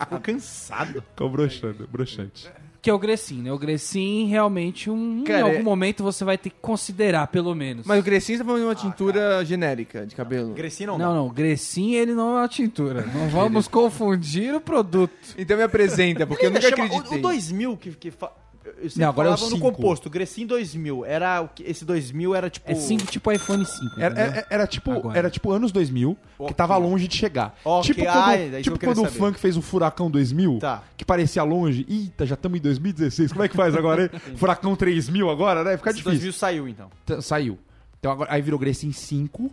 Ficou 0.00 0.20
cansado. 0.20 1.02
Ficou 1.10 1.30
broxando, 1.30 1.88
broxante. 1.90 2.50
Que 2.82 2.90
é 2.90 2.94
o 2.94 2.98
Grecinho, 3.00 3.42
né? 3.42 3.52
O 3.52 3.58
Grecinho 3.58 4.28
realmente, 4.28 4.88
um, 4.88 5.24
Cara, 5.24 5.40
em 5.40 5.42
algum 5.42 5.56
é- 5.58 5.62
momento 5.62 6.04
você 6.04 6.24
vai 6.24 6.38
ter 6.38 6.50
que 6.50 6.56
considerar, 6.60 7.26
pelo 7.26 7.52
menos. 7.52 7.84
Mas 7.84 7.98
o 7.98 8.02
Grecinho 8.02 8.38
tá 8.38 8.44
falando 8.44 8.60
de 8.60 8.66
uma 8.68 8.74
tintura 8.76 9.44
genérica 9.44 10.06
de 10.06 10.14
cabelo. 10.14 10.54
Gressim 10.54 10.86
não, 10.86 10.96
Não, 10.96 11.12
não, 11.12 11.28
Grecinho 11.28 11.98
ele 11.98 12.14
não 12.14 12.36
é 12.36 12.40
uma 12.42 12.48
tintura. 12.48 13.02
Não 13.12 13.28
vamos 13.28 13.66
confundir 13.66 14.54
o 14.54 14.60
produto. 14.60 15.12
Então 15.36 15.56
me 15.56 15.64
apresenta, 15.64 16.26
porque 16.28 16.46
eu 16.46 16.50
nunca 16.50 16.62
Chama- 16.70 16.84
acreditei. 16.84 17.16
O, 17.16 17.18
o 17.18 17.22
2000 17.22 17.76
que, 17.76 17.90
que 17.90 18.10
fa- 18.12 18.30
eu 18.78 18.90
Não, 18.96 19.08
agora 19.08 19.28
é 19.28 19.32
o 19.32 19.34
no 19.34 19.38
5. 19.38 19.60
composto, 19.60 20.10
Grecin 20.10 20.46
2000. 20.46 21.04
Era, 21.04 21.48
esse 21.64 21.84
2000 21.84 22.34
era 22.34 22.50
tipo... 22.50 22.70
É 22.70 22.74
cinco, 22.74 23.06
tipo 23.06 23.32
iPhone 23.32 23.64
5. 23.64 23.98
Era, 24.00 24.18
era- 24.20 24.46
era 24.50 24.66
tipo, 24.66 24.90
Agora. 24.92 25.18
era 25.18 25.30
tipo 25.30 25.50
anos 25.50 25.72
2000, 25.72 26.16
que 26.46 26.54
tava 26.54 26.76
longe 26.76 27.08
de 27.08 27.16
chegar. 27.16 27.56
Ok, 27.64 27.94
Tipo 27.94 28.04
quando, 28.06 28.30
é 28.30 28.50
que 28.58 28.62
tipo 28.62 28.78
quando 28.78 29.02
o 29.02 29.06
funk 29.10 29.38
fez 29.40 29.56
o 29.56 29.62
Furacão 29.62 30.10
2000, 30.10 30.58
Tá. 30.58 30.82
que 30.96 31.04
parecia 31.04 31.42
longe. 31.42 31.86
Eita, 31.88 32.26
já 32.26 32.34
estamos 32.34 32.58
em 32.58 32.62
2016. 32.62 33.32
Como 33.32 33.44
é 33.44 33.48
que 33.48 33.56
faz 33.56 33.74
agora, 33.74 34.04
hein? 34.04 34.10
Furacão 34.36 34.76
3000 34.76 35.30
agora, 35.30 35.64
né? 35.64 35.76
Fica 35.76 35.90
Esse 35.90 35.98
difícil. 35.98 36.18
2000 36.18 36.32
saiu, 36.32 36.68
então. 36.68 36.90
T- 37.04 37.20
Saiu. 37.22 37.58
Então 37.98 38.12
agora, 38.12 38.32
aí 38.32 38.42
virou 38.42 38.58
Grecin 38.58 38.92
5 38.92 39.50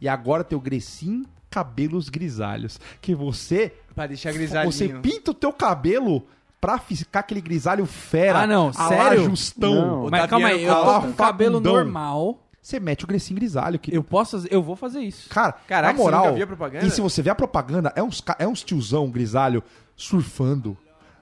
e 0.00 0.08
agora 0.08 0.42
tem 0.42 0.56
o 0.56 0.60
Grecin 0.60 1.24
cabelos 1.50 2.08
grisalhos, 2.08 2.80
que 3.00 3.14
você 3.14 3.72
Pra 3.94 4.06
deixar 4.08 4.32
grisalhinho. 4.32 4.72
você 4.72 4.88
pinta 4.88 5.30
o 5.30 5.34
teu 5.34 5.52
cabelo 5.52 6.26
pra 6.64 6.78
ficar 6.78 7.20
aquele 7.20 7.42
grisalho 7.42 7.84
fera. 7.84 8.40
Ah, 8.40 8.46
não, 8.46 8.72
sério? 8.72 9.24
Justão. 9.24 10.08
Mas 10.10 10.30
calma 10.30 10.48
aí, 10.48 10.64
eu 10.64 10.74
tô 10.74 11.00
com 11.02 11.12
cabelo 11.12 11.60
normal. 11.60 12.38
Você 12.62 12.80
mete 12.80 13.04
o 13.04 13.06
Grecin 13.06 13.34
grisalho. 13.34 13.78
Que... 13.78 13.94
Eu 13.94 14.02
posso 14.02 14.38
fazer, 14.38 14.48
eu 14.50 14.62
vou 14.62 14.74
fazer 14.74 15.00
isso. 15.00 15.28
Cara, 15.28 15.52
Caraca, 15.68 15.92
na 15.92 15.98
você 15.98 16.02
moral, 16.02 16.24
nunca 16.24 16.34
viu 16.36 16.44
a 16.44 16.46
propaganda? 16.46 16.86
e 16.86 16.90
se 16.90 17.02
você 17.02 17.20
vê 17.20 17.28
a 17.28 17.34
propaganda, 17.34 17.92
é 17.94 18.02
uns, 18.02 18.24
é 18.38 18.48
uns 18.48 18.64
tiozão 18.64 19.10
grisalho 19.10 19.62
surfando, 19.94 20.74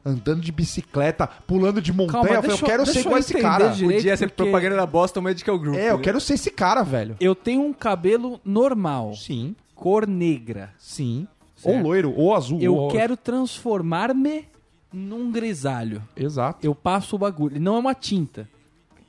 andando 0.07 0.41
de 0.41 0.53
bicicleta, 0.53 1.29
pulando 1.45 1.83
de 1.83 1.93
montanha. 1.93 2.23
Calma, 2.23 2.37
eu, 2.37 2.43
falei, 2.43 2.57
eu 2.57 2.65
quero 2.65 2.87
ser 2.87 3.01
igual 3.01 3.19
esse 3.19 3.35
cara. 3.35 3.71
direito, 3.71 3.97
Podia 3.97 4.17
ser 4.17 4.29
porque 4.29 4.45
propaganda 4.45 4.77
da 4.77 4.87
Boston 4.87 5.23
Medical 5.23 5.59
Group. 5.59 5.77
É, 5.77 5.91
eu 5.91 5.97
né? 5.97 6.05
quero 6.05 6.21
ser 6.21 6.35
esse 6.35 6.53
cara, 6.53 6.85
velho. 6.85 7.17
Eu 7.19 7.35
tenho 7.35 7.63
um 7.63 7.73
cabelo 7.73 8.41
normal, 8.45 9.15
Sim, 9.15 9.57
cor 9.75 10.07
negra. 10.07 10.71
sim. 10.79 11.27
Certo. 11.57 11.77
Ou 11.77 11.83
loiro, 11.83 12.15
ou 12.17 12.35
azul. 12.35 12.61
Eu 12.61 12.75
ou... 12.75 12.89
quero 12.89 13.17
transformar-me 13.17 14.52
num 14.93 15.31
grisalho. 15.33 16.03
Exato. 16.17 16.65
Eu 16.67 16.75
passo 16.75 17.17
o 17.17 17.19
bagulho. 17.19 17.61
Não 17.61 17.77
é 17.77 17.79
uma 17.79 17.95
tinta. 17.95 18.49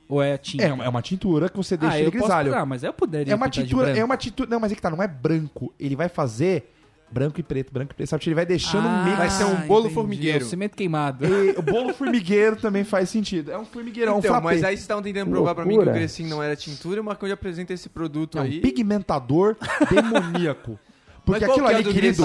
Ou 0.08 0.22
é 0.22 0.36
tinta? 0.36 0.64
É, 0.64 0.72
uma- 0.72 0.84
é 0.84 0.88
uma 0.88 1.02
tintura 1.02 1.48
que 1.48 1.56
você 1.56 1.76
deixa 1.76 1.94
ah, 1.94 1.98
ele 1.98 2.08
eu 2.08 2.12
posso 2.12 2.24
grisalho. 2.24 2.50
pegar, 2.50 2.66
mas 2.66 2.82
eu 2.82 2.92
poderia 2.92 3.32
É 3.32 3.34
uma 3.36 3.46
pintar 3.46 3.62
de 3.64 3.68
tintura, 3.68 3.84
branco. 3.86 4.00
é 4.00 4.04
uma 4.04 4.16
tintura. 4.16 4.50
Não, 4.50 4.60
mas 4.60 4.72
é 4.72 4.74
que 4.74 4.82
tá, 4.82 4.90
não 4.90 5.02
é 5.02 5.08
branco. 5.08 5.72
Ele 5.80 5.96
vai 5.96 6.08
fazer 6.08 6.70
branco 7.10 7.38
e 7.38 7.42
preto, 7.42 7.72
branco 7.72 7.92
e 7.92 7.94
preto. 7.94 8.08
Sabe? 8.10 8.22
Ele 8.26 8.34
vai 8.34 8.44
deixando 8.44 8.86
um 8.86 9.04
mix. 9.04 9.16
Vai 9.16 9.30
ser 9.30 9.44
um 9.44 9.66
bolo 9.66 9.88
formigueiro. 9.88 10.44
é 10.44 10.46
o 10.46 10.48
cimento 10.48 10.76
queimado. 10.76 11.24
E 11.26 11.50
o 11.52 11.62
bolo 11.62 11.94
formigueiro 11.94 12.56
também 12.56 12.84
faz 12.84 13.08
sentido. 13.08 13.50
É 13.50 13.58
um 13.58 13.64
formigueiro, 13.64 14.10
é 14.10 14.14
um 14.14 14.18
Então, 14.18 14.30
frappé. 14.32 14.44
mas 14.44 14.56
aí 14.64 14.70
vocês 14.72 14.80
estavam 14.80 15.02
tentando 15.02 15.30
provar 15.30 15.54
pra 15.54 15.64
mim 15.64 15.70
que 15.70 15.76
Loucura. 15.76 15.96
o 15.96 15.98
Grecin 15.98 16.26
não 16.26 16.42
era 16.42 16.54
tintura 16.56 16.96
e 16.98 17.00
o 17.00 17.04
Marcão 17.04 17.26
já 17.28 17.34
apresenta 17.34 17.72
esse 17.72 17.88
produto 17.88 18.36
É 18.36 18.40
um 18.42 18.44
aí. 18.44 18.60
pigmentador 18.60 19.56
demoníaco. 19.90 20.78
Porque 21.24 21.40
qual 21.46 21.54
aquilo 21.56 21.68
é 21.70 21.74
ali, 21.76 21.84
do 21.84 21.92
querido? 21.94 22.22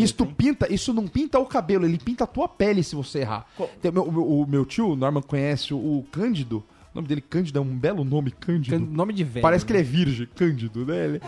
É 0.00 0.04
isso 0.04 0.14
pinta, 0.26 0.72
isso 0.72 0.92
não 0.94 1.06
pinta 1.06 1.38
o 1.38 1.44
cabelo, 1.46 1.84
ele 1.84 1.98
pinta 1.98 2.24
a 2.24 2.26
tua 2.26 2.48
pele 2.48 2.82
se 2.82 2.96
você 2.96 3.20
errar. 3.20 3.46
Tem- 3.82 3.90
o 3.90 3.94
meu- 3.94 4.04
o, 4.26 4.46
meu, 4.46 4.64
tio, 4.64 4.88
o 4.90 4.96
Norman, 4.96 5.20
conhece 5.22 5.74
o, 5.74 5.76
o 5.76 6.06
Cândido. 6.10 6.64
O 6.92 6.98
nome 6.98 7.08
dele, 7.08 7.20
Cândido, 7.20 7.58
é 7.58 7.62
um 7.62 7.78
belo 7.78 8.02
nome, 8.04 8.30
Cândido. 8.30 8.78
Nome 8.78 9.12
de 9.12 9.22
velho. 9.24 9.42
Parece 9.42 9.64
que 9.64 9.72
ele 9.72 9.80
é 9.80 9.82
virgem, 9.82 10.26
Cândido, 10.34 10.84
né? 10.86 11.04
Ele- 11.04 11.20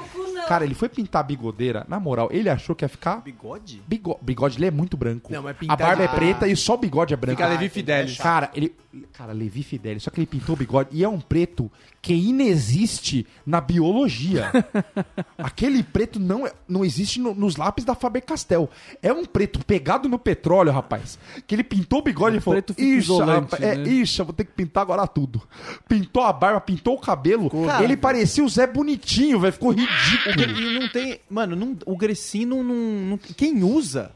Cara, 0.49 0.65
ele 0.65 0.75
foi 0.75 0.89
pintar 0.89 1.21
a 1.21 1.23
bigodeira, 1.23 1.85
na 1.89 2.01
moral, 2.01 2.29
ele 2.33 2.49
achou 2.49 2.75
que 2.75 2.85
ia 2.85 2.89
ficar. 2.89 3.21
Bigode? 3.23 3.81
Bigo... 3.87 4.19
Bigode, 4.21 4.59
ele 4.59 4.67
é 4.67 4.71
muito 4.71 4.97
branco. 4.97 5.33
Não, 5.33 5.43
mas 5.43 5.53
a 5.53 5.55
pintar 5.55 5.77
barba 5.77 5.97
de- 5.97 6.03
é 6.03 6.09
preta 6.17 6.49
e 6.49 6.57
só 6.57 6.75
o 6.75 6.79
bigode 6.79 7.15
é 7.15 7.17
branco. 7.17 7.37
Fica 7.37 7.49
Levi 7.49 7.69
Fidelis. 7.69 8.17
Cara, 8.19 8.51
ele. 8.55 8.75
Cara, 9.13 9.33
Levi 9.33 9.63
Fidelis, 9.63 10.03
só 10.03 10.11
que 10.11 10.19
ele 10.19 10.27
pintou 10.27 10.57
o 10.57 10.59
bigode 10.59 10.89
e 10.91 11.05
é 11.05 11.09
um 11.09 11.21
preto 11.21 11.71
que 12.03 12.13
inexiste 12.13 13.25
na 13.47 13.61
biologia. 13.61 14.51
Aquele 15.39 15.83
preto 15.85 16.19
não, 16.19 16.45
é- 16.47 16.53
não 16.69 16.85
existe 16.85 17.21
no- 17.21 17.35
nos 17.35 17.55
lápis 17.57 17.85
da 17.85 17.95
Faber 17.95 18.23
Castell. 18.25 18.69
É 19.01 19.13
um 19.13 19.25
preto 19.25 19.65
pegado 19.65 20.09
no 20.09 20.19
petróleo, 20.19 20.73
rapaz. 20.73 21.19
Que 21.47 21.55
ele 21.55 21.63
pintou 21.63 22.01
o 22.01 22.03
bigode 22.03 22.39
e 22.39 22.41
falou: 22.41 22.55
preto 22.61 22.75
fica 22.75 22.87
Ixa, 22.89 22.99
isolante, 22.99 23.53
rapaz, 23.53 23.63
é, 23.63 23.77
né?" 23.77 23.89
ixa, 23.89 24.25
vou 24.25 24.33
ter 24.33 24.45
que 24.45 24.53
pintar 24.53 24.83
agora 24.83 25.07
tudo. 25.07 25.41
Pintou 25.89 26.23
a 26.23 26.33
barba, 26.33 26.61
pintou 26.61 26.95
o 26.95 27.01
cabelo. 27.01 27.51
Cara, 27.67 27.85
ele 27.85 27.97
parecia 27.97 28.45
o 28.45 28.49
Zé 28.49 28.67
Bonitinho, 28.67 29.39
velho. 29.41 29.53
Ficou 29.53 29.71
ridículo. 29.73 30.61
E 30.61 30.79
não 30.81 30.89
tem. 30.89 31.21
Mano, 31.29 31.57
não- 31.57 31.77
o 31.87 31.97
Grecin 31.97 32.45
não, 32.45 32.63
não, 32.63 33.19
Quem 33.37 33.63
usa 33.63 34.13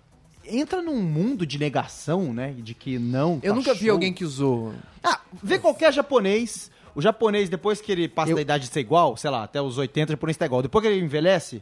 entra 0.47 0.83
num 0.83 1.01
mundo 1.03 1.47
de 1.47 1.59
negação, 1.59 2.33
né? 2.35 2.55
De 2.59 2.75
que 2.75 2.99
não. 2.99 3.41
Eu 3.43 3.53
tá 3.53 3.57
nunca 3.57 3.75
vi 3.75 3.87
show. 3.87 3.91
alguém 3.93 4.13
que 4.13 4.25
usou. 4.25 4.75
Ah, 5.03 5.21
vê 5.43 5.59
qualquer 5.59 5.93
japonês. 5.93 6.71
O 6.95 7.03
japonês, 7.03 7.49
depois 7.49 7.81
que 7.81 7.91
ele 7.91 8.07
passa 8.09 8.31
Eu- 8.31 8.37
da 8.37 8.43
idade 8.43 8.67
de 8.69 8.73
ser 8.73 8.81
igual, 8.81 9.17
sei 9.17 9.29
lá, 9.31 9.43
até 9.43 9.61
os 9.61 9.79
80, 9.79 10.13
o 10.13 10.15
japonês 10.15 10.37
tá 10.37 10.47
igual. 10.47 10.63
Depois 10.63 10.81
que 10.83 10.89
ele 10.89 11.05
envelhece 11.05 11.61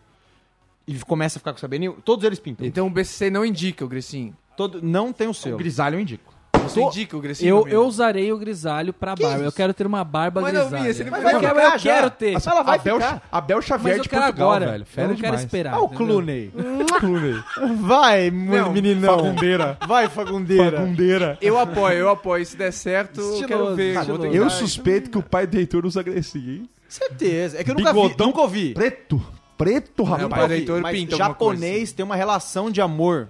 e 0.87 0.95
começa 1.01 1.39
a 1.39 1.41
ficar 1.41 1.53
com 1.53 1.59
o 1.59 1.61
cabelinho, 1.61 1.97
todos 2.05 2.25
eles 2.25 2.39
pintam. 2.39 2.67
Então 2.67 2.87
o 2.87 2.91
BCC 2.91 3.31
não 3.31 3.45
indica 3.45 3.85
o 3.85 3.89
Grecin. 3.89 4.35
Todo, 4.57 4.83
não 4.83 5.13
tem 5.13 5.27
o 5.27 5.31
O 5.31 5.35
seu. 5.35 5.57
grisalho 5.57 5.97
eu 5.97 6.01
indico. 6.01 6.35
Você 6.63 6.81
Tô- 6.81 6.89
indica 6.89 7.17
o 7.17 7.21
Grecin? 7.21 7.47
Eu, 7.47 7.67
eu 7.69 7.85
usarei 7.85 8.33
o 8.33 8.39
grisalho 8.39 8.93
pra 8.93 9.15
barba. 9.15 9.43
Eu 9.45 9.49
isso? 9.49 9.57
quero 9.57 9.75
ter 9.75 9.87
uma 9.87 10.03
barba 10.05 10.41
Mas 10.41 10.53
não, 10.55 10.61
grisalha. 10.71 11.05
Não 11.05 11.11
Mas 11.11 11.23
vai 11.23 11.35
eu 11.35 11.41
ficar 11.41 11.55
quero, 11.55 11.67
eu 11.75 11.81
quero 11.81 12.11
ter. 12.11 12.37
Assim, 12.37 12.51
ela 12.51 12.63
vai 12.63 12.79
Abel, 12.79 12.95
ficar. 13.01 13.23
Abel 13.31 13.57
Mas 13.57 13.65
Xavier 13.67 13.97
eu 13.97 14.03
de 14.03 14.09
quero 14.09 14.23
Portugal, 14.23 14.51
agora. 14.51 14.67
velho. 14.71 14.83
eu 14.83 14.87
Fera 14.87 15.09
não 15.09 15.15
quero 15.15 15.27
demais. 15.27 15.41
esperar. 15.45 15.75
Ah, 15.75 15.81
o? 15.81 15.89
Clooney. 15.89 16.53
Clooney. 17.01 17.43
Vai, 17.81 18.31
Não, 18.31 18.73
meninão. 18.73 19.17
Fagundeira. 19.19 19.79
Vai, 19.87 20.09
fagundeira. 20.09 20.79
Fagundeira. 20.79 21.39
Eu 21.41 21.59
apoio, 21.59 21.97
eu 21.99 22.09
apoio. 22.11 22.45
Se 22.47 22.57
der 22.57 22.73
certo, 22.73 23.21
eu 23.21 23.33
Estiloso, 23.35 23.47
quero 23.49 23.77
ver. 23.77 23.97
estiloso. 23.97 24.27
Eu 24.27 24.51
suspeito 24.51 25.11
que 25.11 25.19
o 25.19 25.23
pai 25.23 25.47
do 25.47 25.57
Heitor 25.57 25.85
usa 25.87 26.03
Grecinha, 26.03 26.53
hein? 26.55 26.69
Certeza. 26.89 27.59
É 27.61 27.65
que 27.65 27.71
eu 27.71 27.75
nunca 27.75 27.93
vi, 27.93 28.01
Bigodão 28.03 28.27
nunca 28.29 28.41
ouvi. 28.43 28.75
Preto. 28.75 29.23
Preto, 29.57 30.03
rapaz. 30.03 30.29
pai 30.29 30.47
do 30.49 30.55
Heitor 30.55 30.81
Mas 30.81 31.01
japonês 31.17 31.93
tem 31.93 32.05
uma 32.05 32.17
relação 32.17 32.71
de 32.71 32.81
amor 32.81 33.29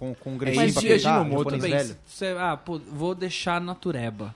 com, 0.00 0.14
com 0.14 0.34
o 0.34 0.38
Grecin 0.38 0.56
Mas 0.56 0.72
pra 0.74 0.82
e 0.82 0.98
Ginomoto 0.98 1.50
japonês 1.50 1.62
Tudo 1.62 1.62
bem, 1.62 1.70
velho. 1.76 1.96
cê- 2.06 2.34
ah, 2.38 2.56
pô, 2.56 2.78
vou 2.78 3.14
deixar 3.14 3.60
natureba. 3.60 4.34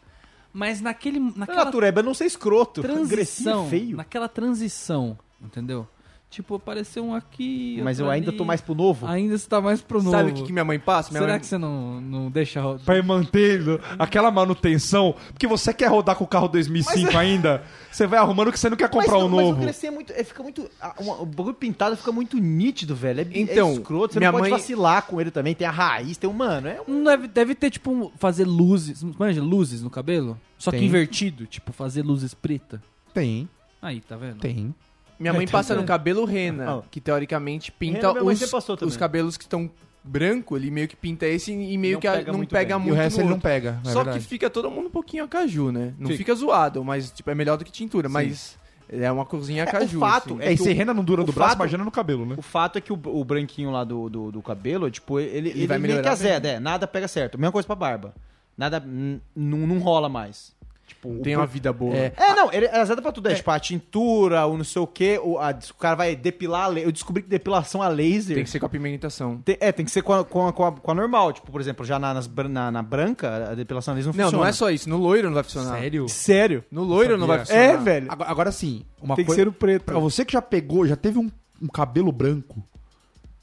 Mas 0.53 0.81
naquele, 0.83 1.19
Na 1.19 1.33
naquela 1.39 1.65
natureba 1.65 2.03
não 2.03 2.12
ser 2.12 2.27
escroto. 2.27 2.83
Transição, 2.83 3.67
é 3.67 3.71
feio. 3.71 3.97
naquela 3.97 4.29
transição, 4.29 5.19
entendeu? 5.43 5.89
Tipo, 6.35 6.57
apareceu 6.57 7.05
um 7.05 7.14
aqui, 7.14 7.80
Mas 7.85 8.01
eu 8.01 8.11
ainda 8.11 8.30
ali. 8.30 8.37
tô 8.37 8.45
mais 8.45 8.61
pro 8.61 8.74
novo. 8.74 9.07
Ainda 9.07 9.35
está 9.37 9.61
mais 9.61 9.80
pro 9.80 9.99
novo. 10.03 10.11
Sabe 10.11 10.32
o 10.32 10.35
que, 10.35 10.43
que 10.43 10.53
minha 10.53 10.64
mãe 10.64 10.80
passa? 10.80 11.11
Minha 11.11 11.20
Será 11.20 11.32
mãe... 11.35 11.41
que 11.41 11.47
você 11.47 11.57
não, 11.57 12.01
não 12.01 12.28
deixa... 12.30 12.61
Pra 12.85 12.97
ir 12.99 13.05
mantendo 13.05 13.80
aquela 13.99 14.32
manutenção. 14.32 15.14
Porque 15.28 15.47
você 15.47 15.72
quer 15.72 15.87
rodar 15.89 16.16
com 16.16 16.24
o 16.24 16.26
carro 16.26 16.49
2005 16.49 17.14
ainda, 17.16 17.62
você 17.91 18.05
vai 18.07 18.18
arrumando 18.18 18.51
que 18.51 18.59
você 18.59 18.68
não 18.68 18.76
quer 18.76 18.89
comprar 18.91 19.12
mas, 19.14 19.22
um 19.22 19.28
mas 19.28 19.45
novo. 19.47 19.59
o 19.59 19.62
Grecin 19.62 19.87
é 19.87 19.91
muito. 19.93 20.12
é, 20.12 20.24
fica 20.24 20.43
muito. 20.43 20.68
uma- 20.99 21.20
o 21.22 21.26
bagulho 21.26 21.55
pintado 21.55 21.97
fica 21.97 22.11
muito 22.11 22.37
nítido, 22.39 22.97
velho. 22.97 23.20
É, 23.20 23.26
Então, 23.32 23.68
é 23.70 23.72
escroto. 23.74 24.14
Você 24.14 24.18
minha 24.18 24.32
não 24.32 24.39
pode 24.41 24.51
mãe- 24.51 24.59
vacilar 24.61 25.07
com 25.07 25.20
ele 25.20 25.30
também. 25.30 25.55
Tem 25.55 25.66
a 25.68 25.70
raiz, 25.70 26.16
tem 26.16 26.28
o 26.28 26.32
mano. 26.32 26.66
É 26.66 26.80
um. 26.89 26.95
Não 26.95 27.05
deve, 27.05 27.28
deve 27.28 27.55
ter, 27.55 27.70
tipo, 27.70 27.93
um- 27.93 28.11
fazer 28.18 28.45
luzes... 28.45 29.05
Manja, 29.18 29.41
luzes 29.41 29.82
no 29.82 29.91
cabelo? 29.91 30.37
Só 30.59 30.70
que 30.72 30.78
Tem. 30.78 30.87
invertido, 30.89 31.47
tipo, 31.47 31.72
fazer 31.72 32.03
luzes 32.03 32.35
preta. 32.35 32.82
Tem, 33.12 33.49
Aí, 33.80 34.01
tá 34.01 34.16
vendo? 34.16 34.39
tem. 34.39 34.74
Minha 35.19 35.33
mãe 35.33 35.45
É, 35.47 35.49
passa 35.49 35.75
no 35.75 35.85
cabelo 35.85 36.25
rena, 36.25 36.79
Ah. 36.79 36.83
que 36.91 37.01
teoricamente 37.01 37.71
pinta 37.73 37.99
Rena 37.99 38.12
minha 38.12 38.25
mãe 38.25 38.33
os, 38.35 38.39
sempre 38.41 38.53
passou 38.53 38.77
também. 38.77 38.91
os 38.91 38.97
cabelos 38.97 39.37
que 39.37 39.45
estão 39.45 39.71
branco, 40.03 40.57
ele 40.57 40.71
meio 40.71 40.87
que 40.87 40.95
pinta 40.97 41.27
esse 41.27 41.51
e 41.53 41.79
meio 41.79 41.95
Não 41.95 42.01
que 42.01 42.07
a- 42.07 42.12
pega 42.12 42.31
não 42.33 42.39
muito 42.39 42.51
pega 42.51 42.75
bem. 42.77 42.85
E 42.85 42.89
muito 42.89 42.99
o 42.99 43.03
resto 43.03 43.17
no 43.17 43.23
ele 43.23 43.29
não 43.29 43.35
outro. 43.37 43.49
pega, 43.49 43.81
é 43.85 43.89
Só 43.89 43.95
verdade. 44.03 44.19
que 44.21 44.25
fica 44.27 44.51
todo 44.51 44.71
mundo 44.71 44.89
um 44.89 44.91
pouquinho 44.91 45.25
a 45.25 45.29
caju, 45.29 45.73
né? 45.73 45.95
Não 45.99 46.09
Fica. 46.09 46.19
fica 46.19 46.35
zoado, 46.35 46.85
mas 46.85 47.11
tipo, 47.11 47.31
é 47.31 47.35
melhor 47.35 47.57
do 47.57 47.65
que 47.65 47.73
tintura, 47.73 48.07
mas 48.09 48.59
é 48.87 49.11
uma 49.11 49.25
corzinha 49.25 49.62
a 49.65 49.67
É, 49.67 49.69
o 49.69 49.73
caju. 49.73 49.99
fato 50.01 50.35
assim. 50.35 50.43
é 50.43 50.49
É, 50.49 50.53
e 50.53 50.57
que 50.59 50.62
se 50.62 50.69
o- 50.71 50.75
rena 50.75 50.93
não 50.93 51.03
dura 51.03 51.23
o 51.23 51.25
do 51.25 51.33
braço, 51.33 51.51
fato- 51.53 51.61
imagina 51.61 51.85
no 51.85 51.91
cabelo, 51.91 52.27
né? 52.27 52.35
O 52.37 52.43
fato 52.43 52.77
é 52.77 52.83
que 52.83 52.93
o, 52.93 53.01
o 53.03 53.25
branquinho 53.25 53.71
lá 53.71 53.83
do, 53.83 54.11
do, 54.11 54.31
do 54.33 54.43
cabelo, 54.43 54.91
tipo, 54.91 55.19
ele, 55.19 55.49
ele, 55.49 55.67
vai 55.67 55.79
meio 55.79 56.03
que 56.03 56.09
azeda, 56.09 56.49
é, 56.49 56.61
nada 56.61 56.87
pega 56.87 57.09
certo. 57.09 57.39
Mesma 57.39 57.53
coisa 57.53 57.67
pra 57.67 57.75
barba. 57.75 58.15
Nada, 58.59 58.79
n- 58.87 59.23
não 59.35 59.59
não 59.67 59.79
rola 59.79 60.09
mais. 60.11 60.55
Tipo, 60.87 61.18
Tem 61.22 61.35
uma 61.35 61.47
vida 61.47 61.72
boa. 61.72 61.95
É. 61.97 62.12
É, 62.16 62.35
não, 62.35 62.53
ele 62.53 62.66
azeda 62.68 63.01
pra 63.01 63.11
tudo. 63.11 63.28
É, 63.30 63.35
tipo, 63.35 63.51
a 63.51 63.59
tintura, 63.59 64.47
o 64.47 64.57
não 64.57 64.64
sei 64.64 64.82
o 64.82 64.87
quê, 64.87 65.18
o, 65.22 65.39
a- 65.39 65.51
o 65.70 65.74
cara 65.74 65.95
vai 65.97 66.14
depilar 66.14 66.76
Eu 66.76 66.93
descobri 66.93 67.22
que 67.22 67.28
depilação 67.28 67.80
a 67.82 67.89
laser. 67.89 68.35
Tem 68.37 68.45
que 68.45 68.51
ser 68.51 68.61
com 68.61 68.66
a 68.66 68.68
pigmentação. 68.68 69.39
Tem- 69.39 69.57
é, 69.61 69.72
tem 69.72 69.85
que 69.85 69.91
ser 69.91 70.03
com 70.03 70.12
a, 70.12 70.24
com 70.24 70.47
a, 70.47 70.53
com 70.53 70.64
a- 70.66 70.72
com 70.72 70.91
a 70.91 70.95
normal. 70.95 71.32
Tipo, 71.32 71.51
por 71.51 71.61
exemplo, 71.61 71.85
já 71.87 71.99
na, 71.99 72.12
nas 72.12 72.28
na, 72.28 72.70
na 72.70 72.82
branca, 72.82 73.51
a 73.53 73.55
depilação 73.55 73.93
a 73.93 73.97
laser 73.97 74.12
não, 74.12 74.16
Não, 74.18 74.24
funciona. 74.26 74.43
não 74.45 74.49
é 74.49 74.53
só 74.53 74.70
isso. 74.70 74.89
No 74.89 74.99
loiro 74.99 75.28
não 75.28 75.35
vai 75.35 75.43
funcionar. 75.43 75.78
Sério? 75.78 76.09
Sério? 76.09 76.64
No 76.70 76.82
loiro 76.85 77.16
não 77.16 77.26
vai 77.26 77.39
funcionar. 77.41 77.62
É, 77.62 77.76
velho. 77.78 78.07
Agora, 78.12 78.30
agora 78.30 78.53
sim, 78.53 78.85
uma 79.01 79.16
Tem 79.16 79.24
que 79.24 79.28
coisa... 79.28 79.43
ser 79.43 79.49
o 79.49 79.53
preto. 79.53 79.85
Pra 79.85 79.99
você 79.99 80.24
que 80.24 80.32
já 80.35 80.43
pegou, 80.43 80.87
já 80.87 80.97
teve 80.97 81.18
um, 81.18 81.30
um 81.62 81.66
cabelo 81.68 82.12
branco, 82.12 82.62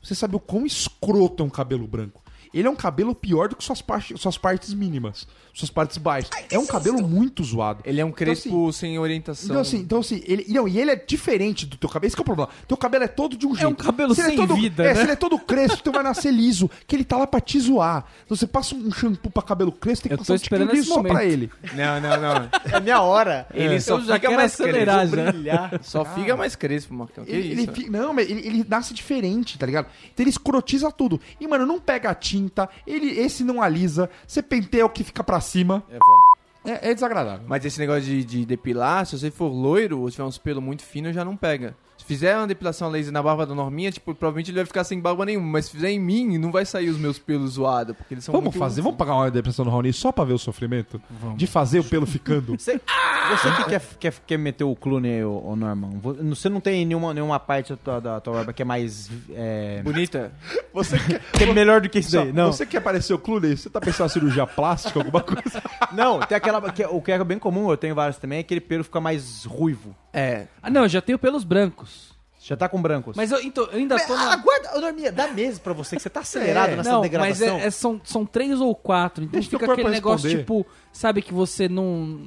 você 0.01 0.13
sabe 0.15 0.35
o 0.35 0.39
quão 0.39 0.65
escroto 0.65 1.43
é 1.43 1.45
um 1.45 1.49
cabelo 1.49 1.87
branco. 1.87 2.21
Ele 2.53 2.67
é 2.67 2.71
um 2.71 2.75
cabelo 2.75 3.15
pior 3.15 3.47
do 3.49 3.55
que 3.55 3.63
suas, 3.63 3.81
partes 3.81 4.19
suas 4.19 4.37
partes 4.37 4.73
mínimas, 4.73 5.27
suas 5.53 5.69
partes 5.69 5.97
baixas. 5.97 6.29
É 6.49 6.59
um 6.59 6.65
cabelo 6.65 7.01
muito 7.07 7.43
zoado. 7.43 7.81
Ele 7.85 8.01
é 8.01 8.05
um 8.05 8.11
crespo 8.11 8.49
Então, 8.49 8.71
sem 8.71 8.99
orientação. 8.99 9.45
Então 9.49 9.61
assim, 9.61 9.77
então, 9.77 9.99
assim 9.99 10.21
ele, 10.25 10.45
não, 10.49 10.67
e 10.67 10.79
ele 10.79 10.91
é 10.91 10.95
diferente 10.95 11.65
do 11.65 11.77
teu 11.77 11.89
cabelo. 11.89 12.07
Esse 12.07 12.15
que 12.15 12.21
é 12.21 12.23
o 12.23 12.25
problema. 12.25 12.49
Teu 12.67 12.75
cabelo 12.77 13.03
é 13.05 13.07
todo 13.07 13.37
de 13.37 13.45
um 13.47 13.55
jeito. 13.55 13.71
um 13.71 13.75
cabelo 13.75 14.13
Se 14.13 14.21
ele 14.21 14.27
sem 14.29 14.35
é 14.35 14.47
todo, 14.47 14.55
vida, 14.55 14.83
é, 14.83 14.87
né? 14.87 14.95
Se 14.95 15.01
ele 15.03 15.11
é 15.11 15.15
todo 15.15 15.39
crespo, 15.39 15.81
tu 15.83 15.91
vai 15.91 16.03
nascer 16.03 16.31
liso. 16.31 16.69
Que 16.85 16.95
ele 16.95 17.03
tá 17.05 17.17
lá 17.17 17.25
pra 17.27 17.39
te 17.39 17.59
zoar. 17.59 18.05
Então 18.25 18.35
você 18.35 18.45
passa 18.47 18.75
um 18.75 18.91
shampoo 18.91 19.31
pra 19.31 19.43
cabelo 19.43 19.71
crespo, 19.71 20.03
tem 20.03 20.09
que 20.09 20.13
Eu 20.15 20.17
passar 20.19 20.33
um 20.33 20.35
esperando 20.35 20.73
esse 20.73 20.83
só 20.89 21.01
pra 21.01 21.23
ele. 21.25 21.49
Não, 21.73 22.01
não, 22.01 22.19
não. 22.21 22.49
É 22.71 22.79
minha 22.79 23.01
hora. 23.01 23.47
Ele 23.53 23.79
só 23.79 23.97
Eu 23.97 24.05
já 24.05 24.15
fica 24.15 24.31
mais 24.31 24.53
acelerar 24.53 24.99
crespo. 25.07 25.15
já. 25.15 25.31
Brilhar. 25.31 25.79
Só 25.83 26.03
fica 26.05 26.35
mais 26.35 26.55
crespo, 26.55 26.93
Marcão. 26.93 27.23
Que 27.23 27.31
Ele, 27.31 27.61
isso? 27.63 27.71
ele 27.81 27.89
não, 27.89 28.13
mas 28.13 28.29
ele, 28.29 28.45
ele 28.45 28.65
nasce 28.67 28.93
diferente, 28.93 29.57
tá 29.57 29.65
ligado? 29.65 29.87
Então 30.13 30.23
ele 30.23 30.29
escrotiza 30.29 30.91
tudo. 30.91 31.19
E, 31.39 31.47
mano, 31.47 31.65
não 31.65 31.79
pega 31.79 32.09
a 32.09 32.15
tinta, 32.15 32.40
ele, 32.85 33.19
esse 33.19 33.43
não 33.43 33.61
alisa, 33.61 34.09
você 34.27 34.41
penteia 34.41 34.85
o 34.85 34.89
que 34.89 35.03
fica 35.03 35.23
pra 35.23 35.39
cima. 35.41 35.83
É 35.89 35.97
foda. 35.97 36.41
É, 36.63 36.91
é 36.91 36.93
desagradável. 36.93 37.45
Mas 37.47 37.65
esse 37.65 37.79
negócio 37.79 38.03
de, 38.03 38.23
de 38.23 38.45
depilar, 38.45 39.05
se 39.05 39.17
você 39.17 39.31
for 39.31 39.47
loiro 39.47 39.99
ou 39.99 40.11
tiver 40.11 40.23
uns 40.23 40.37
pelos 40.37 40.63
muito 40.63 40.83
finos, 40.83 41.15
já 41.15 41.25
não 41.25 41.35
pega. 41.35 41.75
Se 42.11 42.15
fizer 42.15 42.35
uma 42.35 42.45
depilação 42.47 42.89
laser 42.89 43.13
na 43.13 43.23
barba 43.23 43.45
da 43.45 43.55
Norminha, 43.55 43.89
tipo, 43.89 44.13
provavelmente 44.13 44.51
ele 44.51 44.57
vai 44.57 44.65
ficar 44.65 44.83
sem 44.83 44.99
barba 44.99 45.25
nenhuma. 45.25 45.47
Mas 45.47 45.65
se 45.67 45.71
fizer 45.71 45.89
em 45.91 45.99
mim, 45.99 46.37
não 46.37 46.51
vai 46.51 46.65
sair 46.65 46.89
os 46.89 46.97
meus 46.97 47.17
pelos 47.17 47.51
zoados, 47.53 47.95
porque 47.95 48.13
eles 48.13 48.25
são 48.25 48.33
Vamos 48.33 48.47
muito- 48.47 48.59
fazer, 48.59 48.81
vamos 48.81 48.97
pagar 48.97 49.15
uma 49.15 49.31
depressão 49.31 49.63
no 49.63 49.71
Raoni 49.71 49.93
só 49.93 50.11
pra 50.11 50.25
ver 50.25 50.33
o 50.33 50.37
sofrimento? 50.37 51.01
De 51.37 51.47
fazer 51.47 51.79
o 51.79 51.83
pelo 51.85 52.05
ficando. 52.05 52.51
Você, 52.59 52.81
você 53.29 53.51
que 53.55 53.63
quer, 53.69 53.81
quer, 53.99 54.13
quer 54.27 54.37
meter 54.37 54.63
o 54.65 54.75
clone, 54.75 55.23
ô, 55.23 55.41
ô 55.51 55.55
Norman, 55.55 55.89
vo- 56.01 56.15
você 56.15 56.49
não 56.49 56.59
tem 56.59 56.85
nenhuma, 56.85 57.13
nenhuma 57.13 57.39
parte 57.39 57.69
da 57.71 57.77
tua, 57.77 58.01
da 58.01 58.19
tua 58.19 58.33
barba 58.33 58.51
que 58.51 58.61
é 58.61 58.65
mais. 58.65 59.09
É, 59.29 59.81
Bonita. 59.83 60.33
Você 60.73 60.97
quer, 60.99 61.19
que 61.31 61.43
é 61.45 61.53
melhor 61.53 61.79
do 61.81 61.87
que 61.87 61.99
isso 61.99 62.11
daí? 62.11 62.33
Não, 62.33 62.51
você 62.51 62.65
quer 62.65 62.81
parecer 62.81 63.13
o 63.13 63.19
Clooney? 63.19 63.55
Você 63.55 63.69
tá 63.69 63.79
pensando 63.79 64.07
em 64.07 64.13
cirurgia 64.13 64.45
plástica, 64.45 64.99
alguma 64.99 65.21
coisa? 65.21 65.61
não, 65.93 66.19
tem 66.19 66.35
aquela. 66.35 66.59
Que, 66.71 66.83
o 66.85 67.01
que 67.01 67.11
é 67.11 67.23
bem 67.23 67.39
comum, 67.39 67.69
eu 67.69 67.77
tenho 67.77 67.95
vários 67.95 68.17
também, 68.17 68.39
é 68.39 68.41
aquele 68.41 68.59
pelo 68.59 68.83
fica 68.83 68.99
mais 68.99 69.45
ruivo. 69.45 69.95
É. 70.11 70.47
Ah, 70.61 70.69
não, 70.69 70.81
eu 70.83 70.89
já 70.89 71.01
tenho 71.01 71.17
pelos 71.19 71.43
brancos. 71.43 72.00
Já 72.43 72.57
tá 72.57 72.67
com 72.67 72.81
brancos. 72.81 73.15
Mas 73.15 73.31
eu, 73.31 73.39
então, 73.41 73.65
eu 73.65 73.77
ainda 73.77 73.99
tô 74.05 74.15
na... 74.15 74.33
Aguarda, 74.33 74.75
ô 74.75 74.81
Norminha, 74.81 75.11
dá 75.11 75.27
meses 75.27 75.59
pra 75.59 75.73
você 75.73 75.95
que 75.95 76.01
você 76.01 76.09
tá 76.09 76.21
acelerado 76.21 76.71
É. 76.71 76.75
nessa 76.77 76.89
Não, 76.91 76.99
mas 77.01 77.09
degradação. 77.11 77.59
é- 77.59 77.65
é- 77.67 77.71
são, 77.71 78.01
são 78.03 78.25
três 78.25 78.59
ou 78.59 78.73
quatro. 78.73 79.23
Então 79.23 79.39
Deixa 79.39 79.49
fica 79.51 79.71
aquele 79.71 79.89
negócio, 79.89 80.27
tipo, 80.29 80.65
sabe 80.91 81.21
que 81.21 81.31
você 81.33 81.69
não, 81.69 82.21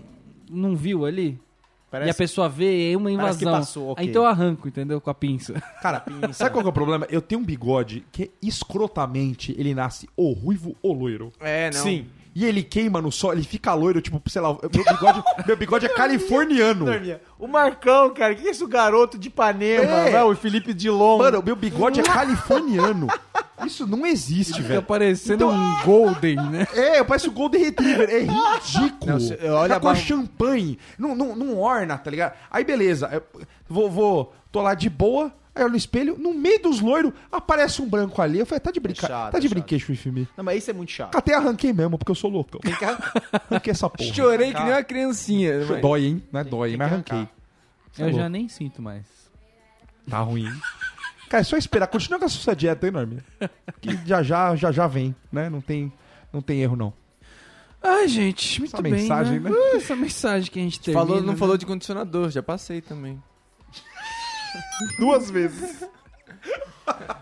não 0.48 0.76
viu 0.76 1.04
ali? 1.04 1.36
Parece- 1.90 2.08
E 2.08 2.12
a 2.12 2.14
pessoa 2.14 2.48
vê, 2.48 2.92
é 2.92 2.96
uma 2.96 3.10
invasão. 3.10 3.52
passou, 3.52 3.88
ok. 3.90 4.02
Aí 4.04 4.10
então 4.10 4.22
eu 4.22 4.28
arranco, 4.28 4.66
entendeu? 4.68 5.00
Com 5.00 5.10
a 5.10 5.14
pinça. 5.14 5.52
Cara, 5.82 6.04
sabe 6.32 6.50
qual 6.52 6.62
que 6.62 6.68
é 6.68 6.70
o 6.70 6.72
problema? 6.72 7.06
Eu 7.10 7.20
tenho 7.20 7.40
um 7.40 7.44
bigode 7.44 8.04
que 8.12 8.30
escrotamente 8.40 9.54
ele 9.58 9.74
nasce 9.74 10.08
ou 10.16 10.32
ruivo 10.32 10.76
ou 10.82 10.92
loiro. 10.92 11.32
É, 11.40 11.70
não. 11.72 11.82
Sim. 11.82 12.06
E 12.35 12.45
ele 12.45 12.62
queima 12.64 13.01
no 13.01 13.12
sol, 13.12 13.32
ele 13.32 13.45
fica 13.45 13.72
loiro, 13.74 14.01
tipo, 14.01 14.20
sei 14.28 14.43
lá, 14.43 14.49
meu 14.61 14.68
bigode, 14.85 15.22
meu 15.47 15.57
bigode 15.57 15.87
é 15.87 15.89
californiano. 15.89 16.87
O 17.39 17.47
Marcão, 17.47 18.12
cara, 18.12 18.32
o 18.32 18.37
que 18.37 18.49
é 18.49 18.51
isso, 18.51 18.66
garoto 18.66 19.16
de 19.16 19.28
Ipanema, 19.28 19.85
É. 19.85 20.11
vai, 20.11 20.22
o 20.24 20.35
Felipe 20.35 20.74
Dilon. 20.74 21.18
Mano, 21.18 21.43
meu 21.45 21.55
bigode 21.55 22.01
é 22.01 22.03
californiano. 22.03 23.07
Isso 23.64 23.87
não 23.87 24.05
existe, 24.05 24.55
Fica 24.55 24.68
velho. 24.68 24.82
parecendo 24.82 25.49
um 25.49 25.82
golden, 25.85 26.37
né? 26.37 26.66
É, 26.74 26.99
eu 26.99 27.05
pareço 27.05 27.28
o 27.30 27.32
Golden 27.32 27.62
Retriever. 27.62 28.11
É 28.11 28.18
ridículo. 28.20 29.07
Não, 29.07 29.55
olha 29.57 29.74
Tá 29.74 29.80
com 29.80 29.89
a 29.89 29.93
barba- 29.93 29.95
champanhe. 29.95 30.78
Não, 30.99 31.14
não, 31.14 31.37
não 31.37 31.59
orna, 31.59 31.97
tá 31.97 32.11
ligado? 32.11 32.35
Aí 32.51 32.64
beleza. 32.64 33.09
eu 33.12 33.22
vou, 33.68 33.89
vou. 33.91 34.35
Tô 34.51 34.61
lá 34.61 34.74
de 34.74 34.91
boa. 34.91 35.32
Aí 35.55 35.62
eu 35.62 35.64
olho 35.66 35.72
no 35.72 35.76
espelho. 35.78 36.16
No 36.18 36.34
meio 36.34 36.61
dos 36.61 36.80
loiros 36.80 37.12
aparece 37.30 37.80
um 37.80 37.88
branco 37.88 38.20
ali. 38.20 38.38
Eu 38.40 38.46
falei, 38.46 38.61
tá 38.61 38.70
de 38.70 38.80
brincadeira. 38.80 39.14
chato, 39.22 39.32
tá 39.32 39.38
de 39.38 39.46
é 39.46 39.50
brinquedo 39.50 39.84
with 39.88 40.11
me. 40.12 40.28
Não, 40.36 40.42
mas 40.44 40.59
isso 40.59 40.70
é 40.70 40.74
muito 40.74 40.90
chato. 40.90 41.14
Até 41.16 41.34
arranquei 41.34 41.72
mesmo, 41.72 41.96
porque 41.96 42.11
eu 42.11 42.16
sou 42.16 42.30
loucão. 42.30 42.61
Arranquei 43.50 43.70
essa 43.70 43.88
porra. 43.88 44.12
Chorei 44.12 44.52
que 44.52 44.61
nem 44.61 44.72
uma 44.72 44.82
criancinha. 44.82 45.64
mas- 45.68 45.80
Dói, 45.80 46.05
hein? 46.07 46.22
Não 46.32 46.40
é 46.40 46.44
dói, 46.44 46.70
hein? 46.72 46.76
Mas 46.76 46.92
arranquei. 46.92 47.28
Eu 47.98 48.12
já 48.12 48.28
nem 48.28 48.48
sinto 48.48 48.82
mais. 48.82 49.05
Tá 50.11 50.18
ruim. 50.18 50.46
hein? 50.46 50.61
Cara, 51.28 51.40
é 51.40 51.44
só 51.44 51.57
esperar. 51.57 51.86
Continua 51.86 52.18
com 52.18 52.26
a 52.26 52.28
sua 52.28 52.55
dieta, 52.55 52.86
hein, 52.86 52.92
Norminha? 52.92 53.24
Que 53.80 53.96
já 54.05 54.22
já, 54.22 54.55
já 54.57 54.70
já 54.72 54.86
vem, 54.86 55.14
né? 55.32 55.48
Não 55.48 55.61
tem, 55.61 55.92
não 56.32 56.42
tem 56.42 56.61
erro, 56.62 56.76
não. 56.76 56.92
Ai, 57.82 58.09
gente, 58.09 58.61
muito 58.61 58.74
Essa 58.74 58.82
bem, 58.82 58.92
mensagem, 58.92 59.40
né? 59.40 59.50
né? 59.50 59.57
Essa 59.74 59.94
mensagem 59.94 60.50
que 60.50 60.59
a 60.59 60.62
gente 60.62 60.92
Falou, 60.92 61.20
não 61.22 61.32
né? 61.34 61.38
falou 61.38 61.57
de 61.57 61.66
condicionador, 61.66 62.30
já 62.30 62.42
passei 62.42 62.80
também. 62.80 63.22
Duas 64.98 65.30
vezes. 65.30 65.84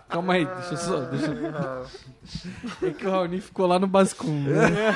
Calma 0.09 0.35
aí, 0.35 0.45
deixa 0.45 0.73
eu 0.73 0.77
só... 0.77 1.01
Deixa 1.01 1.27
eu... 1.27 2.89
É 2.89 2.93
que 2.93 3.07
o 3.07 3.11
Raoni 3.11 3.41
ficou 3.41 3.67
lá 3.67 3.79
no 3.79 3.87
Bascum, 3.87 4.43
né? 4.43 4.95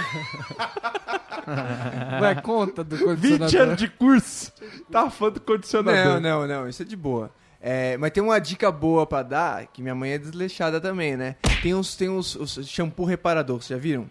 Vai, 2.21 2.41
conta 2.43 2.83
do 2.83 2.97
20 2.97 3.07
condicionador. 3.07 3.61
anos 3.61 3.77
de 3.77 3.89
curso. 3.89 4.53
Tá 4.91 5.09
fã 5.11 5.31
do 5.31 5.41
condicionador. 5.41 6.21
Não, 6.21 6.21
não, 6.21 6.47
não, 6.47 6.69
isso 6.69 6.83
é 6.83 6.85
de 6.85 6.97
boa. 6.97 7.31
É, 7.61 7.97
mas 7.97 8.11
tem 8.11 8.23
uma 8.23 8.39
dica 8.39 8.71
boa 8.71 9.07
pra 9.07 9.23
dar, 9.23 9.67
que 9.67 9.83
minha 9.83 9.95
mãe 9.95 10.13
é 10.13 10.19
desleixada 10.19 10.81
também, 10.81 11.17
né? 11.17 11.37
Tem 11.63 11.75
uns, 11.75 11.97
tem 11.97 12.09
uns, 12.09 12.35
os 12.37 12.69
shampoo 12.69 13.05
reparador, 13.05 13.57
vocês 13.57 13.79
já 13.79 13.83
viram? 13.83 14.09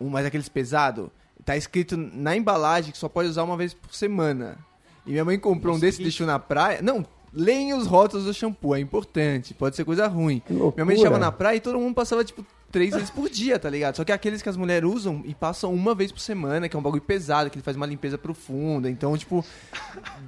Um, 0.00 0.08
mas 0.08 0.26
aqueles 0.26 0.48
pesado, 0.48 1.10
tá 1.44 1.56
escrito 1.56 1.96
na 1.96 2.36
embalagem 2.36 2.92
que 2.92 2.98
só 2.98 3.08
pode 3.08 3.28
usar 3.28 3.42
uma 3.44 3.56
vez 3.56 3.72
por 3.74 3.94
semana. 3.94 4.58
E 5.06 5.10
minha 5.12 5.24
mãe 5.24 5.38
comprou 5.38 5.76
um 5.76 5.78
desse 5.78 6.00
e 6.00 6.04
deixou 6.04 6.26
na 6.26 6.38
praia. 6.38 6.80
Não, 6.82 7.04
leem 7.32 7.72
os 7.72 7.86
rótulos 7.86 8.26
do 8.26 8.34
shampoo, 8.34 8.74
é 8.74 8.80
importante, 8.80 9.54
pode 9.54 9.74
ser 9.74 9.84
coisa 9.84 10.06
ruim. 10.06 10.42
Minha 10.48 10.84
mãe 10.84 10.94
deixava 10.96 11.18
na 11.18 11.32
praia 11.32 11.56
e 11.56 11.60
todo 11.60 11.78
mundo 11.78 11.94
passava, 11.94 12.24
tipo, 12.24 12.44
três 12.72 12.92
vezes 12.94 13.10
por 13.10 13.28
dia, 13.28 13.58
tá 13.58 13.68
ligado? 13.70 13.96
Só 13.96 14.04
que 14.04 14.10
é 14.10 14.14
aqueles 14.14 14.40
que 14.42 14.48
as 14.48 14.56
mulheres 14.56 14.88
usam 14.88 15.22
e 15.24 15.34
passam 15.34 15.72
uma 15.72 15.94
vez 15.94 16.10
por 16.10 16.18
semana, 16.20 16.68
que 16.68 16.74
é 16.74 16.78
um 16.78 16.82
bagulho 16.82 17.02
pesado, 17.02 17.50
que 17.50 17.56
ele 17.56 17.62
faz 17.62 17.76
uma 17.76 17.86
limpeza 17.86 18.16
profunda. 18.18 18.88
Então, 18.90 19.16
tipo, 19.16 19.44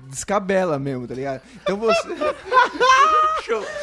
descabela 0.09 0.79
mesmo, 0.79 1.07
tá 1.09 1.15
ligado? 1.15 1.41
Então 1.63 1.77
você. 1.77 2.09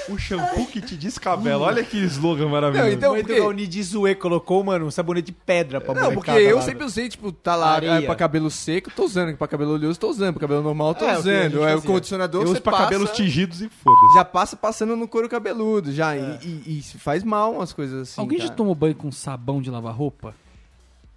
O 0.09 0.17
shampoo 0.17 0.65
que 0.65 0.81
te 0.81 0.95
descabela. 0.95 1.67
Olha 1.67 1.83
que 1.83 1.95
slogan 2.05 2.47
maravilhoso. 2.49 2.87
Não, 2.89 2.93
então- 2.97 3.15
porque- 3.15 3.39
Raoni 3.39 3.67
de 3.67 3.83
Zoe 3.83 4.15
colocou, 4.15 4.63
mano, 4.63 4.87
um 4.87 4.91
sabonete 4.91 5.27
de 5.27 5.31
pedra 5.33 5.79
pra 5.79 5.93
Não, 5.93 6.13
porque 6.15 6.31
eu 6.31 6.55
lá, 6.55 6.61
sempre 6.63 6.83
usei, 6.83 7.07
tipo, 7.07 7.31
tá 7.31 7.55
lá, 7.55 7.73
Areia. 7.75 7.91
é 7.91 8.01
pra 8.01 8.15
cabelo 8.15 8.49
seco, 8.49 8.89
tô 8.89 9.03
usando, 9.05 9.37
pra 9.37 9.47
cabelo 9.47 9.73
oleoso, 9.73 9.99
tô 9.99 10.09
usando, 10.09 10.33
pra 10.33 10.41
cabelo 10.41 10.63
normal, 10.63 10.95
tô 10.95 11.05
É, 11.05 11.15
o 11.15 11.19
usando. 11.19 11.63
É 11.63 11.75
o 11.75 11.81
condicionador, 11.83 12.41
eu 12.41 12.47
você 12.47 12.53
uso 12.53 12.61
pra 12.63 12.71
passa, 12.71 12.83
cabelos 12.85 13.11
tingidos 13.11 13.61
e 13.61 13.69
foda-se. 13.69 14.15
Já 14.15 14.25
passa 14.25 14.55
passando 14.57 14.95
no 14.95 15.07
couro 15.07 15.29
cabeludo, 15.29 15.91
já. 15.93 16.17
E, 16.17 16.39
e- 16.43 16.79
e 16.79 16.97
faz 16.97 17.23
mal 17.23 17.53
umas 17.53 17.71
coisas 17.71 18.09
assim. 18.09 18.19
Alguém 18.19 18.39
já 18.39 18.45
cara. 18.51 18.57
tomou 18.57 18.75
banho 18.75 18.95
com 18.95 19.11
sabão 19.11 19.61
de 19.61 19.69
lavar 19.69 19.93
roupa? 19.95 20.33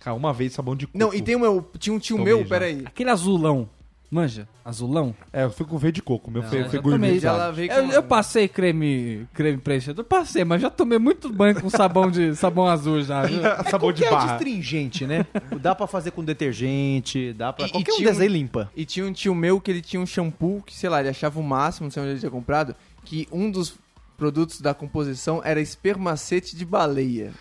Cara, 0.01 0.17
uma 0.17 0.33
vez 0.33 0.53
sabão 0.53 0.77
de 0.77 0.87
coco. 0.87 0.99
Não, 0.99 1.13
e 1.15 1.23
tem 1.23 1.35
o 1.37 1.41
meu. 1.41 1.67
Tinha 1.79 1.95
um 1.95 1.99
tio 1.99 2.17
Tomei 2.19 2.33
meu, 2.35 2.43
já. 2.43 2.49
peraí. 2.49 2.83
Aquele 2.85 3.11
azulão. 3.11 3.69
Manja? 4.11 4.47
Azulão? 4.65 5.13
É, 5.33 5.43
eu 5.43 5.51
fui 5.51 5.67
com 5.67 5.77
V 5.77 5.91
de 5.91 6.01
coco. 6.01 6.31
Meu 6.31 6.43
foi, 6.45 6.63
já 6.63 6.81
foi. 6.81 7.19
Já 7.19 7.33
lavei 7.33 7.67
com. 7.69 7.75
Eu, 7.75 7.91
eu 7.91 8.03
passei 8.03 8.47
creme, 8.47 9.27
creme 9.35 9.59
preenchedor, 9.59 10.05
passei, 10.05 10.45
mas 10.45 10.63
já 10.63 10.71
tomei 10.71 11.01
muito 11.01 11.33
banho 11.33 11.61
com 11.61 11.69
sabão 11.69 12.09
de 12.09 12.33
sabão 12.37 12.69
azul 12.69 13.03
já. 13.03 13.23
viu? 13.27 13.41
sabão 13.69 13.93
de 13.93 14.03
Qualquer 14.03 14.11
barra. 14.11 14.33
astringente, 14.35 15.05
né? 15.05 15.27
Dá 15.61 15.75
pra 15.75 15.89
fazer 15.89 16.13
com 16.13 16.23
detergente, 16.23 17.33
dá 17.33 17.53
pra... 17.53 17.65
E- 17.67 17.69
e 17.69 17.73
qualquer 17.73 17.93
um 17.93 17.97
tinha 17.97 18.09
um- 18.09 18.13
desenho 18.13 18.31
limpa. 18.31 18.71
E 18.77 18.85
tinha 18.85 19.05
um 19.05 19.13
tio 19.13 19.35
meu 19.35 19.61
que 19.61 19.71
ele 19.71 19.83
tinha 19.83 20.01
um 20.01 20.07
shampoo 20.07 20.63
que, 20.65 20.75
sei 20.77 20.89
lá, 20.89 21.01
ele 21.01 21.09
achava 21.09 21.41
o 21.41 21.43
máximo, 21.43 21.87
não 21.87 21.91
sei 21.91 22.03
onde 22.03 22.13
ele 22.13 22.21
tinha 22.21 22.31
comprado, 22.31 22.77
que 23.05 23.27
um 23.33 23.51
dos 23.51 23.75
produtos 24.17 24.61
da 24.61 24.73
composição 24.75 25.41
era 25.45 25.61
espermacete 25.61 26.57
de 26.57 26.65
baleia. 26.65 27.33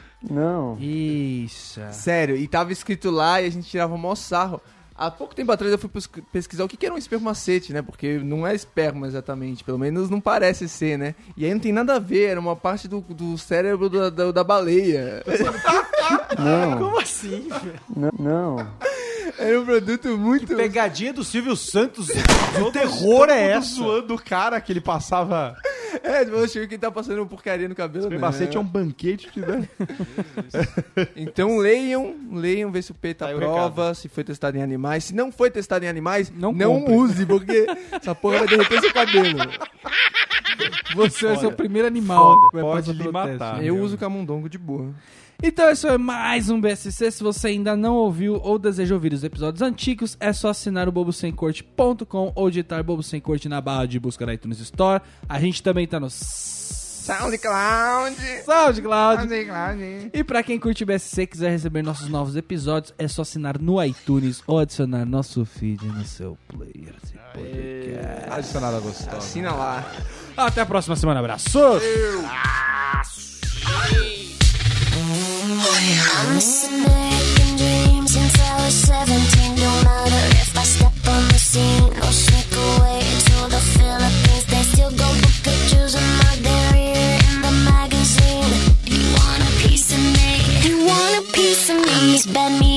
Isso. 0.80 1.82
Sério, 1.92 2.36
e 2.36 2.48
tava 2.48 2.72
escrito 2.72 3.10
lá 3.12 3.42
e 3.42 3.46
a 3.46 3.50
gente 3.50 3.70
tirava 3.70 3.94
o 3.94 3.98
maior 3.98 4.16
sarro. 4.16 4.62
Há 4.96 5.10
pouco 5.10 5.34
tempo 5.34 5.52
atrás 5.52 5.72
eu 5.72 5.80
fui 5.80 5.90
pes- 5.90 6.08
pesquisar 6.32 6.64
o 6.64 6.68
que 6.68 6.78
que 6.78 6.86
era 6.86 6.94
um 6.94 6.98
espermacete, 7.00 7.74
né? 7.74 7.82
Porque 7.82 8.20
não 8.20 8.46
é 8.46 8.54
esperma 8.54 9.08
exatamente, 9.08 9.64
pelo 9.64 9.80
menos 9.80 10.08
não 10.08 10.22
parece 10.22 10.70
ser, 10.70 10.98
né? 11.00 11.16
E 11.36 11.44
aí 11.46 11.52
não 11.52 11.60
tem 11.60 11.74
nada 11.74 11.96
a 11.96 12.00
ver, 12.00 12.26
era 12.30 12.40
uma 12.40 12.56
parte 12.56 12.88
do, 12.88 13.02
do 13.02 13.36
cérebro 13.38 13.90
da, 13.90 14.10
da, 14.12 14.32
da 14.32 14.44
baleia. 14.44 15.24
Como 16.78 17.00
assim? 17.00 17.50
Era 19.40 19.60
um 19.60 19.66
produto 19.66 20.16
muito... 20.18 20.56
Pegadinha 20.56 21.12
do 21.12 21.24
Silvio 21.24 21.56
Santos. 21.56 22.08
O 22.62 22.72
terror 22.72 23.30
é 23.30 23.50
essa? 23.52 23.76
zoando 23.76 24.14
o 24.14 24.22
cara 24.22 24.62
que 24.62 24.72
ele 24.72 24.80
passava. 24.82 25.56
É, 26.04 26.24
eu 26.24 26.44
achei 26.44 26.68
que 26.68 26.78
tá 26.78 26.92
passando 26.92 27.26
porcaria 27.26 27.68
no 27.68 27.76
cabelo, 27.76 28.10
né? 28.10 28.18
Bacete 28.18 28.58
é 28.58 28.60
um 28.60 28.64
banquete 28.64 29.30
de 29.32 29.42
né? 29.42 29.68
Então 31.16 31.58
leiam, 31.58 32.16
leiam, 32.32 32.72
vê 32.72 32.82
se 32.82 32.92
o 32.92 32.96
P 32.96 33.14
tá 33.14 33.28
Tá 33.28 33.36
prova, 33.36 33.94
se 33.94 34.10
foi 34.10 34.24
testado 34.24 34.58
em 34.58 34.62
animais. 34.62 35.06
Se 35.06 35.16
não 35.16 35.32
foi 35.32 35.50
testado 35.50 35.86
em 35.86 35.88
animais, 35.88 36.32
Não 36.36 36.52
não, 36.52 36.86
use, 36.86 37.26
porque 37.26 37.68
essa 37.92 38.14
porra 38.14 38.40
vai 38.40 38.48
derreter 38.48 38.82
seu 38.82 38.94
cabelo. 38.94 39.38
Você 40.96 41.28
vai 41.28 41.38
ser 41.38 41.48
o 41.48 41.52
primeiro 41.52 41.88
animal 41.88 42.36
Foda. 42.36 42.48
que 42.50 42.56
vai 42.56 42.64
Pode 42.64 42.94
lhe 42.94 43.12
matar. 43.12 43.64
Eu 43.64 43.78
uso 43.80 43.98
camundongo 43.98 44.50
de 44.50 44.58
boa. 44.58 44.94
Então 45.46 45.70
esse 45.70 45.86
foi 45.86 45.98
mais 45.98 46.50
um 46.50 46.62
BSC. 46.62 47.12
Se 47.12 47.22
você 47.22 47.50
ainda 47.50 47.76
não 47.76 47.96
ouviu 47.96 48.40
ou 48.42 48.58
deseja 48.58 48.96
ouvir 48.96 49.12
os 49.12 49.26
episódios 49.26 49.62
antigos, 49.62 50.16
é 50.18 50.32
só 50.32 50.48
assinar 50.48 50.88
o 50.88 50.92
bobosemcorte.com 50.92 52.32
ou 52.34 52.50
digitar 52.50 52.82
Bobo 52.82 53.04
Sem 53.04 53.20
Corte 53.20 53.50
na 53.50 53.60
barra 53.60 53.86
de 53.86 54.00
busca 54.00 54.26
da 54.26 54.34
iTunes 54.34 54.62
Store. 54.62 55.02
A 55.28 55.42
gente 55.42 55.62
também 55.62 55.86
tá 55.86 56.00
no 56.00 56.10
SoundCloud. 56.10 58.16
SoundCloud. 58.46 59.24
E 60.14 60.24
pra 60.24 60.42
quem 60.44 60.58
curte 60.58 60.86
BSC 60.86 61.24
e 61.24 61.28
quiser 61.28 61.50
receber 61.50 61.82
nossos 61.82 62.08
novos 62.08 62.38
episódios, 62.38 62.94
é 62.98 63.10
só 63.10 63.24
assinar 63.24 63.60
no 63.60 63.84
iTunes 63.84 64.42
ou 64.48 64.60
adicionar 64.60 65.06
nosso 65.06 65.44
feed 65.44 65.86
no 65.86 66.06
seu 66.06 66.38
player 66.48 66.96
de 67.04 67.20
podcast. 67.34 68.32
Adicionada 68.32 68.80
gostosa. 68.80 69.18
Assina 69.18 69.52
lá. 69.52 69.84
Até 70.38 70.62
a 70.62 70.66
próxima 70.66 70.96
semana. 70.96 71.20
Abraço! 71.20 71.60
I'm 74.96 76.36
missing 76.36 76.84
making 76.84 77.58
dreams 77.58 78.14
since 78.14 78.40
I 78.40 78.64
was 78.64 78.74
17. 78.74 79.56
No 79.56 79.72
matter 79.84 80.24
if 80.38 80.56
I 80.56 80.64
step 80.64 80.94
on 81.08 81.28
the 81.30 81.40
scene 81.40 81.90
or 81.98 82.12
sneak 82.12 82.52
away 82.54 83.02
to 83.02 83.50
the 83.50 83.62
Philippines, 83.74 84.46
they 84.46 84.62
still 84.62 84.92
go 84.92 85.10
pictures 85.42 85.96
in 85.96 86.02
the 87.42 87.52
magazine. 87.66 88.54
You 88.86 89.02
want 89.18 89.42
a 89.42 89.52
piece 89.66 89.92
of 89.94 90.00
me? 90.00 90.30
You 90.62 90.86
want 90.86 91.14
a 91.18 91.32
piece 91.32 91.70
of 91.70 91.78
me? 91.78 91.94
Media 92.60 92.73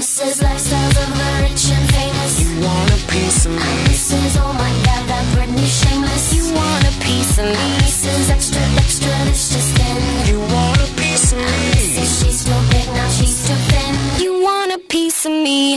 I'm 0.00 0.04
Mrs. 0.04 0.40
Lifestyles 0.40 0.96
of 0.96 1.10
the 1.12 1.42
rich 1.42 1.68
and 1.68 1.90
famous. 1.92 2.40
You 2.40 2.64
want 2.64 2.88
a 2.88 3.12
piece 3.12 3.44
of 3.44 3.52
me? 3.52 3.58
I'm 3.60 3.84
Mrs. 3.84 4.40
Oh 4.40 4.50
my 4.54 4.72
God, 4.86 5.04
that 5.12 5.24
Britney 5.36 5.68
shameless. 5.68 6.32
You 6.32 6.54
want 6.54 6.88
a 6.88 6.92
piece 7.04 7.36
of 7.36 7.44
me? 7.44 7.52
I'm 7.52 7.80
Mrs. 7.84 8.30
Extra, 8.30 8.62
extra, 8.80 9.12
this 9.28 9.52
just 9.52 9.78
in. 9.78 10.32
You 10.32 10.40
want 10.40 10.80
a 10.80 10.88
piece 10.96 11.32
of 11.32 11.38
me? 11.38 11.44
Mrs. 11.44 12.24
She's 12.24 12.44
too 12.46 12.60
big, 12.70 12.86
now 12.96 13.10
she's 13.10 13.46
too 13.46 13.52
thin. 13.68 14.22
You 14.24 14.42
want 14.42 14.72
a 14.72 14.78
piece 14.78 15.26
of 15.26 15.32
me? 15.32 15.69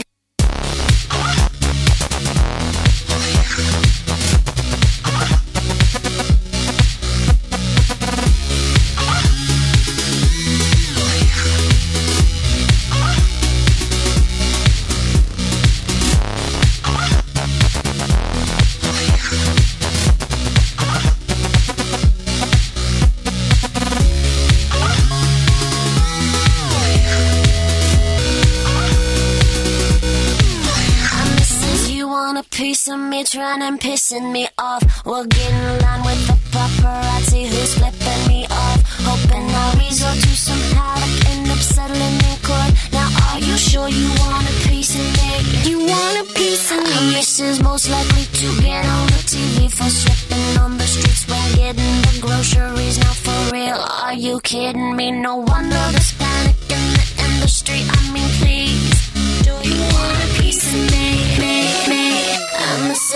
Of 33.62 33.68
and 33.68 33.80
pissing 33.80 34.32
me 34.32 34.48
off. 34.58 34.82
We'll 35.06 35.26
get 35.26 35.50
in 35.50 35.78
line 35.82 36.02
with 36.04 36.26
the 36.26 36.36
paparazzi 36.50 37.46
who's 37.46 37.74
flipping 37.78 38.22
me 38.28 38.46
off. 38.50 38.80
Hoping 39.06 39.46
I'll 39.48 39.78
resort 39.78 40.18
to 40.18 40.32
somehow 40.34 40.94
like 40.98 41.30
end 41.30 41.50
up 41.50 41.58
settling 41.58 42.18
in 42.30 42.36
court. 42.42 42.72
Now, 42.92 43.08
are 43.30 43.38
you 43.38 43.56
sure 43.56 43.88
you 43.88 44.08
want 44.20 44.48
a 44.48 44.54
piece 44.68 44.94
of 44.94 45.06
me? 45.18 45.70
You 45.70 45.78
want 45.86 46.16
a 46.22 46.34
piece 46.34 46.70
of 46.72 46.82
me? 46.82 47.14
Mrs. 47.14 47.62
Most 47.62 47.90
likely 47.90 48.24
to 48.40 48.46
get 48.60 48.84
on 48.86 49.06
the 49.14 49.22
TV 49.32 49.70
for 49.70 49.88
slipping 49.88 50.58
on 50.58 50.76
the 50.76 50.86
streets 50.86 51.26
when 51.28 51.46
getting 51.54 51.96
the 52.06 52.18
groceries. 52.20 52.98
Now, 52.98 53.14
for 53.24 53.54
real, 53.54 53.78
are 54.02 54.14
you 54.14 54.40
kidding 54.40 54.96
me? 54.96 55.10
No 55.12 55.36
wonder 55.36 55.82
there's 55.92 56.12
panic 56.14 56.56
in 56.70 56.84
the 56.98 57.06
industry. 57.28 57.80
I 57.86 58.12
mean, 58.12 58.28
please. 58.40 58.73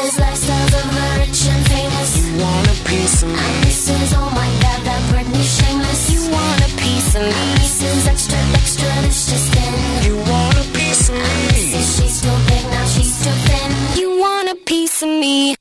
I'm 0.01 0.05
Lifestyles 0.11 0.75
of 0.79 0.95
the 0.95 1.07
rich 1.19 1.49
and 1.49 1.67
famous. 1.67 2.23
You 2.23 2.39
want 2.39 2.67
a 2.69 2.85
piece 2.89 3.23
of 3.25 3.31
me? 3.31 3.35
I'm 3.35 3.55
Mrs. 3.67 4.15
Oh 4.15 4.31
my 4.31 4.47
God, 4.63 4.81
that 4.87 5.03
Britney 5.11 5.43
shameless. 5.43 6.13
You 6.15 6.31
want 6.31 6.61
a 6.63 6.71
piece 6.79 7.17
of 7.17 7.23
me? 7.23 7.35
I'm 7.35 7.59
Mrs. 7.59 8.07
Extra, 8.07 8.39
extra, 8.55 8.87
this 9.03 9.27
just 9.29 9.57
in. 9.57 10.07
You 10.07 10.17
want 10.31 10.55
a 10.55 10.63
piece 10.71 11.09
of 11.09 11.17
me? 11.17 11.21
I'm 11.21 11.51
Mrs. 11.51 11.99
She's 11.99 12.23
too 12.23 12.31
big, 12.47 12.65
now 12.71 12.87
she's 12.87 13.25
too 13.25 13.35
thin. 13.51 13.99
You 13.99 14.21
want 14.21 14.49
a 14.49 14.55
piece 14.55 15.03
of 15.03 15.09
me? 15.09 15.58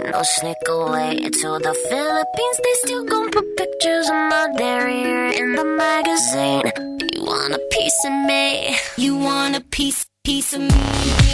Scene 0.00 0.14
or 0.14 0.24
sneak 0.24 0.56
away 0.68 1.16
to 1.18 1.58
the 1.58 1.74
Philippines. 1.88 2.56
They 2.62 2.74
still 2.84 3.04
gon' 3.04 3.30
put 3.30 3.56
pictures 3.56 4.08
of 4.08 4.14
my 4.14 4.48
derriere 4.56 5.28
in 5.28 5.54
the 5.54 5.64
magazine. 5.64 6.72
You 7.14 7.24
want 7.24 7.54
a 7.54 7.60
piece 7.70 8.04
of 8.04 8.12
me? 8.26 8.76
You 8.96 9.16
want 9.16 9.56
a 9.56 9.60
piece, 9.60 10.06
piece 10.24 10.52
of 10.52 10.60
me, 10.60 11.27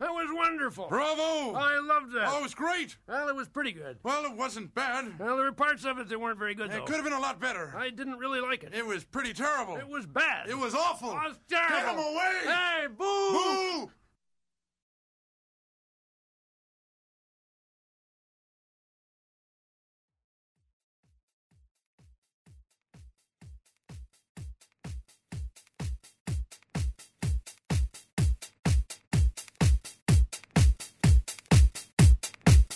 That 0.00 0.12
was 0.12 0.28
wonderful. 0.32 0.88
Bravo! 0.88 1.54
I 1.54 1.78
loved 1.78 2.12
that. 2.14 2.28
Oh, 2.30 2.38
it 2.38 2.42
was 2.42 2.54
great. 2.54 2.96
Well, 3.06 3.28
it 3.28 3.36
was 3.36 3.48
pretty 3.48 3.72
good. 3.72 3.98
Well, 4.02 4.24
it 4.24 4.34
wasn't 4.34 4.74
bad. 4.74 5.18
Well, 5.18 5.36
there 5.36 5.44
were 5.44 5.52
parts 5.52 5.84
of 5.84 5.98
it 5.98 6.08
that 6.08 6.18
weren't 6.18 6.38
very 6.38 6.54
good, 6.54 6.70
though. 6.70 6.78
It 6.78 6.86
could 6.86 6.96
have 6.96 7.04
been 7.04 7.12
a 7.12 7.20
lot 7.20 7.38
better. 7.38 7.74
I 7.76 7.90
didn't 7.90 8.16
really 8.16 8.40
like 8.40 8.62
it. 8.62 8.74
It 8.74 8.86
was 8.86 9.04
pretty 9.04 9.34
terrible. 9.34 9.76
It 9.76 9.86
was 9.86 10.06
bad. 10.06 10.48
It 10.48 10.56
was 10.56 10.74
awful. 10.74 11.10
It 11.10 11.14
was 11.16 11.38
terrible. 11.50 11.76
Get 11.76 11.92
him 11.92 11.98
away! 11.98 12.32
Hey, 12.44 12.86
boo! 12.86 13.30
Boo! 13.32 13.90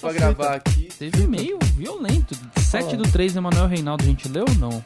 Pra 0.05 0.13
gravar 0.13 0.57
aqui. 0.57 0.91
Teve 0.99 1.27
meio 1.27 1.59
violento. 1.77 2.37
7 2.59 2.95
do 2.95 3.05
3, 3.05 3.37
Emanuel 3.37 3.67
Reinaldo, 3.67 4.05
a 4.05 4.07
gente 4.07 4.29
leu 4.29 4.45
ou 4.47 4.55
não? 4.57 4.85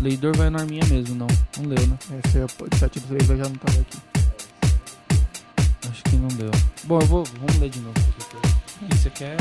Leidor 0.00 0.34
vai 0.34 0.48
na 0.48 0.60
arminha 0.60 0.82
mesmo, 0.86 1.14
não. 1.14 1.26
Não 1.58 1.68
leu, 1.68 1.86
né? 1.86 1.98
Esse 2.24 2.38
é 2.38 2.46
o 2.46 2.78
7 2.78 2.98
do 2.98 3.08
3 3.08 3.28
eu 3.28 3.36
já 3.36 3.44
não 3.44 3.56
tava 3.56 3.78
aqui. 3.78 3.98
Acho 5.90 6.02
que 6.04 6.16
não 6.16 6.28
deu. 6.28 6.50
Bom, 6.84 6.98
eu 6.98 7.06
vou. 7.06 7.24
Vamos 7.24 7.58
ler 7.58 7.68
de 7.68 7.80
novo. 7.80 7.94
O 8.80 8.86
que 8.86 8.96
você 8.96 9.10
quer? 9.10 9.36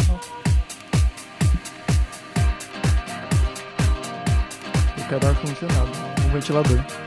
Eu 4.97 5.07
quero 5.07 5.25
ar-condicionado, 5.25 5.89
um 6.25 6.33
ventilador. 6.33 7.06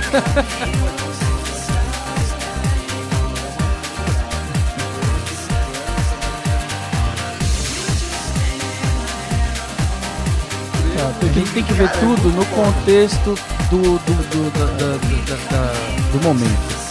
Tá, 0.00 0.22
A 11.20 11.32
gente 11.32 11.50
tem 11.52 11.62
que 11.62 11.72
ver 11.74 11.90
tudo 11.92 12.30
no 12.30 12.44
contexto 12.46 13.34
do, 13.70 13.76
do, 13.76 13.98
do, 13.98 14.50
do, 14.50 14.50
do, 14.50 14.98
do, 14.98 15.36
do, 15.36 16.18
do 16.18 16.24
momento. 16.24 16.87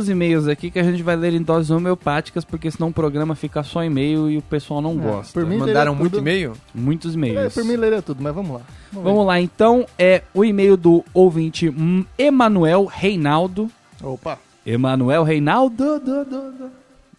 Muitos 0.00 0.08
e-mails 0.08 0.48
aqui 0.48 0.70
que 0.70 0.78
a 0.78 0.82
gente 0.82 1.02
vai 1.02 1.14
ler 1.16 1.34
em 1.34 1.42
doses 1.42 1.70
homeopáticas, 1.70 2.44
porque 2.44 2.70
senão 2.70 2.88
o 2.88 2.92
programa 2.92 3.34
fica 3.34 3.62
só 3.62 3.84
e-mail 3.84 4.30
e 4.30 4.38
o 4.38 4.42
pessoal 4.42 4.80
não 4.80 4.96
gosta. 4.96 5.32
por 5.38 5.46
mim, 5.46 5.58
Mandaram 5.58 5.94
muito 5.94 6.12
tudo. 6.12 6.22
e-mail? 6.22 6.54
Muitos 6.74 7.12
É, 7.12 7.16
e-mails. 7.18 7.54
por 7.54 7.64
mim 7.64 7.76
leria 7.76 8.00
tudo, 8.00 8.22
mas 8.22 8.34
vamos 8.34 8.52
lá. 8.54 8.60
Vamos 8.92 9.26
lá, 9.26 9.38
então, 9.40 9.84
é 9.98 10.22
o 10.32 10.44
e-mail 10.44 10.76
do 10.76 11.04
ouvinte 11.12 11.72
Emanuel 12.18 12.86
Reinaldo. 12.86 13.70
Opa. 14.02 14.38
Emanuel 14.64 15.22
Reinaldo. 15.22 15.98
do, 16.00 16.24
do, 16.24 16.50
do. 16.52 16.70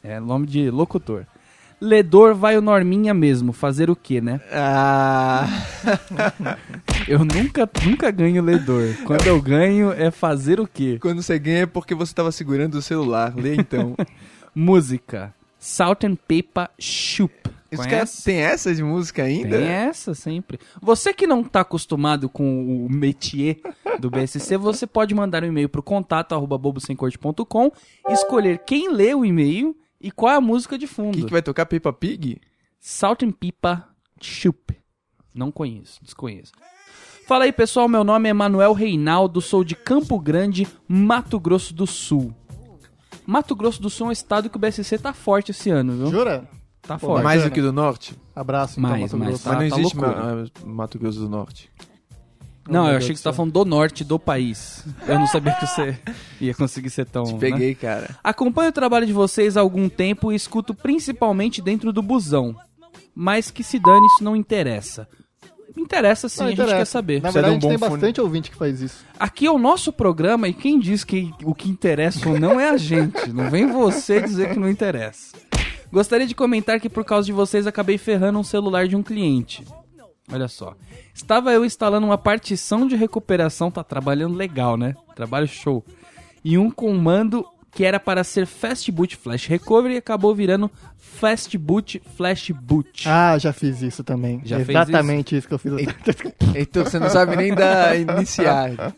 É 0.03 0.19
nome 0.19 0.47
de 0.47 0.69
locutor. 0.71 1.25
Ledor 1.79 2.33
vai 2.35 2.57
o 2.57 2.61
Norminha 2.61 3.13
mesmo, 3.13 3.53
fazer 3.53 3.89
o 3.89 3.95
quê, 3.95 4.19
né? 4.21 4.39
Ah. 4.51 5.47
Eu 7.11 7.25
nunca, 7.25 7.69
nunca 7.85 8.09
ganho 8.09 8.41
ledor. 8.41 8.95
Quando 9.05 9.27
eu 9.27 9.41
ganho 9.41 9.91
é 9.91 10.09
fazer 10.09 10.61
o 10.61 10.67
quê? 10.67 10.97
Quando 11.01 11.21
você 11.21 11.37
ganha 11.37 11.63
é 11.63 11.65
porque 11.65 11.93
você 11.93 12.13
tava 12.13 12.31
segurando 12.31 12.75
o 12.75 12.81
celular. 12.81 13.35
Lê 13.35 13.55
então. 13.55 13.97
Música. 14.55 15.33
Salt 15.59 16.05
and 16.05 16.15
Pepper 16.15 16.69
Shoop. 16.79 17.33
Os 17.69 17.77
Conhece? 17.79 18.23
têm 18.23 18.37
essa 18.37 18.73
de 18.73 18.81
música 18.81 19.23
ainda? 19.23 19.57
Tem 19.57 19.67
essa 19.67 20.13
sempre. 20.13 20.57
Você 20.81 21.13
que 21.13 21.27
não 21.27 21.43
tá 21.43 21.61
acostumado 21.61 22.29
com 22.29 22.85
o 22.85 22.89
métier 22.89 23.59
do 23.99 24.09
BSC, 24.09 24.55
você 24.57 24.87
pode 24.87 25.13
mandar 25.13 25.43
um 25.43 25.47
e-mail 25.47 25.67
pro 25.67 25.83
contato 25.83 26.33
arroba 26.33 26.57
bobosemcorte.com, 26.57 27.71
escolher 28.09 28.59
quem 28.59 28.91
lê 28.91 29.13
o 29.13 29.25
e-mail 29.25 29.75
e 29.99 30.11
qual 30.11 30.31
é 30.33 30.35
a 30.37 30.41
música 30.41 30.77
de 30.77 30.85
O 30.85 30.87
fundo. 30.87 31.17
que, 31.17 31.25
que 31.25 31.31
vai 31.31 31.41
tocar 31.41 31.65
Peppa 31.65 31.91
Pig? 31.91 32.39
Salt 32.79 33.23
and 33.23 33.31
Pipa 33.31 33.87
Chup. 34.19 34.75
Não 35.33 35.49
conheço, 35.51 35.99
desconheço. 36.03 36.51
Fala 37.31 37.45
aí, 37.45 37.53
pessoal. 37.53 37.87
Meu 37.87 38.03
nome 38.03 38.27
é 38.27 38.33
Manuel 38.33 38.73
Reinaldo, 38.73 39.39
sou 39.39 39.63
de 39.63 39.73
Campo 39.73 40.19
Grande, 40.19 40.67
Mato 40.85 41.39
Grosso 41.39 41.73
do 41.73 41.87
Sul. 41.87 42.35
Mato 43.25 43.55
Grosso 43.55 43.81
do 43.81 43.89
Sul 43.89 44.07
é 44.07 44.09
um 44.09 44.11
estado 44.11 44.49
que 44.49 44.57
o 44.57 44.59
BSC 44.59 44.97
tá 44.97 45.13
forte 45.13 45.51
esse 45.51 45.69
ano, 45.69 45.93
viu? 45.93 46.07
Jura? 46.07 46.43
Tá 46.81 46.99
Pô, 46.99 47.07
forte. 47.07 47.23
Mais 47.23 47.41
do 47.41 47.49
que 47.49 47.61
do 47.61 47.71
norte? 47.71 48.19
Abraço, 48.35 48.77
então, 48.77 48.91
Mais, 48.91 49.03
Mato 49.03 49.17
mais, 49.17 49.29
Grosso. 49.29 49.43
Tá- 49.45 49.49
Mas 49.51 49.61
não 49.61 49.69
tá 49.69 49.79
existe 49.79 49.97
loucura. 49.97 50.49
Ah, 50.61 50.65
Mato 50.65 50.99
Grosso 50.99 51.19
do 51.19 51.29
Norte. 51.29 51.71
Não, 52.67 52.89
eu 52.89 52.97
achei 52.97 53.11
que 53.11 53.15
você 53.15 53.23
tá 53.23 53.31
do 53.31 53.35
falando 53.37 53.53
do 53.53 53.63
norte 53.63 54.03
do 54.03 54.19
país. 54.19 54.85
Eu 55.07 55.17
não 55.17 55.25
sabia 55.25 55.53
que 55.53 55.65
você 55.65 55.97
ia 56.41 56.53
conseguir 56.53 56.89
ser 56.89 57.05
tão. 57.05 57.23
Te 57.23 57.31
né? 57.31 57.39
peguei, 57.39 57.73
cara. 57.75 58.09
Acompanho 58.21 58.71
o 58.71 58.73
trabalho 58.73 59.05
de 59.05 59.13
vocês 59.13 59.55
há 59.55 59.61
algum 59.61 59.87
tempo 59.87 60.33
e 60.33 60.35
escuto 60.35 60.73
principalmente 60.73 61.61
dentro 61.61 61.93
do 61.93 62.01
busão. 62.01 62.53
Mas 63.15 63.49
que 63.49 63.63
se 63.63 63.79
dane, 63.79 64.05
isso 64.07 64.21
não 64.21 64.35
interessa. 64.35 65.07
Interessa 65.77 66.27
sim, 66.29 66.39
Não, 66.39 66.45
a 66.47 66.49
gente 66.49 66.59
interessa. 66.59 66.77
quer 66.77 66.85
saber. 66.85 67.15
Na 67.15 67.31
Precisa 67.31 67.39
de 67.39 67.47
verdade, 67.49 67.53
um 67.53 67.57
a 67.69 67.71
gente 67.71 67.79
tem 67.79 67.89
fone. 67.89 67.99
bastante 68.01 68.21
ouvinte 68.21 68.51
que 68.51 68.57
faz 68.57 68.81
isso. 68.81 69.05
Aqui 69.19 69.45
é 69.45 69.51
o 69.51 69.57
nosso 69.57 69.91
programa 69.93 70.47
e 70.47 70.53
quem 70.53 70.79
diz 70.79 71.03
que 71.03 71.31
o 71.43 71.53
que 71.55 71.69
interessa 71.69 72.27
ou 72.29 72.39
não 72.39 72.59
é 72.59 72.69
a 72.69 72.77
gente. 72.77 73.31
Não 73.31 73.49
vem 73.49 73.67
você 73.67 74.21
dizer 74.21 74.51
que 74.53 74.59
não 74.59 74.69
interessa. 74.69 75.35
Gostaria 75.91 76.25
de 76.27 76.35
comentar 76.35 76.79
que 76.79 76.89
por 76.89 77.03
causa 77.03 77.25
de 77.25 77.33
vocês 77.33 77.67
acabei 77.67 77.97
ferrando 77.97 78.39
um 78.39 78.43
celular 78.43 78.87
de 78.87 78.95
um 78.95 79.03
cliente. 79.03 79.65
Olha 80.31 80.47
só. 80.47 80.75
Estava 81.13 81.51
eu 81.51 81.65
instalando 81.65 82.05
uma 82.07 82.17
partição 82.17 82.87
de 82.87 82.95
recuperação, 82.95 83.69
tá 83.69 83.83
trabalhando 83.83 84.35
legal, 84.35 84.77
né? 84.77 84.95
Trabalho 85.15 85.47
show. 85.47 85.83
E 86.43 86.57
um 86.57 86.71
comando 86.71 87.45
que 87.71 87.85
era 87.85 87.99
para 87.99 88.23
ser 88.23 88.45
Fast 88.45 88.91
Boot 88.91 89.15
Flash 89.15 89.47
Recovery 89.47 89.95
e 89.95 89.97
acabou 89.97 90.35
virando 90.35 90.69
Fast 90.97 91.57
Boot 91.57 92.01
Flash 92.15 92.51
Boot. 92.51 93.07
Ah, 93.07 93.37
já 93.37 93.53
fiz 93.53 93.81
isso 93.81 94.03
também. 94.03 94.41
Já 94.43 94.57
fez 94.57 94.69
Exatamente 94.69 95.37
isso? 95.37 95.47
que 95.47 95.53
eu 95.53 95.59
fiz. 95.59 95.73
Então 96.55 96.83
você 96.83 96.99
não 96.99 97.09
sabe 97.09 97.35
nem 97.35 97.53
da 97.53 97.95
iniciar. 97.95 98.93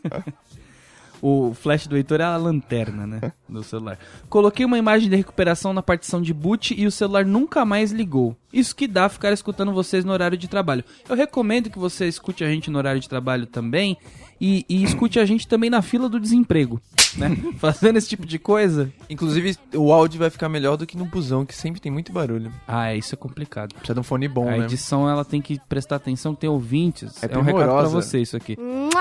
O 1.26 1.53
flash 1.53 1.88
do 1.88 1.95
Heitor 1.95 2.19
é 2.19 2.26
a 2.26 2.36
lanterna, 2.36 3.07
né? 3.07 3.32
Do 3.47 3.63
celular. 3.63 3.97
Coloquei 4.28 4.65
uma 4.65 4.78
imagem 4.78 5.09
de 5.09 5.15
recuperação 5.15 5.71
na 5.71 5.82
partição 5.82 6.21
de 6.21 6.34
boot 6.34 6.74
e 6.78 6.86
o 6.86 6.91
celular 6.91 7.24
nunca 7.26 7.63
mais 7.63 7.93
ligou. 7.93 8.36
Isso 8.51 8.76
que 8.76 8.89
dá 8.89 9.07
ficar 9.07 9.32
escutando 9.32 9.71
vocês 9.71 10.03
no 10.03 10.11
horário 10.11 10.38
de 10.38 10.49
trabalho. 10.49 10.84
Eu 11.07 11.15
recomendo 11.15 11.69
que 11.69 11.80
você 11.80 12.09
escute 12.09 12.43
a 12.43 12.49
gente 12.49 12.69
no 12.69 12.78
horário 12.78 12.99
de 12.99 13.07
trabalho 13.07 13.45
também 13.45 13.97
e, 14.46 14.66
e 14.68 14.84
escute 14.84 15.22
a 15.22 15.26
gente 15.26 15.48
também 15.48 15.70
na 15.70 15.82
fila 15.82 16.10
do 16.10 16.20
desemprego, 16.20 16.82
né? 17.16 17.30
Fazendo 17.60 17.96
esse 17.96 18.10
tipo 18.10 18.26
de 18.26 18.38
coisa. 18.38 18.91
Inclusive, 19.10 19.56
o 19.74 19.94
áudio 19.94 20.20
vai 20.20 20.30
ficar 20.30 20.50
melhor 20.50 20.76
do 20.76 20.86
que 20.86 20.98
no 20.98 21.06
busão, 21.06 21.46
que 21.46 21.56
sempre 21.56 21.80
tem 21.80 21.89
muito 21.89 22.12
barulho. 22.12 22.52
Ah, 22.68 22.91
é, 22.91 22.98
isso 22.98 23.16
é 23.16 23.18
complicado. 23.18 23.74
Precisa 23.74 23.94
de 23.94 24.02
um 24.02 24.04
fone 24.04 24.28
bom, 24.28 24.50
a 24.50 24.58
né? 24.58 24.66
edição 24.66 25.10
ela 25.10 25.24
tem 25.24 25.41
que 25.41 25.62
prestar 25.70 25.96
atenção 25.96 26.36
que 26.36 26.41
tem 26.41 26.50
ouvintes. 26.50 27.24
É 27.24 27.34
É, 27.34 27.38
um 27.38 27.41
recado 27.41 27.72
pra 27.72 27.88
você 27.88 28.20
isso 28.20 28.36
aqui. 28.36 28.58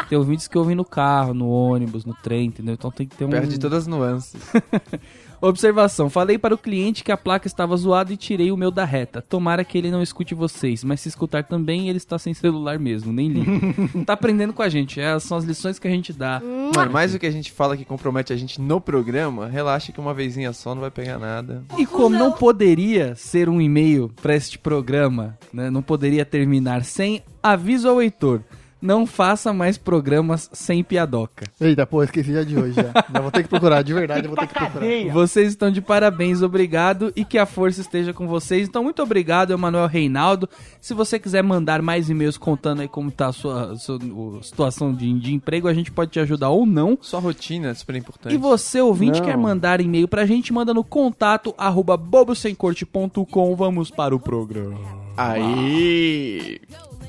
Tem 0.09 0.17
ouvintes 0.17 0.47
que 0.47 0.57
ouvem 0.57 0.77
no 0.77 0.85
carro, 0.85 1.35
no 1.35 1.51
ônibus, 1.51 2.05
no 2.05 2.15
trem, 2.15 2.47
entendeu? 2.47 2.75
Então 2.75 2.93
tem 2.93 3.05
que 3.09 3.17
ter 3.17 3.25
um 3.25 3.31
Perde 3.31 3.59
todas 3.59 3.81
as 3.81 3.87
nuances. 3.89 4.41
Observação: 5.43 6.09
falei 6.09 6.39
para 6.39 6.55
o 6.55 6.59
cliente 6.59 7.03
que 7.03 7.11
a 7.11 7.17
placa 7.17 7.49
estava 7.49 7.77
zoada 7.77 8.13
e 8.13 8.17
tirei 8.17 8.53
o 8.53 8.57
meu 8.57 8.71
da 8.71 8.85
reta. 8.85 9.21
Tomara 9.21 9.65
que 9.65 9.77
ele 9.77 9.91
não 9.91 10.01
escute 10.01 10.37
vocês, 10.37 10.85
mas 10.85 11.01
se 11.01 11.09
escutar 11.09 11.43
também, 11.43 11.89
ele 11.89 11.99
está 11.99 12.17
sem 12.17 12.33
celular 12.33 12.79
mesmo, 12.79 13.13
nem 13.13 13.29
liga. 13.29 13.51
tá 14.07 14.13
aprendendo 14.13 14.53
com 14.53 14.63
a 14.63 14.69
gente, 14.69 15.01
essas 15.01 15.25
são 15.25 15.37
as 15.37 15.45
lições 15.45 15.81
que 15.81 15.89
a 15.89 15.91
gente 15.91 16.13
dá. 16.13 16.41
Mano, 16.75 16.93
mais 16.93 17.13
do 17.13 17.19
que 17.19 17.27
a 17.27 17.31
gente 17.31 17.51
fala 17.51 17.77
que 17.77 17.85
compromete 17.85 18.33
a 18.33 18.37
gente 18.37 18.61
no 18.61 18.81
programa, 18.81 19.49
relaxa 19.49 19.91
que 19.91 19.99
uma 19.99 20.15
vezinha 20.15 20.53
só 20.53 20.75
não 20.75 20.81
vai 20.81 20.93
pegar 20.93 21.19
nada. 21.19 21.65
E 21.77 21.85
como 21.85 22.17
não 22.17 22.31
poderia 22.31 23.17
ser 23.17 23.49
um 23.49 23.61
e-mail 23.61 24.13
para 24.23 24.37
este 24.37 24.59
programa, 24.59 25.37
né? 25.53 25.71
Não 25.71 25.83
poderia 25.83 26.25
terminar 26.25 26.85
sem 26.85 27.21
aviso 27.43 27.89
ao 27.89 28.01
Heitor. 28.01 28.43
Não 28.83 29.07
faça 29.07 29.53
mais 29.53 29.79
programas 29.79 30.51
sem 30.53 30.83
piadoca. 30.83 31.47
Eita, 31.61 31.87
pô, 31.87 32.03
esqueci 32.03 32.33
já 32.33 32.43
de 32.43 32.57
hoje 32.59 32.75
já. 32.75 32.93
Já 33.13 33.21
vou 33.21 33.31
ter 33.31 33.45
que 33.45 33.49
procurar, 33.49 33.83
de 33.83 33.95
verdade, 33.95 34.27
eu 34.27 34.31
vou 34.31 34.37
ter 34.37 34.49
que 34.49 34.55
procurar. 34.55 35.13
Vocês 35.13 35.49
estão 35.51 35.71
de 35.71 35.81
parabéns, 35.81 36.43
obrigado 36.43 37.13
e 37.15 37.25
que 37.25 37.39
a 37.39 37.47
força 37.47 37.81
esteja 37.81 38.13
com 38.13 38.27
vocês. 38.27 38.67
Então, 38.69 38.83
muito 38.83 39.01
obrigado, 39.01 39.53
Emanuel 39.53 39.87
Reinaldo. 39.87 40.49
Se 40.81 40.93
você 40.95 41.19
quiser 41.19 41.43
mandar 41.45 41.81
mais 41.81 42.11
e-mails 42.11 42.37
contando 42.37 42.81
aí 42.83 42.89
como 42.89 43.11
tá 43.11 43.29
a 43.29 43.33
sua, 43.33 43.77
sua 43.77 43.99
situação 44.43 44.93
de, 44.93 45.13
de 45.21 45.33
emprego, 45.33 45.69
a 45.69 45.75
gente 45.75 45.93
pode 45.93 46.11
te 46.11 46.19
ajudar 46.19 46.49
ou 46.51 46.67
não. 46.67 46.99
Sua 47.01 47.21
rotina 47.21 47.69
é 47.69 47.75
super 47.75 47.95
importante. 47.95 48.35
E 48.35 48.37
você, 48.39 48.81
ouvinte, 48.81 49.21
Não. 49.21 49.27
quer 49.27 49.37
mandar 49.37 49.81
e-mail 49.81 50.09
pra 50.09 50.27
gente, 50.27 50.53
manda 50.53 50.75
no 50.75 50.83
contato 50.83 51.55
arroba 51.57 51.97
bobosemcorte.com. 51.97 53.55
Vamos 53.55 53.91
para 53.91 54.15
o 54.15 54.19
programa. 54.19 54.79
Aí! 55.17 56.61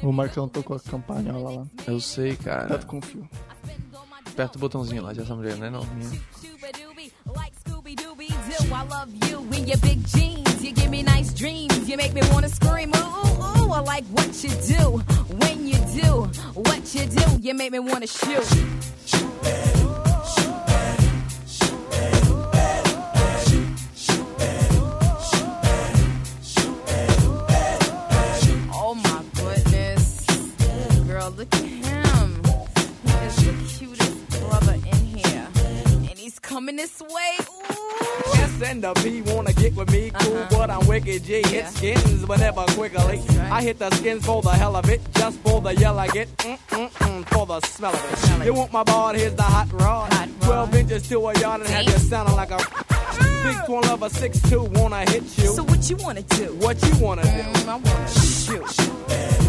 O 0.04 0.12
Marcão 0.12 0.50
tocou 0.50 0.76
a 0.76 0.80
campanha, 0.80 1.32
lá. 1.32 1.66
Eu 1.88 2.00
sei, 2.00 2.36
cara. 2.36 2.68
Tanto 2.68 2.88
confio. 2.88 3.28
Aperta 4.28 4.58
o 4.58 4.60
botãozinho 4.60 5.02
lá 5.02 5.14
de 5.14 5.22
essa 5.22 5.34
mulher, 5.34 5.56
né? 5.58 5.70
Não, 5.70 5.86
minha. 5.86 6.12
I 8.72 8.86
love 8.86 9.14
you 9.30 9.40
in 9.54 9.68
your 9.68 9.78
big 9.78 10.04
jeans. 10.08 10.64
You 10.64 10.74
give 10.74 10.90
me 10.90 11.04
nice 11.04 11.32
dreams. 11.34 11.88
You 11.88 11.96
make 11.96 12.14
me 12.14 12.22
wanna 12.34 12.50
scream. 12.50 12.92
Ooh, 12.96 13.60
ooh. 13.60 13.72
I 13.72 13.80
like 13.80 14.04
what 14.12 14.44
you 14.44 14.50
do 14.50 14.98
when 15.40 15.68
you 15.68 15.78
do 16.02 16.28
what 16.54 16.94
you 16.94 17.06
do. 17.06 17.40
You 17.40 17.54
make 17.54 17.72
me 17.72 17.80
wanna 17.80 18.08
shoot. 18.08 18.44
Coming 36.54 36.76
this 36.76 37.02
way. 37.02 37.32
Ooh. 37.42 38.34
S 38.36 38.62
and 38.62 38.84
the 38.84 38.94
P 39.02 39.22
wanna 39.24 39.52
get 39.54 39.74
with 39.76 39.92
me, 39.92 40.12
cool, 40.20 40.38
Uh-huh. 40.38 40.48
but 40.52 40.70
I'm 40.70 40.86
wicked 40.86 41.24
G. 41.24 41.40
Yeah. 41.42 41.48
Hit 41.48 41.68
skins, 41.70 42.26
but 42.26 42.40
never 42.40 42.62
quickly. 42.78 43.18
right. 43.40 43.52
I 43.58 43.62
hit 43.64 43.80
the 43.80 43.90
skins 43.96 44.24
for 44.24 44.40
the 44.44 44.52
hell 44.52 44.76
of 44.76 44.88
it, 44.88 45.02
just 45.16 45.40
for 45.40 45.62
the 45.62 45.74
yell 45.76 45.98
I 45.98 46.08
get, 46.10 46.28
mm 46.38 46.58
mm 46.70 46.90
mm, 46.92 47.26
for 47.34 47.48
the 47.48 47.60
smell 47.62 47.92
of 47.96 48.12
it. 48.14 48.18
Smell. 48.20 48.46
You 48.46 48.54
want 48.54 48.72
my 48.72 48.84
ball? 48.84 49.14
Here's 49.16 49.34
the 49.34 49.42
hot 49.56 49.68
rod. 49.74 50.14
Hot 50.14 50.28
rod. 50.30 50.42
Twelve 50.42 50.76
inches 50.76 51.10
to 51.10 51.18
a 51.28 51.40
yard 51.40 51.62
and 51.62 51.70
have 51.72 51.86
you 51.86 51.98
sounding 52.12 52.36
like 52.36 52.52
a 52.52 52.58
big 53.44 53.58
twin 53.66 53.82
lover, 53.90 54.10
six 54.10 54.40
two. 54.50 54.62
Wanna 54.78 55.10
hit 55.10 55.24
you? 55.40 55.48
So 55.58 55.64
what 55.64 55.90
you 55.90 55.96
wanna 56.06 56.22
do? 56.22 56.46
what 56.66 56.78
you 56.88 56.96
wanna 57.04 57.24
do? 57.24 57.30
Mm, 57.30 57.68
I 57.68 57.76
wanna 57.78 58.08
shoot. 58.10 59.43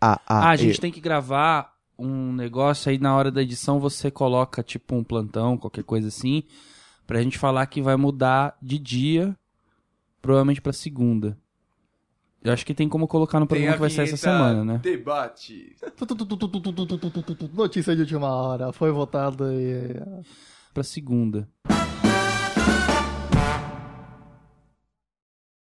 Ah, 0.00 0.20
Ah, 0.26 0.48
a 0.50 0.56
gente 0.56 0.80
tem 0.80 0.92
que 0.92 1.00
gravar 1.00 1.72
um 1.98 2.32
negócio 2.32 2.90
aí 2.90 2.98
na 2.98 3.16
hora 3.16 3.30
da 3.30 3.42
edição 3.42 3.80
você 3.80 4.10
coloca 4.10 4.62
tipo 4.62 4.94
um 4.94 5.02
plantão, 5.02 5.56
qualquer 5.56 5.82
coisa 5.84 6.08
assim, 6.08 6.42
pra 7.06 7.22
gente 7.22 7.38
falar 7.38 7.66
que 7.66 7.80
vai 7.80 7.96
mudar 7.96 8.56
de 8.60 8.78
dia, 8.78 9.34
provavelmente 10.20 10.60
pra 10.60 10.72
segunda. 10.72 11.38
Eu 12.44 12.52
acho 12.52 12.64
que 12.64 12.74
tem 12.74 12.88
como 12.88 13.08
colocar 13.08 13.40
no 13.40 13.46
programa 13.46 13.72
que 13.74 13.80
vai 13.80 13.90
sair 13.90 14.04
essa 14.04 14.16
semana, 14.16 14.64
né? 14.64 14.78
Debate. 14.78 15.74
Notícia 17.54 17.94
de 17.96 18.02
última 18.02 18.28
hora. 18.28 18.72
Foi 18.72 18.92
votado 18.92 19.50
e. 19.52 20.00
Pra 20.72 20.84
segunda. 20.84 21.48